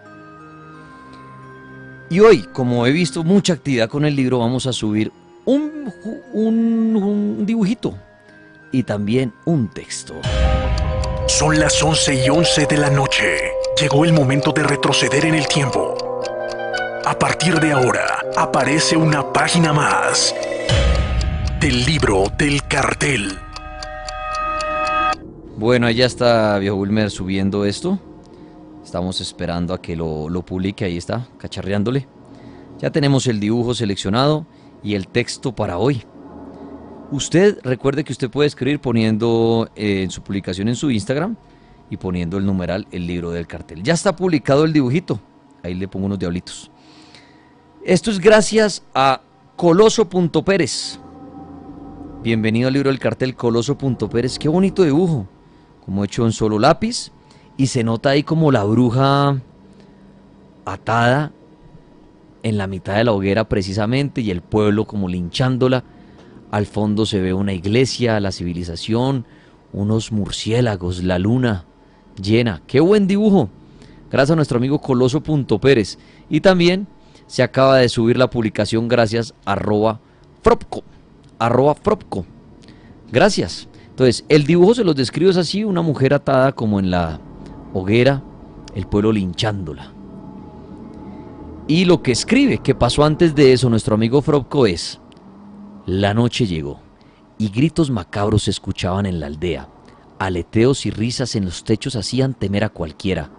y 2.13 2.21
hoy, 2.21 2.43
como 2.53 2.87
he 2.87 2.93
visto 2.93 3.25
mucha 3.25 3.55
actividad 3.55 3.89
con 3.89 4.05
el 4.05 4.15
libro, 4.15 4.39
vamos 4.39 4.67
a 4.67 4.73
subir 4.75 5.11
un, 5.47 5.91
un, 6.35 7.47
dibujito 7.47 7.95
y 8.71 8.83
también 8.83 9.33
un 9.47 9.69
texto. 9.69 10.15
Son 11.27 11.59
las 11.59 11.83
11 11.83 12.27
y 12.27 12.29
11 12.29 12.67
de 12.67 12.77
la 12.77 12.91
noche. 12.91 13.53
Llegó 13.81 14.05
el 14.05 14.13
momento 14.13 14.53
de 14.53 14.63
retroceder 14.63 15.25
en 15.25 15.37
el 15.37 15.49
tiempo. 15.49 16.23
A 17.03 17.19
partir 17.19 17.59
de 17.59 17.73
ahora, 17.73 18.23
aparece 18.37 18.95
una 18.95 19.33
página 19.33 19.73
más 19.73 20.35
del 21.61 21.83
libro 21.87 22.25
del 22.37 22.63
cartel. 22.65 23.39
Bueno, 25.57 25.91
ya 25.91 26.07
está 26.07 26.59
Viejo 26.59 26.77
Wilmer 26.77 27.11
subiendo 27.11 27.67
esto. 27.67 27.99
Estamos 28.83 29.21
esperando 29.21 29.75
a 29.75 29.83
que 29.83 29.95
lo, 29.95 30.43
publique, 30.47 30.85
ahí 30.85 30.97
está, 30.97 31.29
cacharreándole. 31.37 32.09
Ya 32.81 32.91
tenemos 32.91 33.27
el 33.27 33.39
dibujo 33.39 33.75
seleccionado 33.75 34.47
y 34.83 34.95
el 34.95 35.09
texto 35.09 35.55
para 35.55 35.77
hoy. 35.77 36.05
Usted 37.11 37.59
recuerde 37.63 38.03
que 38.03 38.13
usted 38.13 38.31
puede 38.31 38.47
escribir 38.47 38.81
poniendo 38.81 39.69
eh, 39.77 40.03
en 40.03 40.11
su 40.11 40.23
publicación 40.23 40.69
en 40.69 40.75
su 40.75 40.91
Instagram 40.91 41.37
y 41.91 41.99
poniendo 41.99 42.39
el 42.39 42.47
numeral 42.47 42.87
el 42.91 43.07
libro 43.07 43.31
del 43.31 43.47
cartel. 43.47 43.83
Ya 43.83 43.93
está 43.93 44.17
publicado 44.17 44.65
el 44.65 44.73
dibujito. 44.73 45.21
Ahí 45.63 45.75
le 45.75 45.87
pongo 45.87 46.07
unos 46.07 46.19
diablitos. 46.19 46.71
Esto 47.85 48.11
es 48.11 48.19
gracias 48.19 48.83
a 48.95 49.21
Coloso.pérez. 49.57 50.99
Bienvenido 52.23 52.69
al 52.69 52.75
libro 52.75 52.89
del 52.89 52.99
cartel 52.99 53.37
Coloso.pérez. 53.37 54.39
Qué 54.39 54.49
bonito 54.49 54.83
dibujo. 54.83 55.29
Como 55.85 56.05
hecho 56.05 56.25
en 56.25 56.33
solo 56.33 56.59
lápiz 56.59 57.11
y 57.57 57.67
se 57.67 57.85
nota 57.85 58.11
ahí 58.11 58.23
como 58.23 58.51
la 58.53 58.65
bruja 58.65 59.41
atada 60.65 61.33
en 62.43 62.59
la 62.59 62.67
mitad 62.67 62.97
de 62.97 63.05
la 63.05 63.13
hoguera 63.13 63.49
precisamente 63.49 64.21
y 64.21 64.31
el 64.31 64.41
pueblo 64.41 64.85
como 64.85 65.09
linchándola. 65.09 65.85
Al 66.51 66.67
fondo 66.67 67.07
se 67.07 67.21
ve 67.21 67.33
una 67.33 67.53
iglesia, 67.53 68.21
la 68.21 68.33
civilización, 68.33 69.27
unos 69.73 70.13
murciélagos, 70.13 71.03
la 71.03 71.19
luna 71.19 71.65
llena. 72.21 72.63
¡Qué 72.67 72.81
buen 72.81 73.07
dibujo! 73.07 73.49
Gracias 74.11 74.33
a 74.33 74.37
nuestro 74.37 74.59
amigo 74.59 74.81
Coloso 74.81 75.23
Pérez. 75.23 75.99
Y 76.29 76.41
también 76.41 76.87
se 77.27 77.43
acaba 77.43 77.79
de 77.79 77.89
subir 77.89 78.19
la 78.19 78.29
publicación 78.29 78.89
gracias 78.89 79.35
arroba 79.47 80.01
Fropco. 80.43 80.83
Fropco. 81.83 82.27
Gracias. 83.11 83.69
Entonces, 84.03 84.25
el 84.29 84.47
dibujo 84.47 84.75
se 84.75 84.83
los 84.83 84.97
describo 84.97 85.31
es 85.31 85.37
así, 85.37 85.63
una 85.63 85.81
mujer 85.81 86.13
atada 86.13 86.51
como 86.51 86.81
en 86.81 86.91
la 86.91 87.21
hoguera, 87.73 88.21
el 88.75 88.89
pueblo 88.89 89.13
linchándola. 89.13 89.93
Y 91.69 91.85
lo 91.85 92.03
que 92.03 92.11
escribe, 92.11 92.59
que 92.59 92.75
pasó 92.75 93.05
antes 93.05 93.37
de 93.37 93.53
eso 93.53 93.71
nuestro 93.71 93.95
amigo 93.95 94.21
Frobco 94.21 94.67
es, 94.67 94.99
la 95.87 96.15
noche 96.15 96.49
llegó 96.49 96.81
y 97.39 97.51
gritos 97.51 97.93
macabros 97.93 98.43
se 98.43 98.51
escuchaban 98.51 99.07
en 99.07 99.21
la 99.21 99.27
aldea, 99.27 99.69
aleteos 100.19 100.85
y 100.85 100.91
risas 100.91 101.37
en 101.37 101.45
los 101.45 101.63
techos 101.63 101.95
hacían 101.95 102.35
temer 102.35 102.65
a 102.65 102.71
cualquiera, 102.71 103.31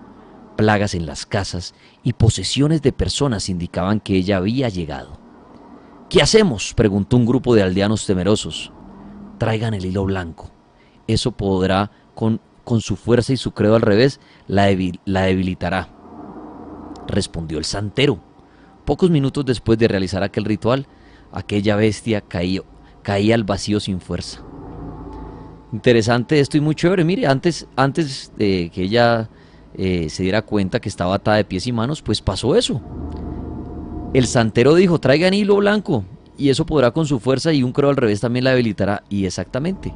plagas 0.55 0.95
en 0.95 1.05
las 1.05 1.26
casas 1.26 1.74
y 2.03 2.14
posesiones 2.14 2.82
de 2.82 2.93
personas 2.93 3.49
indicaban 3.49 3.99
que 3.99 4.16
ella 4.16 4.38
había 4.38 4.70
llegado. 4.70 5.20
¿Qué 6.09 6.22
hacemos? 6.22 6.74
preguntó 6.74 7.18
un 7.18 7.26
grupo 7.26 7.53
de 7.53 7.64
aldeanos 7.64 8.05
temerosos. 8.05 8.72
Traigan 9.39 9.74
el 9.74 9.84
hilo 9.84 10.05
blanco. 10.05 10.53
Eso 11.08 11.32
podrá 11.32 11.91
con 12.16 12.39
con 12.64 12.82
su 12.82 12.95
fuerza 12.95 13.34
y 13.34 13.38
su 13.38 13.51
credo 13.51 13.76
al 13.76 13.82
revés, 13.82 14.20
la, 14.47 14.68
la 15.06 15.24
debilitará. 15.24 15.89
respondió 17.08 17.58
el 17.58 17.66
santero. 17.66 18.20
Pocos 18.86 19.10
minutos 19.10 19.45
después 19.45 19.78
de 19.78 19.88
realizar 19.88 20.24
aquel 20.24 20.45
ritual, 20.45 20.88
aquella 21.32 21.76
bestia 21.76 22.22
caía, 22.22 22.62
caía 23.01 23.36
al 23.36 23.43
vacío 23.43 23.80
sin 23.80 23.99
fuerza. 24.01 24.41
Interesante 25.72 26.39
esto 26.39 26.58
y 26.58 26.62
muy 26.62 26.76
chévere. 26.76 27.04
Mire, 27.04 27.28
antes, 27.28 27.68
antes 27.76 28.32
de 28.38 28.72
que 28.74 28.84
ella 28.84 29.30
eh, 29.74 30.10
se 30.10 30.24
diera 30.24 30.43
cuenta 30.43 30.80
que 30.80 30.89
estaba 30.89 31.16
atada 31.16 31.38
de 31.38 31.45
pies 31.45 31.66
y 31.68 31.72
manos, 31.72 32.01
pues 32.01 32.22
pasó 32.22 32.56
eso. 32.56 32.82
El 34.14 34.28
santero 34.28 34.76
dijo, 34.76 34.99
traigan 34.99 35.34
hilo 35.34 35.58
blanco 35.58 36.06
y 36.38 36.49
eso 36.49 36.66
podrá 36.66 36.91
con 36.91 37.08
su 37.08 37.20
fuerza 37.20 37.51
y 37.54 37.64
un 37.64 37.72
creo 37.72 37.89
al 37.89 37.97
revés 37.97 38.22
también 38.22 38.45
la 38.45 38.51
debilitará. 38.51 39.04
Y 39.10 39.26
exactamente. 39.26 39.93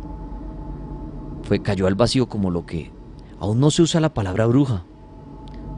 Fue, 1.48 1.62
cayó 1.62 1.88
al 1.88 1.96
vacío 1.96 2.28
como 2.28 2.52
lo 2.52 2.66
que... 2.66 2.92
Aún 3.40 3.62
no 3.62 3.72
se 3.72 3.82
usa 3.82 4.02
la 4.02 4.14
palabra 4.14 4.48
bruja, 4.48 4.84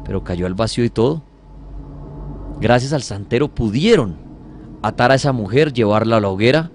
pero 0.04 0.24
cayó 0.24 0.48
al 0.48 0.56
vacío 0.56 0.84
y 0.84 0.90
todo. 0.90 1.22
Gracias 2.60 2.92
al 2.92 3.04
santero 3.04 3.50
pudieron 3.50 4.16
atar 4.82 5.12
a 5.12 5.16
esa 5.16 5.32
mujer, 5.32 5.72
llevarla 5.72 6.18
a 6.18 6.22
la 6.22 6.30
hoguera, 6.30 6.72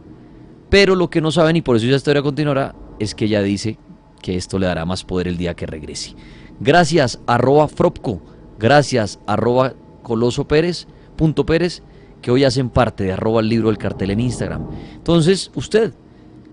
pero 0.71 0.95
lo 0.95 1.11
que 1.11 1.21
no 1.21 1.33
saben, 1.33 1.57
y 1.57 1.63
por 1.63 1.75
eso 1.75 1.87
esa 1.87 1.97
historia 1.97 2.23
continuará, 2.23 2.75
es 2.99 3.15
que 3.15 3.25
ella 3.25 3.43
dice 3.43 3.79
que 4.23 4.37
esto 4.37 4.59
le 4.59 4.67
dará 4.67 4.85
más 4.85 5.05
poder 5.05 5.27
el 5.27 5.39
día 5.39 5.55
que 5.55 5.67
regrese. 5.67 6.15
Gracias, 6.61 7.19
arroba 7.27 7.67
Fropco, 7.67 8.21
gracias, 8.59 9.19
arroba 9.27 9.73
Coloso 10.03 10.47
Pérez, 10.47 10.87
punto 11.17 11.45
Pérez, 11.45 11.83
que 12.23 12.31
hoy 12.31 12.45
hacen 12.45 12.71
parte 12.71 13.05
de 13.05 13.13
arroba 13.13 13.41
el 13.41 13.49
libro 13.49 13.69
del 13.69 13.79
cartel 13.79 14.11
en 14.11 14.21
Instagram. 14.21 14.69
Entonces, 14.95 15.51
usted 15.55 15.95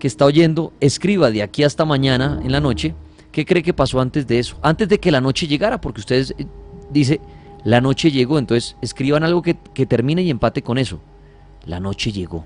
que 0.02 0.08
está 0.08 0.24
oyendo, 0.24 0.72
escriba 0.80 1.30
de 1.30 1.44
aquí 1.44 1.62
hasta 1.62 1.84
mañana 1.84 2.40
en 2.42 2.50
la 2.50 2.58
noche, 2.58 2.92
¿qué 3.30 3.46
cree 3.46 3.62
que 3.62 3.72
pasó 3.72 4.00
antes 4.00 4.26
de 4.26 4.40
eso? 4.40 4.58
Antes 4.60 4.88
de 4.88 4.98
que 4.98 5.12
la 5.12 5.20
noche 5.20 5.46
llegara, 5.46 5.80
porque 5.80 6.00
ustedes 6.00 6.34
eh, 6.38 6.46
dice, 6.90 7.20
la 7.62 7.80
noche 7.80 8.10
llegó, 8.10 8.40
entonces 8.40 8.74
escriban 8.82 9.22
algo 9.22 9.42
que, 9.42 9.56
que 9.72 9.86
termine 9.86 10.22
y 10.22 10.30
empate 10.30 10.60
con 10.60 10.76
eso. 10.76 10.98
La 11.66 11.78
noche 11.78 12.10
llegó. 12.10 12.44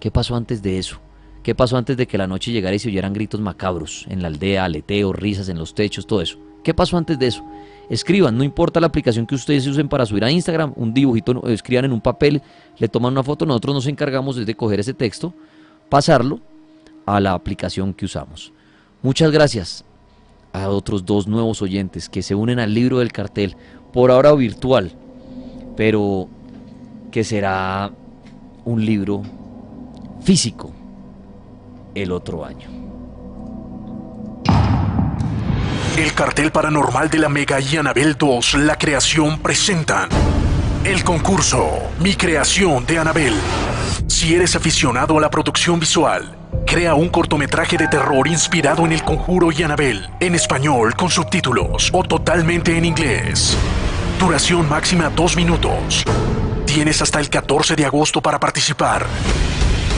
¿Qué 0.00 0.10
pasó 0.10 0.34
antes 0.34 0.60
de 0.60 0.76
eso? 0.76 0.98
¿Qué 1.44 1.54
pasó 1.54 1.76
antes 1.76 1.96
de 1.96 2.08
que 2.08 2.18
la 2.18 2.26
noche 2.26 2.50
llegara 2.50 2.74
y 2.74 2.80
se 2.80 2.88
oyeran 2.88 3.12
gritos 3.12 3.40
macabros 3.40 4.04
en 4.08 4.20
la 4.20 4.26
aldea, 4.26 4.64
aleteos, 4.64 5.14
risas 5.14 5.48
en 5.48 5.58
los 5.60 5.72
techos, 5.72 6.04
todo 6.04 6.20
eso? 6.20 6.40
¿Qué 6.64 6.74
pasó 6.74 6.96
antes 6.96 7.16
de 7.16 7.28
eso? 7.28 7.44
Escriban, 7.88 8.36
no 8.36 8.42
importa 8.42 8.80
la 8.80 8.88
aplicación 8.88 9.24
que 9.24 9.36
ustedes 9.36 9.68
usen 9.68 9.88
para 9.88 10.04
subir 10.04 10.24
a 10.24 10.32
Instagram, 10.32 10.72
un 10.74 10.92
dibujito, 10.92 11.46
escriban 11.46 11.84
en 11.84 11.92
un 11.92 12.00
papel, 12.00 12.42
le 12.78 12.88
toman 12.88 13.12
una 13.12 13.22
foto, 13.22 13.46
nosotros 13.46 13.74
nos 13.76 13.86
encargamos 13.86 14.44
de 14.44 14.54
coger 14.56 14.80
ese 14.80 14.94
texto, 14.94 15.32
pasarlo 15.88 16.40
a 17.06 17.20
la 17.20 17.32
aplicación 17.32 17.94
que 17.94 18.04
usamos. 18.04 18.52
Muchas 19.02 19.30
gracias 19.30 19.84
a 20.52 20.68
otros 20.68 21.04
dos 21.04 21.26
nuevos 21.26 21.62
oyentes 21.62 22.08
que 22.08 22.22
se 22.22 22.34
unen 22.34 22.60
al 22.60 22.72
libro 22.72 23.00
del 23.00 23.12
cartel, 23.12 23.56
por 23.92 24.10
ahora 24.10 24.32
virtual, 24.32 24.92
pero 25.76 26.28
que 27.10 27.24
será 27.24 27.90
un 28.64 28.84
libro 28.84 29.22
físico 30.22 30.72
el 31.94 32.12
otro 32.12 32.44
año. 32.44 32.68
El 35.96 36.12
cartel 36.12 36.50
paranormal 36.50 37.08
de 37.08 37.18
la 37.18 37.28
Mega 37.28 37.60
y 37.60 37.76
Anabel 37.76 38.16
2, 38.18 38.54
la 38.54 38.76
creación 38.76 39.38
presentan 39.38 40.08
el 40.84 41.04
concurso 41.04 41.64
Mi 42.00 42.14
creación 42.14 42.84
de 42.84 42.98
Anabel. 42.98 43.34
Si 44.24 44.34
eres 44.34 44.56
aficionado 44.56 45.18
a 45.18 45.20
la 45.20 45.28
producción 45.28 45.78
visual, 45.78 46.34
crea 46.64 46.94
un 46.94 47.10
cortometraje 47.10 47.76
de 47.76 47.88
terror 47.88 48.26
inspirado 48.26 48.86
en 48.86 48.92
El 48.92 49.04
Conjuro 49.04 49.52
y 49.52 49.62
Anabel, 49.62 50.08
en 50.18 50.34
español 50.34 50.94
con 50.94 51.10
subtítulos 51.10 51.90
o 51.92 52.02
totalmente 52.02 52.74
en 52.74 52.86
inglés. 52.86 53.54
Duración 54.18 54.66
máxima 54.66 55.10
2 55.10 55.36
minutos. 55.36 56.04
Tienes 56.64 57.02
hasta 57.02 57.20
el 57.20 57.28
14 57.28 57.76
de 57.76 57.84
agosto 57.84 58.22
para 58.22 58.40
participar. 58.40 59.04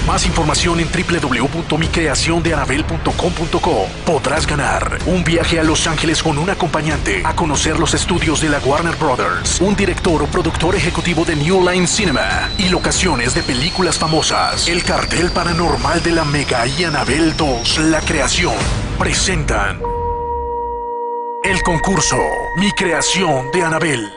Más 0.06 0.24
información 0.24 0.78
en 0.78 0.88
www.micreaciondeanabel.com.co. 0.88 3.88
Podrás 4.04 4.46
ganar 4.46 5.00
un 5.06 5.24
viaje 5.24 5.58
a 5.58 5.64
Los 5.64 5.88
Ángeles 5.88 6.22
con 6.22 6.38
un 6.38 6.48
acompañante 6.48 7.22
a 7.24 7.34
conocer 7.34 7.80
los 7.80 7.92
estudios 7.92 8.40
de 8.40 8.48
la 8.48 8.60
Warner 8.60 8.94
Brothers, 8.96 9.60
un 9.60 9.74
director 9.74 10.22
o 10.22 10.26
productor 10.26 10.76
ejecutivo 10.76 11.24
de 11.24 11.34
New 11.34 11.68
Line 11.68 11.88
Cinema 11.88 12.48
y 12.56 12.68
locaciones 12.68 13.34
de 13.34 13.42
películas 13.42 13.98
famosas. 13.98 14.68
El 14.68 14.84
cartel 14.84 15.32
paranormal 15.32 16.00
de 16.02 16.12
la 16.12 16.24
Mega 16.24 16.66
y 16.66 16.84
Anabel 16.84 17.36
2, 17.36 17.78
la 17.90 18.00
creación, 18.00 18.54
presentan 18.98 19.80
el 21.42 21.60
concurso 21.62 22.16
Mi 22.58 22.70
creación 22.72 23.50
de 23.52 23.64
Anabel. 23.64 24.12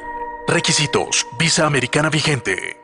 Requisitos: 0.48 1.26
Visa 1.38 1.66
americana 1.66 2.10
vigente. 2.10 2.79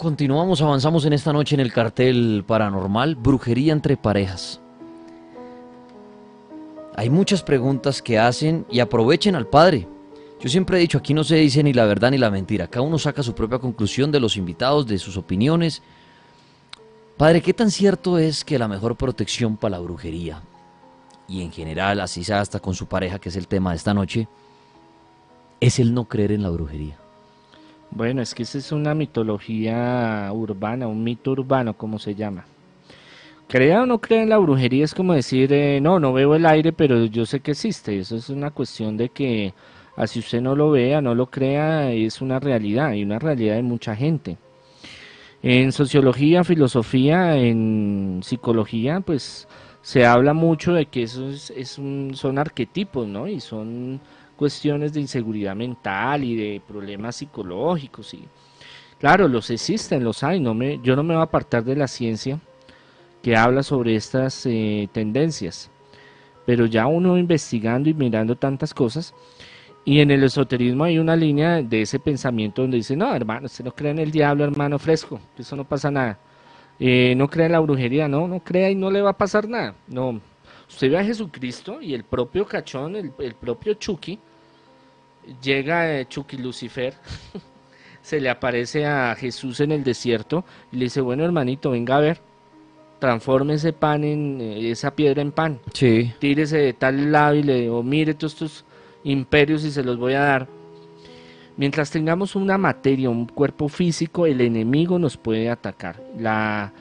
Continuamos, 0.00 0.62
avanzamos 0.62 1.04
en 1.04 1.12
esta 1.12 1.30
noche 1.30 1.54
en 1.54 1.60
el 1.60 1.74
cartel 1.74 2.42
paranormal, 2.46 3.16
brujería 3.16 3.74
entre 3.74 3.98
parejas. 3.98 4.58
Hay 6.96 7.10
muchas 7.10 7.42
preguntas 7.42 8.00
que 8.00 8.18
hacen 8.18 8.64
y 8.70 8.80
aprovechen 8.80 9.36
al 9.36 9.46
padre. 9.46 9.86
Yo 10.40 10.48
siempre 10.48 10.78
he 10.78 10.80
dicho, 10.80 10.96
aquí 10.96 11.12
no 11.12 11.22
se 11.22 11.36
dice 11.36 11.62
ni 11.62 11.74
la 11.74 11.84
verdad 11.84 12.10
ni 12.10 12.16
la 12.16 12.30
mentira, 12.30 12.66
cada 12.66 12.80
uno 12.80 12.98
saca 12.98 13.22
su 13.22 13.34
propia 13.34 13.58
conclusión 13.58 14.10
de 14.10 14.20
los 14.20 14.38
invitados, 14.38 14.86
de 14.86 14.98
sus 14.98 15.18
opiniones. 15.18 15.82
Padre, 17.18 17.42
¿qué 17.42 17.52
tan 17.52 17.70
cierto 17.70 18.16
es 18.16 18.42
que 18.42 18.58
la 18.58 18.68
mejor 18.68 18.96
protección 18.96 19.58
para 19.58 19.76
la 19.76 19.80
brujería, 19.80 20.40
y 21.28 21.42
en 21.42 21.52
general, 21.52 22.00
así 22.00 22.24
sea 22.24 22.40
hasta 22.40 22.58
con 22.58 22.74
su 22.74 22.86
pareja, 22.86 23.18
que 23.18 23.28
es 23.28 23.36
el 23.36 23.46
tema 23.46 23.72
de 23.72 23.76
esta 23.76 23.92
noche, 23.92 24.28
es 25.60 25.78
el 25.78 25.92
no 25.92 26.06
creer 26.06 26.32
en 26.32 26.42
la 26.42 26.48
brujería? 26.48 26.99
Bueno, 27.90 28.22
es 28.22 28.34
que 28.34 28.42
esa 28.44 28.58
es 28.58 28.72
una 28.72 28.94
mitología 28.94 30.28
urbana, 30.32 30.86
un 30.88 31.02
mito 31.04 31.32
urbano, 31.32 31.74
como 31.76 31.98
se 31.98 32.14
llama. 32.14 32.44
Crea 33.48 33.82
o 33.82 33.86
no 33.86 34.00
crea 34.00 34.22
en 34.22 34.28
la 34.30 34.38
brujería 34.38 34.84
es 34.84 34.94
como 34.94 35.12
decir, 35.12 35.52
eh, 35.52 35.80
no, 35.80 35.98
no 35.98 36.12
veo 36.12 36.34
el 36.36 36.46
aire, 36.46 36.72
pero 36.72 37.04
yo 37.06 37.26
sé 37.26 37.40
que 37.40 37.50
existe. 37.52 37.98
Eso 37.98 38.16
es 38.16 38.28
una 38.30 38.50
cuestión 38.52 38.96
de 38.96 39.08
que, 39.08 39.54
así 39.96 40.20
usted 40.20 40.40
no 40.40 40.54
lo 40.54 40.70
vea, 40.70 41.00
no 41.02 41.14
lo 41.14 41.26
crea, 41.26 41.92
es 41.92 42.20
una 42.22 42.38
realidad 42.40 42.92
y 42.92 43.02
una 43.02 43.18
realidad 43.18 43.56
de 43.56 43.62
mucha 43.62 43.96
gente. 43.96 44.36
En 45.42 45.72
sociología, 45.72 46.44
filosofía, 46.44 47.36
en 47.36 48.20
psicología, 48.22 49.00
pues 49.00 49.48
se 49.82 50.04
habla 50.04 50.34
mucho 50.34 50.74
de 50.74 50.86
que 50.86 51.04
eso 51.04 51.30
es, 51.30 51.50
es 51.50 51.78
un- 51.78 52.12
son 52.14 52.38
arquetipos, 52.38 53.06
¿no? 53.08 53.26
Y 53.26 53.40
son 53.40 54.00
cuestiones 54.40 54.94
de 54.94 55.02
inseguridad 55.02 55.54
mental 55.54 56.24
y 56.24 56.34
de 56.34 56.62
problemas 56.66 57.16
psicológicos. 57.16 58.14
Y 58.14 58.24
claro, 58.98 59.28
los 59.28 59.50
existen, 59.50 60.02
los 60.02 60.22
hay. 60.22 60.40
No 60.40 60.54
me, 60.54 60.80
yo 60.82 60.96
no 60.96 61.02
me 61.02 61.12
voy 61.12 61.20
a 61.20 61.24
apartar 61.24 61.62
de 61.62 61.76
la 61.76 61.86
ciencia 61.86 62.40
que 63.22 63.36
habla 63.36 63.62
sobre 63.62 63.96
estas 63.96 64.46
eh, 64.46 64.88
tendencias. 64.92 65.70
Pero 66.46 66.64
ya 66.64 66.86
uno 66.86 67.18
investigando 67.18 67.90
y 67.90 67.94
mirando 67.94 68.34
tantas 68.34 68.72
cosas, 68.72 69.12
y 69.84 70.00
en 70.00 70.10
el 70.10 70.24
esoterismo 70.24 70.84
hay 70.84 70.98
una 70.98 71.16
línea 71.16 71.62
de 71.62 71.82
ese 71.82 71.98
pensamiento 71.98 72.62
donde 72.62 72.78
dice, 72.78 72.96
no, 72.96 73.14
hermano, 73.14 73.44
usted 73.44 73.62
no 73.62 73.72
cree 73.72 73.90
en 73.90 73.98
el 73.98 74.10
diablo, 74.10 74.44
hermano 74.44 74.78
fresco, 74.78 75.20
eso 75.36 75.54
no 75.54 75.64
pasa 75.64 75.90
nada. 75.90 76.18
Eh, 76.78 77.12
no 77.14 77.28
cree 77.28 77.44
en 77.44 77.52
la 77.52 77.60
brujería, 77.60 78.08
no, 78.08 78.26
no 78.26 78.40
crea 78.40 78.70
y 78.70 78.74
no 78.74 78.90
le 78.90 79.02
va 79.02 79.10
a 79.10 79.18
pasar 79.18 79.46
nada. 79.46 79.74
No, 79.86 80.18
usted 80.66 80.90
ve 80.90 80.98
a 80.98 81.04
Jesucristo 81.04 81.82
y 81.82 81.92
el 81.92 82.04
propio 82.04 82.46
cachón, 82.46 82.96
el, 82.96 83.12
el 83.18 83.34
propio 83.34 83.74
Chucky, 83.74 84.18
llega 85.42 85.98
eh, 86.00 86.06
Chucky 86.08 86.36
Lucifer, 86.36 86.94
se 88.02 88.20
le 88.20 88.30
aparece 88.30 88.86
a 88.86 89.14
Jesús 89.14 89.60
en 89.60 89.72
el 89.72 89.84
desierto 89.84 90.44
y 90.72 90.76
le 90.76 90.84
dice, 90.84 91.00
bueno 91.00 91.24
hermanito, 91.24 91.70
venga 91.70 91.96
a 91.96 92.00
ver, 92.00 92.20
transforme 92.98 93.54
ese 93.54 93.72
pan 93.72 94.04
en, 94.04 94.40
eh, 94.40 94.70
esa 94.70 94.94
piedra 94.94 95.22
en 95.22 95.32
pan 95.32 95.60
Sí. 95.72 96.12
tírese 96.18 96.58
de 96.58 96.72
tal 96.72 97.12
lado 97.12 97.34
y 97.34 97.42
le 97.42 97.60
digo, 97.62 97.82
mire 97.82 98.14
todos 98.14 98.34
estos 98.34 98.64
imperios 99.04 99.64
y 99.64 99.70
se 99.70 99.82
los 99.82 99.98
voy 99.98 100.14
a 100.14 100.20
dar. 100.20 100.48
Mientras 101.56 101.90
tengamos 101.90 102.36
una 102.36 102.56
materia, 102.56 103.10
un 103.10 103.26
cuerpo 103.26 103.68
físico, 103.68 104.24
el 104.26 104.40
enemigo 104.40 104.98
nos 104.98 105.16
puede 105.18 105.50
atacar. 105.50 106.02
La, 106.18 106.72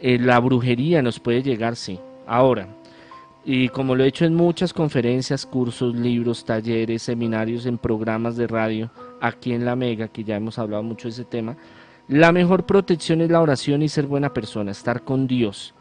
eh, 0.00 0.18
la 0.18 0.40
brujería 0.40 1.00
nos 1.00 1.20
puede 1.20 1.42
llegar, 1.42 1.76
sí. 1.76 2.00
Ahora, 2.26 2.66
y 3.52 3.68
como 3.68 3.96
lo 3.96 4.04
he 4.04 4.06
hecho 4.06 4.26
en 4.26 4.36
muchas 4.36 4.72
conferencias, 4.72 5.44
cursos, 5.44 5.96
libros, 5.96 6.44
talleres, 6.44 7.02
seminarios, 7.02 7.66
en 7.66 7.78
programas 7.78 8.36
de 8.36 8.46
radio, 8.46 8.92
aquí 9.20 9.52
en 9.52 9.64
La 9.64 9.74
Mega, 9.74 10.06
que 10.06 10.22
ya 10.22 10.36
hemos 10.36 10.56
hablado 10.56 10.84
mucho 10.84 11.08
de 11.08 11.14
ese 11.14 11.24
tema, 11.24 11.56
la 12.06 12.30
mejor 12.30 12.64
protección 12.64 13.20
es 13.22 13.28
la 13.28 13.40
oración 13.40 13.82
y 13.82 13.88
ser 13.88 14.06
buena 14.06 14.32
persona, 14.32 14.70
estar 14.70 15.02
con 15.02 15.26
Dios. 15.26 15.74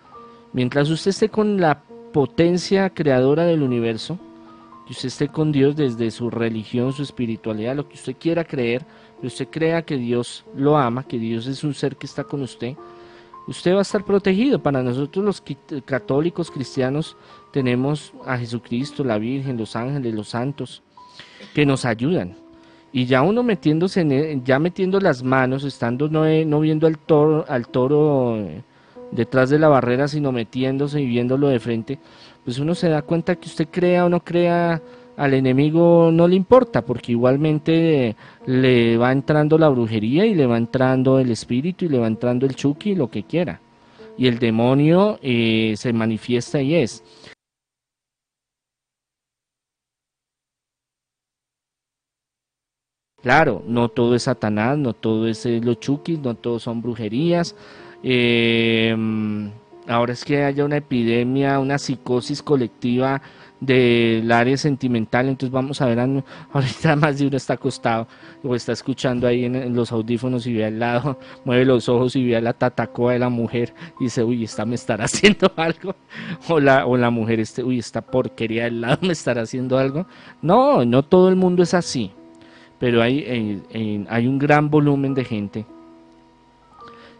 Mientras 0.51 0.89
usted 0.89 1.11
esté 1.11 1.29
con 1.29 1.61
la 1.61 1.83
potencia 2.11 2.89
creadora 2.89 3.43
del 3.43 3.61
universo, 3.61 4.17
que 4.87 4.93
usted 4.93 5.09
esté 5.09 5.27
con 5.27 5.51
Dios 5.51 5.75
desde 5.75 6.09
su 6.09 6.31
religión, 6.31 6.91
su 6.91 7.03
espiritualidad, 7.03 7.75
lo 7.75 7.87
que 7.87 7.97
usted 7.97 8.15
quiera 8.19 8.45
creer, 8.45 8.83
que 9.21 9.27
usted 9.27 9.47
crea 9.47 9.83
que 9.83 9.97
Dios 9.97 10.43
lo 10.55 10.75
ama, 10.75 11.03
que 11.03 11.19
Dios 11.19 11.45
es 11.45 11.63
un 11.63 11.75
ser 11.75 11.97
que 11.97 12.07
está 12.07 12.23
con 12.23 12.41
usted, 12.41 12.75
usted 13.49 13.73
va 13.73 13.79
a 13.79 13.81
estar 13.81 14.05
protegido. 14.05 14.59
Para 14.59 14.83
nosotros 14.83 15.25
los 15.25 15.43
católicos 15.85 16.51
cristianos 16.51 17.17
tenemos 17.51 18.13
a 18.25 18.37
Jesucristo, 18.37 19.03
la 19.03 19.17
Virgen, 19.17 19.57
los 19.57 19.75
ángeles, 19.75 20.13
los 20.13 20.29
santos, 20.29 20.83
que 21.53 21.65
nos 21.65 21.85
ayudan. 21.85 22.35
Y 22.91 23.05
ya 23.05 23.21
uno 23.21 23.43
metiéndose 23.43 24.01
en, 24.01 24.11
e- 24.11 24.41
ya 24.43 24.59
metiendo 24.59 24.99
las 24.99 25.23
manos, 25.23 25.63
estando 25.63 26.09
no, 26.09 26.25
eh, 26.25 26.45
no 26.45 26.59
viendo 26.59 26.87
al 26.87 26.97
toro, 26.97 27.45
al 27.47 27.67
toro 27.67 28.37
eh, 28.37 28.63
detrás 29.11 29.49
de 29.49 29.59
la 29.59 29.67
barrera, 29.67 30.07
sino 30.07 30.31
metiéndose 30.31 31.01
y 31.01 31.05
viéndolo 31.05 31.49
de 31.49 31.59
frente, 31.59 31.99
pues 32.43 32.57
uno 32.59 32.73
se 32.73 32.89
da 32.89 33.01
cuenta 33.01 33.35
que 33.35 33.47
usted 33.47 33.67
crea 33.69 34.05
o 34.05 34.09
no 34.09 34.23
crea 34.23 34.81
al 35.19 35.33
enemigo 35.33 36.11
no 36.13 36.29
le 36.29 36.35
importa, 36.37 36.85
porque 36.85 37.11
igualmente 37.11 38.15
le 38.45 38.97
va 38.97 39.11
entrando 39.11 39.57
la 39.57 39.67
brujería 39.67 40.25
y 40.25 40.33
le 40.33 40.45
va 40.45 40.57
entrando 40.57 41.19
el 41.19 41.29
espíritu 41.31 41.85
y 41.85 41.89
le 41.89 41.99
va 41.99 42.07
entrando 42.07 42.45
el 42.45 42.55
chuki, 42.55 42.95
lo 42.95 43.09
que 43.11 43.23
quiera. 43.23 43.59
Y 44.17 44.27
el 44.27 44.39
demonio 44.39 45.19
eh, 45.21 45.73
se 45.77 45.91
manifiesta 45.91 46.61
y 46.61 46.75
es. 46.75 47.03
Claro, 53.21 53.61
no 53.67 53.89
todo 53.89 54.15
es 54.15 54.23
Satanás, 54.23 54.77
no 54.77 54.93
todo 54.93 55.27
es 55.27 55.45
eh, 55.45 55.59
los 55.61 55.81
chukis, 55.81 56.19
no 56.19 56.35
todo 56.35 56.59
son 56.59 56.81
brujerías. 56.81 57.55
Eh, 58.03 58.95
ahora 59.87 60.13
es 60.13 60.23
que 60.23 60.43
haya 60.45 60.63
una 60.63 60.77
epidemia, 60.77 61.59
una 61.59 61.77
psicosis 61.77 62.41
colectiva 62.41 63.21
del 63.59 64.31
área 64.31 64.55
sentimental, 64.57 65.27
entonces 65.27 65.51
vamos 65.51 65.81
a 65.81 65.85
ver, 65.85 65.99
ahorita 66.53 66.95
más 66.95 67.19
de 67.19 67.27
uno 67.27 67.37
está 67.37 67.53
acostado 67.53 68.07
o 68.43 68.55
está 68.55 68.71
escuchando 68.71 69.27
ahí 69.27 69.45
en, 69.45 69.55
en 69.55 69.75
los 69.75 69.91
audífonos 69.91 70.47
y 70.47 70.53
ve 70.53 70.65
al 70.65 70.79
lado, 70.79 71.19
mueve 71.45 71.65
los 71.65 71.89
ojos 71.89 72.15
y 72.15 72.25
ve 72.25 72.37
a 72.37 72.41
la 72.41 72.53
tatacoa 72.53 73.13
de 73.13 73.19
la 73.19 73.29
mujer 73.29 73.73
y 73.99 74.05
dice, 74.05 74.23
uy, 74.23 74.43
esta 74.43 74.65
me 74.65 74.75
estará 74.75 75.05
haciendo 75.05 75.51
algo, 75.55 75.95
o 76.47 76.59
la, 76.59 76.85
o 76.85 76.97
la 76.97 77.09
mujer, 77.09 77.39
este, 77.39 77.63
uy, 77.63 77.79
esta 77.79 78.01
porquería 78.01 78.65
del 78.65 78.81
lado 78.81 78.99
me 79.01 79.13
estará 79.13 79.41
haciendo 79.41 79.77
algo. 79.77 80.05
No, 80.41 80.85
no 80.85 81.03
todo 81.03 81.29
el 81.29 81.35
mundo 81.35 81.63
es 81.63 81.73
así 81.73 82.11
pero 82.79 83.01
hay, 83.01 83.61
eh, 83.71 84.05
hay 84.09 84.27
un 84.27 84.39
gran 84.39 84.69
volumen 84.69 85.13
de 85.13 85.25
gente 85.25 85.65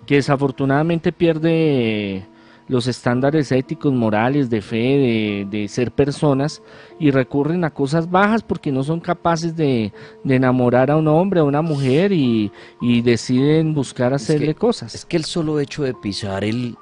que 0.06 0.16
desafortunadamente 0.16 1.12
pierde 1.12 2.26
los 2.70 2.88
estándares 2.88 3.52
éticos, 3.52 3.92
morales, 3.92 4.50
de 4.50 4.62
fe, 4.62 4.78
de, 4.78 5.48
de 5.50 5.68
ser 5.68 5.92
personas 5.92 6.62
y 7.00 7.12
recurren 7.12 7.64
a 7.66 7.72
cosas 7.72 8.10
bajas 8.10 8.44
porque 8.44 8.72
no 8.72 8.84
son 8.84 9.00
capaces 9.02 9.56
de, 9.58 9.92
de 10.24 10.36
enamorar 10.36 10.90
a 10.92 10.96
un 10.96 11.08
hombre, 11.08 11.42
a 11.42 11.44
una 11.44 11.62
mujer 11.64 12.12
y, 12.14 12.52
y 12.80 13.02
deciden 13.02 13.74
buscar 13.74 14.14
hacerle 14.14 14.54
cosas. 14.56 14.96
Es 14.96 15.04
que 15.04 15.18
el 15.18 15.26
solo 15.26 15.60
hecho 15.60 15.84
de 15.84 15.94
pisar 15.96 16.44
el, 16.46 16.76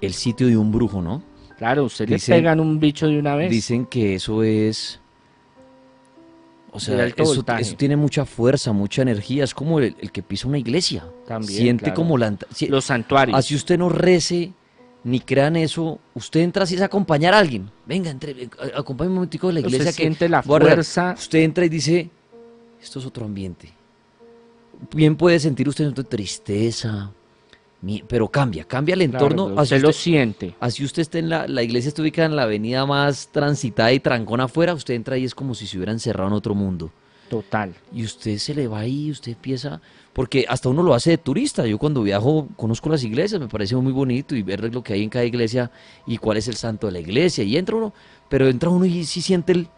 el 0.00 0.14
sitio 0.14 0.46
de 0.48 0.56
un 0.56 0.72
brujo, 0.72 1.00
¿no? 1.02 1.22
Claro, 1.58 1.84
usted 1.84 2.06
Dicen- 2.08 2.34
le 2.36 2.40
pegan 2.40 2.58
un 2.60 2.80
bicho 2.80 3.06
de 3.06 3.18
una 3.18 3.34
vez. 3.36 3.50
Dicen 3.50 3.84
que 3.86 4.14
eso 4.14 4.42
es... 4.42 4.98
O 6.70 6.80
sea, 6.80 7.06
eso, 7.06 7.44
eso 7.58 7.76
tiene 7.76 7.96
mucha 7.96 8.24
fuerza, 8.26 8.72
mucha 8.72 9.02
energía. 9.02 9.42
Es 9.42 9.54
como 9.54 9.78
el, 9.80 9.96
el 10.00 10.12
que 10.12 10.22
pisa 10.22 10.46
una 10.46 10.58
iglesia. 10.58 11.04
También, 11.26 11.60
Siente 11.62 11.84
claro. 11.84 11.96
como 11.96 12.18
la... 12.18 12.34
si- 12.54 12.68
Los 12.68 12.84
santuarios. 12.84 13.36
Así 13.38 13.54
usted 13.54 13.78
no 13.78 13.88
rece 13.88 14.52
ni 15.08 15.20
crean 15.20 15.56
eso, 15.56 15.98
usted 16.14 16.40
entra 16.40 16.64
así 16.64 16.74
es 16.74 16.82
a 16.82 16.86
acompañar 16.86 17.34
a 17.34 17.38
alguien. 17.38 17.70
Venga, 17.86 18.10
entre, 18.10 18.32
eh, 18.32 18.50
acompáñame 18.74 19.12
un 19.12 19.14
momentico 19.16 19.48
de 19.48 19.54
la 19.54 19.60
Usted 19.60 19.72
iglesia. 19.72 19.92
que 19.92 20.02
siente 20.02 20.28
la 20.28 20.42
voy 20.42 20.56
a 20.56 20.58
regar". 20.60 20.74
fuerza. 20.76 21.14
Usted 21.16 21.38
entra 21.40 21.64
y 21.64 21.68
dice, 21.68 22.10
esto 22.80 22.98
es 22.98 23.06
otro 23.06 23.24
ambiente. 23.24 23.72
Bien 24.94 25.16
puede 25.16 25.40
sentir 25.40 25.68
usted 25.68 25.92
tristeza, 25.92 27.10
pero 28.06 28.28
cambia, 28.28 28.64
cambia 28.64 28.94
el 28.94 29.02
entorno. 29.02 29.48
así 29.56 29.74
usted 29.74 29.82
lo 29.82 29.92
siente. 29.92 30.54
Así 30.60 30.84
usted 30.84 31.02
esté 31.02 31.18
en 31.18 31.28
la, 31.30 31.48
la 31.48 31.62
iglesia, 31.62 31.88
está 31.88 32.02
ubicada 32.02 32.26
en 32.26 32.36
la 32.36 32.42
avenida 32.42 32.86
más 32.86 33.28
transitada 33.32 33.92
y 33.92 34.00
trancona 34.00 34.44
afuera, 34.44 34.74
usted 34.74 34.94
entra 34.94 35.18
y 35.18 35.24
es 35.24 35.34
como 35.34 35.54
si 35.54 35.66
se 35.66 35.76
hubiera 35.76 35.92
encerrado 35.92 36.28
en 36.28 36.34
otro 36.34 36.54
mundo. 36.54 36.90
Total. 37.28 37.74
Y 37.92 38.04
usted 38.04 38.38
se 38.38 38.54
le 38.54 38.68
va 38.68 38.80
ahí, 38.80 39.10
usted 39.10 39.32
empieza, 39.32 39.80
porque 40.12 40.46
hasta 40.48 40.68
uno 40.68 40.82
lo 40.82 40.94
hace 40.94 41.10
de 41.10 41.18
turista. 41.18 41.66
Yo 41.66 41.78
cuando 41.78 42.02
viajo 42.02 42.48
conozco 42.56 42.88
las 42.88 43.04
iglesias, 43.04 43.40
me 43.40 43.48
parece 43.48 43.76
muy 43.76 43.92
bonito 43.92 44.34
y 44.34 44.42
ver 44.42 44.72
lo 44.72 44.82
que 44.82 44.94
hay 44.94 45.02
en 45.02 45.10
cada 45.10 45.24
iglesia 45.24 45.70
y 46.06 46.18
cuál 46.18 46.38
es 46.38 46.48
el 46.48 46.56
santo 46.56 46.86
de 46.86 46.94
la 46.94 47.00
iglesia. 47.00 47.44
Y 47.44 47.56
entra 47.56 47.76
uno, 47.76 47.92
pero 48.28 48.48
entra 48.48 48.70
uno 48.70 48.86
y 48.86 49.04
sí 49.04 49.20
siente 49.20 49.52
el... 49.52 49.68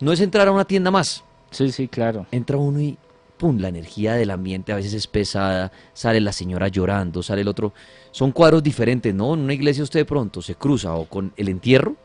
No 0.00 0.12
es 0.12 0.20
entrar 0.20 0.46
a 0.46 0.52
una 0.52 0.64
tienda 0.64 0.90
más. 0.90 1.24
Sí, 1.50 1.70
sí, 1.72 1.88
claro. 1.88 2.26
Entra 2.30 2.58
uno 2.58 2.80
y 2.80 2.96
pum, 3.36 3.58
la 3.58 3.68
energía 3.68 4.14
del 4.14 4.30
ambiente 4.30 4.72
a 4.72 4.76
veces 4.76 4.94
es 4.94 5.06
pesada, 5.06 5.72
sale 5.94 6.20
la 6.20 6.32
señora 6.32 6.68
llorando, 6.68 7.22
sale 7.22 7.40
el 7.42 7.48
otro. 7.48 7.72
Son 8.12 8.32
cuadros 8.32 8.62
diferentes, 8.62 9.14
¿no? 9.14 9.34
En 9.34 9.40
una 9.40 9.54
iglesia 9.54 9.82
usted 9.82 10.00
de 10.00 10.04
pronto 10.04 10.42
se 10.42 10.54
cruza 10.54 10.94
o 10.94 11.06
con 11.06 11.32
el 11.36 11.48
entierro 11.48 11.96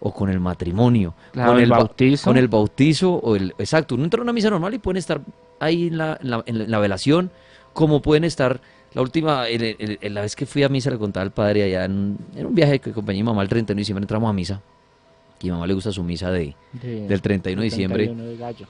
o 0.00 0.12
con 0.14 0.30
el 0.30 0.38
matrimonio, 0.40 1.14
Claro, 1.32 1.52
con 1.52 1.60
el 1.60 1.68
ba- 1.70 1.78
bautizo. 1.78 2.24
con 2.24 2.36
el 2.36 2.48
bautizo 2.48 3.14
o 3.14 3.34
el 3.36 3.52
exacto, 3.58 3.94
uno 3.96 4.04
entra 4.04 4.20
a 4.20 4.22
una 4.22 4.32
misa 4.32 4.48
normal 4.50 4.74
y 4.74 4.78
pueden 4.78 4.98
estar 4.98 5.20
ahí 5.60 5.88
en 5.88 5.98
la, 5.98 6.18
en 6.22 6.30
la, 6.30 6.44
en 6.46 6.80
velación, 6.80 7.30
como 7.72 8.00
pueden 8.00 8.24
estar 8.24 8.60
la 8.94 9.02
última, 9.02 9.48
el- 9.48 9.62
el- 9.78 9.98
el- 10.00 10.14
la 10.14 10.22
vez 10.22 10.34
que 10.36 10.46
fui 10.46 10.62
a 10.62 10.68
misa 10.68 10.90
le 10.90 10.98
contaba 10.98 11.22
al 11.24 11.32
padre 11.32 11.64
allá 11.64 11.84
en, 11.84 12.16
en 12.36 12.46
un 12.46 12.54
viaje 12.54 12.78
que 12.78 12.90
acompañé 12.90 13.18
a 13.20 13.22
mi 13.22 13.26
mamá 13.26 13.42
el 13.42 13.48
31 13.48 13.76
de 13.76 13.80
diciembre 13.80 14.04
entramos 14.04 14.30
a 14.30 14.32
misa. 14.32 14.62
Y 15.40 15.46
a 15.48 15.50
mi 15.50 15.50
mamá 15.52 15.66
le 15.66 15.74
gusta 15.74 15.92
su 15.92 16.02
misa 16.02 16.30
de, 16.30 16.54
De- 16.72 17.06
del 17.06 17.20
31 17.20 17.60
de 17.60 17.64
diciembre. 17.64 18.04
31 18.06 18.30
de 18.30 18.36
gallo. 18.36 18.66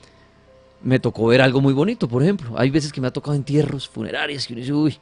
Me 0.81 0.99
tocó 0.99 1.27
ver 1.27 1.41
algo 1.41 1.61
muy 1.61 1.73
bonito, 1.73 2.07
por 2.07 2.21
ejemplo. 2.23 2.51
Hay 2.57 2.69
veces 2.69 2.91
que 2.93 3.01
me 3.01 3.07
ha 3.07 3.11
tocado 3.11 3.35
entierros, 3.35 3.87
funerarias, 3.89 4.45
que 4.47 4.53
uno 4.53 4.61
dice, 4.61 4.73
uy. 4.73 4.97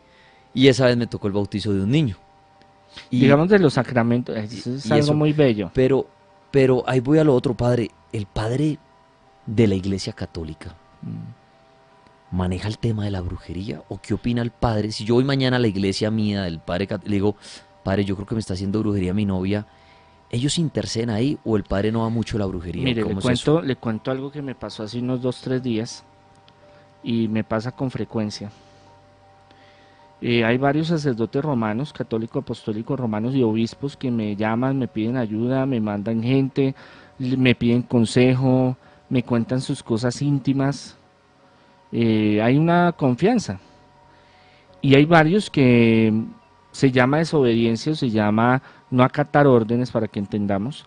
Y 0.53 0.67
esa 0.69 0.85
vez 0.87 0.97
me 0.97 1.07
tocó 1.07 1.27
el 1.27 1.33
bautizo 1.33 1.73
de 1.73 1.81
un 1.83 1.91
niño. 1.91 2.15
Y- 3.11 3.19
Digamos 3.19 3.49
de 3.49 3.59
los 3.59 3.73
sacramentos, 3.73 4.35
eso 4.35 4.73
es 4.73 4.85
y 4.85 4.91
algo 4.93 5.03
eso- 5.03 5.13
muy 5.13 5.33
bello. 5.33 5.69
Pero, 5.73 6.07
pero 6.52 6.84
ahí 6.88 6.99
voy 6.99 7.19
a 7.19 7.24
lo 7.24 7.34
otro, 7.34 7.56
padre. 7.56 7.91
El 8.11 8.26
padre 8.26 8.80
de 9.45 9.68
la 9.68 9.76
iglesia 9.76 10.14
católica 10.14 10.76
maneja 12.32 12.68
el 12.68 12.78
tema 12.78 13.06
de 13.06 13.11
la 13.11 13.22
brujería 13.22 13.84
o 13.90 13.99
qué 14.02 14.14
opina 14.14 14.41
el 14.41 14.52
padre. 14.52 14.91
Si 14.91 15.06
yo 15.06 15.15
voy 15.15 15.24
mañana 15.24 15.57
a 15.57 15.60
la 15.60 15.68
iglesia 15.68 16.11
mía 16.11 16.44
del 16.44 16.60
padre 16.60 16.88
le 17.03 17.15
digo, 17.15 17.36
padre, 17.84 18.06
yo 18.06 18.15
creo 18.15 18.28
que 18.28 18.36
me 18.36 18.40
está 18.40 18.53
haciendo 18.53 18.80
brujería 18.80 19.14
mi 19.14 19.26
novia. 19.26 19.65
¿Ellos 20.30 20.57
interceden 20.57 21.10
ahí 21.10 21.38
o 21.45 21.56
el 21.56 21.64
padre 21.64 21.91
no 21.91 22.02
va 22.02 22.10
mucho 22.10 22.36
a 22.36 22.40
la 22.40 22.45
brujería? 22.45 22.84
Mire, 22.84 23.03
le 23.03 23.15
cuento, 23.15 23.61
le 23.61 23.76
cuento 23.78 24.11
algo 24.11 24.30
que 24.30 24.41
me 24.41 24.56
pasó 24.56 24.84
hace 24.84 24.99
unos 24.99 25.22
dos, 25.22 25.40
tres 25.40 25.64
días 25.64 26.03
y 27.02 27.30
me 27.30 27.45
pasa 27.45 27.72
con 27.72 27.90
frecuencia. 27.90 28.52
Eh, 30.22 30.44
hay 30.44 30.57
varios 30.57 30.88
sacerdotes 30.88 31.44
romanos, 31.44 31.94
católicos, 31.94 32.41
apostólicos 32.41 32.99
romanos 32.99 33.35
y 33.35 33.44
obispos 33.44 33.95
que 33.95 34.10
me 34.10 34.35
llaman, 34.35 34.80
me 34.80 34.88
piden 34.88 35.15
ayuda, 35.15 35.65
me 35.65 35.80
mandan 35.80 36.23
gente, 36.23 36.73
me 37.19 37.53
piden 37.53 37.84
consejo, 37.84 38.77
me 39.10 39.23
cuentan 39.23 39.61
sus 39.61 39.84
cosas 39.84 40.22
íntimas. 40.22 40.98
Eh, 41.91 42.41
hay 42.41 42.57
una 42.57 42.94
confianza. 42.94 43.60
Y 44.81 44.95
hay 44.95 45.06
varios 45.06 45.49
que 45.49 46.14
se 46.72 46.91
llama 46.91 47.18
desobediencia 47.18 47.91
o 47.91 47.95
se 47.95 48.10
llama 48.10 48.61
no 48.89 49.03
acatar 49.03 49.48
órdenes 49.48 49.91
para 49.91 50.07
que 50.07 50.19
entendamos. 50.19 50.85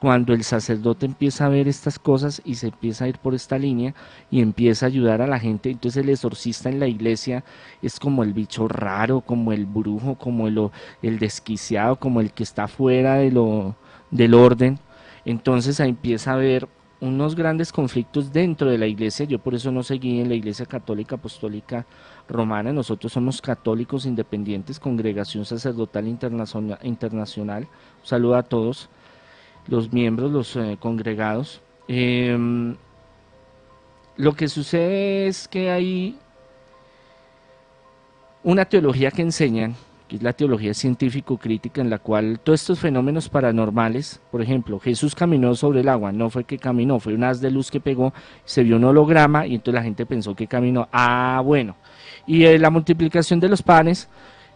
Cuando 0.00 0.32
el 0.32 0.44
sacerdote 0.44 1.04
empieza 1.04 1.44
a 1.44 1.50
ver 1.50 1.68
estas 1.68 1.98
cosas 1.98 2.40
y 2.46 2.54
se 2.54 2.68
empieza 2.68 3.04
a 3.04 3.08
ir 3.08 3.18
por 3.18 3.34
esta 3.34 3.58
línea 3.58 3.94
y 4.30 4.40
empieza 4.40 4.86
a 4.86 4.88
ayudar 4.88 5.20
a 5.20 5.26
la 5.26 5.38
gente, 5.38 5.70
entonces 5.70 6.02
el 6.02 6.08
exorcista 6.08 6.70
en 6.70 6.80
la 6.80 6.86
iglesia 6.86 7.44
es 7.82 8.00
como 8.00 8.22
el 8.22 8.32
bicho 8.32 8.66
raro, 8.66 9.20
como 9.20 9.52
el 9.52 9.66
brujo, 9.66 10.14
como 10.14 10.48
el, 10.48 10.70
el 11.02 11.18
desquiciado, 11.18 11.96
como 11.96 12.22
el 12.22 12.32
que 12.32 12.44
está 12.44 12.66
fuera 12.66 13.16
de 13.16 13.30
lo, 13.30 13.76
del 14.10 14.32
orden. 14.32 14.78
Entonces 15.26 15.80
ahí 15.80 15.90
empieza 15.90 16.30
a 16.30 16.34
haber 16.34 16.66
unos 17.02 17.34
grandes 17.34 17.70
conflictos 17.70 18.32
dentro 18.32 18.70
de 18.70 18.78
la 18.78 18.86
iglesia. 18.86 19.26
Yo 19.26 19.38
por 19.38 19.54
eso 19.54 19.70
no 19.70 19.82
seguí 19.82 20.18
en 20.18 20.30
la 20.30 20.34
iglesia 20.34 20.64
católica 20.64 21.16
apostólica 21.16 21.84
romana. 22.26 22.72
Nosotros 22.72 23.12
somos 23.12 23.42
católicos 23.42 24.06
independientes, 24.06 24.80
congregación 24.80 25.44
sacerdotal 25.44 26.08
internacional. 26.08 27.68
saludo 28.02 28.36
a 28.36 28.42
todos 28.42 28.88
los 29.66 29.92
miembros, 29.92 30.30
los 30.30 30.56
eh, 30.56 30.76
congregados. 30.80 31.60
Em, 31.88 32.76
lo 34.16 34.34
que 34.34 34.48
sucede 34.48 35.26
es 35.26 35.48
que 35.48 35.70
hay 35.70 36.16
una 38.42 38.64
teología 38.64 39.10
que 39.10 39.22
enseñan, 39.22 39.74
que 40.08 40.16
es 40.16 40.22
la 40.22 40.32
teología 40.32 40.74
científico-crítica, 40.74 41.80
en 41.80 41.90
la 41.90 41.98
cual 41.98 42.40
todos 42.40 42.60
estos 42.60 42.80
fenómenos 42.80 43.28
paranormales, 43.28 44.20
por 44.30 44.42
ejemplo, 44.42 44.80
Jesús 44.80 45.14
caminó 45.14 45.54
sobre 45.54 45.80
el 45.80 45.88
agua, 45.88 46.10
no 46.10 46.30
fue 46.30 46.44
que 46.44 46.58
caminó, 46.58 46.98
fue 47.00 47.14
un 47.14 47.24
haz 47.24 47.40
de 47.40 47.50
luz 47.50 47.70
que 47.70 47.80
pegó, 47.80 48.12
se 48.44 48.62
vio 48.62 48.76
un 48.76 48.84
holograma 48.84 49.46
y 49.46 49.54
entonces 49.54 49.74
la 49.74 49.82
gente 49.82 50.06
pensó 50.06 50.34
que 50.34 50.46
caminó. 50.46 50.88
Ah, 50.92 51.42
bueno. 51.44 51.76
Y 52.26 52.44
eh, 52.44 52.58
la 52.58 52.70
multiplicación 52.70 53.40
de 53.40 53.48
los 53.48 53.62
panes, 53.62 54.08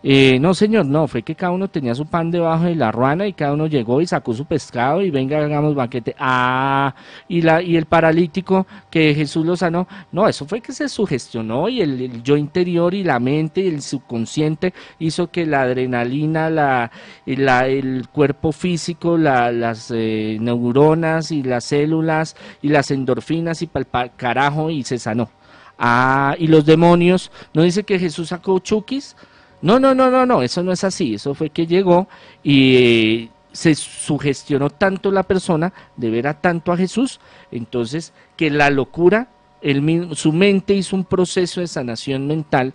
eh, 0.07 0.39
no 0.39 0.53
señor, 0.53 0.85
no, 0.85 1.09
fue 1.09 1.23
que 1.23 1.35
cada 1.35 1.53
uno 1.53 1.69
tenía 1.69 1.95
su 1.95 2.05
pan 2.05 2.31
debajo 2.31 2.65
de 2.65 2.75
la 2.75 2.93
ruana 2.93 3.27
y 3.27 3.33
cada 3.33 3.55
uno 3.55 3.67
llegó 3.67 4.03
y 4.03 4.07
sacó 4.07 4.35
su 4.35 4.45
pescado 4.45 5.01
y 5.01 5.11
venga, 5.11 5.39
hagamos 5.39 5.75
banquete. 5.75 6.15
Ah, 6.19 6.95
y, 7.27 7.41
la, 7.41 7.63
y 7.63 7.77
el 7.79 7.87
paralítico 7.87 8.67
que 8.91 9.15
Jesús 9.15 9.47
lo 9.47 9.57
sanó, 9.57 9.89
no, 10.13 10.29
eso 10.29 10.45
fue 10.45 10.61
que 10.61 10.75
se 10.75 10.91
sugestionó 10.91 11.71
y 11.71 11.81
el, 11.81 12.23
yo 12.23 12.37
interior 12.37 12.93
y 12.93 13.03
la 13.03 13.19
mente 13.19 13.63
y 13.63 13.69
el 13.69 13.81
subconsciente 13.81 14.75
hizo 14.99 15.31
que 15.31 15.47
la 15.47 15.63
adrenalina, 15.63 16.51
la, 16.51 16.91
la- 17.25 17.67
el 17.67 18.07
cuerpo 18.13 18.53
físico, 18.53 19.17
la- 19.17 19.51
las 19.53 19.91
eh, 19.91 20.37
neuronas 20.39 21.31
y 21.31 21.43
las 21.43 21.65
células 21.65 22.37
y 22.61 22.69
las 22.69 22.91
endorfinas 22.91 23.63
y 23.63 23.69
pal 23.69 23.87
pa- 23.87 24.11
carajo 24.11 24.69
y 24.69 24.83
se 24.83 24.99
sanó. 24.99 25.31
Ah, 25.79 26.35
y 26.39 26.47
los 26.49 26.67
demonios, 26.67 27.33
¿no 27.55 27.63
dice 27.63 27.85
que 27.85 27.99
Jesús 27.99 28.29
sacó 28.29 28.59
chukis? 28.59 29.17
No, 29.65 29.81
no, 29.81 29.95
no, 29.95 30.11
no, 30.11 30.27
no, 30.27 30.43
eso 30.43 30.63
no 30.63 30.73
es 30.73 30.85
así. 30.85 31.15
Eso 31.15 31.35
fue 31.35 31.49
que 31.49 31.67
llegó 31.67 32.07
y 32.43 33.31
se 33.51 33.75
sugestionó 33.75 34.69
tanto 34.69 35.11
la 35.11 35.23
persona 35.23 35.73
de 35.97 36.11
ver 36.11 36.27
a 36.27 36.35
tanto 36.41 36.71
a 36.71 36.77
Jesús, 36.77 37.19
entonces 37.51 38.13
que 38.37 38.51
la 38.51 38.69
locura, 38.69 39.29
él 39.63 39.81
mismo- 39.81 40.15
su 40.15 40.33
mente 40.33 40.75
hizo 40.75 40.95
un 40.97 41.05
proceso 41.05 41.61
de 41.63 41.67
sanación 41.67 42.27
mental 42.27 42.75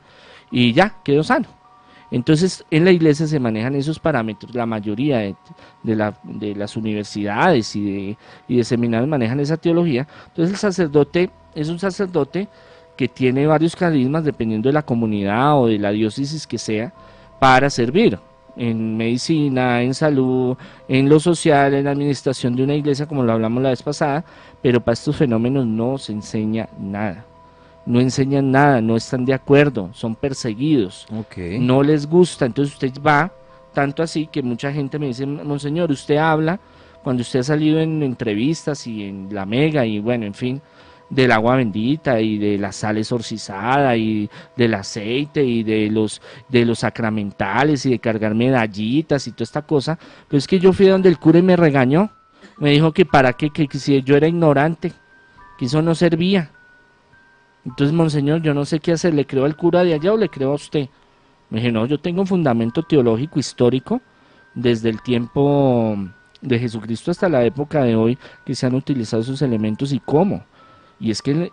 y 0.50 0.74
ya 0.74 0.96
quedó 1.04 1.24
sano. 1.24 1.48
Entonces, 2.12 2.66
en 2.72 2.86
la 2.86 2.92
iglesia 2.92 3.28
se 3.28 3.40
manejan 3.40 3.76
esos 3.76 4.00
parámetros, 4.00 4.56
la 4.56 4.66
mayoría 4.66 5.20
de, 5.20 5.36
de 5.84 6.56
las 6.56 6.76
universidades 6.76 7.76
y 7.76 7.84
de, 7.84 8.18
y 8.48 8.58
de 8.58 8.64
seminarios 8.64 9.08
manejan 9.08 9.40
esa 9.40 9.58
teología. 9.58 10.08
Entonces, 10.30 10.54
el 10.54 10.60
sacerdote 10.60 11.30
es 11.54 11.70
un 11.70 11.78
sacerdote 11.78 12.48
que 13.00 13.08
tiene 13.08 13.48
varios 13.48 13.78
carismas 13.78 14.26
dependiendo 14.26 14.68
de 14.68 14.74
la 14.74 14.82
comunidad 14.82 15.58
o 15.58 15.68
de 15.68 15.80
la 15.80 15.92
diócesis 15.92 16.46
que 16.46 16.58
sea 16.58 16.92
para 17.40 17.70
servir 17.70 18.20
en 18.58 18.98
medicina, 18.98 19.82
en 19.82 19.94
salud, 19.94 20.58
en 20.86 21.08
lo 21.08 21.18
social, 21.22 21.74
en 21.76 21.86
la 21.86 21.92
administración 21.92 22.58
de 22.58 22.64
una 22.66 22.76
iglesia, 22.76 23.06
como 23.06 23.24
lo 23.24 23.32
hablamos 23.32 23.64
la 23.64 23.70
vez 23.70 23.82
pasada, 23.82 24.26
pero 24.62 24.82
para 24.82 24.96
estos 24.96 25.16
fenómenos 25.16 25.66
no 25.66 25.98
se 25.98 26.12
enseña 26.12 26.68
nada. 26.78 27.24
No 27.86 28.02
enseñan 28.02 28.52
nada, 28.52 28.82
no 28.82 28.98
están 28.98 29.24
de 29.24 29.34
acuerdo, 29.34 29.92
son 29.94 30.14
perseguidos, 30.14 31.08
no 31.62 31.82
les 31.84 32.06
gusta. 32.06 32.48
Entonces 32.48 32.74
usted 32.74 32.92
va, 33.02 33.32
tanto 33.74 34.04
así 34.04 34.28
que 34.28 34.44
mucha 34.44 34.74
gente 34.74 35.00
me 35.00 35.08
dice, 35.08 35.26
Monseñor, 35.26 35.90
usted 35.90 36.18
habla 36.18 36.60
cuando 37.02 37.22
usted 37.22 37.40
ha 37.40 37.44
salido 37.44 37.80
en 37.80 38.04
entrevistas 38.04 38.86
y 38.88 39.06
en 39.06 39.30
la 39.32 39.46
mega 39.46 39.86
y 39.86 40.00
bueno, 40.00 40.26
en 40.26 40.34
fin, 40.34 40.62
del 41.10 41.32
agua 41.32 41.56
bendita 41.56 42.22
y 42.22 42.38
de 42.38 42.58
la 42.58 42.72
sal 42.72 42.98
exorcizada 42.98 43.98
y 43.98 44.30
del 44.56 44.76
aceite 44.76 45.44
y 45.44 45.64
de 45.64 45.90
los 45.90 46.22
de 46.50 46.66
los 46.66 46.80
sacramentales 46.80 47.86
y 47.86 47.92
de 47.92 48.00
cargar 48.00 48.36
medallitas 48.36 49.28
y 49.28 49.32
toda 49.32 49.44
esta 49.44 49.62
cosa, 49.64 49.98
pero 50.28 50.38
es 50.38 50.48
que 50.48 50.60
yo 50.60 50.72
fui 50.74 50.88
donde 50.88 51.10
el 51.10 51.18
cura 51.18 51.40
y 51.40 51.44
me 51.44 51.56
regañó, 51.56 52.12
me 52.58 52.72
dijo 52.72 52.92
que 52.92 53.06
para 53.06 53.34
qué, 53.34 53.50
que, 53.50 53.68
que 53.68 53.80
si 53.80 54.02
yo 54.04 54.16
era 54.16 54.28
ignorante, 54.28 54.92
que 55.58 55.66
eso 55.66 55.82
no 55.82 55.96
servía. 55.96 56.52
Entonces, 57.66 57.94
monseñor, 57.94 58.42
yo 58.42 58.54
no 58.54 58.66
sé 58.66 58.80
qué 58.80 58.94
hacer, 58.94 59.14
¿le 59.14 59.26
creo 59.26 59.46
al 59.46 59.56
cura 59.56 59.84
de 59.84 59.94
allá 59.94 60.14
o 60.14 60.18
le 60.18 60.30
creo 60.30 60.52
a 60.52 60.56
usted? 60.56 60.88
Me 61.50 61.60
dije, 61.60 61.72
no, 61.72 61.86
yo 61.86 62.00
tengo 62.00 62.22
un 62.22 62.28
fundamento 62.28 62.84
teológico 62.84 63.40
histórico 63.40 64.02
desde 64.54 64.90
el 64.90 65.02
tiempo 65.02 65.98
de 66.42 66.60
Jesucristo 66.60 67.12
hasta 67.12 67.28
la 67.28 67.44
época 67.44 67.84
de 67.84 67.96
hoy 67.96 68.18
que 68.46 68.56
se 68.56 68.66
han 68.66 68.76
utilizado 68.76 69.22
esos 69.22 69.42
elementos 69.42 69.92
y 69.92 70.00
cómo. 70.00 70.44
Y 71.00 71.12
es 71.12 71.22
que 71.22 71.32
en- 71.32 71.52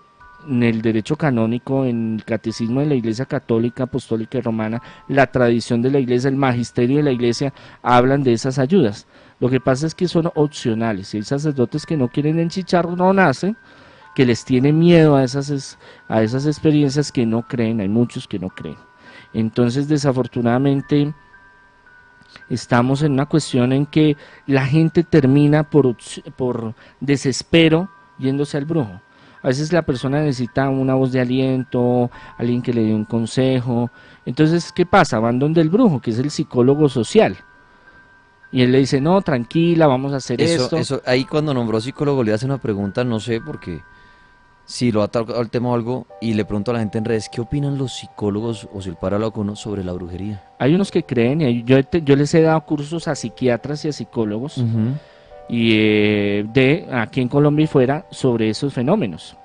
el 0.62 0.80
derecho 0.82 1.16
canónico, 1.16 1.84
en 1.84 2.14
el 2.16 2.24
catecismo 2.24 2.80
de 2.80 2.86
la 2.86 2.94
Iglesia 2.94 3.24
Católica, 3.26 3.84
Apostólica 3.84 4.38
y 4.38 4.42
Romana, 4.42 4.80
la 5.08 5.26
tradición 5.26 5.82
de 5.82 5.90
la 5.90 5.98
Iglesia, 5.98 6.28
el 6.28 6.36
magisterio 6.36 6.98
de 6.98 7.02
la 7.02 7.10
Iglesia, 7.10 7.52
hablan 7.82 8.22
de 8.22 8.32
esas 8.32 8.58
ayudas. 8.58 9.06
Lo 9.40 9.48
que 9.50 9.60
pasa 9.60 9.86
es 9.86 9.94
que 9.94 10.06
son 10.08 10.30
opcionales. 10.34 11.12
Hay 11.14 11.22
sacerdotes 11.22 11.84
que 11.84 11.96
no 11.96 12.08
quieren 12.08 12.38
enchichar, 12.38 12.88
no 12.88 13.12
nacen, 13.12 13.56
que 14.14 14.24
les 14.24 14.44
tiene 14.44 14.72
miedo 14.72 15.16
a 15.16 15.24
esas, 15.24 15.50
es- 15.50 15.78
a 16.08 16.22
esas 16.22 16.46
experiencias 16.46 17.10
que 17.12 17.26
no 17.26 17.42
creen. 17.42 17.80
Hay 17.80 17.88
muchos 17.88 18.26
que 18.28 18.38
no 18.38 18.48
creen. 18.48 18.78
Entonces, 19.34 19.88
desafortunadamente, 19.88 21.12
estamos 22.48 23.02
en 23.02 23.12
una 23.12 23.26
cuestión 23.26 23.72
en 23.72 23.86
que 23.86 24.16
la 24.46 24.64
gente 24.64 25.02
termina 25.02 25.64
por, 25.64 25.96
por 26.36 26.74
desespero 27.00 27.90
yéndose 28.18 28.56
al 28.56 28.64
brujo. 28.64 29.00
A 29.46 29.50
veces 29.50 29.72
la 29.72 29.82
persona 29.82 30.22
necesita 30.22 30.68
una 30.68 30.94
voz 30.94 31.12
de 31.12 31.20
aliento, 31.20 32.10
alguien 32.36 32.60
que 32.62 32.72
le 32.72 32.82
dé 32.82 32.92
un 32.92 33.04
consejo. 33.04 33.92
Entonces, 34.24 34.72
¿qué 34.72 34.84
pasa? 34.84 35.20
Van 35.20 35.38
donde 35.38 35.60
el 35.60 35.70
brujo, 35.70 36.00
que 36.00 36.10
es 36.10 36.18
el 36.18 36.32
psicólogo 36.32 36.88
social. 36.88 37.36
Y 38.50 38.62
él 38.62 38.72
le 38.72 38.78
dice, 38.78 39.00
no, 39.00 39.22
tranquila, 39.22 39.86
vamos 39.86 40.12
a 40.12 40.16
hacer 40.16 40.40
Eso, 40.40 40.64
esto. 40.64 40.76
eso, 40.78 41.02
ahí 41.06 41.24
cuando 41.24 41.54
nombró 41.54 41.80
psicólogo 41.80 42.24
le 42.24 42.32
hace 42.32 42.44
una 42.44 42.58
pregunta, 42.58 43.04
no 43.04 43.20
sé, 43.20 43.40
porque 43.40 43.82
si 44.64 44.90
lo 44.90 45.04
ha 45.04 45.06
tocado 45.06 45.40
el 45.40 45.48
tema 45.48 45.68
o 45.68 45.74
algo, 45.76 46.08
y 46.20 46.34
le 46.34 46.44
pregunto 46.44 46.72
a 46.72 46.74
la 46.74 46.80
gente 46.80 46.98
en 46.98 47.04
redes, 47.04 47.28
¿qué 47.30 47.40
opinan 47.40 47.78
los 47.78 47.92
psicólogos 47.92 48.68
o 48.74 48.82
si 48.82 48.88
el 48.88 48.96
padre 48.96 49.30
con 49.30 49.42
uno 49.42 49.54
sobre 49.54 49.84
la 49.84 49.92
brujería? 49.92 50.42
Hay 50.58 50.74
unos 50.74 50.90
que 50.90 51.04
creen, 51.04 51.64
yo, 51.64 51.78
yo 51.78 52.16
les 52.16 52.34
he 52.34 52.42
dado 52.42 52.60
cursos 52.62 53.06
a 53.06 53.14
psiquiatras 53.14 53.84
y 53.84 53.90
a 53.90 53.92
psicólogos 53.92 54.60
y 55.48 55.72
eh, 55.74 56.46
de 56.52 56.86
aquí 56.90 57.20
en 57.20 57.28
Colombia 57.28 57.64
y 57.64 57.68
fuera 57.68 58.06
sobre 58.10 58.50
esos 58.50 58.72
fenómenos. 58.72 59.36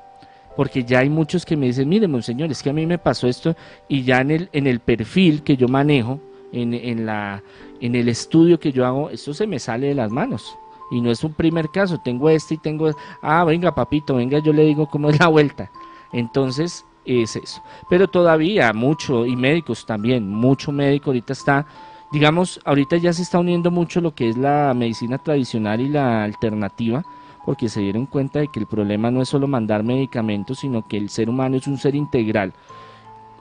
Porque 0.55 0.83
ya 0.83 0.99
hay 0.99 1.09
muchos 1.09 1.45
que 1.45 1.55
me 1.55 1.67
dicen, 1.67 1.87
mire, 1.87 2.07
monseñor, 2.07 2.51
es 2.51 2.61
que 2.61 2.69
a 2.69 2.73
mí 2.73 2.85
me 2.85 2.97
pasó 2.97 3.27
esto 3.27 3.55
y 3.87 4.03
ya 4.03 4.21
en 4.21 4.31
el, 4.31 4.49
en 4.51 4.67
el 4.67 4.79
perfil 4.79 5.43
que 5.43 5.55
yo 5.55 5.67
manejo, 5.67 6.19
en, 6.51 6.73
en, 6.73 7.05
la, 7.05 7.41
en 7.79 7.95
el 7.95 8.09
estudio 8.09 8.59
que 8.59 8.71
yo 8.71 8.85
hago, 8.85 9.09
esto 9.09 9.33
se 9.33 9.47
me 9.47 9.59
sale 9.59 9.87
de 9.87 9.95
las 9.95 10.11
manos. 10.11 10.57
Y 10.91 10.99
no 10.99 11.09
es 11.09 11.23
un 11.23 11.33
primer 11.33 11.69
caso, 11.69 12.01
tengo 12.03 12.29
este 12.29 12.55
y 12.55 12.57
tengo... 12.57 12.91
Ah, 13.21 13.45
venga, 13.45 13.73
papito, 13.73 14.15
venga, 14.15 14.39
yo 14.39 14.51
le 14.51 14.65
digo 14.65 14.87
cómo 14.87 15.09
es 15.09 15.19
la 15.19 15.27
vuelta. 15.27 15.71
Entonces, 16.11 16.85
es 17.05 17.35
eso. 17.35 17.63
Pero 17.89 18.09
todavía 18.09 18.73
mucho, 18.73 19.25
y 19.25 19.35
médicos 19.35 19.85
también, 19.85 20.27
mucho 20.27 20.71
médico 20.71 21.11
ahorita 21.11 21.33
está, 21.33 21.65
digamos, 22.11 22.59
ahorita 22.65 22.97
ya 22.97 23.13
se 23.13 23.21
está 23.21 23.39
uniendo 23.39 23.71
mucho 23.71 24.01
lo 24.01 24.13
que 24.13 24.29
es 24.29 24.37
la 24.37 24.73
medicina 24.75 25.17
tradicional 25.17 25.81
y 25.81 25.89
la 25.89 26.23
alternativa, 26.23 27.03
porque 27.45 27.69
se 27.69 27.81
dieron 27.81 28.05
cuenta 28.05 28.39
de 28.39 28.49
que 28.49 28.59
el 28.59 28.67
problema 28.67 29.09
no 29.11 29.21
es 29.21 29.29
solo 29.29 29.47
mandar 29.47 29.83
medicamentos, 29.83 30.59
sino 30.59 30.87
que 30.87 30.97
el 30.97 31.09
ser 31.09 31.29
humano 31.29 31.57
es 31.57 31.67
un 31.67 31.77
ser 31.77 31.95
integral. 31.95 32.53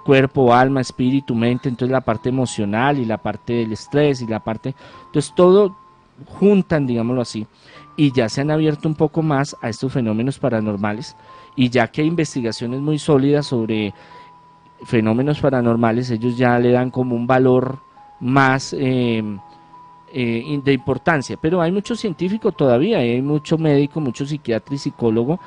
Cuerpo, 0.04 0.54
alma, 0.54 0.80
espíritu, 0.80 1.34
mente, 1.34 1.68
entonces 1.68 1.92
la 1.92 2.00
parte 2.00 2.30
emocional 2.30 2.98
y 2.98 3.04
la 3.04 3.18
parte 3.18 3.54
del 3.54 3.72
estrés 3.72 4.22
y 4.22 4.26
la 4.26 4.40
parte... 4.40 4.74
Entonces 5.06 5.32
todo 5.34 5.76
juntan, 6.26 6.86
digámoslo 6.86 7.22
así, 7.22 7.46
y 7.96 8.12
ya 8.12 8.28
se 8.28 8.40
han 8.40 8.50
abierto 8.50 8.88
un 8.88 8.94
poco 8.94 9.22
más 9.22 9.56
a 9.60 9.68
estos 9.68 9.92
fenómenos 9.92 10.38
paranormales 10.38 11.16
y 11.56 11.68
ya 11.68 11.88
que 11.88 12.02
hay 12.02 12.08
investigaciones 12.08 12.80
muy 12.80 12.98
sólidas 12.98 13.46
sobre 13.46 13.92
fenómenos 14.84 15.40
paranormales, 15.40 16.10
ellos 16.10 16.36
ya 16.38 16.58
le 16.58 16.72
dan 16.72 16.90
como 16.90 17.14
un 17.14 17.26
valor 17.26 17.80
más 18.20 18.74
eh, 18.78 19.22
eh, 20.12 20.60
de 20.62 20.72
importancia. 20.72 21.36
Pero 21.40 21.60
hay 21.60 21.72
muchos 21.72 22.00
científicos 22.00 22.56
todavía, 22.56 22.98
hay 22.98 23.22
mucho 23.22 23.58
médico, 23.58 24.00
mucho 24.00 24.26
psiquiatra 24.26 24.74
y 24.74 24.78
psicólogo 24.78 25.40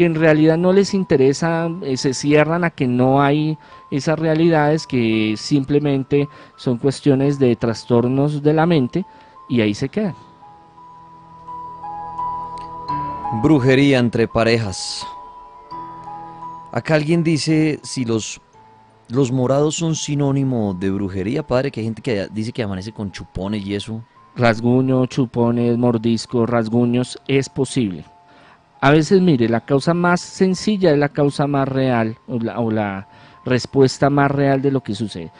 que 0.00 0.04
en 0.04 0.14
realidad 0.14 0.56
no 0.56 0.72
les 0.72 0.94
interesa, 0.94 1.68
eh, 1.82 1.96
se 1.96 2.14
cierran 2.14 2.64
a 2.64 2.70
que 2.70 2.86
no 2.86 3.20
hay 3.20 3.58
esas 3.90 4.18
realidades 4.18 4.86
que 4.86 5.34
simplemente 5.36 6.28
son 6.56 6.78
cuestiones 6.78 7.38
de 7.38 7.56
trastornos 7.56 8.42
de 8.42 8.52
la 8.54 8.66
mente 8.66 9.04
y 9.48 9.60
ahí 9.60 9.74
se 9.74 9.88
quedan. 9.88 10.14
Brujería 13.42 13.98
entre 13.98 14.26
parejas. 14.26 15.06
Acá 16.72 16.94
alguien 16.94 17.22
dice 17.22 17.80
si 17.82 18.04
los, 18.04 18.40
los 19.10 19.32
morados 19.32 19.74
son 19.74 19.94
sinónimo 19.94 20.74
de 20.74 20.90
brujería, 20.90 21.46
padre, 21.46 21.70
que 21.70 21.80
hay 21.80 21.86
gente 21.86 22.02
que 22.02 22.28
dice 22.32 22.52
que 22.52 22.62
amanece 22.62 22.92
con 22.92 23.10
chupones 23.10 23.66
y 23.66 23.74
eso. 23.74 24.02
Rasguño, 24.36 25.06
chupones, 25.06 25.76
mordiscos, 25.76 26.48
rasguños, 26.48 27.18
es 27.26 27.48
posible. 27.48 28.04
A 28.80 28.90
veces, 28.90 29.20
mire, 29.20 29.48
la 29.48 29.60
causa 29.60 29.92
más 29.94 30.20
sencilla 30.20 30.92
es 30.92 30.98
la 30.98 31.08
causa 31.08 31.46
más 31.46 31.68
real 31.68 32.16
o 32.28 32.70
la, 32.70 33.08
respuesta 33.44 34.10
más 34.10 34.30
real 34.30 34.62
de 34.62 34.70
lo 34.70 34.82
que 34.82 34.94
sucede. 34.94 35.32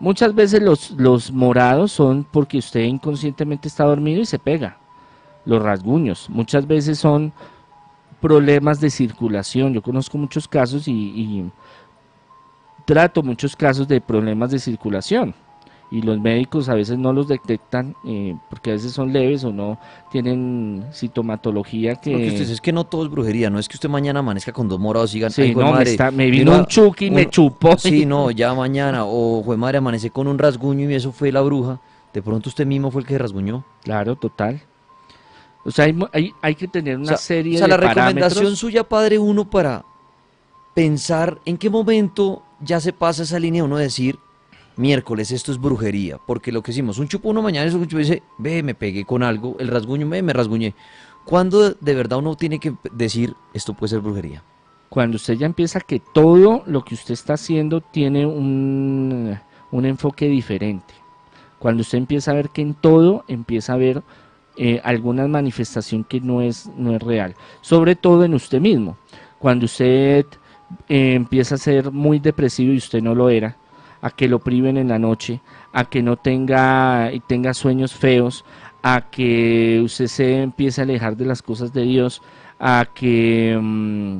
Muchas 0.00 0.34
veces 0.34 0.60
los, 0.60 0.90
los 0.92 1.32
morados 1.32 1.92
son 1.92 2.24
porque 2.24 2.58
usted 2.58 2.80
inconscientemente 2.80 3.68
está 3.68 3.84
dormido 3.84 4.20
y 4.20 4.26
se 4.26 4.38
pega. 4.38 4.76
Los 5.46 5.62
rasguños. 5.62 6.28
Muchas 6.30 6.66
veces 6.66 6.98
son 6.98 7.32
problemas 8.20 8.80
de 8.80 8.90
circulación. 8.90 9.72
Yo 9.72 9.82
conozco 9.82 10.18
muchos 10.18 10.48
casos 10.48 10.88
y 10.88 11.50
trato 12.84 13.22
muchos 13.22 13.56
casos 13.56 13.88
de 13.88 14.00
problemas 14.00 14.50
de 14.50 14.58
circulación 14.58 15.34
y 15.90 16.02
los 16.02 16.18
médicos 16.18 16.68
a 16.68 16.74
veces 16.74 16.98
no 16.98 17.12
los 17.12 17.28
detectan 17.28 17.94
eh, 18.04 18.34
porque 18.50 18.70
a 18.70 18.72
veces 18.74 18.92
son 18.92 19.12
leves 19.12 19.44
o 19.44 19.52
no 19.52 19.78
tienen 20.10 20.84
sintomatología 20.90 21.94
que... 21.96 22.14
Usted 22.14 22.38
dice, 22.40 22.52
es 22.52 22.60
que 22.60 22.72
no 22.72 22.84
todo 22.84 23.04
es 23.04 23.10
brujería, 23.10 23.48
no 23.48 23.58
es 23.58 23.68
que 23.68 23.76
usted 23.76 23.88
mañana 23.88 24.20
amanezca 24.20 24.52
con 24.52 24.68
dos 24.68 24.80
morados 24.80 25.12
y 25.12 25.18
digan, 25.18 25.30
Sí, 25.30 25.42
"Ay, 25.42 25.54
jue 25.54 25.62
no, 25.62 25.70
me 25.70 25.76
madre, 25.76 25.90
está- 25.92 26.10
me 26.10 26.30
vino 26.30 26.50
mira, 26.50 26.58
un 26.62 26.66
chuki 26.66 27.06
y 27.06 27.10
me 27.10 27.28
chupó". 27.30 27.76
Sí, 27.78 28.06
no, 28.06 28.30
ya 28.30 28.52
mañana, 28.54 29.04
o 29.04 29.42
jue 29.42 29.56
madre, 29.56 29.78
amanece 29.78 30.10
con 30.10 30.26
un 30.26 30.38
rasguño 30.38 30.90
y 30.90 30.94
eso 30.94 31.12
fue 31.12 31.30
la 31.30 31.42
bruja, 31.42 31.80
de 32.12 32.22
pronto 32.22 32.48
usted 32.48 32.66
mismo 32.66 32.90
fue 32.90 33.02
el 33.02 33.06
que 33.06 33.16
rasguñó. 33.18 33.64
Claro, 33.82 34.16
total. 34.16 34.60
O 35.64 35.70
sea, 35.70 35.84
hay, 35.86 35.96
hay, 36.12 36.32
hay 36.42 36.54
que 36.56 36.66
tener 36.68 36.96
una 36.96 37.04
O 37.04 37.08
sea, 37.08 37.16
serie 37.18 37.54
o 37.54 37.58
sea, 37.58 37.66
de 37.66 37.70
la 37.70 37.76
recomendación 37.76 38.20
parámetros. 38.20 38.58
suya, 38.58 38.84
padre, 38.84 39.18
uno 39.18 39.48
para 39.48 39.84
pensar 40.74 41.38
en 41.44 41.56
qué 41.56 41.70
momento 41.70 42.42
ya 42.60 42.80
se 42.80 42.92
pasa 42.92 43.22
esa 43.22 43.38
línea, 43.38 43.64
uno 43.64 43.76
decir, 43.76 44.18
miércoles, 44.76 45.30
esto 45.30 45.52
es 45.52 45.58
brujería, 45.58 46.18
porque 46.26 46.52
lo 46.52 46.62
que 46.62 46.72
hicimos, 46.72 46.98
un 46.98 47.08
chupo 47.08 47.30
uno 47.30 47.42
mañana, 47.42 47.66
eso 47.66 47.78
un 47.78 47.86
chupo 47.86 47.98
dice, 47.98 48.22
ve, 48.38 48.62
me 48.62 48.74
pegué 48.74 49.04
con 49.04 49.22
algo, 49.22 49.56
el 49.58 49.68
rasguño, 49.68 50.08
ve, 50.08 50.22
me 50.22 50.32
rasguñé. 50.32 50.74
¿Cuándo 51.24 51.70
de 51.70 51.94
verdad 51.94 52.18
uno 52.18 52.36
tiene 52.36 52.58
que 52.58 52.74
decir, 52.92 53.34
esto 53.54 53.74
puede 53.74 53.90
ser 53.90 54.00
brujería? 54.00 54.42
Cuando 54.88 55.16
usted 55.16 55.34
ya 55.34 55.46
empieza 55.46 55.80
que 55.80 56.00
todo 56.00 56.62
lo 56.66 56.84
que 56.84 56.94
usted 56.94 57.14
está 57.14 57.34
haciendo 57.34 57.80
tiene 57.80 58.26
un, 58.26 59.38
un 59.70 59.84
enfoque 59.86 60.28
diferente. 60.28 60.94
Cuando 61.58 61.80
usted 61.80 61.98
empieza 61.98 62.30
a 62.30 62.34
ver 62.34 62.50
que 62.50 62.62
en 62.62 62.74
todo 62.74 63.24
empieza 63.26 63.72
a 63.72 63.76
ver 63.76 64.02
eh, 64.56 64.80
alguna 64.84 65.26
manifestación 65.26 66.04
que 66.04 66.20
no 66.20 66.42
es, 66.42 66.70
no 66.76 66.94
es 66.94 67.02
real. 67.02 67.34
Sobre 67.60 67.96
todo 67.96 68.24
en 68.24 68.34
usted 68.34 68.60
mismo. 68.60 68.96
Cuando 69.40 69.64
usted 69.64 70.26
eh, 70.88 71.14
empieza 71.14 71.54
a 71.56 71.58
ser 71.58 71.90
muy 71.90 72.18
depresivo 72.18 72.72
y 72.72 72.78
usted 72.78 73.02
no 73.02 73.14
lo 73.14 73.30
era, 73.30 73.56
a 74.00 74.10
que 74.10 74.28
lo 74.28 74.38
priven 74.38 74.76
en 74.76 74.88
la 74.88 74.98
noche, 74.98 75.40
a 75.72 75.84
que 75.84 76.02
no 76.02 76.16
tenga 76.16 77.10
y 77.12 77.20
tenga 77.20 77.54
sueños 77.54 77.94
feos, 77.94 78.44
a 78.82 79.08
que 79.10 79.80
usted 79.84 80.06
se 80.06 80.42
empiece 80.42 80.80
a 80.80 80.84
alejar 80.84 81.16
de 81.16 81.26
las 81.26 81.42
cosas 81.42 81.72
de 81.72 81.82
Dios, 81.82 82.20
a 82.58 82.86
que 82.94 83.58
mm, 83.60 84.18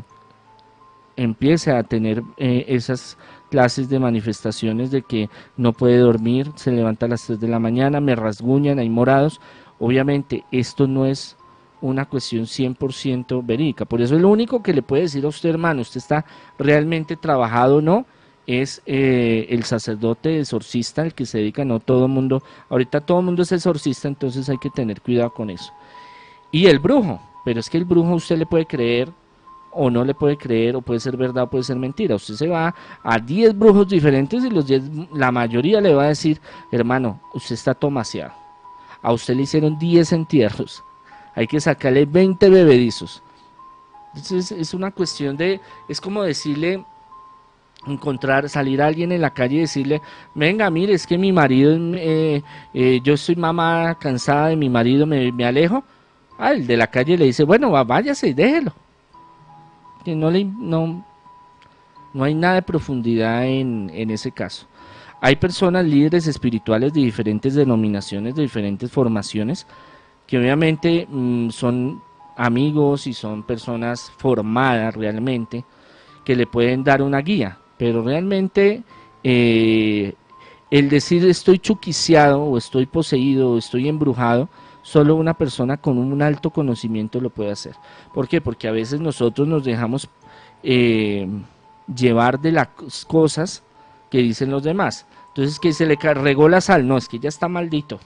empiece 1.16 1.70
a 1.70 1.82
tener 1.82 2.22
eh, 2.36 2.64
esas 2.68 3.18
clases 3.50 3.88
de 3.88 3.98
manifestaciones 3.98 4.90
de 4.90 5.02
que 5.02 5.28
no 5.56 5.72
puede 5.72 5.98
dormir, 5.98 6.50
se 6.56 6.72
levanta 6.72 7.06
a 7.06 7.10
las 7.10 7.26
3 7.26 7.38
de 7.38 7.48
la 7.48 7.58
mañana, 7.58 8.00
me 8.00 8.16
rasguñan, 8.16 8.78
hay 8.78 8.88
morados. 8.88 9.40
Obviamente 9.78 10.44
esto 10.50 10.86
no 10.86 11.06
es 11.06 11.36
una 11.84 12.06
cuestión 12.06 12.44
100% 12.44 13.44
verídica. 13.44 13.84
Por 13.84 14.00
eso 14.00 14.18
lo 14.18 14.28
único 14.28 14.62
que 14.62 14.72
le 14.72 14.82
puede 14.82 15.02
decir 15.02 15.24
a 15.24 15.28
usted, 15.28 15.50
hermano, 15.50 15.82
usted 15.82 15.98
está 15.98 16.24
realmente 16.58 17.16
trabajado 17.16 17.76
o 17.76 17.80
no, 17.82 18.06
es 18.46 18.82
eh, 18.86 19.46
el 19.50 19.64
sacerdote 19.64 20.38
exorcista, 20.40 21.02
el 21.02 21.14
que 21.14 21.26
se 21.26 21.38
dedica, 21.38 21.64
no 21.64 21.80
todo 21.80 22.06
el 22.06 22.12
mundo, 22.12 22.42
ahorita 22.68 23.00
todo 23.00 23.20
el 23.20 23.26
mundo 23.26 23.42
es 23.42 23.52
exorcista, 23.52 24.08
entonces 24.08 24.48
hay 24.48 24.58
que 24.58 24.70
tener 24.70 25.00
cuidado 25.00 25.32
con 25.32 25.50
eso. 25.50 25.72
Y 26.50 26.66
el 26.66 26.78
brujo, 26.78 27.20
pero 27.44 27.60
es 27.60 27.68
que 27.68 27.78
el 27.78 27.84
brujo 27.84 28.14
usted 28.14 28.38
le 28.38 28.46
puede 28.46 28.66
creer 28.66 29.10
o 29.70 29.90
no 29.90 30.04
le 30.04 30.14
puede 30.14 30.36
creer, 30.36 30.76
o 30.76 30.82
puede 30.82 31.00
ser 31.00 31.16
verdad 31.16 31.44
o 31.44 31.50
puede 31.50 31.64
ser 31.64 31.76
mentira. 31.76 32.14
Usted 32.14 32.34
se 32.34 32.48
va 32.48 32.74
a 33.02 33.18
10 33.18 33.58
brujos 33.58 33.88
diferentes 33.88 34.44
y 34.44 34.50
los 34.50 34.66
10, 34.66 34.82
la 35.12 35.32
mayoría 35.32 35.80
le 35.80 35.94
va 35.94 36.04
a 36.04 36.08
decir, 36.08 36.40
hermano, 36.70 37.20
usted 37.34 37.54
está 37.54 37.74
tomaseado. 37.74 38.32
A 39.02 39.12
usted 39.12 39.34
le 39.34 39.42
hicieron 39.42 39.78
10 39.78 40.12
entierros. 40.12 40.84
Hay 41.34 41.46
que 41.46 41.60
sacarle 41.60 42.04
20 42.06 42.48
bebedizos. 42.48 43.22
Entonces 44.14 44.52
es 44.52 44.74
una 44.74 44.90
cuestión 44.90 45.36
de, 45.36 45.60
es 45.88 46.00
como 46.00 46.22
decirle, 46.22 46.84
encontrar, 47.86 48.48
salir 48.48 48.80
a 48.80 48.86
alguien 48.86 49.12
en 49.12 49.20
la 49.20 49.30
calle 49.30 49.56
y 49.56 49.60
decirle, 49.60 50.00
venga, 50.34 50.70
mire, 50.70 50.94
es 50.94 51.06
que 51.06 51.18
mi 51.18 51.32
marido, 51.32 51.76
eh, 51.94 52.42
eh, 52.72 53.00
yo 53.02 53.14
estoy 53.14 53.36
mamá 53.36 53.96
cansada 53.98 54.48
de 54.48 54.56
mi 54.56 54.68
marido, 54.68 55.06
me, 55.06 55.44
alejo. 55.44 55.84
Ah, 56.38 56.52
el 56.52 56.66
de 56.66 56.76
la 56.76 56.86
calle 56.86 57.16
le 57.16 57.26
dice, 57.26 57.44
bueno, 57.44 57.70
váyase 57.84 58.28
y 58.28 58.34
déjelo. 58.34 58.72
Que 60.04 60.14
no, 60.14 60.30
le, 60.30 60.44
no, 60.44 61.04
no 62.12 62.24
hay 62.24 62.34
nada 62.34 62.54
de 62.54 62.62
profundidad 62.62 63.46
en, 63.46 63.90
en 63.92 64.10
ese 64.10 64.30
caso. 64.30 64.66
Hay 65.20 65.36
personas 65.36 65.84
líderes 65.84 66.26
espirituales 66.26 66.92
de 66.92 67.00
diferentes 67.00 67.54
denominaciones, 67.54 68.34
de 68.34 68.42
diferentes 68.42 68.90
formaciones, 68.90 69.66
que 70.26 70.38
obviamente 70.38 71.06
mm, 71.08 71.50
son 71.50 72.02
amigos 72.36 73.06
y 73.06 73.12
son 73.14 73.42
personas 73.42 74.12
formadas 74.16 74.94
realmente, 74.94 75.64
que 76.24 76.34
le 76.36 76.46
pueden 76.46 76.84
dar 76.84 77.02
una 77.02 77.20
guía, 77.20 77.58
pero 77.76 78.02
realmente 78.02 78.82
eh, 79.22 80.14
el 80.70 80.88
decir 80.88 81.24
estoy 81.26 81.58
chuquiciado 81.58 82.42
o 82.42 82.58
estoy 82.58 82.86
poseído 82.86 83.52
o 83.52 83.58
estoy 83.58 83.88
embrujado, 83.88 84.48
solo 84.82 85.16
una 85.16 85.34
persona 85.34 85.76
con 85.76 85.98
un 85.98 86.20
alto 86.22 86.50
conocimiento 86.50 87.20
lo 87.20 87.30
puede 87.30 87.52
hacer. 87.52 87.74
¿Por 88.12 88.28
qué? 88.28 88.40
Porque 88.40 88.68
a 88.68 88.72
veces 88.72 89.00
nosotros 89.00 89.46
nos 89.46 89.64
dejamos 89.64 90.08
eh, 90.62 91.28
llevar 91.94 92.40
de 92.40 92.52
las 92.52 92.68
cosas 93.06 93.62
que 94.10 94.18
dicen 94.18 94.50
los 94.50 94.62
demás. 94.62 95.06
Entonces 95.28 95.58
que 95.58 95.72
se 95.72 95.86
le 95.86 95.96
regó 95.96 96.48
la 96.48 96.60
sal, 96.60 96.86
no, 96.86 96.96
es 96.96 97.08
que 97.08 97.18
ya 97.18 97.28
está 97.28 97.48
maldito. 97.48 97.98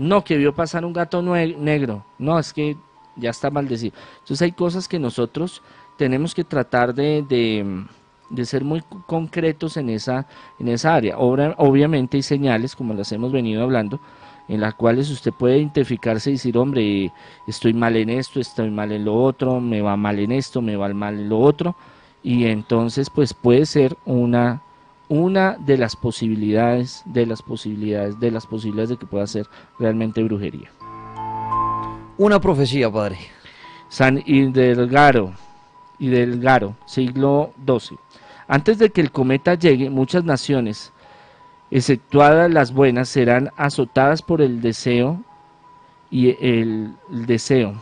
No, 0.00 0.24
que 0.24 0.38
vio 0.38 0.54
pasar 0.54 0.86
un 0.86 0.94
gato 0.94 1.20
negro, 1.20 2.06
no, 2.18 2.38
es 2.38 2.54
que 2.54 2.74
ya 3.16 3.28
está 3.28 3.50
maldecido. 3.50 3.94
Entonces 4.20 4.40
hay 4.40 4.52
cosas 4.52 4.88
que 4.88 4.98
nosotros 4.98 5.62
tenemos 5.98 6.34
que 6.34 6.42
tratar 6.42 6.94
de, 6.94 7.22
de, 8.30 8.44
ser 8.46 8.64
muy 8.64 8.82
concretos 9.06 9.76
en 9.76 9.90
esa, 9.90 10.26
en 10.58 10.68
esa 10.68 10.94
área. 10.94 11.18
Obviamente 11.18 12.16
hay 12.16 12.22
señales, 12.22 12.74
como 12.74 12.94
las 12.94 13.12
hemos 13.12 13.30
venido 13.30 13.62
hablando, 13.62 14.00
en 14.48 14.62
las 14.62 14.74
cuales 14.74 15.10
usted 15.10 15.32
puede 15.32 15.58
identificarse 15.58 16.30
y 16.30 16.34
decir, 16.34 16.56
hombre, 16.56 17.12
estoy 17.46 17.74
mal 17.74 17.94
en 17.96 18.08
esto, 18.08 18.40
estoy 18.40 18.70
mal 18.70 18.92
en 18.92 19.04
lo 19.04 19.14
otro, 19.14 19.60
me 19.60 19.82
va 19.82 19.98
mal 19.98 20.18
en 20.18 20.32
esto, 20.32 20.62
me 20.62 20.76
va 20.76 20.88
mal 20.94 21.20
en 21.20 21.28
lo 21.28 21.40
otro, 21.40 21.76
y 22.22 22.46
entonces 22.46 23.10
pues 23.10 23.34
puede 23.34 23.66
ser 23.66 23.98
una, 24.06 24.62
una 25.10 25.56
de 25.58 25.76
las 25.76 25.96
posibilidades, 25.96 27.02
de 27.04 27.26
las 27.26 27.42
posibilidades, 27.42 28.20
de 28.20 28.30
las 28.30 28.46
posibilidades 28.46 28.90
de 28.90 28.96
que 28.96 29.06
pueda 29.06 29.26
ser 29.26 29.48
realmente 29.76 30.22
brujería. 30.22 30.70
Una 32.16 32.40
profecía, 32.40 32.88
padre. 32.90 33.18
San 33.88 34.22
Hildegardo, 34.24 35.32
Hildegardo, 35.98 36.76
siglo 36.86 37.52
XII. 37.66 37.98
Antes 38.46 38.78
de 38.78 38.90
que 38.90 39.00
el 39.00 39.10
cometa 39.10 39.54
llegue, 39.54 39.90
muchas 39.90 40.22
naciones, 40.22 40.92
exceptuadas 41.72 42.48
las 42.48 42.72
buenas, 42.72 43.08
serán 43.08 43.50
azotadas 43.56 44.22
por 44.22 44.40
el 44.40 44.60
deseo 44.60 45.24
y 46.08 46.28
el, 46.40 46.94
el 47.10 47.26
deseo. 47.26 47.74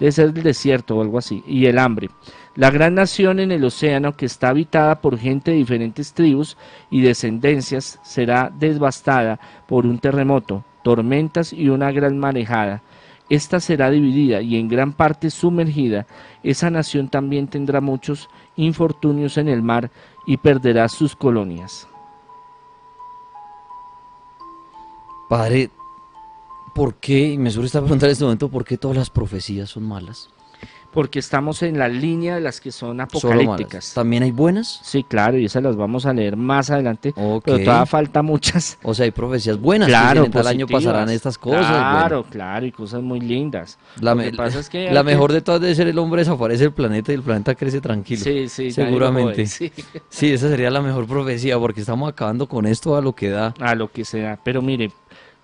Debe 0.00 0.10
ser 0.10 0.26
el 0.26 0.42
desierto 0.42 0.96
o 0.96 1.02
algo 1.02 1.18
así, 1.18 1.44
y 1.46 1.66
el 1.66 1.78
hambre. 1.78 2.10
La 2.56 2.70
gran 2.70 2.96
nación 2.96 3.38
en 3.38 3.52
el 3.52 3.64
océano 3.64 4.16
que 4.16 4.26
está 4.26 4.48
habitada 4.48 5.00
por 5.00 5.18
gente 5.18 5.52
de 5.52 5.58
diferentes 5.58 6.12
tribus 6.12 6.56
y 6.90 7.00
descendencias 7.00 8.00
será 8.02 8.50
devastada 8.52 9.38
por 9.68 9.86
un 9.86 10.00
terremoto, 10.00 10.64
tormentas 10.82 11.52
y 11.52 11.68
una 11.68 11.92
gran 11.92 12.18
marejada. 12.18 12.82
esta 13.28 13.60
será 13.60 13.90
dividida 13.90 14.42
y 14.42 14.56
en 14.56 14.66
gran 14.66 14.92
parte 14.92 15.30
sumergida, 15.30 16.04
esa 16.42 16.68
nación 16.68 17.08
también 17.08 17.46
tendrá 17.46 17.80
muchos 17.80 18.28
infortunios 18.56 19.38
en 19.38 19.46
el 19.48 19.62
mar 19.62 19.92
y 20.26 20.36
perderá 20.36 20.88
sus 20.88 21.14
colonias. 21.14 21.86
Padre, 25.28 25.70
¿por 26.74 26.94
qué, 26.94 27.28
y 27.34 27.38
me 27.38 27.52
suele 27.52 27.66
estar 27.66 27.82
preguntando 27.82 28.06
en 28.06 28.12
este 28.12 28.24
momento, 28.24 28.48
por 28.48 28.64
qué 28.64 28.76
todas 28.76 28.96
las 28.96 29.10
profecías 29.10 29.70
son 29.70 29.84
malas? 29.84 30.28
Porque 30.92 31.20
estamos 31.20 31.62
en 31.62 31.78
la 31.78 31.86
línea 31.88 32.34
de 32.34 32.40
las 32.40 32.60
que 32.60 32.72
son 32.72 33.00
apocalípticas. 33.00 33.94
¿También 33.94 34.24
hay 34.24 34.32
buenas? 34.32 34.80
Sí, 34.82 35.04
claro, 35.04 35.38
y 35.38 35.44
esas 35.44 35.62
las 35.62 35.76
vamos 35.76 36.04
a 36.04 36.12
leer 36.12 36.36
más 36.36 36.68
adelante, 36.70 37.12
Ok. 37.16 37.44
pero 37.44 37.58
todavía 37.60 37.86
falta 37.86 38.22
muchas. 38.22 38.76
O 38.82 38.92
sea, 38.92 39.04
hay 39.04 39.12
profecías 39.12 39.56
buenas. 39.60 39.86
que 39.86 39.92
Claro, 39.92 40.24
en 40.24 40.32
tal 40.32 40.46
año 40.48 40.66
pasarán 40.66 41.08
estas 41.10 41.38
cosas. 41.38 41.64
Claro, 41.66 42.16
bueno. 42.18 42.30
claro, 42.32 42.66
y 42.66 42.72
cosas 42.72 43.02
muy 43.02 43.20
lindas. 43.20 43.78
La, 44.00 44.10
Lo 44.10 44.16
me- 44.16 44.30
que 44.32 44.36
pasa 44.36 44.58
es 44.58 44.68
que 44.68 44.90
la 44.90 45.00
que- 45.02 45.04
mejor 45.06 45.32
de 45.32 45.40
todas 45.42 45.60
debe 45.60 45.74
ser 45.76 45.86
el 45.86 45.98
hombre 45.98 46.22
desaparece 46.22 46.64
del 46.64 46.72
planeta 46.72 47.12
y 47.12 47.14
el 47.14 47.22
planeta 47.22 47.54
crece 47.54 47.80
tranquilo. 47.80 48.24
Sí, 48.24 48.48
sí, 48.48 48.72
seguramente. 48.72 49.46
sí. 49.46 49.70
Sí, 50.08 50.32
esa 50.32 50.48
sería 50.48 50.70
la 50.70 50.80
mejor 50.82 51.06
profecía 51.06 51.56
porque 51.58 51.80
estamos 51.82 52.08
acabando 52.10 52.48
con 52.48 52.66
esto 52.66 52.96
a 52.96 53.00
lo 53.00 53.14
que 53.14 53.30
da. 53.30 53.54
a 53.60 53.76
lo 53.76 53.92
que 53.92 54.04
sea. 54.04 54.40
Pero 54.42 54.60
mire, 54.60 54.90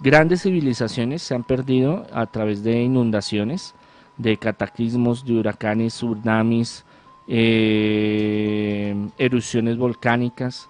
grandes 0.01 0.43
civilizaciones 0.43 1.23
se 1.23 1.35
han 1.37 1.45
perdido 1.45 2.05
a 2.13 2.27
través 2.27 2.65
de 2.65 2.83
inundaciones, 2.83 3.75
de 4.17 4.37
cataclismos, 4.37 5.25
de 5.25 5.35
huracanes, 5.35 5.95
tsunamis, 5.95 6.85
eh, 7.29 8.95
erupciones 9.19 9.77
volcánicas. 9.77 10.69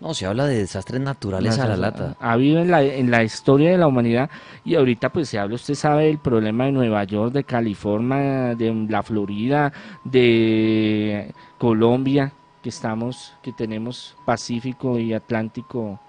No, 0.00 0.14
se 0.14 0.26
habla 0.26 0.46
de 0.46 0.58
desastres 0.58 1.00
naturales 1.00 1.58
a 1.60 1.68
la 1.68 1.76
lata. 1.76 2.16
Ha 2.18 2.32
habido 2.32 2.60
en 2.60 2.72
la, 2.72 2.82
en 2.82 3.10
la 3.12 3.22
historia 3.22 3.70
de 3.70 3.78
la 3.78 3.86
humanidad 3.86 4.30
y 4.64 4.74
ahorita 4.74 5.10
pues 5.10 5.28
se 5.28 5.38
habla, 5.38 5.54
usted 5.54 5.74
sabe, 5.74 6.06
del 6.06 6.18
problema 6.18 6.64
de 6.64 6.72
Nueva 6.72 7.04
York, 7.04 7.32
de 7.32 7.44
California, 7.44 8.56
de 8.56 8.86
la 8.88 9.02
Florida, 9.04 9.72
de 10.04 11.32
Colombia, 11.56 12.32
que 12.62 12.68
estamos, 12.70 13.32
que 13.42 13.52
tenemos 13.52 14.16
Pacífico 14.26 14.98
y 14.98 15.12
Atlántico 15.12 16.00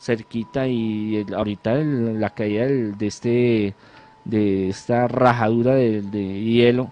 cerquita 0.00 0.66
y 0.66 1.16
el- 1.16 1.34
ahorita 1.34 1.72
el- 1.74 2.18
la 2.20 2.30
caída 2.30 2.64
del- 2.64 2.96
de 2.96 3.06
este 3.06 3.74
de 4.24 4.68
esta 4.68 5.06
rajadura 5.08 5.74
de, 5.74 6.02
de 6.02 6.42
hielo 6.42 6.90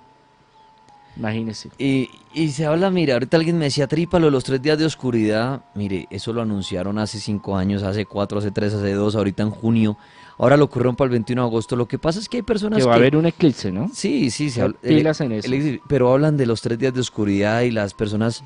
imagínese 1.16 1.68
Y, 1.78 2.08
y 2.32 2.48
se 2.48 2.64
habla, 2.66 2.90
mire, 2.90 3.12
ahorita 3.12 3.36
alguien 3.36 3.58
me 3.58 3.66
decía, 3.66 3.86
trípalo, 3.86 4.30
los 4.30 4.44
tres 4.44 4.62
días 4.62 4.78
de 4.78 4.86
oscuridad. 4.86 5.62
Mire, 5.74 6.06
eso 6.10 6.32
lo 6.32 6.40
anunciaron 6.42 6.98
hace 6.98 7.20
cinco 7.20 7.56
años, 7.56 7.82
hace 7.82 8.06
cuatro, 8.06 8.38
hace 8.38 8.50
tres, 8.50 8.72
hace 8.72 8.92
dos, 8.94 9.14
ahorita 9.14 9.42
en 9.42 9.50
junio. 9.50 9.96
Ahora 10.38 10.56
lo 10.56 10.64
ocurrieron 10.64 10.96
para 10.96 11.06
el 11.06 11.12
21 11.12 11.42
de 11.42 11.48
agosto. 11.48 11.76
Lo 11.76 11.86
que 11.86 11.98
pasa 11.98 12.18
es 12.18 12.28
que 12.28 12.38
hay 12.38 12.42
personas 12.42 12.78
que 12.78 12.86
va 12.86 12.94
a 12.94 12.96
haber 12.96 13.16
un 13.16 13.26
eclipse 13.26 13.70
no 13.70 13.90
Sí, 13.92 14.30
sí, 14.30 14.48
se 14.48 14.62
habla- 14.62 14.76
pilas 14.80 15.20
en 15.20 15.32
eso. 15.32 15.52
el- 15.52 15.80
pero 15.86 16.10
hablan 16.12 16.36
de 16.38 16.46
los 16.46 16.62
tres 16.62 16.78
días 16.78 16.94
de 16.94 17.00
oscuridad 17.00 17.60
y 17.60 17.70
las 17.70 17.92
personas, 17.92 18.42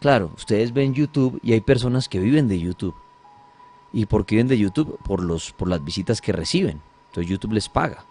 claro, 0.00 0.30
ustedes 0.36 0.72
ven 0.72 0.94
YouTube 0.94 1.38
y 1.42 1.52
hay 1.52 1.60
personas 1.60 2.08
que 2.08 2.18
viven 2.18 2.48
de 2.48 2.58
YouTube. 2.58 2.94
¿Y 3.92 4.06
por 4.06 4.24
qué 4.24 4.36
viven 4.36 4.48
de 4.48 4.58
YouTube? 4.58 4.98
Por, 5.04 5.22
los, 5.22 5.52
por 5.52 5.68
las 5.68 5.84
visitas 5.84 6.22
que 6.22 6.32
reciben. 6.32 6.80
Entonces 7.14 7.30
YouTube 7.30 7.52
les 7.52 7.68
paga. 7.68 8.04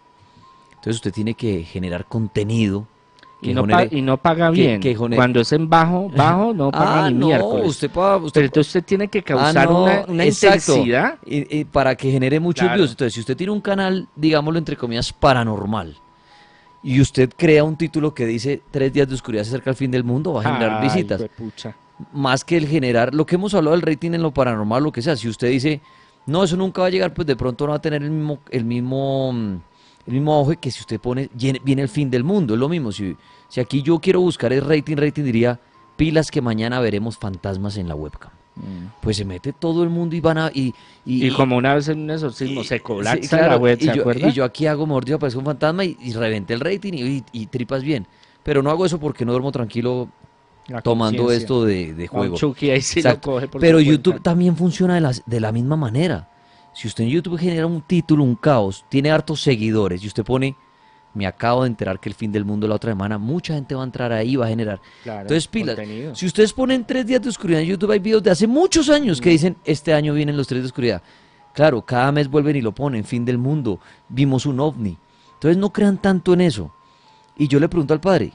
Entonces 0.70 0.96
usted 0.96 1.12
tiene 1.12 1.34
que 1.34 1.64
generar 1.64 2.06
contenido. 2.06 2.88
que 3.42 3.52
y 3.52 3.54
no, 3.54 3.66
genere- 3.66 3.90
y 3.92 4.02
no 4.02 4.16
paga 4.16 4.48
que- 4.52 4.62
bien 4.62 4.80
que 4.80 4.96
cuando 4.96 5.42
es 5.42 5.52
en 5.52 5.70
bajo 5.70 6.10
bajo 6.16 6.54
no 6.54 6.72
paga 6.72 7.06
Ah, 7.06 7.10
ni 7.12 7.18
no, 7.20 7.28
miércoles 7.28 7.68
usted 7.68 7.92
paga- 7.92 8.16
usted 8.16 8.32
pero 8.40 8.46
entonces 8.46 8.68
usted 8.70 8.86
tiene 8.86 9.10
que 9.10 9.20
Ah, 9.20 9.24
causar 9.24 9.70
no, 9.70 9.84
una, 9.84 10.26
intensidad 10.26 11.18
Y, 11.26 11.60
y 11.60 11.66
para 11.66 11.96
que 11.96 12.10
genere 12.10 12.40
muchos 12.40 12.64
Claro. 12.64 12.78
views. 12.78 12.92
Entonces, 12.92 13.14
si 13.16 13.20
usted 13.20 13.36
tiene 13.36 13.52
un 13.52 13.60
canal, 13.60 14.08
digámoslo 14.16 14.58
entre 14.58 14.78
comillas, 14.78 15.12
paranormal, 15.12 15.98
y 16.82 17.02
usted 17.02 17.30
crea 17.36 17.66
un 17.66 17.76
título 17.76 18.14
que 18.14 18.26
dice 18.26 18.62
tres 18.72 18.94
días 18.94 19.10
de 19.10 19.16
oscuridad 19.16 19.44
se 19.44 19.50
acerca 19.50 19.72
al 19.72 19.76
fin 19.76 19.92
del 19.92 20.06
mundo, 20.06 20.32
va 20.34 20.40
a 20.42 20.44
generar 20.46 20.78
Ay, 20.82 20.84
visitas. 20.88 21.26
Más 22.14 22.46
que 22.46 22.56
el 22.56 22.66
generar, 22.68 23.14
lo 23.14 23.26
que 23.26 23.36
hemos 23.36 23.54
hablado 23.54 23.76
del 23.76 23.82
rating 23.86 24.12
en 24.14 24.22
lo 24.22 24.32
paranormal, 24.32 24.82
lo 24.84 24.92
que 24.94 25.02
sea. 25.02 25.16
Si 25.18 25.28
usted 25.28 25.50
dice, 25.50 25.82
no, 26.26 26.44
eso 26.44 26.56
nunca 26.56 26.82
va 26.82 26.88
a 26.88 26.90
llegar, 26.90 27.14
pues 27.14 27.28
de 27.28 27.36
pronto 27.36 27.66
no 27.66 27.72
va 27.72 27.78
a 27.78 27.82
tener 27.82 28.04
el 28.04 28.12
mismo, 28.12 28.40
el 28.50 28.66
mismo, 28.66 29.34
mm, 29.34 29.54
el 30.08 30.14
mismo 30.14 30.34
auge 30.34 30.58
que 30.58 30.72
si 30.72 30.80
usted 30.82 31.00
pone, 31.00 31.30
viene, 31.34 31.82
el 31.82 31.90
fin 31.90 32.10
del 32.10 32.24
mundo. 32.24 32.54
Es 32.54 32.60
lo 32.60 32.70
mismo. 32.70 32.92
Si, 32.92 33.16
si 33.50 33.60
aquí 33.60 33.82
yo 33.82 34.00
quiero 34.00 34.22
buscar 34.22 34.54
el 34.54 34.62
rating, 34.62 34.96
rating 34.98 35.24
diría, 35.24 35.60
pilas 35.96 36.32
que 36.32 36.42
mañana 36.42 36.80
veremos 36.80 37.18
fantasmas 37.18 37.78
en 37.78 37.88
la 37.88 37.96
webcam. 37.96 38.32
Pues 39.02 39.18
se 39.18 39.26
mete 39.26 39.52
todo 39.52 39.84
el 39.84 39.90
mundo 39.90 40.16
y 40.16 40.22
van 40.22 40.38
a... 40.38 40.52
Y, 40.54 40.76
y, 41.06 41.32
como 41.32 41.58
una 41.58 41.74
vez 41.74 41.88
en 41.88 42.02
un 42.02 42.12
exorcismo 42.12 42.64
se 42.64 42.82
colapsa 42.82 43.24
Sí, 43.24 43.28
claro, 43.28 43.54
la 43.54 43.58
web 43.58 43.80
y 43.82 43.86
¿se 43.86 43.96
yo, 43.96 44.12
y 44.12 44.32
yo 44.32 44.44
aquí 44.44 44.68
hago, 44.68 44.86
mejor 44.86 45.06
dicho, 45.06 45.16
aparece 45.16 45.40
un 45.40 45.46
fantasma 45.46 45.84
y, 45.84 45.98
y 46.00 46.14
reventé 46.14 46.54
el 46.54 46.60
rating 46.60 47.22
y 47.32 47.46
tripas 47.48 47.82
bien. 47.82 48.06
Pero 48.44 48.62
no 48.62 48.70
hago 48.70 48.86
eso 48.86 49.00
porque 49.00 49.26
no 49.26 49.32
duermo 49.32 49.52
tranquilo 49.52 50.10
La 50.68 50.82
tomando 50.82 51.30
esto 51.32 51.66
de, 51.66 51.94
de 51.94 52.08
juego. 52.08 52.36
Chucky 52.38 52.70
ahí 52.72 52.82
sí 52.82 53.02
lo 53.02 53.10
Exacto. 53.10 53.32
coge 53.32 53.48
por 53.48 53.60
Pero 53.62 53.80
YouTube 53.82 54.14
cuenta. 54.14 54.30
también 54.32 54.56
funciona 54.56 54.96
de, 54.96 55.02
las- 55.02 55.24
de 55.26 55.40
la 55.40 55.52
misma 55.52 55.76
manera. 55.76 56.30
Si 56.74 56.88
usted 56.88 57.04
en 57.04 57.10
YouTube 57.12 57.38
genera 57.38 57.68
un 57.68 57.82
título, 57.82 58.24
un 58.24 58.36
caos, 58.36 58.86
tiene 58.90 59.12
hartos 59.12 59.42
seguidores 59.42 60.04
y 60.04 60.08
usted 60.08 60.24
pone, 60.24 60.56
me 61.14 61.28
acabo 61.28 61.64
de 61.64 61.68
enterar 61.70 62.00
que 62.00 62.10
el 62.10 62.16
fin 62.16 62.32
del 62.32 62.46
mundo 62.46 62.68
la 62.68 62.76
otra 62.76 62.92
semana, 62.92 63.18
mucha 63.20 63.54
gente 63.54 63.76
va 63.76 63.82
a 63.82 63.86
entrar 63.86 64.12
ahí 64.12 64.32
y 64.32 64.36
va 64.38 64.46
a 64.46 64.50
generar. 64.50 64.80
Claro, 65.04 65.22
Entonces, 65.22 65.48
pilas. 65.48 65.76
contenido. 65.76 66.16
Si 66.16 66.26
ustedes 66.26 66.54
ponen 66.54 66.86
tres 66.86 67.06
días 67.06 67.22
de 67.22 67.30
oscuridad 67.30 67.62
en 67.62 67.68
YouTube, 67.68 67.92
hay 67.92 68.00
videos 68.00 68.24
de 68.24 68.32
hace 68.32 68.48
muchos 68.48 68.90
años 68.90 69.22
que 69.22 69.30
dicen, 69.30 69.58
este 69.66 69.94
año 69.94 70.14
vienen 70.16 70.36
los 70.38 70.48
tres 70.48 70.62
de 70.64 70.68
oscuridad. 70.68 71.04
Claro, 71.54 71.84
cada 71.84 72.12
mes 72.12 72.28
vuelven 72.30 72.56
y 72.56 72.62
lo 72.62 72.72
ponen, 72.74 73.04
fin 73.04 73.26
del 73.26 73.38
mundo, 73.38 73.80
vimos 74.10 74.48
un 74.48 74.60
ovni. 74.60 74.98
Entonces 75.36 75.58
no 75.58 75.72
crean 75.72 76.02
tanto 76.02 76.34
en 76.34 76.42
eso. 76.42 76.74
Y 77.38 77.48
yo 77.48 77.60
le 77.60 77.70
pregunto 77.70 77.94
al 77.94 78.00
padre, 78.02 78.34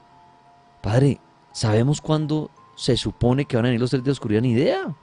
padre, 0.81 1.21
¿sabemos 1.59 2.01
cuándo 2.01 2.51
se 2.77 2.97
supone 2.97 3.45
que 3.45 3.57
van 3.57 3.67
a 3.67 3.69
venir 3.69 3.81
los 3.81 3.91
tres 3.91 4.05
de 4.05 4.13
oscuridad? 4.13 4.41
Ni 4.43 4.53
idea. 4.53 4.95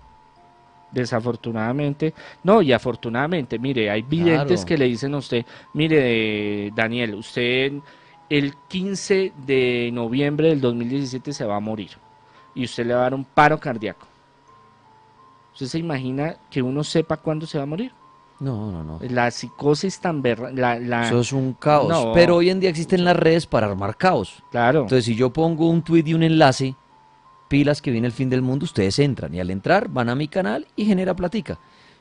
Desafortunadamente, 0.91 2.13
no, 2.43 2.61
y 2.61 2.71
afortunadamente, 2.71 3.59
mire, 3.59 3.89
hay 3.89 4.01
videntes 4.01 4.61
Claro. 4.61 4.65
que 4.65 4.77
le 4.77 4.85
dicen 4.85 5.13
a 5.13 5.17
usted, 5.17 5.45
mire, 5.73 6.71
Daniel, 6.73 7.15
usted 7.15 7.73
el 8.29 8.53
15 8.69 9.33
de 9.45 9.89
noviembre 9.91 10.49
del 10.49 10.61
2017 10.61 11.33
se 11.33 11.45
va 11.45 11.57
a 11.57 11.59
morir 11.59 11.91
y 12.55 12.63
usted 12.63 12.85
le 12.85 12.93
va 12.93 13.01
a 13.01 13.03
dar 13.03 13.13
un 13.13 13.25
paro 13.25 13.59
cardíaco. 13.59 14.07
¿Usted 15.53 15.65
se 15.67 15.79
imagina 15.79 16.37
que 16.49 16.61
uno 16.61 16.83
sepa 16.83 17.17
cuándo 17.17 17.45
se 17.45 17.57
va 17.57 17.63
a 17.65 17.67
morir? 17.67 17.91
No, 18.39 18.71
no, 18.71 18.83
no. 18.83 18.99
La 19.09 19.31
psicosis 19.31 19.99
tan 19.99 20.21
berra... 20.21 20.51
La, 20.51 20.77
la- 20.79 21.07
Eso 21.07 21.21
es 21.21 21.31
un 21.31 21.53
caos. 21.53 21.87
No. 21.87 22.11
Pero 22.13 22.35
hoy 22.35 22.49
en 22.49 22.59
día 22.59 22.69
existen 22.69 23.03
las 23.05 23.15
redes 23.15 23.45
para 23.47 23.67
armar 23.67 23.95
caos. 23.95 24.43
Claro. 24.51 24.81
Entonces, 24.81 25.05
si 25.05 25.15
yo 25.15 25.31
pongo 25.31 25.69
un 25.69 25.81
tweet 25.81 26.03
y 26.07 26.13
un 26.13 26.23
enlace, 26.23 26.75
pilas 27.47 27.81
que 27.81 27.91
viene 27.91 28.07
el 28.07 28.13
fin 28.13 28.29
del 28.29 28.41
mundo, 28.41 28.65
ustedes 28.65 28.99
entran. 28.99 29.33
Y 29.33 29.39
al 29.39 29.49
entrar 29.51 29.87
van 29.87 30.09
a 30.09 30.15
mi 30.15 30.27
canal 30.27 30.67
y 30.75 30.85
genera 30.85 31.15
platica. 31.15 31.57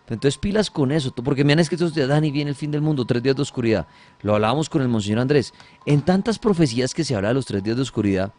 Entonces, 0.09 0.37
pilas 0.37 0.71
con 0.71 0.91
eso. 0.93 1.13
Porque 1.15 1.45
me 1.45 1.53
han 1.53 1.61
escrito 1.61 1.87
ustedes, 1.87 2.09
Dani, 2.09 2.31
viene 2.31 2.51
el 2.51 2.57
fin 2.57 2.71
del 2.71 2.83
mundo, 2.83 3.05
tres 3.05 3.23
días 3.23 3.37
de 3.37 3.43
oscuridad. 3.43 3.87
Lo 4.23 4.35
hablábamos 4.35 4.69
con 4.69 4.83
el 4.83 4.89
Monseñor 4.89 5.21
Andrés. 5.21 5.55
En 5.87 6.03
tantas 6.03 6.39
profecías 6.39 6.93
que 6.93 7.05
se 7.05 7.15
habla 7.15 7.29
de 7.29 7.35
los 7.35 7.47
tres 7.47 7.63
días 7.63 7.77
de 7.77 7.83
oscuridad, 7.83 8.33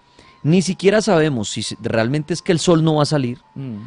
ni 0.44 0.62
siquiera 0.62 1.02
sabemos 1.02 1.50
si 1.50 1.64
realmente 1.82 2.34
es 2.36 2.42
que 2.44 2.52
el 2.52 2.60
sol 2.60 2.84
no 2.84 2.96
va 2.96 3.04
a 3.04 3.08
salir 3.08 3.40
Mm. 3.56 3.78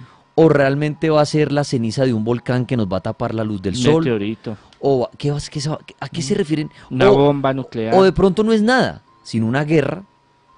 O 0.40 0.48
realmente 0.48 1.10
va 1.10 1.20
a 1.20 1.26
ser 1.26 1.50
la 1.52 1.64
ceniza 1.64 2.04
de 2.04 2.14
un 2.14 2.22
volcán 2.24 2.64
que 2.66 2.76
nos 2.76 2.86
va 2.86 2.98
a 2.98 3.00
tapar 3.00 3.34
la 3.34 3.42
luz 3.44 3.60
del 3.60 3.74
sol. 3.76 4.04
Meteorito. 4.04 4.56
O 4.80 5.04
a- 5.04 5.10
¿qué, 5.18 5.32
qué 5.50 5.60
¿A 6.00 6.08
qué 6.08 6.22
se 6.22 6.34
refieren? 6.34 6.70
Una 6.90 7.10
O- 7.10 7.16
bomba 7.16 7.52
nuclear. 7.52 7.94
o 7.94 8.02
de 8.04 8.12
pronto 8.12 8.44
no 8.44 8.52
es 8.52 8.62
nada, 8.62 9.02
sino 9.24 9.46
una 9.46 9.64
guerra 9.64 10.04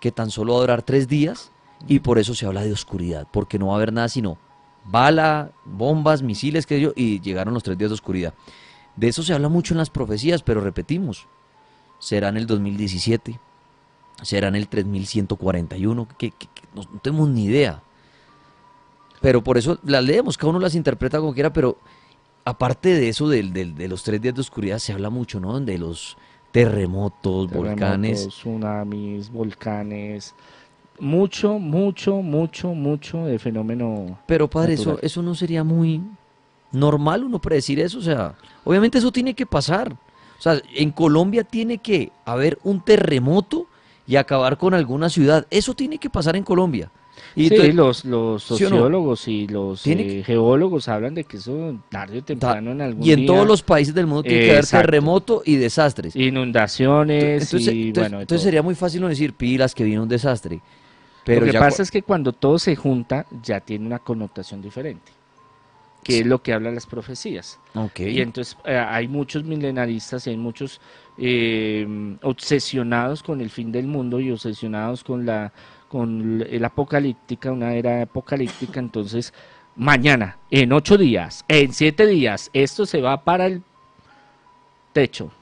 que 0.01 0.13
tan 0.13 0.31
solo 0.31 0.53
va 0.53 0.59
a 0.59 0.61
durar 0.63 0.83
tres 0.83 1.09
días 1.09 1.51
y 1.89 2.01
por 2.01 2.19
eso 2.19 2.35
se 2.35 2.45
habla 2.47 2.63
de 2.63 2.73
oscuridad, 2.73 3.27
porque 3.33 3.59
no 3.59 3.69
va 3.69 3.73
a 3.73 3.77
haber 3.77 3.93
nada 3.93 4.09
sino 4.11 4.37
bala, 4.85 5.51
bombas, 5.65 6.23
misiles, 6.23 6.67
que 6.67 6.81
yo, 6.81 6.93
y 6.97 7.21
llegaron 7.21 7.55
los 7.55 7.63
tres 7.63 7.79
días 7.79 7.91
de 7.91 7.95
oscuridad. 7.95 8.35
De 8.97 9.09
eso 9.09 9.23
se 9.23 9.33
habla 9.33 9.49
mucho 9.49 9.73
en 9.75 9.79
las 9.79 9.89
profecías, 9.89 10.43
pero 10.43 10.61
repetimos, 10.61 11.27
será 11.99 12.29
en 12.29 12.37
el 12.37 12.47
2017, 12.47 13.39
será 14.23 14.49
en 14.49 14.57
el 14.57 14.69
3141, 14.69 16.07
que, 16.19 16.31
que- 16.33 16.49
que 16.55 16.63
no, 16.75 16.83
no 16.83 16.99
tenemos 17.01 17.29
ni 17.31 17.45
idea. 17.45 17.83
Pero 19.21 19.43
por 19.43 19.59
eso 19.59 19.79
las 19.85 20.03
leemos, 20.05 20.39
cada 20.39 20.51
uno 20.51 20.59
las 20.61 20.75
interpreta 20.75 21.19
como 21.19 21.35
quiera, 21.35 21.53
pero 21.53 21.77
aparte 22.45 22.95
de 22.95 23.09
eso, 23.09 23.29
del, 23.29 23.53
del- 23.53 23.75
de 23.75 23.89
los 23.89 24.03
tres 24.03 24.21
días 24.21 24.35
de 24.35 24.41
oscuridad, 24.41 24.79
se 24.79 24.93
habla 24.93 25.11
mucho, 25.11 25.41
¿no? 25.41 25.61
De 25.61 25.77
los 25.79 26.17
terremotos, 26.53 27.51
volcanes. 27.51 28.11
Terremotos, 28.19 28.35
tsunamis, 28.39 29.31
volcanes. 29.31 30.35
Mucho, 30.99 31.59
mucho, 31.59 32.17
mucho, 32.17 32.69
mucho 32.75 33.25
de 33.25 33.39
fenómeno. 33.39 34.19
Pero 34.27 34.49
padre, 34.49 34.75
eso, 34.75 34.99
eso 35.03 35.23
no 35.23 35.35
sería 35.35 35.65
muy 35.65 36.03
normal 36.73 37.25
uno 37.25 37.39
predecir 37.41 37.81
eso. 37.81 37.99
O 37.99 38.03
sea, 38.03 38.35
obviamente 38.65 38.99
eso 38.99 39.11
tiene 39.11 39.35
que 39.35 39.47
pasar. 39.47 39.93
O 39.93 40.43
sea, 40.43 40.61
en 40.75 40.91
Colombia 40.91 41.45
tiene 41.45 41.79
que 41.79 42.13
haber 42.25 42.59
un 42.65 42.81
terremoto 42.83 43.67
y 44.07 44.17
acabar 44.17 44.59
con 44.59 44.75
alguna 44.75 45.09
ciudad. 45.09 45.47
Eso 45.51 45.75
tiene 45.75 45.99
que 45.99 46.11
pasar 46.11 46.37
en 46.37 46.45
Colombia. 46.45 46.91
Y 47.37 47.49
sí, 47.49 47.73
los, 47.73 47.99
sociólogos 48.43 49.29
y 49.29 49.47
los 49.47 49.87
eh, 49.87 50.23
geólogos 50.25 50.89
hablan 50.89 51.15
de 51.15 51.25
que 51.25 51.37
eso 51.37 51.79
tarde 51.89 52.19
o 52.19 52.23
temprano 52.23 52.73
en 52.73 52.81
algún 52.81 53.05
Y 53.07 53.13
en 53.13 53.21
día- 53.21 53.27
todos 53.27 53.47
los 53.47 53.63
países 53.63 53.95
del 53.95 54.07
mundo 54.07 54.23
tiene 54.23 54.41
que 54.41 54.51
haber 54.53 54.67
terremoto 54.67 55.43
y 55.45 55.57
desastres. 55.57 56.15
Inundaciones 56.17 57.45
Entonces, 57.45 57.75
y 57.75 57.89
entonces- 57.89 58.11
bueno, 58.11 58.21
entonces 58.23 58.45
sería 58.45 58.63
muy 58.63 58.75
fácil 58.75 59.01
no 59.01 59.09
decir 59.09 59.35
pilas 59.35 59.75
que 59.75 59.85
viene 59.85 60.01
un 60.01 60.09
desastre. 60.09 60.61
Pero 61.25 61.47
lo 61.47 61.53
que 61.53 61.59
pasa 61.59 61.83
es 61.83 61.91
que 61.91 62.03
cuando 62.03 62.33
todo 62.33 62.59
se 62.59 62.75
junta 62.77 63.27
ya 63.43 63.61
tiene 63.61 63.87
una 63.87 63.99
connotación 63.99 64.63
diferente, 64.63 65.13
que 66.03 66.21
es 66.21 66.27
lo 66.27 66.43
que 66.43 66.53
hablan 66.53 66.75
las 66.75 66.87
profecías. 66.87 67.59
Y 67.99 68.21
entonces 68.21 68.57
eh, 68.65 68.77
hay 68.77 69.07
muchos 69.07 69.45
milenaristas 69.45 70.27
y 70.27 70.31
hay 70.31 70.37
muchos 70.37 70.81
eh, 71.19 71.87
obsesionados 72.23 73.23
con 73.23 73.41
el 73.41 73.51
fin 73.51 73.71
del 73.71 73.87
mundo 73.87 74.19
y 74.21 74.31
obsesionados 74.31 75.05
con 75.05 75.27
la 75.27 75.53
con 75.91 76.47
el 76.49 76.65
apocalíptica, 76.65 77.51
una 77.51 77.75
era 77.75 78.03
apocalíptica. 78.03 78.79
Entonces, 78.79 79.35
mañana, 79.75 80.39
en 80.51 80.73
ocho 80.73 80.97
días, 80.97 81.45
en 81.49 81.73
siete 81.73 82.07
días, 82.07 82.49
esto 82.53 82.87
se 82.87 83.01
va 83.01 83.25
para 83.25 83.47
el 83.47 83.63
techo. 84.93 85.33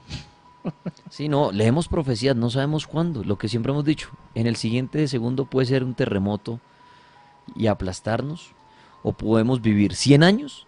Sí, 1.11 1.29
no, 1.29 1.53
leemos 1.53 1.89
profecías, 1.89 2.35
no 2.35 2.49
sabemos 2.51 2.87
cuándo, 2.87 3.25
lo 3.25 3.37
que 3.37 3.49
siempre 3.49 3.73
hemos 3.73 3.85
dicho. 3.85 4.11
En 4.35 4.47
el 4.47 4.57
siguiente 4.57 5.07
segundo 5.07 5.45
puede 5.45 5.67
ser 5.67 5.85
un 5.85 5.95
terremoto 5.95 6.61
y 7.55 7.67
aplastarnos, 7.67 8.53
o 9.03 9.13
podemos 9.13 9.61
vivir 9.61 9.95
100 9.95 10.23
años 10.23 10.67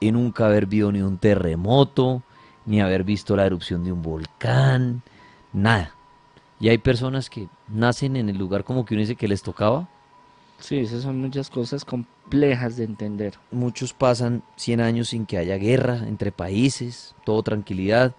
y 0.00 0.12
nunca 0.12 0.46
haber 0.46 0.66
visto 0.66 0.92
ni 0.92 1.02
un 1.02 1.18
terremoto, 1.18 2.22
ni 2.66 2.80
haber 2.80 3.04
visto 3.04 3.36
la 3.36 3.46
erupción 3.46 3.84
de 3.84 3.92
un 3.92 4.02
volcán, 4.02 5.02
nada. 5.52 5.94
Y 6.60 6.68
hay 6.68 6.78
personas 6.78 7.30
que 7.30 7.48
nacen 7.68 8.16
en 8.16 8.28
el 8.28 8.36
lugar 8.36 8.64
como 8.64 8.84
que 8.84 8.94
uno 8.94 9.02
dice 9.02 9.16
que 9.16 9.28
les 9.28 9.42
tocaba. 9.42 9.88
Sí, 10.58 10.78
esas 10.78 11.02
son 11.02 11.20
muchas 11.20 11.50
cosas 11.50 11.84
complejas 11.84 12.76
de 12.76 12.84
entender. 12.84 13.34
Muchos 13.52 13.92
pasan 13.92 14.42
100 14.56 14.80
años 14.80 15.08
sin 15.10 15.24
que 15.24 15.38
haya 15.38 15.56
guerra 15.56 15.98
entre 16.08 16.32
países, 16.32 17.14
todo 17.24 17.42
tranquilidad. 17.42 18.16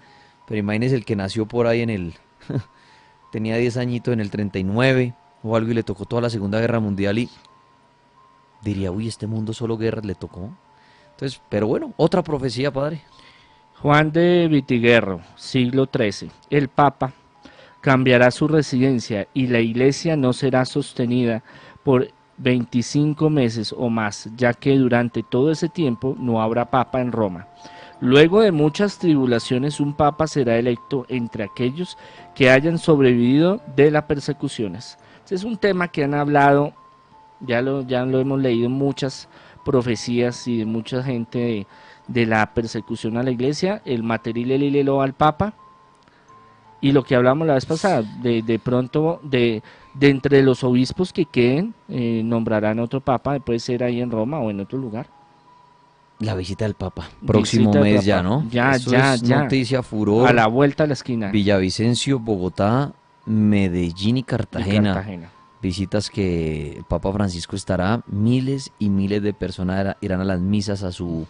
Pero 0.47 0.59
imagínese 0.59 0.95
el 0.95 1.05
que 1.05 1.15
nació 1.15 1.45
por 1.45 1.67
ahí 1.67 1.81
en 1.81 1.89
el... 1.89 2.13
tenía 3.31 3.57
10 3.57 3.77
añitos 3.77 4.13
en 4.13 4.21
el 4.21 4.31
39 4.31 5.13
o 5.43 5.55
algo 5.55 5.71
y 5.71 5.73
le 5.73 5.83
tocó 5.83 6.05
toda 6.05 6.21
la 6.21 6.29
Segunda 6.29 6.59
Guerra 6.59 6.79
Mundial 6.79 7.19
y 7.19 7.29
diría, 8.61 8.91
uy, 8.91 9.07
este 9.07 9.27
mundo 9.27 9.53
solo 9.53 9.77
guerras 9.77 10.05
le 10.05 10.15
tocó. 10.15 10.49
Entonces, 11.11 11.41
pero 11.49 11.67
bueno, 11.67 11.93
otra 11.97 12.23
profecía, 12.23 12.71
padre. 12.71 13.01
Juan 13.81 14.11
de 14.11 14.47
Vitiguerro, 14.49 15.21
siglo 15.35 15.87
XIII. 15.93 16.31
El 16.49 16.69
Papa 16.69 17.13
cambiará 17.81 18.31
su 18.31 18.47
residencia 18.47 19.27
y 19.33 19.47
la 19.47 19.59
iglesia 19.59 20.15
no 20.15 20.33
será 20.33 20.65
sostenida 20.65 21.43
por 21.83 22.09
25 22.37 23.29
meses 23.29 23.73
o 23.77 23.89
más, 23.89 24.29
ya 24.35 24.53
que 24.53 24.75
durante 24.77 25.23
todo 25.23 25.51
ese 25.51 25.69
tiempo 25.69 26.15
no 26.19 26.41
habrá 26.41 26.69
Papa 26.69 27.01
en 27.01 27.11
Roma. 27.11 27.47
Luego 28.01 28.41
de 28.41 28.53
muchas 28.53 28.97
tribulaciones, 28.97 29.81
un 29.81 29.93
Papa 29.93 30.25
será 30.27 30.57
electo 30.57 31.05
entre 31.09 31.43
aquellos 31.43 31.97
que 32.33 32.49
hayan 32.49 32.77
sobrevivido 32.77 33.61
de 33.75 33.91
las 33.91 34.03
persecuciones. 34.03 34.97
Este 35.23 35.35
es 35.35 35.43
un 35.43 35.57
tema 35.57 35.89
que 35.89 36.05
han 36.05 36.13
hablado, 36.13 36.73
ya 37.41 37.61
lo, 37.61 37.81
ya 37.85 38.05
lo 38.05 38.19
hemos 38.19 38.39
leído 38.39 38.67
en 38.67 38.71
muchas 38.71 39.27
profecías 39.65 40.47
y 40.47 40.59
de 40.59 40.65
mucha 40.65 41.03
gente 41.03 41.67
de, 42.07 42.25
la 42.25 42.53
persecución 42.53 43.17
a 43.17 43.23
la 43.23 43.31
iglesia, 43.31 43.81
el 43.85 44.01
material 44.01 44.63
el 44.63 44.89
al 44.89 45.13
Papa, 45.13 45.53
y 46.81 46.91
lo 46.91 47.03
que 47.03 47.15
hablamos 47.15 47.47
la 47.47 47.55
vez 47.55 47.65
pasada, 47.65 48.03
de, 48.21 48.41
de 48.41 48.59
pronto, 48.59 49.19
de, 49.23 49.61
de 49.93 50.09
entre 50.09 50.41
los 50.43 50.63
obispos 50.63 51.11
que 51.13 51.25
queden, 51.25 51.73
eh, 51.89 52.21
nombrarán 52.23 52.79
otro 52.79 53.01
Papa, 53.01 53.39
puede 53.39 53.59
ser 53.59 53.83
ahí 53.83 54.01
en 54.01 54.11
Roma 54.11 54.39
o 54.39 54.49
en 54.49 54.59
otro 54.61 54.77
lugar. 54.77 55.07
La 56.19 56.35
visita 56.35 56.65
del 56.65 56.73
Papa. 56.73 57.09
Próximo 57.25 57.69
Visita 57.71 57.81
mes 57.81 58.05
ya. 58.05 58.21
¿no? 58.21 58.45
Ya, 58.51 58.71
Eso 58.71 58.91
ya, 58.91 59.13
es 59.13 59.21
ya. 59.21 59.43
noticia, 59.43 59.81
furor. 59.83 60.27
A 60.27 60.33
la 60.33 60.47
vuelta 60.47 60.83
de 60.83 60.87
la 60.87 60.93
esquina. 60.93 61.31
Villavicencio, 61.31 62.19
Bogotá, 62.19 62.91
Medellín 63.25 64.17
y 64.17 64.19
Y 64.19 64.23
Cartagena. 64.23 64.95
Cartagena. 64.95 65.29
Visitas 65.61 66.09
que 66.09 66.77
el 66.77 66.83
Papa 66.85 67.11
Francisco 67.11 67.55
estará, 67.55 68.01
miles 68.07 68.71
y 68.79 68.89
miles 68.89 69.21
de 69.21 69.33
personas 69.33 69.97
irán 70.01 70.21
a 70.21 70.25
las 70.25 70.39
misas 70.39 70.83
a 70.83 70.91
su 70.91 71.25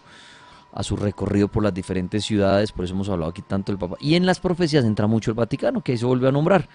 a 0.72 0.82
su 0.82 0.96
recorrido 0.96 1.48
por 1.48 1.62
las 1.62 1.74
diferentes 1.74 2.24
ciudades, 2.24 2.72
por 2.72 2.84
eso 2.84 2.94
hemos 2.94 3.08
hablado 3.08 3.30
aquí 3.30 3.42
tanto 3.42 3.72
del 3.72 3.78
Papa. 3.78 3.96
Y 4.00 4.14
en 4.14 4.26
las 4.26 4.40
profecías 4.40 4.84
entra 4.84 5.06
mucho 5.06 5.30
el 5.30 5.36
Vaticano, 5.36 5.82
que 5.82 5.92
ahí 5.92 5.98
se 5.98 6.06
vuelve 6.06 6.28
a 6.28 6.32
nombrar, 6.32 6.68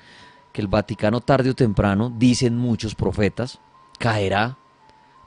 que 0.52 0.62
el 0.62 0.68
Vaticano 0.68 1.22
tarde 1.22 1.50
o 1.50 1.56
temprano, 1.56 2.12
dicen 2.16 2.58
muchos 2.58 2.96
profetas, 2.96 3.60
caerá, 4.00 4.58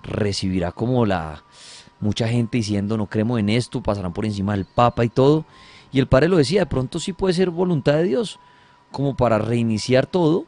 recibirá 0.02 0.72
como 0.72 1.06
la 1.06 1.44
mucha 2.00 2.28
gente 2.28 2.58
diciendo 2.58 2.96
no 2.96 3.06
creemos 3.06 3.40
en 3.40 3.48
esto, 3.48 3.82
pasarán 3.82 4.12
por 4.12 4.24
encima 4.24 4.52
del 4.52 4.64
Papa 4.64 5.04
y 5.04 5.08
todo. 5.08 5.44
Y 5.90 5.98
el 5.98 6.06
padre 6.06 6.28
lo 6.28 6.36
decía, 6.36 6.60
de 6.60 6.66
pronto 6.66 7.00
sí 7.00 7.12
puede 7.12 7.34
ser 7.34 7.50
voluntad 7.50 7.94
de 7.94 8.04
Dios, 8.04 8.38
como 8.92 9.16
para 9.16 9.38
reiniciar 9.38 10.06
todo 10.06 10.44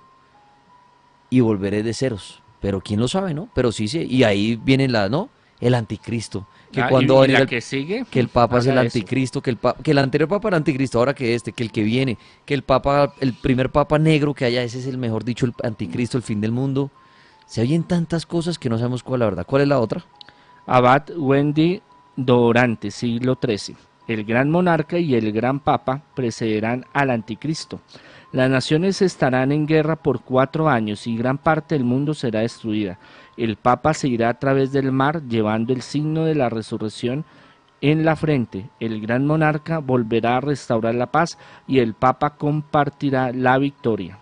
y 1.30 1.40
volveré 1.40 1.82
de 1.82 1.94
ceros. 1.94 2.42
Pero 2.60 2.80
quién 2.80 3.00
lo 3.00 3.08
sabe, 3.08 3.32
¿no? 3.32 3.48
Pero 3.54 3.72
sí, 3.72 3.88
sí. 3.88 4.06
Y 4.08 4.22
ahí 4.24 4.56
viene 4.56 4.86
la, 4.86 5.08
¿no? 5.08 5.30
El 5.60 5.74
anticristo. 5.74 6.46
Que 6.72 6.82
Ah, 6.82 6.88
cuando 6.88 7.24
y- 7.24 7.28
la 7.28 7.40
el- 7.40 7.46
que 7.48 7.60
sigue, 7.60 8.04
que 8.10 8.20
el 8.20 8.28
papa 8.28 8.58
es 8.58 8.66
el 8.66 8.78
anticristo, 8.78 9.42
que 9.42 9.50
el, 9.50 9.56
pa- 9.56 9.74
que 9.74 9.90
el 9.90 9.98
anterior 9.98 10.28
papa 10.28 10.48
era 10.48 10.56
anticristo, 10.56 10.98
ahora 10.98 11.14
que 11.14 11.34
este, 11.34 11.52
que 11.52 11.62
el 11.64 11.72
que 11.72 11.82
viene, 11.82 12.16
que 12.44 12.54
el 12.54 12.62
papa, 12.62 13.12
el 13.20 13.34
primer 13.34 13.70
papa 13.70 13.98
negro 13.98 14.32
que 14.34 14.44
haya, 14.44 14.62
ese 14.62 14.78
es 14.78 14.86
el 14.86 14.96
mejor 14.96 15.24
dicho, 15.24 15.46
el 15.46 15.52
anticristo, 15.64 16.16
el 16.16 16.22
fin 16.22 16.40
del 16.40 16.52
mundo. 16.52 16.90
Se 17.46 17.60
oyen 17.60 17.82
tantas 17.82 18.24
cosas 18.24 18.58
que 18.58 18.68
no 18.70 18.78
sabemos 18.78 19.02
cuál 19.02 19.16
es 19.16 19.20
la 19.20 19.24
verdad. 19.26 19.46
¿Cuál 19.46 19.62
es 19.62 19.68
la 19.68 19.80
otra? 19.80 20.04
Abad 20.66 21.10
Wendy 21.16 21.82
Dorante, 22.16 22.90
siglo 22.92 23.36
XIII. 23.44 23.76
El 24.06 24.24
gran 24.24 24.50
monarca 24.50 24.98
y 24.98 25.14
el 25.14 25.32
gran 25.32 25.58
papa 25.60 26.02
precederán 26.14 26.84
al 26.92 27.10
anticristo. 27.10 27.80
Las 28.32 28.48
naciones 28.48 29.02
estarán 29.02 29.50
en 29.50 29.66
guerra 29.66 29.96
por 29.96 30.20
cuatro 30.22 30.68
años 30.68 31.06
y 31.08 31.16
gran 31.16 31.38
parte 31.38 31.74
del 31.74 31.84
mundo 31.84 32.14
será 32.14 32.40
destruida. 32.40 32.98
El 33.40 33.56
papa 33.56 33.94
se 33.94 34.06
irá 34.06 34.28
a 34.28 34.38
través 34.38 34.70
del 34.70 34.92
mar 34.92 35.22
llevando 35.26 35.72
el 35.72 35.80
signo 35.80 36.24
de 36.26 36.34
la 36.34 36.50
resurrección 36.50 37.24
en 37.80 38.04
la 38.04 38.14
frente. 38.14 38.68
El 38.80 39.00
gran 39.00 39.26
monarca 39.26 39.78
volverá 39.78 40.36
a 40.36 40.40
restaurar 40.42 40.94
la 40.94 41.06
paz 41.10 41.38
y 41.66 41.78
el 41.78 41.94
papa 41.94 42.36
compartirá 42.36 43.32
la 43.32 43.56
victoria. 43.56 44.18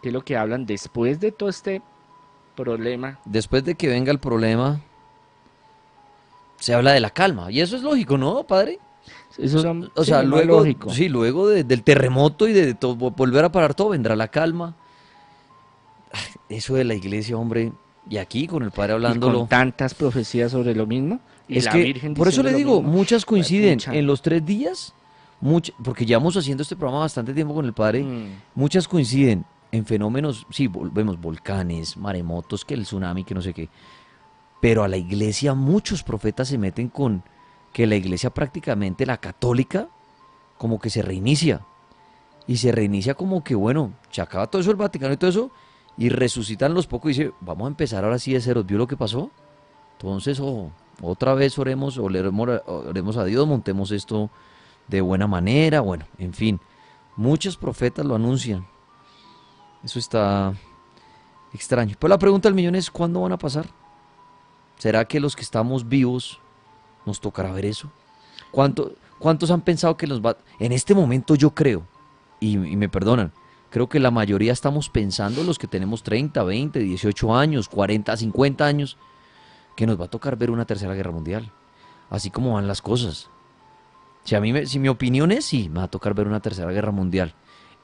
¿Qué 0.00 0.08
es 0.10 0.14
lo 0.14 0.24
que 0.24 0.36
hablan 0.36 0.66
después 0.66 1.18
de 1.18 1.32
todo 1.32 1.48
este 1.48 1.82
problema? 2.54 3.18
Después 3.24 3.64
de 3.64 3.74
que 3.74 3.88
venga 3.88 4.12
el 4.12 4.20
problema, 4.20 4.80
se 6.60 6.74
habla 6.74 6.92
de 6.92 7.00
la 7.00 7.10
calma. 7.10 7.50
Y 7.50 7.60
eso 7.60 7.74
es 7.74 7.82
lógico, 7.82 8.16
¿no, 8.18 8.44
padre? 8.44 8.78
Eso 9.36 9.58
es- 9.58 9.90
o 9.96 10.04
sí, 10.04 10.10
sea, 10.10 10.18
más 10.18 10.26
luego, 10.26 10.58
lógico. 10.58 10.90
sí, 10.90 11.08
luego 11.08 11.48
de- 11.48 11.64
del 11.64 11.82
terremoto 11.82 12.46
y 12.46 12.52
de 12.52 12.74
to- 12.74 12.94
volver 12.94 13.44
a 13.44 13.50
parar 13.50 13.74
todo, 13.74 13.88
vendrá 13.88 14.14
la 14.14 14.28
calma. 14.28 14.76
Eso 16.48 16.74
de 16.74 16.84
la 16.84 16.94
iglesia, 16.94 17.36
hombre, 17.36 17.72
y 18.08 18.16
aquí 18.18 18.46
con 18.46 18.62
el 18.62 18.70
padre 18.70 18.92
y 18.92 18.94
hablándolo. 18.96 19.40
con 19.40 19.48
tantas 19.48 19.94
profecías 19.94 20.52
sobre 20.52 20.74
lo 20.74 20.86
mismo. 20.86 21.20
Y 21.48 21.58
es 21.58 21.64
la 21.66 21.72
que, 21.72 21.82
Virgen 21.84 22.14
por 22.14 22.28
eso 22.28 22.42
le 22.42 22.52
digo, 22.54 22.80
mismo. 22.80 22.90
muchas 22.96 23.24
coinciden 23.24 23.78
pucha. 23.78 23.94
en 23.94 24.06
los 24.06 24.22
tres 24.22 24.44
días, 24.44 24.94
much- 25.42 25.72
porque 25.82 26.06
llevamos 26.06 26.36
haciendo 26.36 26.62
este 26.62 26.76
programa 26.76 27.00
bastante 27.00 27.34
tiempo 27.34 27.54
con 27.54 27.64
el 27.66 27.72
padre, 27.72 28.02
Mm. 28.02 28.26
muchas 28.54 28.86
coinciden 28.88 29.44
en 29.72 29.84
fenómenos, 29.86 30.46
sí, 30.50 30.68
vemos 30.68 31.20
volcanes, 31.20 31.96
maremotos, 31.96 32.64
que 32.64 32.74
el 32.74 32.82
tsunami, 32.84 33.24
que 33.24 33.34
no 33.34 33.42
sé 33.42 33.52
qué, 33.54 33.68
pero 34.60 34.84
a 34.84 34.88
la 34.88 34.96
iglesia 34.96 35.54
muchos 35.54 36.02
profetas 36.02 36.48
se 36.48 36.58
meten 36.58 36.88
con 36.88 37.22
que 37.72 37.86
la 37.86 37.96
iglesia 37.96 38.30
prácticamente, 38.30 39.06
la 39.06 39.16
católica, 39.16 39.88
como 40.58 40.78
que 40.78 40.90
se 40.90 41.02
reinicia, 41.02 41.62
y 42.46 42.56
se 42.58 42.70
reinicia 42.72 43.14
como 43.14 43.42
que, 43.42 43.54
bueno, 43.54 43.92
se 44.10 44.20
acaba 44.20 44.46
todo 44.48 44.60
eso 44.60 44.70
el 44.70 44.76
Vaticano 44.76 45.14
y 45.14 45.16
todo 45.16 45.30
eso, 45.30 45.50
y 45.96 46.08
resucitan 46.08 46.74
los 46.74 46.86
pocos 46.86 47.10
y 47.10 47.14
dice, 47.24 47.32
vamos 47.40 47.66
a 47.66 47.68
empezar 47.68 48.04
ahora 48.04 48.18
sí 48.18 48.32
de 48.32 48.40
ceros, 48.40 48.66
¿vio 48.66 48.78
lo 48.78 48.86
que 48.86 48.96
pasó? 48.96 49.30
Entonces, 49.92 50.40
otra 51.00 51.34
vez 51.34 51.58
oremos, 51.58 51.98
oremos, 51.98 53.16
a- 53.16 53.24
Dios, 53.24 53.46
montemos 53.46 53.90
esto 53.90 54.30
de 54.88 55.00
buena 55.00 55.26
manera, 55.26 55.80
bueno, 55.80 56.06
en 56.18 56.32
fin, 56.32 56.60
muchos 57.16 57.56
profetas 57.56 58.04
lo 58.04 58.14
anuncian. 58.14 58.66
Eso 59.84 59.98
está 59.98 60.54
extraño. 61.52 61.94
Pero 61.98 62.08
la 62.08 62.18
pregunta 62.18 62.48
del 62.48 62.54
millón 62.54 62.74
es, 62.74 62.90
¿cuándo 62.90 63.20
van 63.20 63.32
a 63.32 63.38
pasar? 63.38 63.66
¿Será 64.78 65.04
que 65.04 65.20
los 65.20 65.36
que 65.36 65.42
estamos 65.42 65.88
vivos 65.88 66.40
nos 67.06 67.20
tocará 67.20 67.52
ver 67.52 67.66
eso? 67.66 67.90
¿Cuánto- 68.50 68.92
¿Cuántos 69.18 69.50
han 69.52 69.60
pensado 69.60 69.96
que 69.96 70.06
nos 70.08 70.20
va... 70.20 70.36
En 70.58 70.72
este 70.72 70.94
momento 70.94 71.34
yo 71.36 71.50
creo, 71.50 71.84
y 72.40 72.56
me 72.56 72.88
perdonan, 72.88 73.32
creo 73.72 73.88
que 73.88 73.98
la 73.98 74.10
mayoría 74.12 74.52
estamos 74.52 74.88
pensando, 74.88 75.42
los 75.42 75.58
que 75.58 75.66
tenemos 75.66 76.02
30, 76.04 76.44
20, 76.44 76.78
18 76.78 77.34
años, 77.34 77.68
40, 77.68 78.16
50 78.16 78.64
años, 78.64 78.96
que 79.76 79.86
nos 79.86 80.00
va 80.00 80.04
a 80.04 80.08
tocar 80.08 80.36
ver 80.36 80.50
una 80.50 80.66
tercera 80.66 80.94
guerra 80.94 81.10
mundial. 81.10 81.50
Así 82.10 82.30
como 82.30 82.52
van 82.54 82.68
las 82.68 82.82
cosas. 82.82 83.28
Si, 84.24 84.34
a 84.36 84.40
mí 84.40 84.52
me- 84.52 84.66
si 84.66 84.78
mi 84.78 84.88
opinión 84.88 85.32
es 85.32 85.46
sí, 85.46 85.68
me 85.68 85.78
va 85.78 85.84
a 85.84 85.88
tocar 85.88 86.14
ver 86.14 86.28
una 86.28 86.40
tercera 86.40 86.70
guerra 86.70 86.92
mundial. 86.92 87.34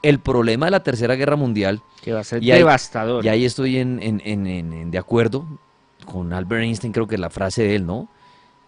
el 0.01 0.19
problema 0.21 0.67
de 0.67 0.71
la 0.71 0.81
Tercera 0.81 1.15
Guerra 1.15 1.35
Mundial, 1.35 1.81
Que 2.01 2.13
va 2.13 2.21
a 2.21 2.23
ser 2.23 2.41
y 2.41 2.51
ahí- 2.53 2.59
devastador. 2.59 3.25
y 3.25 3.27
ahí 3.27 3.43
estoy 3.43 3.79
en, 3.79 4.01
en- 4.01 4.21
en- 4.23 4.47
en- 4.47 4.71
en- 4.71 4.91
de 4.91 4.97
acuerdo 4.97 5.45
con 6.05 6.31
Albert 6.31 6.63
Einstein, 6.63 6.93
creo 6.93 7.05
que 7.05 7.17
la 7.17 7.29
frase 7.29 7.63
de 7.63 7.75
él, 7.75 7.85
¿no? 7.85 8.07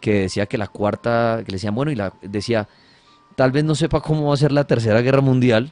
Que 0.01 0.23
decía 0.23 0.45
que 0.47 0.57
la 0.57 0.67
cuarta, 0.67 1.37
que 1.45 1.51
le 1.53 1.55
decían, 1.55 1.73
bueno, 1.73 1.89
y 1.89 1.95
la 1.95 2.11
decía, 2.21 2.67
tal 3.37 3.53
vez 3.53 3.63
no 3.63 3.75
sepa 3.75 4.01
cómo 4.01 4.27
va 4.27 4.33
a 4.33 4.37
ser 4.37 4.51
la 4.51 4.65
Tercera 4.65 4.99
Guerra 4.99 5.21
Mundial, 5.21 5.71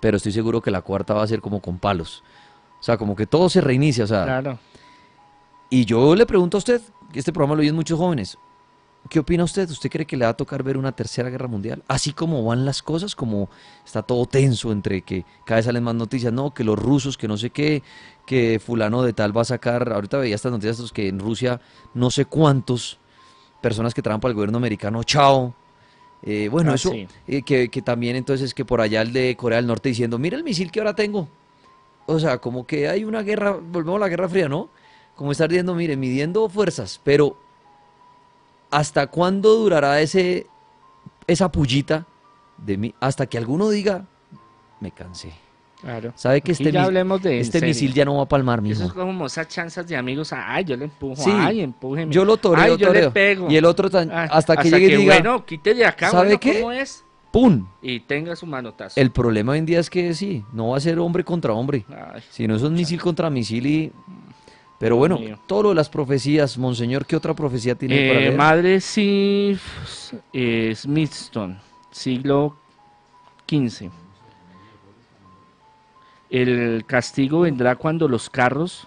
pero 0.00 0.16
estoy 0.16 0.32
seguro 0.32 0.60
que 0.60 0.70
la 0.70 0.82
cuarta 0.82 1.14
va 1.14 1.22
a 1.22 1.26
ser 1.26 1.40
como 1.40 1.60
con 1.60 1.78
palos. 1.78 2.22
O 2.80 2.82
sea, 2.82 2.96
como 2.96 3.14
que 3.14 3.26
todo 3.26 3.48
se 3.48 3.60
reinicia, 3.60 4.04
o 4.04 4.06
sea, 4.06 4.24
Claro. 4.24 4.58
y 5.68 5.84
yo 5.84 6.14
le 6.14 6.26
pregunto 6.26 6.56
a 6.56 6.58
usted, 6.58 6.80
este 7.12 7.32
programa 7.32 7.54
lo 7.56 7.60
oyen 7.60 7.74
muchos 7.74 7.98
jóvenes, 7.98 8.38
¿qué 9.08 9.18
opina 9.18 9.44
usted? 9.44 9.68
¿Usted 9.68 9.90
cree 9.90 10.06
que 10.06 10.16
le 10.16 10.24
va 10.24 10.30
a 10.30 10.36
tocar 10.36 10.62
ver 10.62 10.76
una 10.76 10.92
tercera 10.92 11.28
guerra 11.30 11.46
mundial? 11.46 11.82
Así 11.88 12.12
como 12.12 12.42
van 12.44 12.64
las 12.64 12.82
cosas, 12.82 13.14
como 13.14 13.48
está 13.84 14.02
todo 14.02 14.24
tenso 14.26 14.72
entre 14.72 15.02
que 15.02 15.24
cada 15.44 15.56
vez 15.56 15.66
salen 15.66 15.84
más 15.84 15.94
noticias, 15.94 16.32
no, 16.32 16.52
que 16.54 16.64
los 16.64 16.78
rusos, 16.78 17.16
que 17.18 17.28
no 17.28 17.36
sé 17.36 17.50
qué, 17.50 17.82
que 18.26 18.60
fulano 18.64 19.02
de 19.02 19.12
tal 19.12 19.36
va 19.36 19.42
a 19.42 19.44
sacar, 19.46 19.92
ahorita 19.92 20.18
veía 20.18 20.34
estas 20.34 20.52
noticias 20.52 20.92
que 20.92 21.08
en 21.08 21.18
Rusia 21.18 21.60
no 21.94 22.10
sé 22.10 22.24
cuántos 22.24 22.98
personas 23.60 23.92
que 23.92 24.00
trabajan 24.02 24.20
para 24.20 24.30
el 24.30 24.36
gobierno 24.36 24.58
americano, 24.58 25.02
chao. 25.04 25.54
Eh, 26.22 26.48
bueno, 26.50 26.72
Ah, 26.72 26.74
eso, 26.74 26.90
sí. 26.90 27.06
eh, 27.28 27.42
que, 27.42 27.68
que 27.70 27.80
también 27.82 28.14
entonces 28.16 28.46
es 28.46 28.54
que 28.54 28.64
por 28.64 28.80
allá 28.80 29.00
el 29.02 29.12
de 29.12 29.34
Corea 29.36 29.56
del 29.56 29.66
Norte 29.66 29.88
diciendo, 29.88 30.18
mira 30.18 30.36
el 30.36 30.44
misil 30.44 30.70
que 30.70 30.80
ahora 30.80 30.94
tengo. 30.94 31.28
O 32.06 32.18
sea, 32.18 32.38
como 32.38 32.66
que 32.66 32.88
hay 32.88 33.04
una 33.04 33.22
guerra, 33.22 33.52
volvemos 33.52 33.96
a 33.96 34.00
la 34.00 34.08
Guerra 34.08 34.28
Fría, 34.28 34.48
¿no? 34.48 34.68
Como 35.16 35.32
estar 35.32 35.48
diciendo, 35.48 35.74
mire, 35.74 35.96
midiendo 35.96 36.48
fuerzas, 36.48 37.00
pero 37.04 37.36
¿hasta 38.70 39.06
cuándo 39.06 39.54
durará 39.56 40.00
ese, 40.00 40.46
esa 41.26 41.50
pullita 41.52 42.06
de 42.58 42.76
mí? 42.76 42.94
Hasta 43.00 43.26
que 43.26 43.38
alguno 43.38 43.70
diga, 43.70 44.06
me 44.80 44.90
cansé. 44.90 45.32
Claro. 45.80 46.12
¿Sabe 46.16 46.40
que 46.42 46.52
Aquí 46.52 46.62
este, 46.62 46.72
ya 46.72 46.84
hablemos 46.84 47.22
de 47.22 47.40
este 47.40 47.60
misil 47.60 47.94
ya 47.94 48.04
no 48.04 48.16
va 48.16 48.24
a 48.24 48.28
palmar, 48.28 48.60
Eso 48.60 48.72
es 48.72 48.80
mijo? 48.80 48.94
como 48.94 49.26
esas 49.26 49.48
chanzas 49.48 49.86
de 49.88 49.96
amigos. 49.96 50.32
Ay, 50.32 50.64
yo 50.64 50.76
le 50.76 50.84
empujo. 50.84 51.16
Sí, 51.22 51.30
Ay, 51.32 51.60
empújeme. 51.62 52.12
yo 52.12 52.24
lo 52.24 52.36
toreo, 52.36 52.64
Ay, 52.64 52.76
yo 52.76 52.88
toreo. 52.88 53.04
le 53.04 53.10
pego. 53.10 53.50
Y 53.50 53.56
el 53.56 53.64
otro 53.64 53.88
tan- 53.88 54.10
Ah, 54.10 54.24
hasta 54.30 54.56
que 54.56 54.70
llegue 54.70 54.94
y 54.94 54.96
diga, 54.96 55.14
Bueno, 55.14 55.44
quite 55.46 55.72
de 55.74 55.84
acá. 55.86 56.10
¿sabe 56.10 56.24
bueno, 56.26 56.40
qué? 56.40 56.60
¿Cómo 56.60 56.72
es? 56.72 57.04
¡Pum! 57.32 57.66
Y 57.80 58.00
tenga 58.00 58.34
su 58.36 58.44
manotazo. 58.46 59.00
El 59.00 59.10
problema 59.12 59.52
hoy 59.52 59.58
en 59.58 59.66
día 59.66 59.78
es 59.80 59.88
que 59.88 60.12
sí, 60.14 60.44
no 60.52 60.70
va 60.70 60.76
a 60.76 60.80
ser 60.80 60.98
hombre 60.98 61.22
contra 61.24 61.52
hombre, 61.52 61.84
Ay, 61.88 62.20
sino 62.30 62.56
eso 62.56 62.66
es 62.66 62.72
misil 62.72 63.00
contra 63.00 63.30
misil 63.30 63.66
y... 63.66 63.92
Pero 64.80 64.96
bueno, 64.96 65.18
mío. 65.18 65.38
todo 65.46 65.64
lo 65.64 65.68
de 65.68 65.74
las 65.76 65.88
profecías, 65.90 66.56
monseñor, 66.58 67.04
¿qué 67.06 67.14
otra 67.14 67.34
profecía 67.34 67.74
tiene 67.74 68.08
para 68.08 68.18
Eh, 68.18 68.22
leer? 68.22 68.36
Madre 68.36 68.80
Sif 68.80 69.62
eh, 70.32 70.74
siglo 71.92 72.56
XV. 73.48 73.90
El 76.30 76.84
castigo 76.86 77.40
vendrá 77.40 77.76
cuando 77.76 78.08
los 78.08 78.30
carros, 78.30 78.86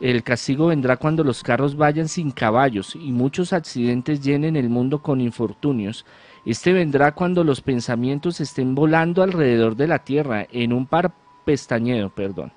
el 0.00 0.22
castigo 0.22 0.68
vendrá 0.68 0.96
cuando 0.96 1.22
los 1.22 1.42
carros 1.42 1.76
vayan 1.76 2.08
sin 2.08 2.30
caballos 2.30 2.94
y 2.94 3.12
muchos 3.12 3.52
accidentes 3.52 4.22
llenen 4.22 4.56
el 4.56 4.70
mundo 4.70 5.00
con 5.02 5.20
infortunios. 5.20 6.06
Este 6.46 6.72
vendrá 6.72 7.12
cuando 7.12 7.44
los 7.44 7.60
pensamientos 7.60 8.40
estén 8.40 8.74
volando 8.74 9.22
alrededor 9.22 9.76
de 9.76 9.86
la 9.88 9.98
tierra 9.98 10.46
en 10.50 10.72
un 10.72 10.86
par 10.86 11.12
pestañeo, 11.44 12.10
perdón 12.10 12.52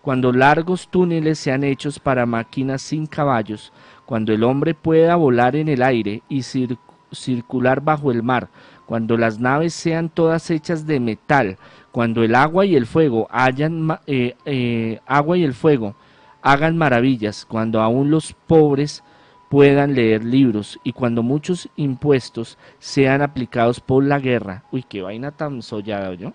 cuando 0.00 0.32
largos 0.32 0.88
túneles 0.88 1.38
sean 1.38 1.64
hechos 1.64 1.98
para 1.98 2.24
máquinas 2.24 2.80
sin 2.82 3.06
caballos, 3.06 3.72
cuando 4.06 4.32
el 4.32 4.44
hombre 4.44 4.72
pueda 4.72 5.16
volar 5.16 5.56
en 5.56 5.68
el 5.68 5.82
aire 5.82 6.22
y 6.28 6.38
cir- 6.38 6.78
circular 7.12 7.82
bajo 7.82 8.10
el 8.10 8.22
mar, 8.22 8.48
cuando 8.86 9.16
las 9.18 9.38
naves 9.38 9.74
sean 9.74 10.08
todas 10.08 10.50
hechas 10.50 10.86
de 10.86 11.00
metal, 11.00 11.58
cuando 11.98 12.22
el 12.22 12.36
agua 12.36 12.64
y 12.64 12.76
el 12.76 12.86
fuego 12.86 13.26
hayan 13.28 13.98
eh, 14.06 14.36
eh, 14.44 15.00
agua 15.04 15.36
y 15.36 15.42
el 15.42 15.52
fuego 15.52 15.96
hagan 16.42 16.76
maravillas, 16.78 17.44
cuando 17.44 17.80
aún 17.80 18.08
los 18.08 18.34
pobres 18.46 19.02
puedan 19.48 19.96
leer 19.96 20.22
libros 20.22 20.78
y 20.84 20.92
cuando 20.92 21.24
muchos 21.24 21.68
impuestos 21.74 22.56
sean 22.78 23.20
aplicados 23.20 23.80
por 23.80 24.04
la 24.04 24.20
guerra. 24.20 24.62
Uy, 24.70 24.84
qué 24.88 25.02
vaina 25.02 25.32
tan 25.32 25.60
sollada, 25.60 26.14
yo 26.14 26.34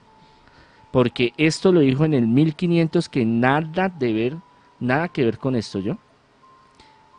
porque 0.91 1.31
esto 1.37 1.71
lo 1.71 1.79
dijo 1.79 2.03
en 2.03 2.13
el 2.13 2.27
1500 2.27 3.07
que 3.07 3.23
nada 3.23 3.87
de 3.87 4.11
ver, 4.11 4.37
nada 4.81 5.07
que 5.07 5.23
ver 5.23 5.37
con 5.37 5.55
esto, 5.55 5.79
yo. 5.79 5.97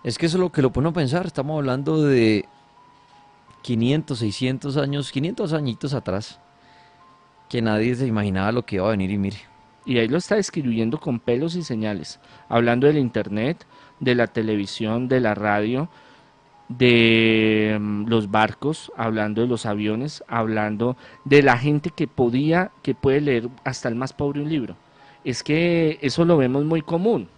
Es 0.02 0.18
que 0.18 0.26
eso 0.26 0.36
es 0.36 0.40
lo 0.42 0.52
que 0.52 0.60
lo 0.60 0.70
pone 0.70 0.90
a 0.90 0.92
pensar. 0.92 1.24
Estamos 1.24 1.56
hablando 1.56 2.02
de 2.02 2.44
500, 3.62 4.18
600 4.18 4.76
años, 4.76 5.10
500 5.10 5.54
añitos 5.54 5.94
atrás, 5.94 6.40
que 7.48 7.62
nadie 7.62 7.94
se 7.94 8.06
imaginaba 8.06 8.52
lo 8.52 8.64
que 8.64 8.76
iba 8.76 8.86
a 8.86 8.90
venir 8.90 9.10
y 9.10 9.18
mire. 9.18 9.38
Y 9.86 9.98
ahí 9.98 10.08
lo 10.08 10.16
está 10.16 10.36
describiendo 10.36 10.98
con 10.98 11.20
pelos 11.20 11.56
y 11.56 11.62
señales, 11.62 12.18
hablando 12.48 12.86
del 12.86 12.98
internet, 12.98 13.66
de 14.00 14.14
la 14.14 14.26
televisión, 14.26 15.08
de 15.08 15.20
la 15.20 15.34
radio, 15.34 15.88
de 16.68 17.76
mm, 17.80 18.06
los 18.08 18.30
barcos, 18.30 18.90
hablando 18.96 19.42
de 19.42 19.48
los 19.48 19.66
aviones, 19.66 20.24
hablando 20.28 20.96
de 21.24 21.42
la 21.42 21.58
gente 21.58 21.90
que 21.90 22.06
podía, 22.08 22.70
que 22.82 22.94
puede 22.94 23.20
leer 23.20 23.48
hasta 23.64 23.88
el 23.88 23.94
más 23.94 24.12
pobre 24.12 24.40
un 24.40 24.48
libro. 24.48 24.76
Es 25.24 25.42
que 25.42 25.98
eso 26.02 26.24
lo 26.24 26.36
vemos 26.36 26.64
muy 26.64 26.82
común 26.82 27.28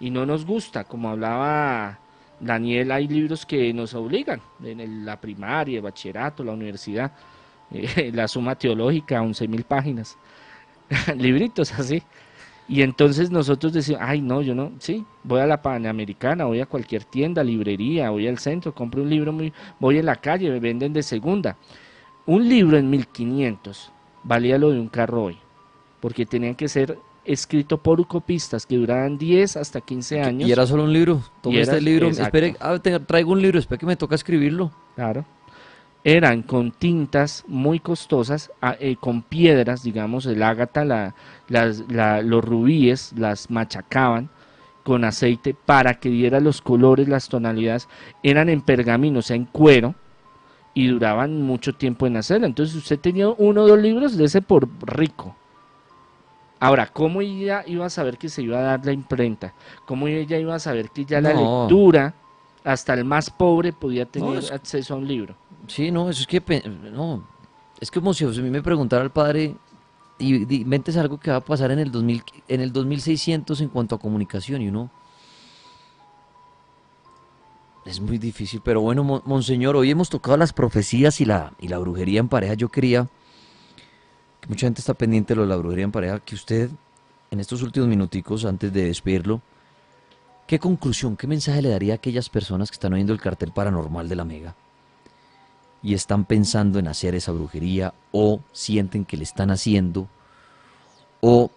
y 0.00 0.10
no 0.10 0.26
nos 0.26 0.46
gusta, 0.46 0.84
como 0.84 1.10
hablaba 1.10 1.98
Daniel, 2.40 2.90
hay 2.92 3.06
libros 3.08 3.46
que 3.46 3.72
nos 3.72 3.94
obligan, 3.94 4.40
en 4.62 4.80
el- 4.80 5.04
la 5.04 5.20
primaria, 5.20 5.76
el 5.76 5.82
bachillerato, 5.82 6.42
la 6.44 6.52
universidad, 6.52 7.12
eh, 7.74 8.10
la 8.14 8.28
suma 8.28 8.54
teológica, 8.54 9.20
11 9.22 9.48
mil 9.48 9.64
páginas, 9.64 10.16
libritos 11.16 11.72
así. 11.72 12.02
Y 12.68 12.82
entonces 12.82 13.30
nosotros 13.30 13.72
decimos, 13.72 14.00
ay 14.04 14.20
no, 14.22 14.40
yo 14.40 14.54
no, 14.54 14.72
sí, 14.78 15.04
voy 15.24 15.40
a 15.40 15.46
la 15.46 15.60
Panamericana, 15.60 16.44
voy 16.44 16.60
a 16.60 16.66
cualquier 16.66 17.04
tienda, 17.04 17.42
librería, 17.42 18.10
voy 18.10 18.28
al 18.28 18.38
centro, 18.38 18.72
compro 18.74 19.02
un 19.02 19.10
libro, 19.10 19.32
muy, 19.32 19.52
voy 19.80 19.98
en 19.98 20.06
la 20.06 20.16
calle, 20.16 20.48
me 20.48 20.60
venden 20.60 20.92
de 20.92 21.02
segunda. 21.02 21.56
Un 22.24 22.48
libro 22.48 22.78
en 22.78 22.88
1500 22.88 23.92
valía 24.22 24.58
lo 24.58 24.70
de 24.70 24.78
un 24.80 24.88
carro 24.88 25.24
hoy, 25.24 25.38
porque 26.00 26.24
tenían 26.24 26.54
que 26.54 26.68
ser 26.68 26.96
escrito 27.24 27.78
por 27.78 28.06
copistas 28.06 28.66
que 28.66 28.76
duraban 28.76 29.18
10 29.18 29.56
hasta 29.56 29.80
15 29.80 30.20
años. 30.22 30.48
Y 30.48 30.52
era 30.52 30.66
solo 30.66 30.84
un 30.84 30.92
libro. 30.92 31.20
Tome 31.40 31.56
Y 31.56 31.60
este 31.60 31.80
libro, 31.80 32.08
espere, 32.08 32.56
ah, 32.60 32.78
te- 32.78 32.98
traigo 33.00 33.32
un 33.32 33.42
libro, 33.42 33.58
espere 33.58 33.78
que 33.78 33.86
me 33.86 33.96
toca 33.96 34.14
escribirlo. 34.14 34.70
Claro. 34.94 35.24
Eran 36.04 36.42
con 36.42 36.72
tintas 36.72 37.44
muy 37.46 37.78
costosas, 37.78 38.50
a- 38.60 38.76
eh, 38.80 38.96
con 38.98 39.22
piedras, 39.22 39.82
digamos, 39.84 40.26
el 40.26 40.42
ágata, 40.42 40.84
la, 40.84 41.14
las- 41.48 41.84
la- 41.88 42.22
los 42.22 42.44
rubíes, 42.44 43.12
las 43.16 43.50
machacaban 43.50 44.28
con 44.82 45.04
aceite 45.04 45.54
para 45.54 45.94
que 45.94 46.08
diera 46.10 46.40
los 46.40 46.60
colores, 46.60 47.08
las 47.08 47.28
tonalidades. 47.28 47.88
Eran 48.24 48.48
en 48.48 48.62
pergamino, 48.62 49.20
o 49.20 49.22
sea, 49.22 49.36
en 49.36 49.44
cuero, 49.44 49.94
y 50.74 50.88
duraban 50.88 51.42
mucho 51.42 51.72
tiempo 51.74 52.06
en 52.08 52.16
hacerla. 52.16 52.46
Entonces 52.46 52.74
usted 52.74 52.98
tenía 52.98 53.28
uno 53.28 53.62
o 53.62 53.68
dos 53.68 53.78
libros 53.78 54.16
de 54.16 54.24
ese 54.24 54.42
por 54.42 54.68
rico. 54.84 55.36
Ahora, 56.58 56.86
¿cómo 56.86 57.20
ella 57.20 57.62
iba 57.66 57.86
a 57.86 57.90
saber 57.90 58.18
que 58.18 58.28
se 58.28 58.42
iba 58.42 58.58
a 58.58 58.62
dar 58.62 58.86
la 58.86 58.92
imprenta? 58.92 59.52
¿Cómo 59.84 60.06
ella 60.08 60.38
iba 60.38 60.54
a 60.54 60.58
saber 60.60 60.90
que 60.90 61.04
ya 61.04 61.20
la 61.20 61.30
lectura, 61.66 62.14
hasta 62.64 62.94
el 62.94 63.04
más 63.04 63.30
pobre, 63.30 63.72
podía 63.72 64.06
tener 64.06 64.38
es- 64.38 64.50
acceso 64.52 64.94
a 64.94 64.96
un 64.96 65.06
libro? 65.08 65.34
Sí, 65.68 65.90
no, 65.90 66.10
eso 66.10 66.20
es 66.22 66.26
que, 66.26 66.40
no, 66.92 67.26
es 67.80 67.90
como 67.90 68.12
si 68.14 68.24
a 68.24 68.28
mí 68.28 68.50
me 68.50 68.62
preguntara 68.62 69.02
al 69.02 69.10
padre, 69.12 69.54
y 70.18 70.44
di- 70.44 70.62
inventes 70.62 70.96
algo 70.96 71.18
que 71.18 71.30
va 71.30 71.38
a 71.38 71.40
pasar 71.44 71.70
en 71.70 71.78
el 71.78 71.90
2000, 71.90 72.22
en 72.48 72.60
el 72.60 72.72
2600 72.72 73.60
en 73.60 73.68
cuanto 73.68 73.94
a 73.94 73.98
comunicación, 73.98 74.62
y 74.62 74.68
uno... 74.68 74.90
Es 77.84 78.00
muy 78.00 78.18
difícil, 78.18 78.60
pero 78.62 78.80
bueno, 78.80 79.02
mon- 79.02 79.22
monseñor, 79.24 79.74
hoy 79.74 79.90
hemos 79.90 80.08
tocado 80.08 80.36
las 80.36 80.52
profecías 80.52 81.20
y 81.20 81.24
la, 81.24 81.52
y 81.58 81.66
la 81.66 81.78
brujería 81.78 82.20
en 82.20 82.28
pareja. 82.28 82.54
Yo 82.54 82.68
quería, 82.68 83.08
que 84.40 84.48
mucha 84.48 84.66
gente 84.68 84.80
está 84.80 84.94
pendiente 84.94 85.32
de 85.32 85.36
lo 85.36 85.42
de 85.42 85.48
la 85.48 85.56
brujería 85.56 85.84
en 85.84 85.90
pareja, 85.90 86.20
que 86.20 86.36
usted, 86.36 86.70
en 87.32 87.40
estos 87.40 87.60
últimos 87.62 87.88
minuticos, 87.88 88.44
antes 88.44 88.72
de 88.72 88.84
despedirlo, 88.84 89.40
¿qué 90.46 90.60
conclusión, 90.60 91.16
qué 91.16 91.26
mensaje 91.26 91.60
le 91.60 91.70
daría 91.70 91.94
a 91.94 91.96
aquellas 91.96 92.28
personas 92.28 92.70
que 92.70 92.74
están 92.74 92.92
oyendo 92.92 93.12
el 93.12 93.20
cartel 93.20 93.50
paranormal 93.50 94.08
de 94.08 94.14
la 94.16 94.24
Mega? 94.24 94.54
Y 95.82 95.94
están 95.94 96.24
pensando 96.24 96.78
en 96.78 96.88
hacer 96.88 97.14
esa 97.14 97.32
brujería 97.32 97.92
o 98.12 98.40
sienten 98.52 99.04
que 99.04 99.16
le 99.16 99.24
están 99.24 99.50
haciendo 99.50 100.08
o 101.20 101.50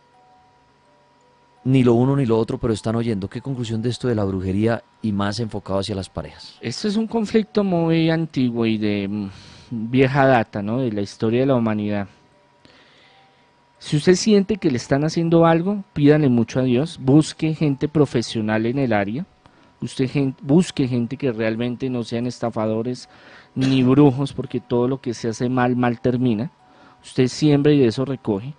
ni 1.65 1.84
lo 1.84 1.93
uno 1.93 2.15
ni 2.15 2.26
lo 2.26 2.38
otro, 2.38 2.60
pero 2.60 2.73
están 2.73 2.95
oyendo. 2.95 3.27
¿Qué 3.27 3.41
conclusión 3.41 3.81
de 3.81 3.89
esto 3.89 4.07
de 4.07 4.15
la 4.15 4.23
brujería 4.23 4.84
y 5.02 5.11
más 5.11 5.39
enfocado 5.39 5.80
hacia 5.80 5.95
las 5.95 6.10
parejas? 6.10 6.57
Este 6.61 6.88
es 6.88 6.95
un 6.95 7.07
conflicto 7.07 7.64
muy 7.64 8.10
antiguo 8.10 8.65
y 8.68 8.77
de 8.77 9.07
mm, 9.07 9.30
vieja 9.72 10.27
data, 10.27 10.61
¿no? 10.61 10.80
De 10.80 10.91
la 10.91 11.02
historia 11.02 11.41
de 11.41 11.47
la 11.47 11.56
humanidad. 11.56 12.07
Si 13.80 13.97
usted 13.97 14.15
siente 14.15 14.57
que 14.57 14.72
le 14.72 14.77
están 14.77 15.03
haciendo 15.03 15.45
algo, 15.45 15.84
pídale 15.93 16.30
mucho 16.30 16.60
a 16.60 16.64
Dios, 16.64 16.99
busque 17.02 17.53
gente 17.56 17.88
profesional 17.88 18.65
en 18.68 18.80
el 18.80 18.93
área, 18.93 19.26
usted 19.85 20.09
busque 20.41 20.87
gente 20.87 21.17
que 21.17 21.31
realmente 21.31 21.89
no 21.89 22.03
sean 22.03 22.27
estafadores 22.27 23.09
ni 23.55 23.83
brujos, 23.83 24.33
porque 24.33 24.59
todo 24.59 24.87
lo 24.87 24.99
que 24.99 25.13
se 25.13 25.29
hace 25.29 25.49
mal, 25.49 25.75
mal 25.75 26.01
termina. 26.01 26.51
Usted 27.03 27.27
siembra 27.27 27.71
y 27.71 27.79
de 27.79 27.87
eso 27.87 28.03
recoge. 28.03 28.53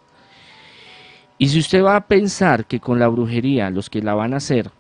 Y 1.39 1.49
si 1.49 1.59
usted 1.59 1.85
va 1.85 1.97
a 1.97 2.07
pensar 2.07 2.65
que 2.65 2.81
con 2.81 2.99
la 2.99 3.09
brujería, 3.09 3.69
los 3.71 3.91
que 3.91 4.01
la 4.01 4.15
van 4.15 4.33
a 4.33 4.39
hacer, 4.39 4.71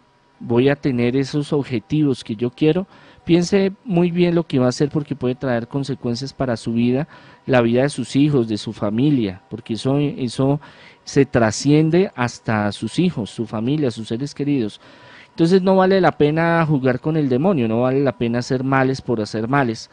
voy 0.40 0.68
a 0.68 0.76
tener 0.76 1.16
esos 1.16 1.52
objetivos 1.52 2.24
que 2.24 2.36
yo 2.36 2.50
quiero, 2.50 2.86
piense 3.24 3.72
muy 3.84 4.10
bien 4.10 4.34
lo 4.34 4.46
que 4.46 4.58
va 4.58 4.66
a 4.66 4.70
hacer 4.70 4.88
porque 4.88 5.16
puede 5.16 5.34
traer 5.34 5.68
consecuencias 5.68 6.32
para 6.32 6.56
su 6.56 6.72
vida, 6.72 7.08
la 7.44 7.60
vida 7.60 7.82
de 7.82 7.88
sus 7.90 8.16
hijos, 8.16 8.48
de 8.48 8.56
su 8.56 8.72
familia, 8.72 9.42
porque 9.50 9.74
eso, 9.74 9.98
eso 9.98 10.60
se 11.04 11.26
trasciende 11.26 12.10
hasta 12.14 12.72
sus 12.72 12.98
hijos, 12.98 13.30
su 13.30 13.46
familia, 13.46 13.90
sus 13.90 14.08
seres 14.08 14.34
queridos. 14.34 14.80
Entonces 15.36 15.60
no 15.60 15.76
vale 15.76 16.00
la 16.00 16.12
pena 16.12 16.64
jugar 16.66 16.98
con 16.98 17.18
el 17.18 17.28
demonio, 17.28 17.68
no 17.68 17.82
vale 17.82 18.00
la 18.00 18.16
pena 18.16 18.38
hacer 18.38 18.64
males 18.64 19.02
por 19.02 19.20
hacer 19.20 19.48
males. 19.48 19.90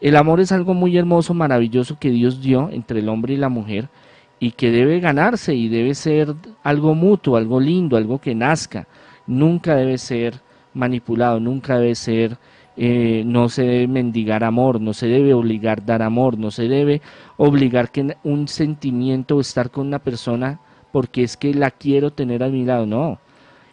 El 0.00 0.16
amor 0.16 0.40
es 0.40 0.52
algo 0.52 0.72
muy 0.72 0.96
hermoso, 0.96 1.34
maravilloso 1.34 1.98
que 1.98 2.08
Dios 2.08 2.40
dio 2.40 2.70
entre 2.70 3.00
el 3.00 3.10
hombre 3.10 3.34
y 3.34 3.36
la 3.36 3.50
mujer 3.50 3.90
y 4.38 4.52
que 4.52 4.70
debe 4.70 4.98
ganarse 4.98 5.54
y 5.54 5.68
debe 5.68 5.94
ser 5.94 6.34
algo 6.62 6.94
mutuo, 6.94 7.36
algo 7.36 7.60
lindo, 7.60 7.98
algo 7.98 8.22
que 8.22 8.34
nazca. 8.34 8.88
Nunca 9.26 9.76
debe 9.76 9.98
ser 9.98 10.40
manipulado, 10.72 11.40
nunca 11.40 11.78
debe 11.78 11.94
ser, 11.94 12.38
eh, 12.78 13.22
no 13.26 13.50
se 13.50 13.64
debe 13.64 13.86
mendigar 13.86 14.44
amor, 14.44 14.80
no 14.80 14.94
se 14.94 15.08
debe 15.08 15.34
obligar 15.34 15.84
dar 15.84 16.00
amor, 16.00 16.38
no 16.38 16.50
se 16.50 16.68
debe 16.68 17.02
obligar 17.36 17.90
que 17.90 18.16
un 18.24 18.48
sentimiento 18.48 19.36
o 19.36 19.40
estar 19.42 19.70
con 19.70 19.88
una 19.88 19.98
persona 19.98 20.58
porque 20.90 21.22
es 21.22 21.36
que 21.36 21.52
la 21.52 21.70
quiero 21.70 22.12
tener 22.12 22.42
a 22.42 22.48
mi 22.48 22.64
lado, 22.64 22.86
no. 22.86 23.18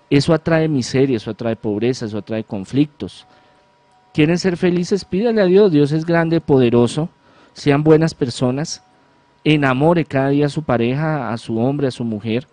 Eso 0.10 0.34
atrae 0.34 0.68
miseria, 0.68 1.18
eso 1.18 1.32
atrae 1.32 1.56
pobreza, 1.56 2.06
eso 2.06 2.18
atrae 2.18 2.44
conflictos. 2.44 3.26
¿Quieren 4.14 4.38
ser 4.38 4.58
felices? 4.58 5.06
Pídale 5.06 5.42
a 5.42 5.46
Dios, 5.46 5.72
Dios 5.72 5.92
es 5.92 6.06
grande, 6.06 6.42
poderoso, 6.42 7.10
sean 7.54 7.84
buenas 7.84 8.14
personas, 8.14 8.84
enamore 9.44 10.06
cada 10.06 10.30
día 10.30 10.48
a 10.48 10.50
su 10.50 10.64
pareja, 10.64 11.32
a 11.32 11.38
su 11.38 11.60
hombre, 11.60 11.88
a 11.88 11.92
su 11.92 12.04
mujer. 12.04 12.48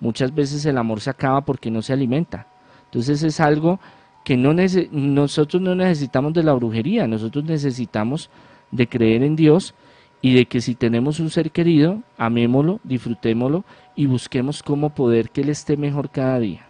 Muchas 0.00 0.34
veces 0.34 0.64
el 0.66 0.78
amor 0.78 1.00
se 1.00 1.10
acaba 1.10 1.40
porque 1.40 1.70
no 1.70 1.82
se 1.82 1.92
alimenta. 1.92 2.46
Entonces 2.84 3.22
es 3.22 3.40
algo 3.40 3.80
que 4.22 4.36
no 4.36 4.54
nosotros 4.92 5.62
no 5.62 5.74
necesitamos 5.74 6.34
de 6.34 6.42
la 6.42 6.52
brujería, 6.52 7.06
nosotros 7.06 7.44
necesitamos 7.44 8.30
de 8.70 8.86
creer 8.86 9.22
en 9.22 9.36
Dios 9.36 9.74
y 10.20 10.34
de 10.34 10.46
que 10.46 10.60
si 10.60 10.74
tenemos 10.74 11.18
un 11.18 11.30
ser 11.30 11.50
querido, 11.50 12.02
amémoslo, 12.16 12.80
disfrutémoslo 12.84 13.64
y 13.96 14.06
busquemos 14.06 14.62
cómo 14.62 14.90
poder 14.90 15.30
que 15.30 15.40
Él 15.40 15.48
esté 15.48 15.76
mejor 15.76 16.10
cada 16.10 16.38
día. 16.38 16.67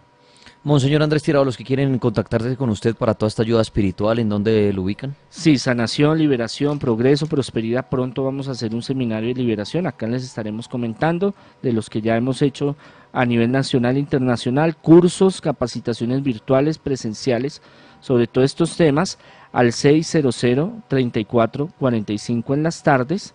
Monseñor 0.68 1.02
Andrés 1.02 1.22
Tirado, 1.22 1.46
los 1.46 1.56
que 1.56 1.64
quieren 1.64 1.98
contactarse 1.98 2.54
con 2.54 2.68
usted 2.68 2.94
para 2.94 3.14
toda 3.14 3.28
esta 3.28 3.42
ayuda 3.42 3.62
espiritual, 3.62 4.18
¿en 4.18 4.28
dónde 4.28 4.70
lo 4.74 4.82
ubican? 4.82 5.14
Sí, 5.30 5.56
sanación, 5.56 6.18
liberación, 6.18 6.78
progreso, 6.78 7.26
prosperidad. 7.26 7.88
Pronto 7.88 8.22
vamos 8.22 8.48
a 8.48 8.50
hacer 8.50 8.74
un 8.74 8.82
seminario 8.82 9.30
de 9.30 9.36
liberación. 9.40 9.86
Acá 9.86 10.06
les 10.06 10.24
estaremos 10.24 10.68
comentando 10.68 11.34
de 11.62 11.72
los 11.72 11.88
que 11.88 12.02
ya 12.02 12.18
hemos 12.18 12.42
hecho 12.42 12.76
a 13.14 13.24
nivel 13.24 13.50
nacional 13.50 13.96
e 13.96 14.00
internacional, 14.00 14.76
cursos, 14.76 15.40
capacitaciones 15.40 16.22
virtuales, 16.22 16.76
presenciales, 16.76 17.62
sobre 18.00 18.26
todos 18.26 18.44
estos 18.44 18.76
temas, 18.76 19.18
al 19.52 19.68
600-3445 19.68 22.52
en 22.52 22.62
las 22.62 22.82
tardes, 22.82 23.34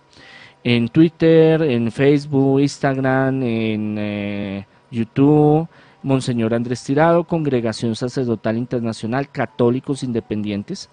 en 0.62 0.88
Twitter, 0.88 1.62
en 1.62 1.90
Facebook, 1.90 2.60
Instagram, 2.60 3.42
en 3.42 3.96
eh, 3.98 4.68
YouTube 4.92 5.68
Monseñor 6.04 6.54
Andrés 6.54 6.84
Tirado, 6.84 7.24
Congregación 7.24 7.96
Sacerdotal 7.96 8.56
Internacional, 8.56 9.28
Católicos 9.30 10.04
Independientes. 10.04 10.90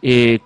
Eh, 0.00 0.38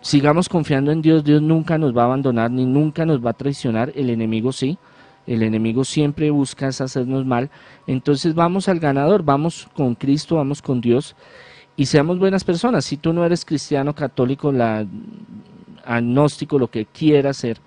sigamos 0.00 0.48
confiando 0.48 0.90
en 0.90 1.02
Dios, 1.02 1.22
Dios 1.22 1.42
nunca 1.42 1.78
nos 1.78 1.96
va 1.96 2.02
a 2.02 2.06
abandonar 2.06 2.50
ni 2.50 2.64
nunca 2.64 3.04
nos 3.04 3.24
va 3.24 3.30
a 3.30 3.34
traicionar, 3.34 3.92
el 3.94 4.10
enemigo 4.10 4.50
sí, 4.50 4.78
el 5.26 5.42
enemigo 5.42 5.84
siempre 5.84 6.30
busca 6.30 6.68
hacernos 6.68 7.26
mal, 7.26 7.50
entonces 7.86 8.34
vamos 8.34 8.68
al 8.68 8.80
ganador, 8.80 9.22
vamos 9.22 9.68
con 9.74 9.94
Cristo, 9.94 10.36
vamos 10.36 10.62
con 10.62 10.80
Dios 10.80 11.14
y 11.76 11.86
seamos 11.86 12.18
buenas 12.18 12.44
personas. 12.44 12.84
Si 12.84 12.96
tú 12.96 13.12
no 13.12 13.24
eres 13.24 13.44
cristiano, 13.44 13.94
católico, 13.94 14.50
la, 14.50 14.86
agnóstico, 15.84 16.58
lo 16.58 16.70
que 16.70 16.86
quiera 16.86 17.34
ser, 17.34 17.58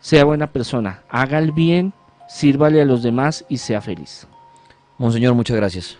sea 0.00 0.24
buena 0.24 0.48
persona, 0.48 1.02
haga 1.08 1.38
el 1.38 1.52
bien, 1.52 1.92
sírvale 2.28 2.82
a 2.82 2.84
los 2.84 3.02
demás 3.02 3.44
y 3.48 3.58
sea 3.58 3.80
feliz. 3.80 4.26
Monseñor, 4.98 5.34
muchas 5.34 5.56
gracias. 5.56 5.98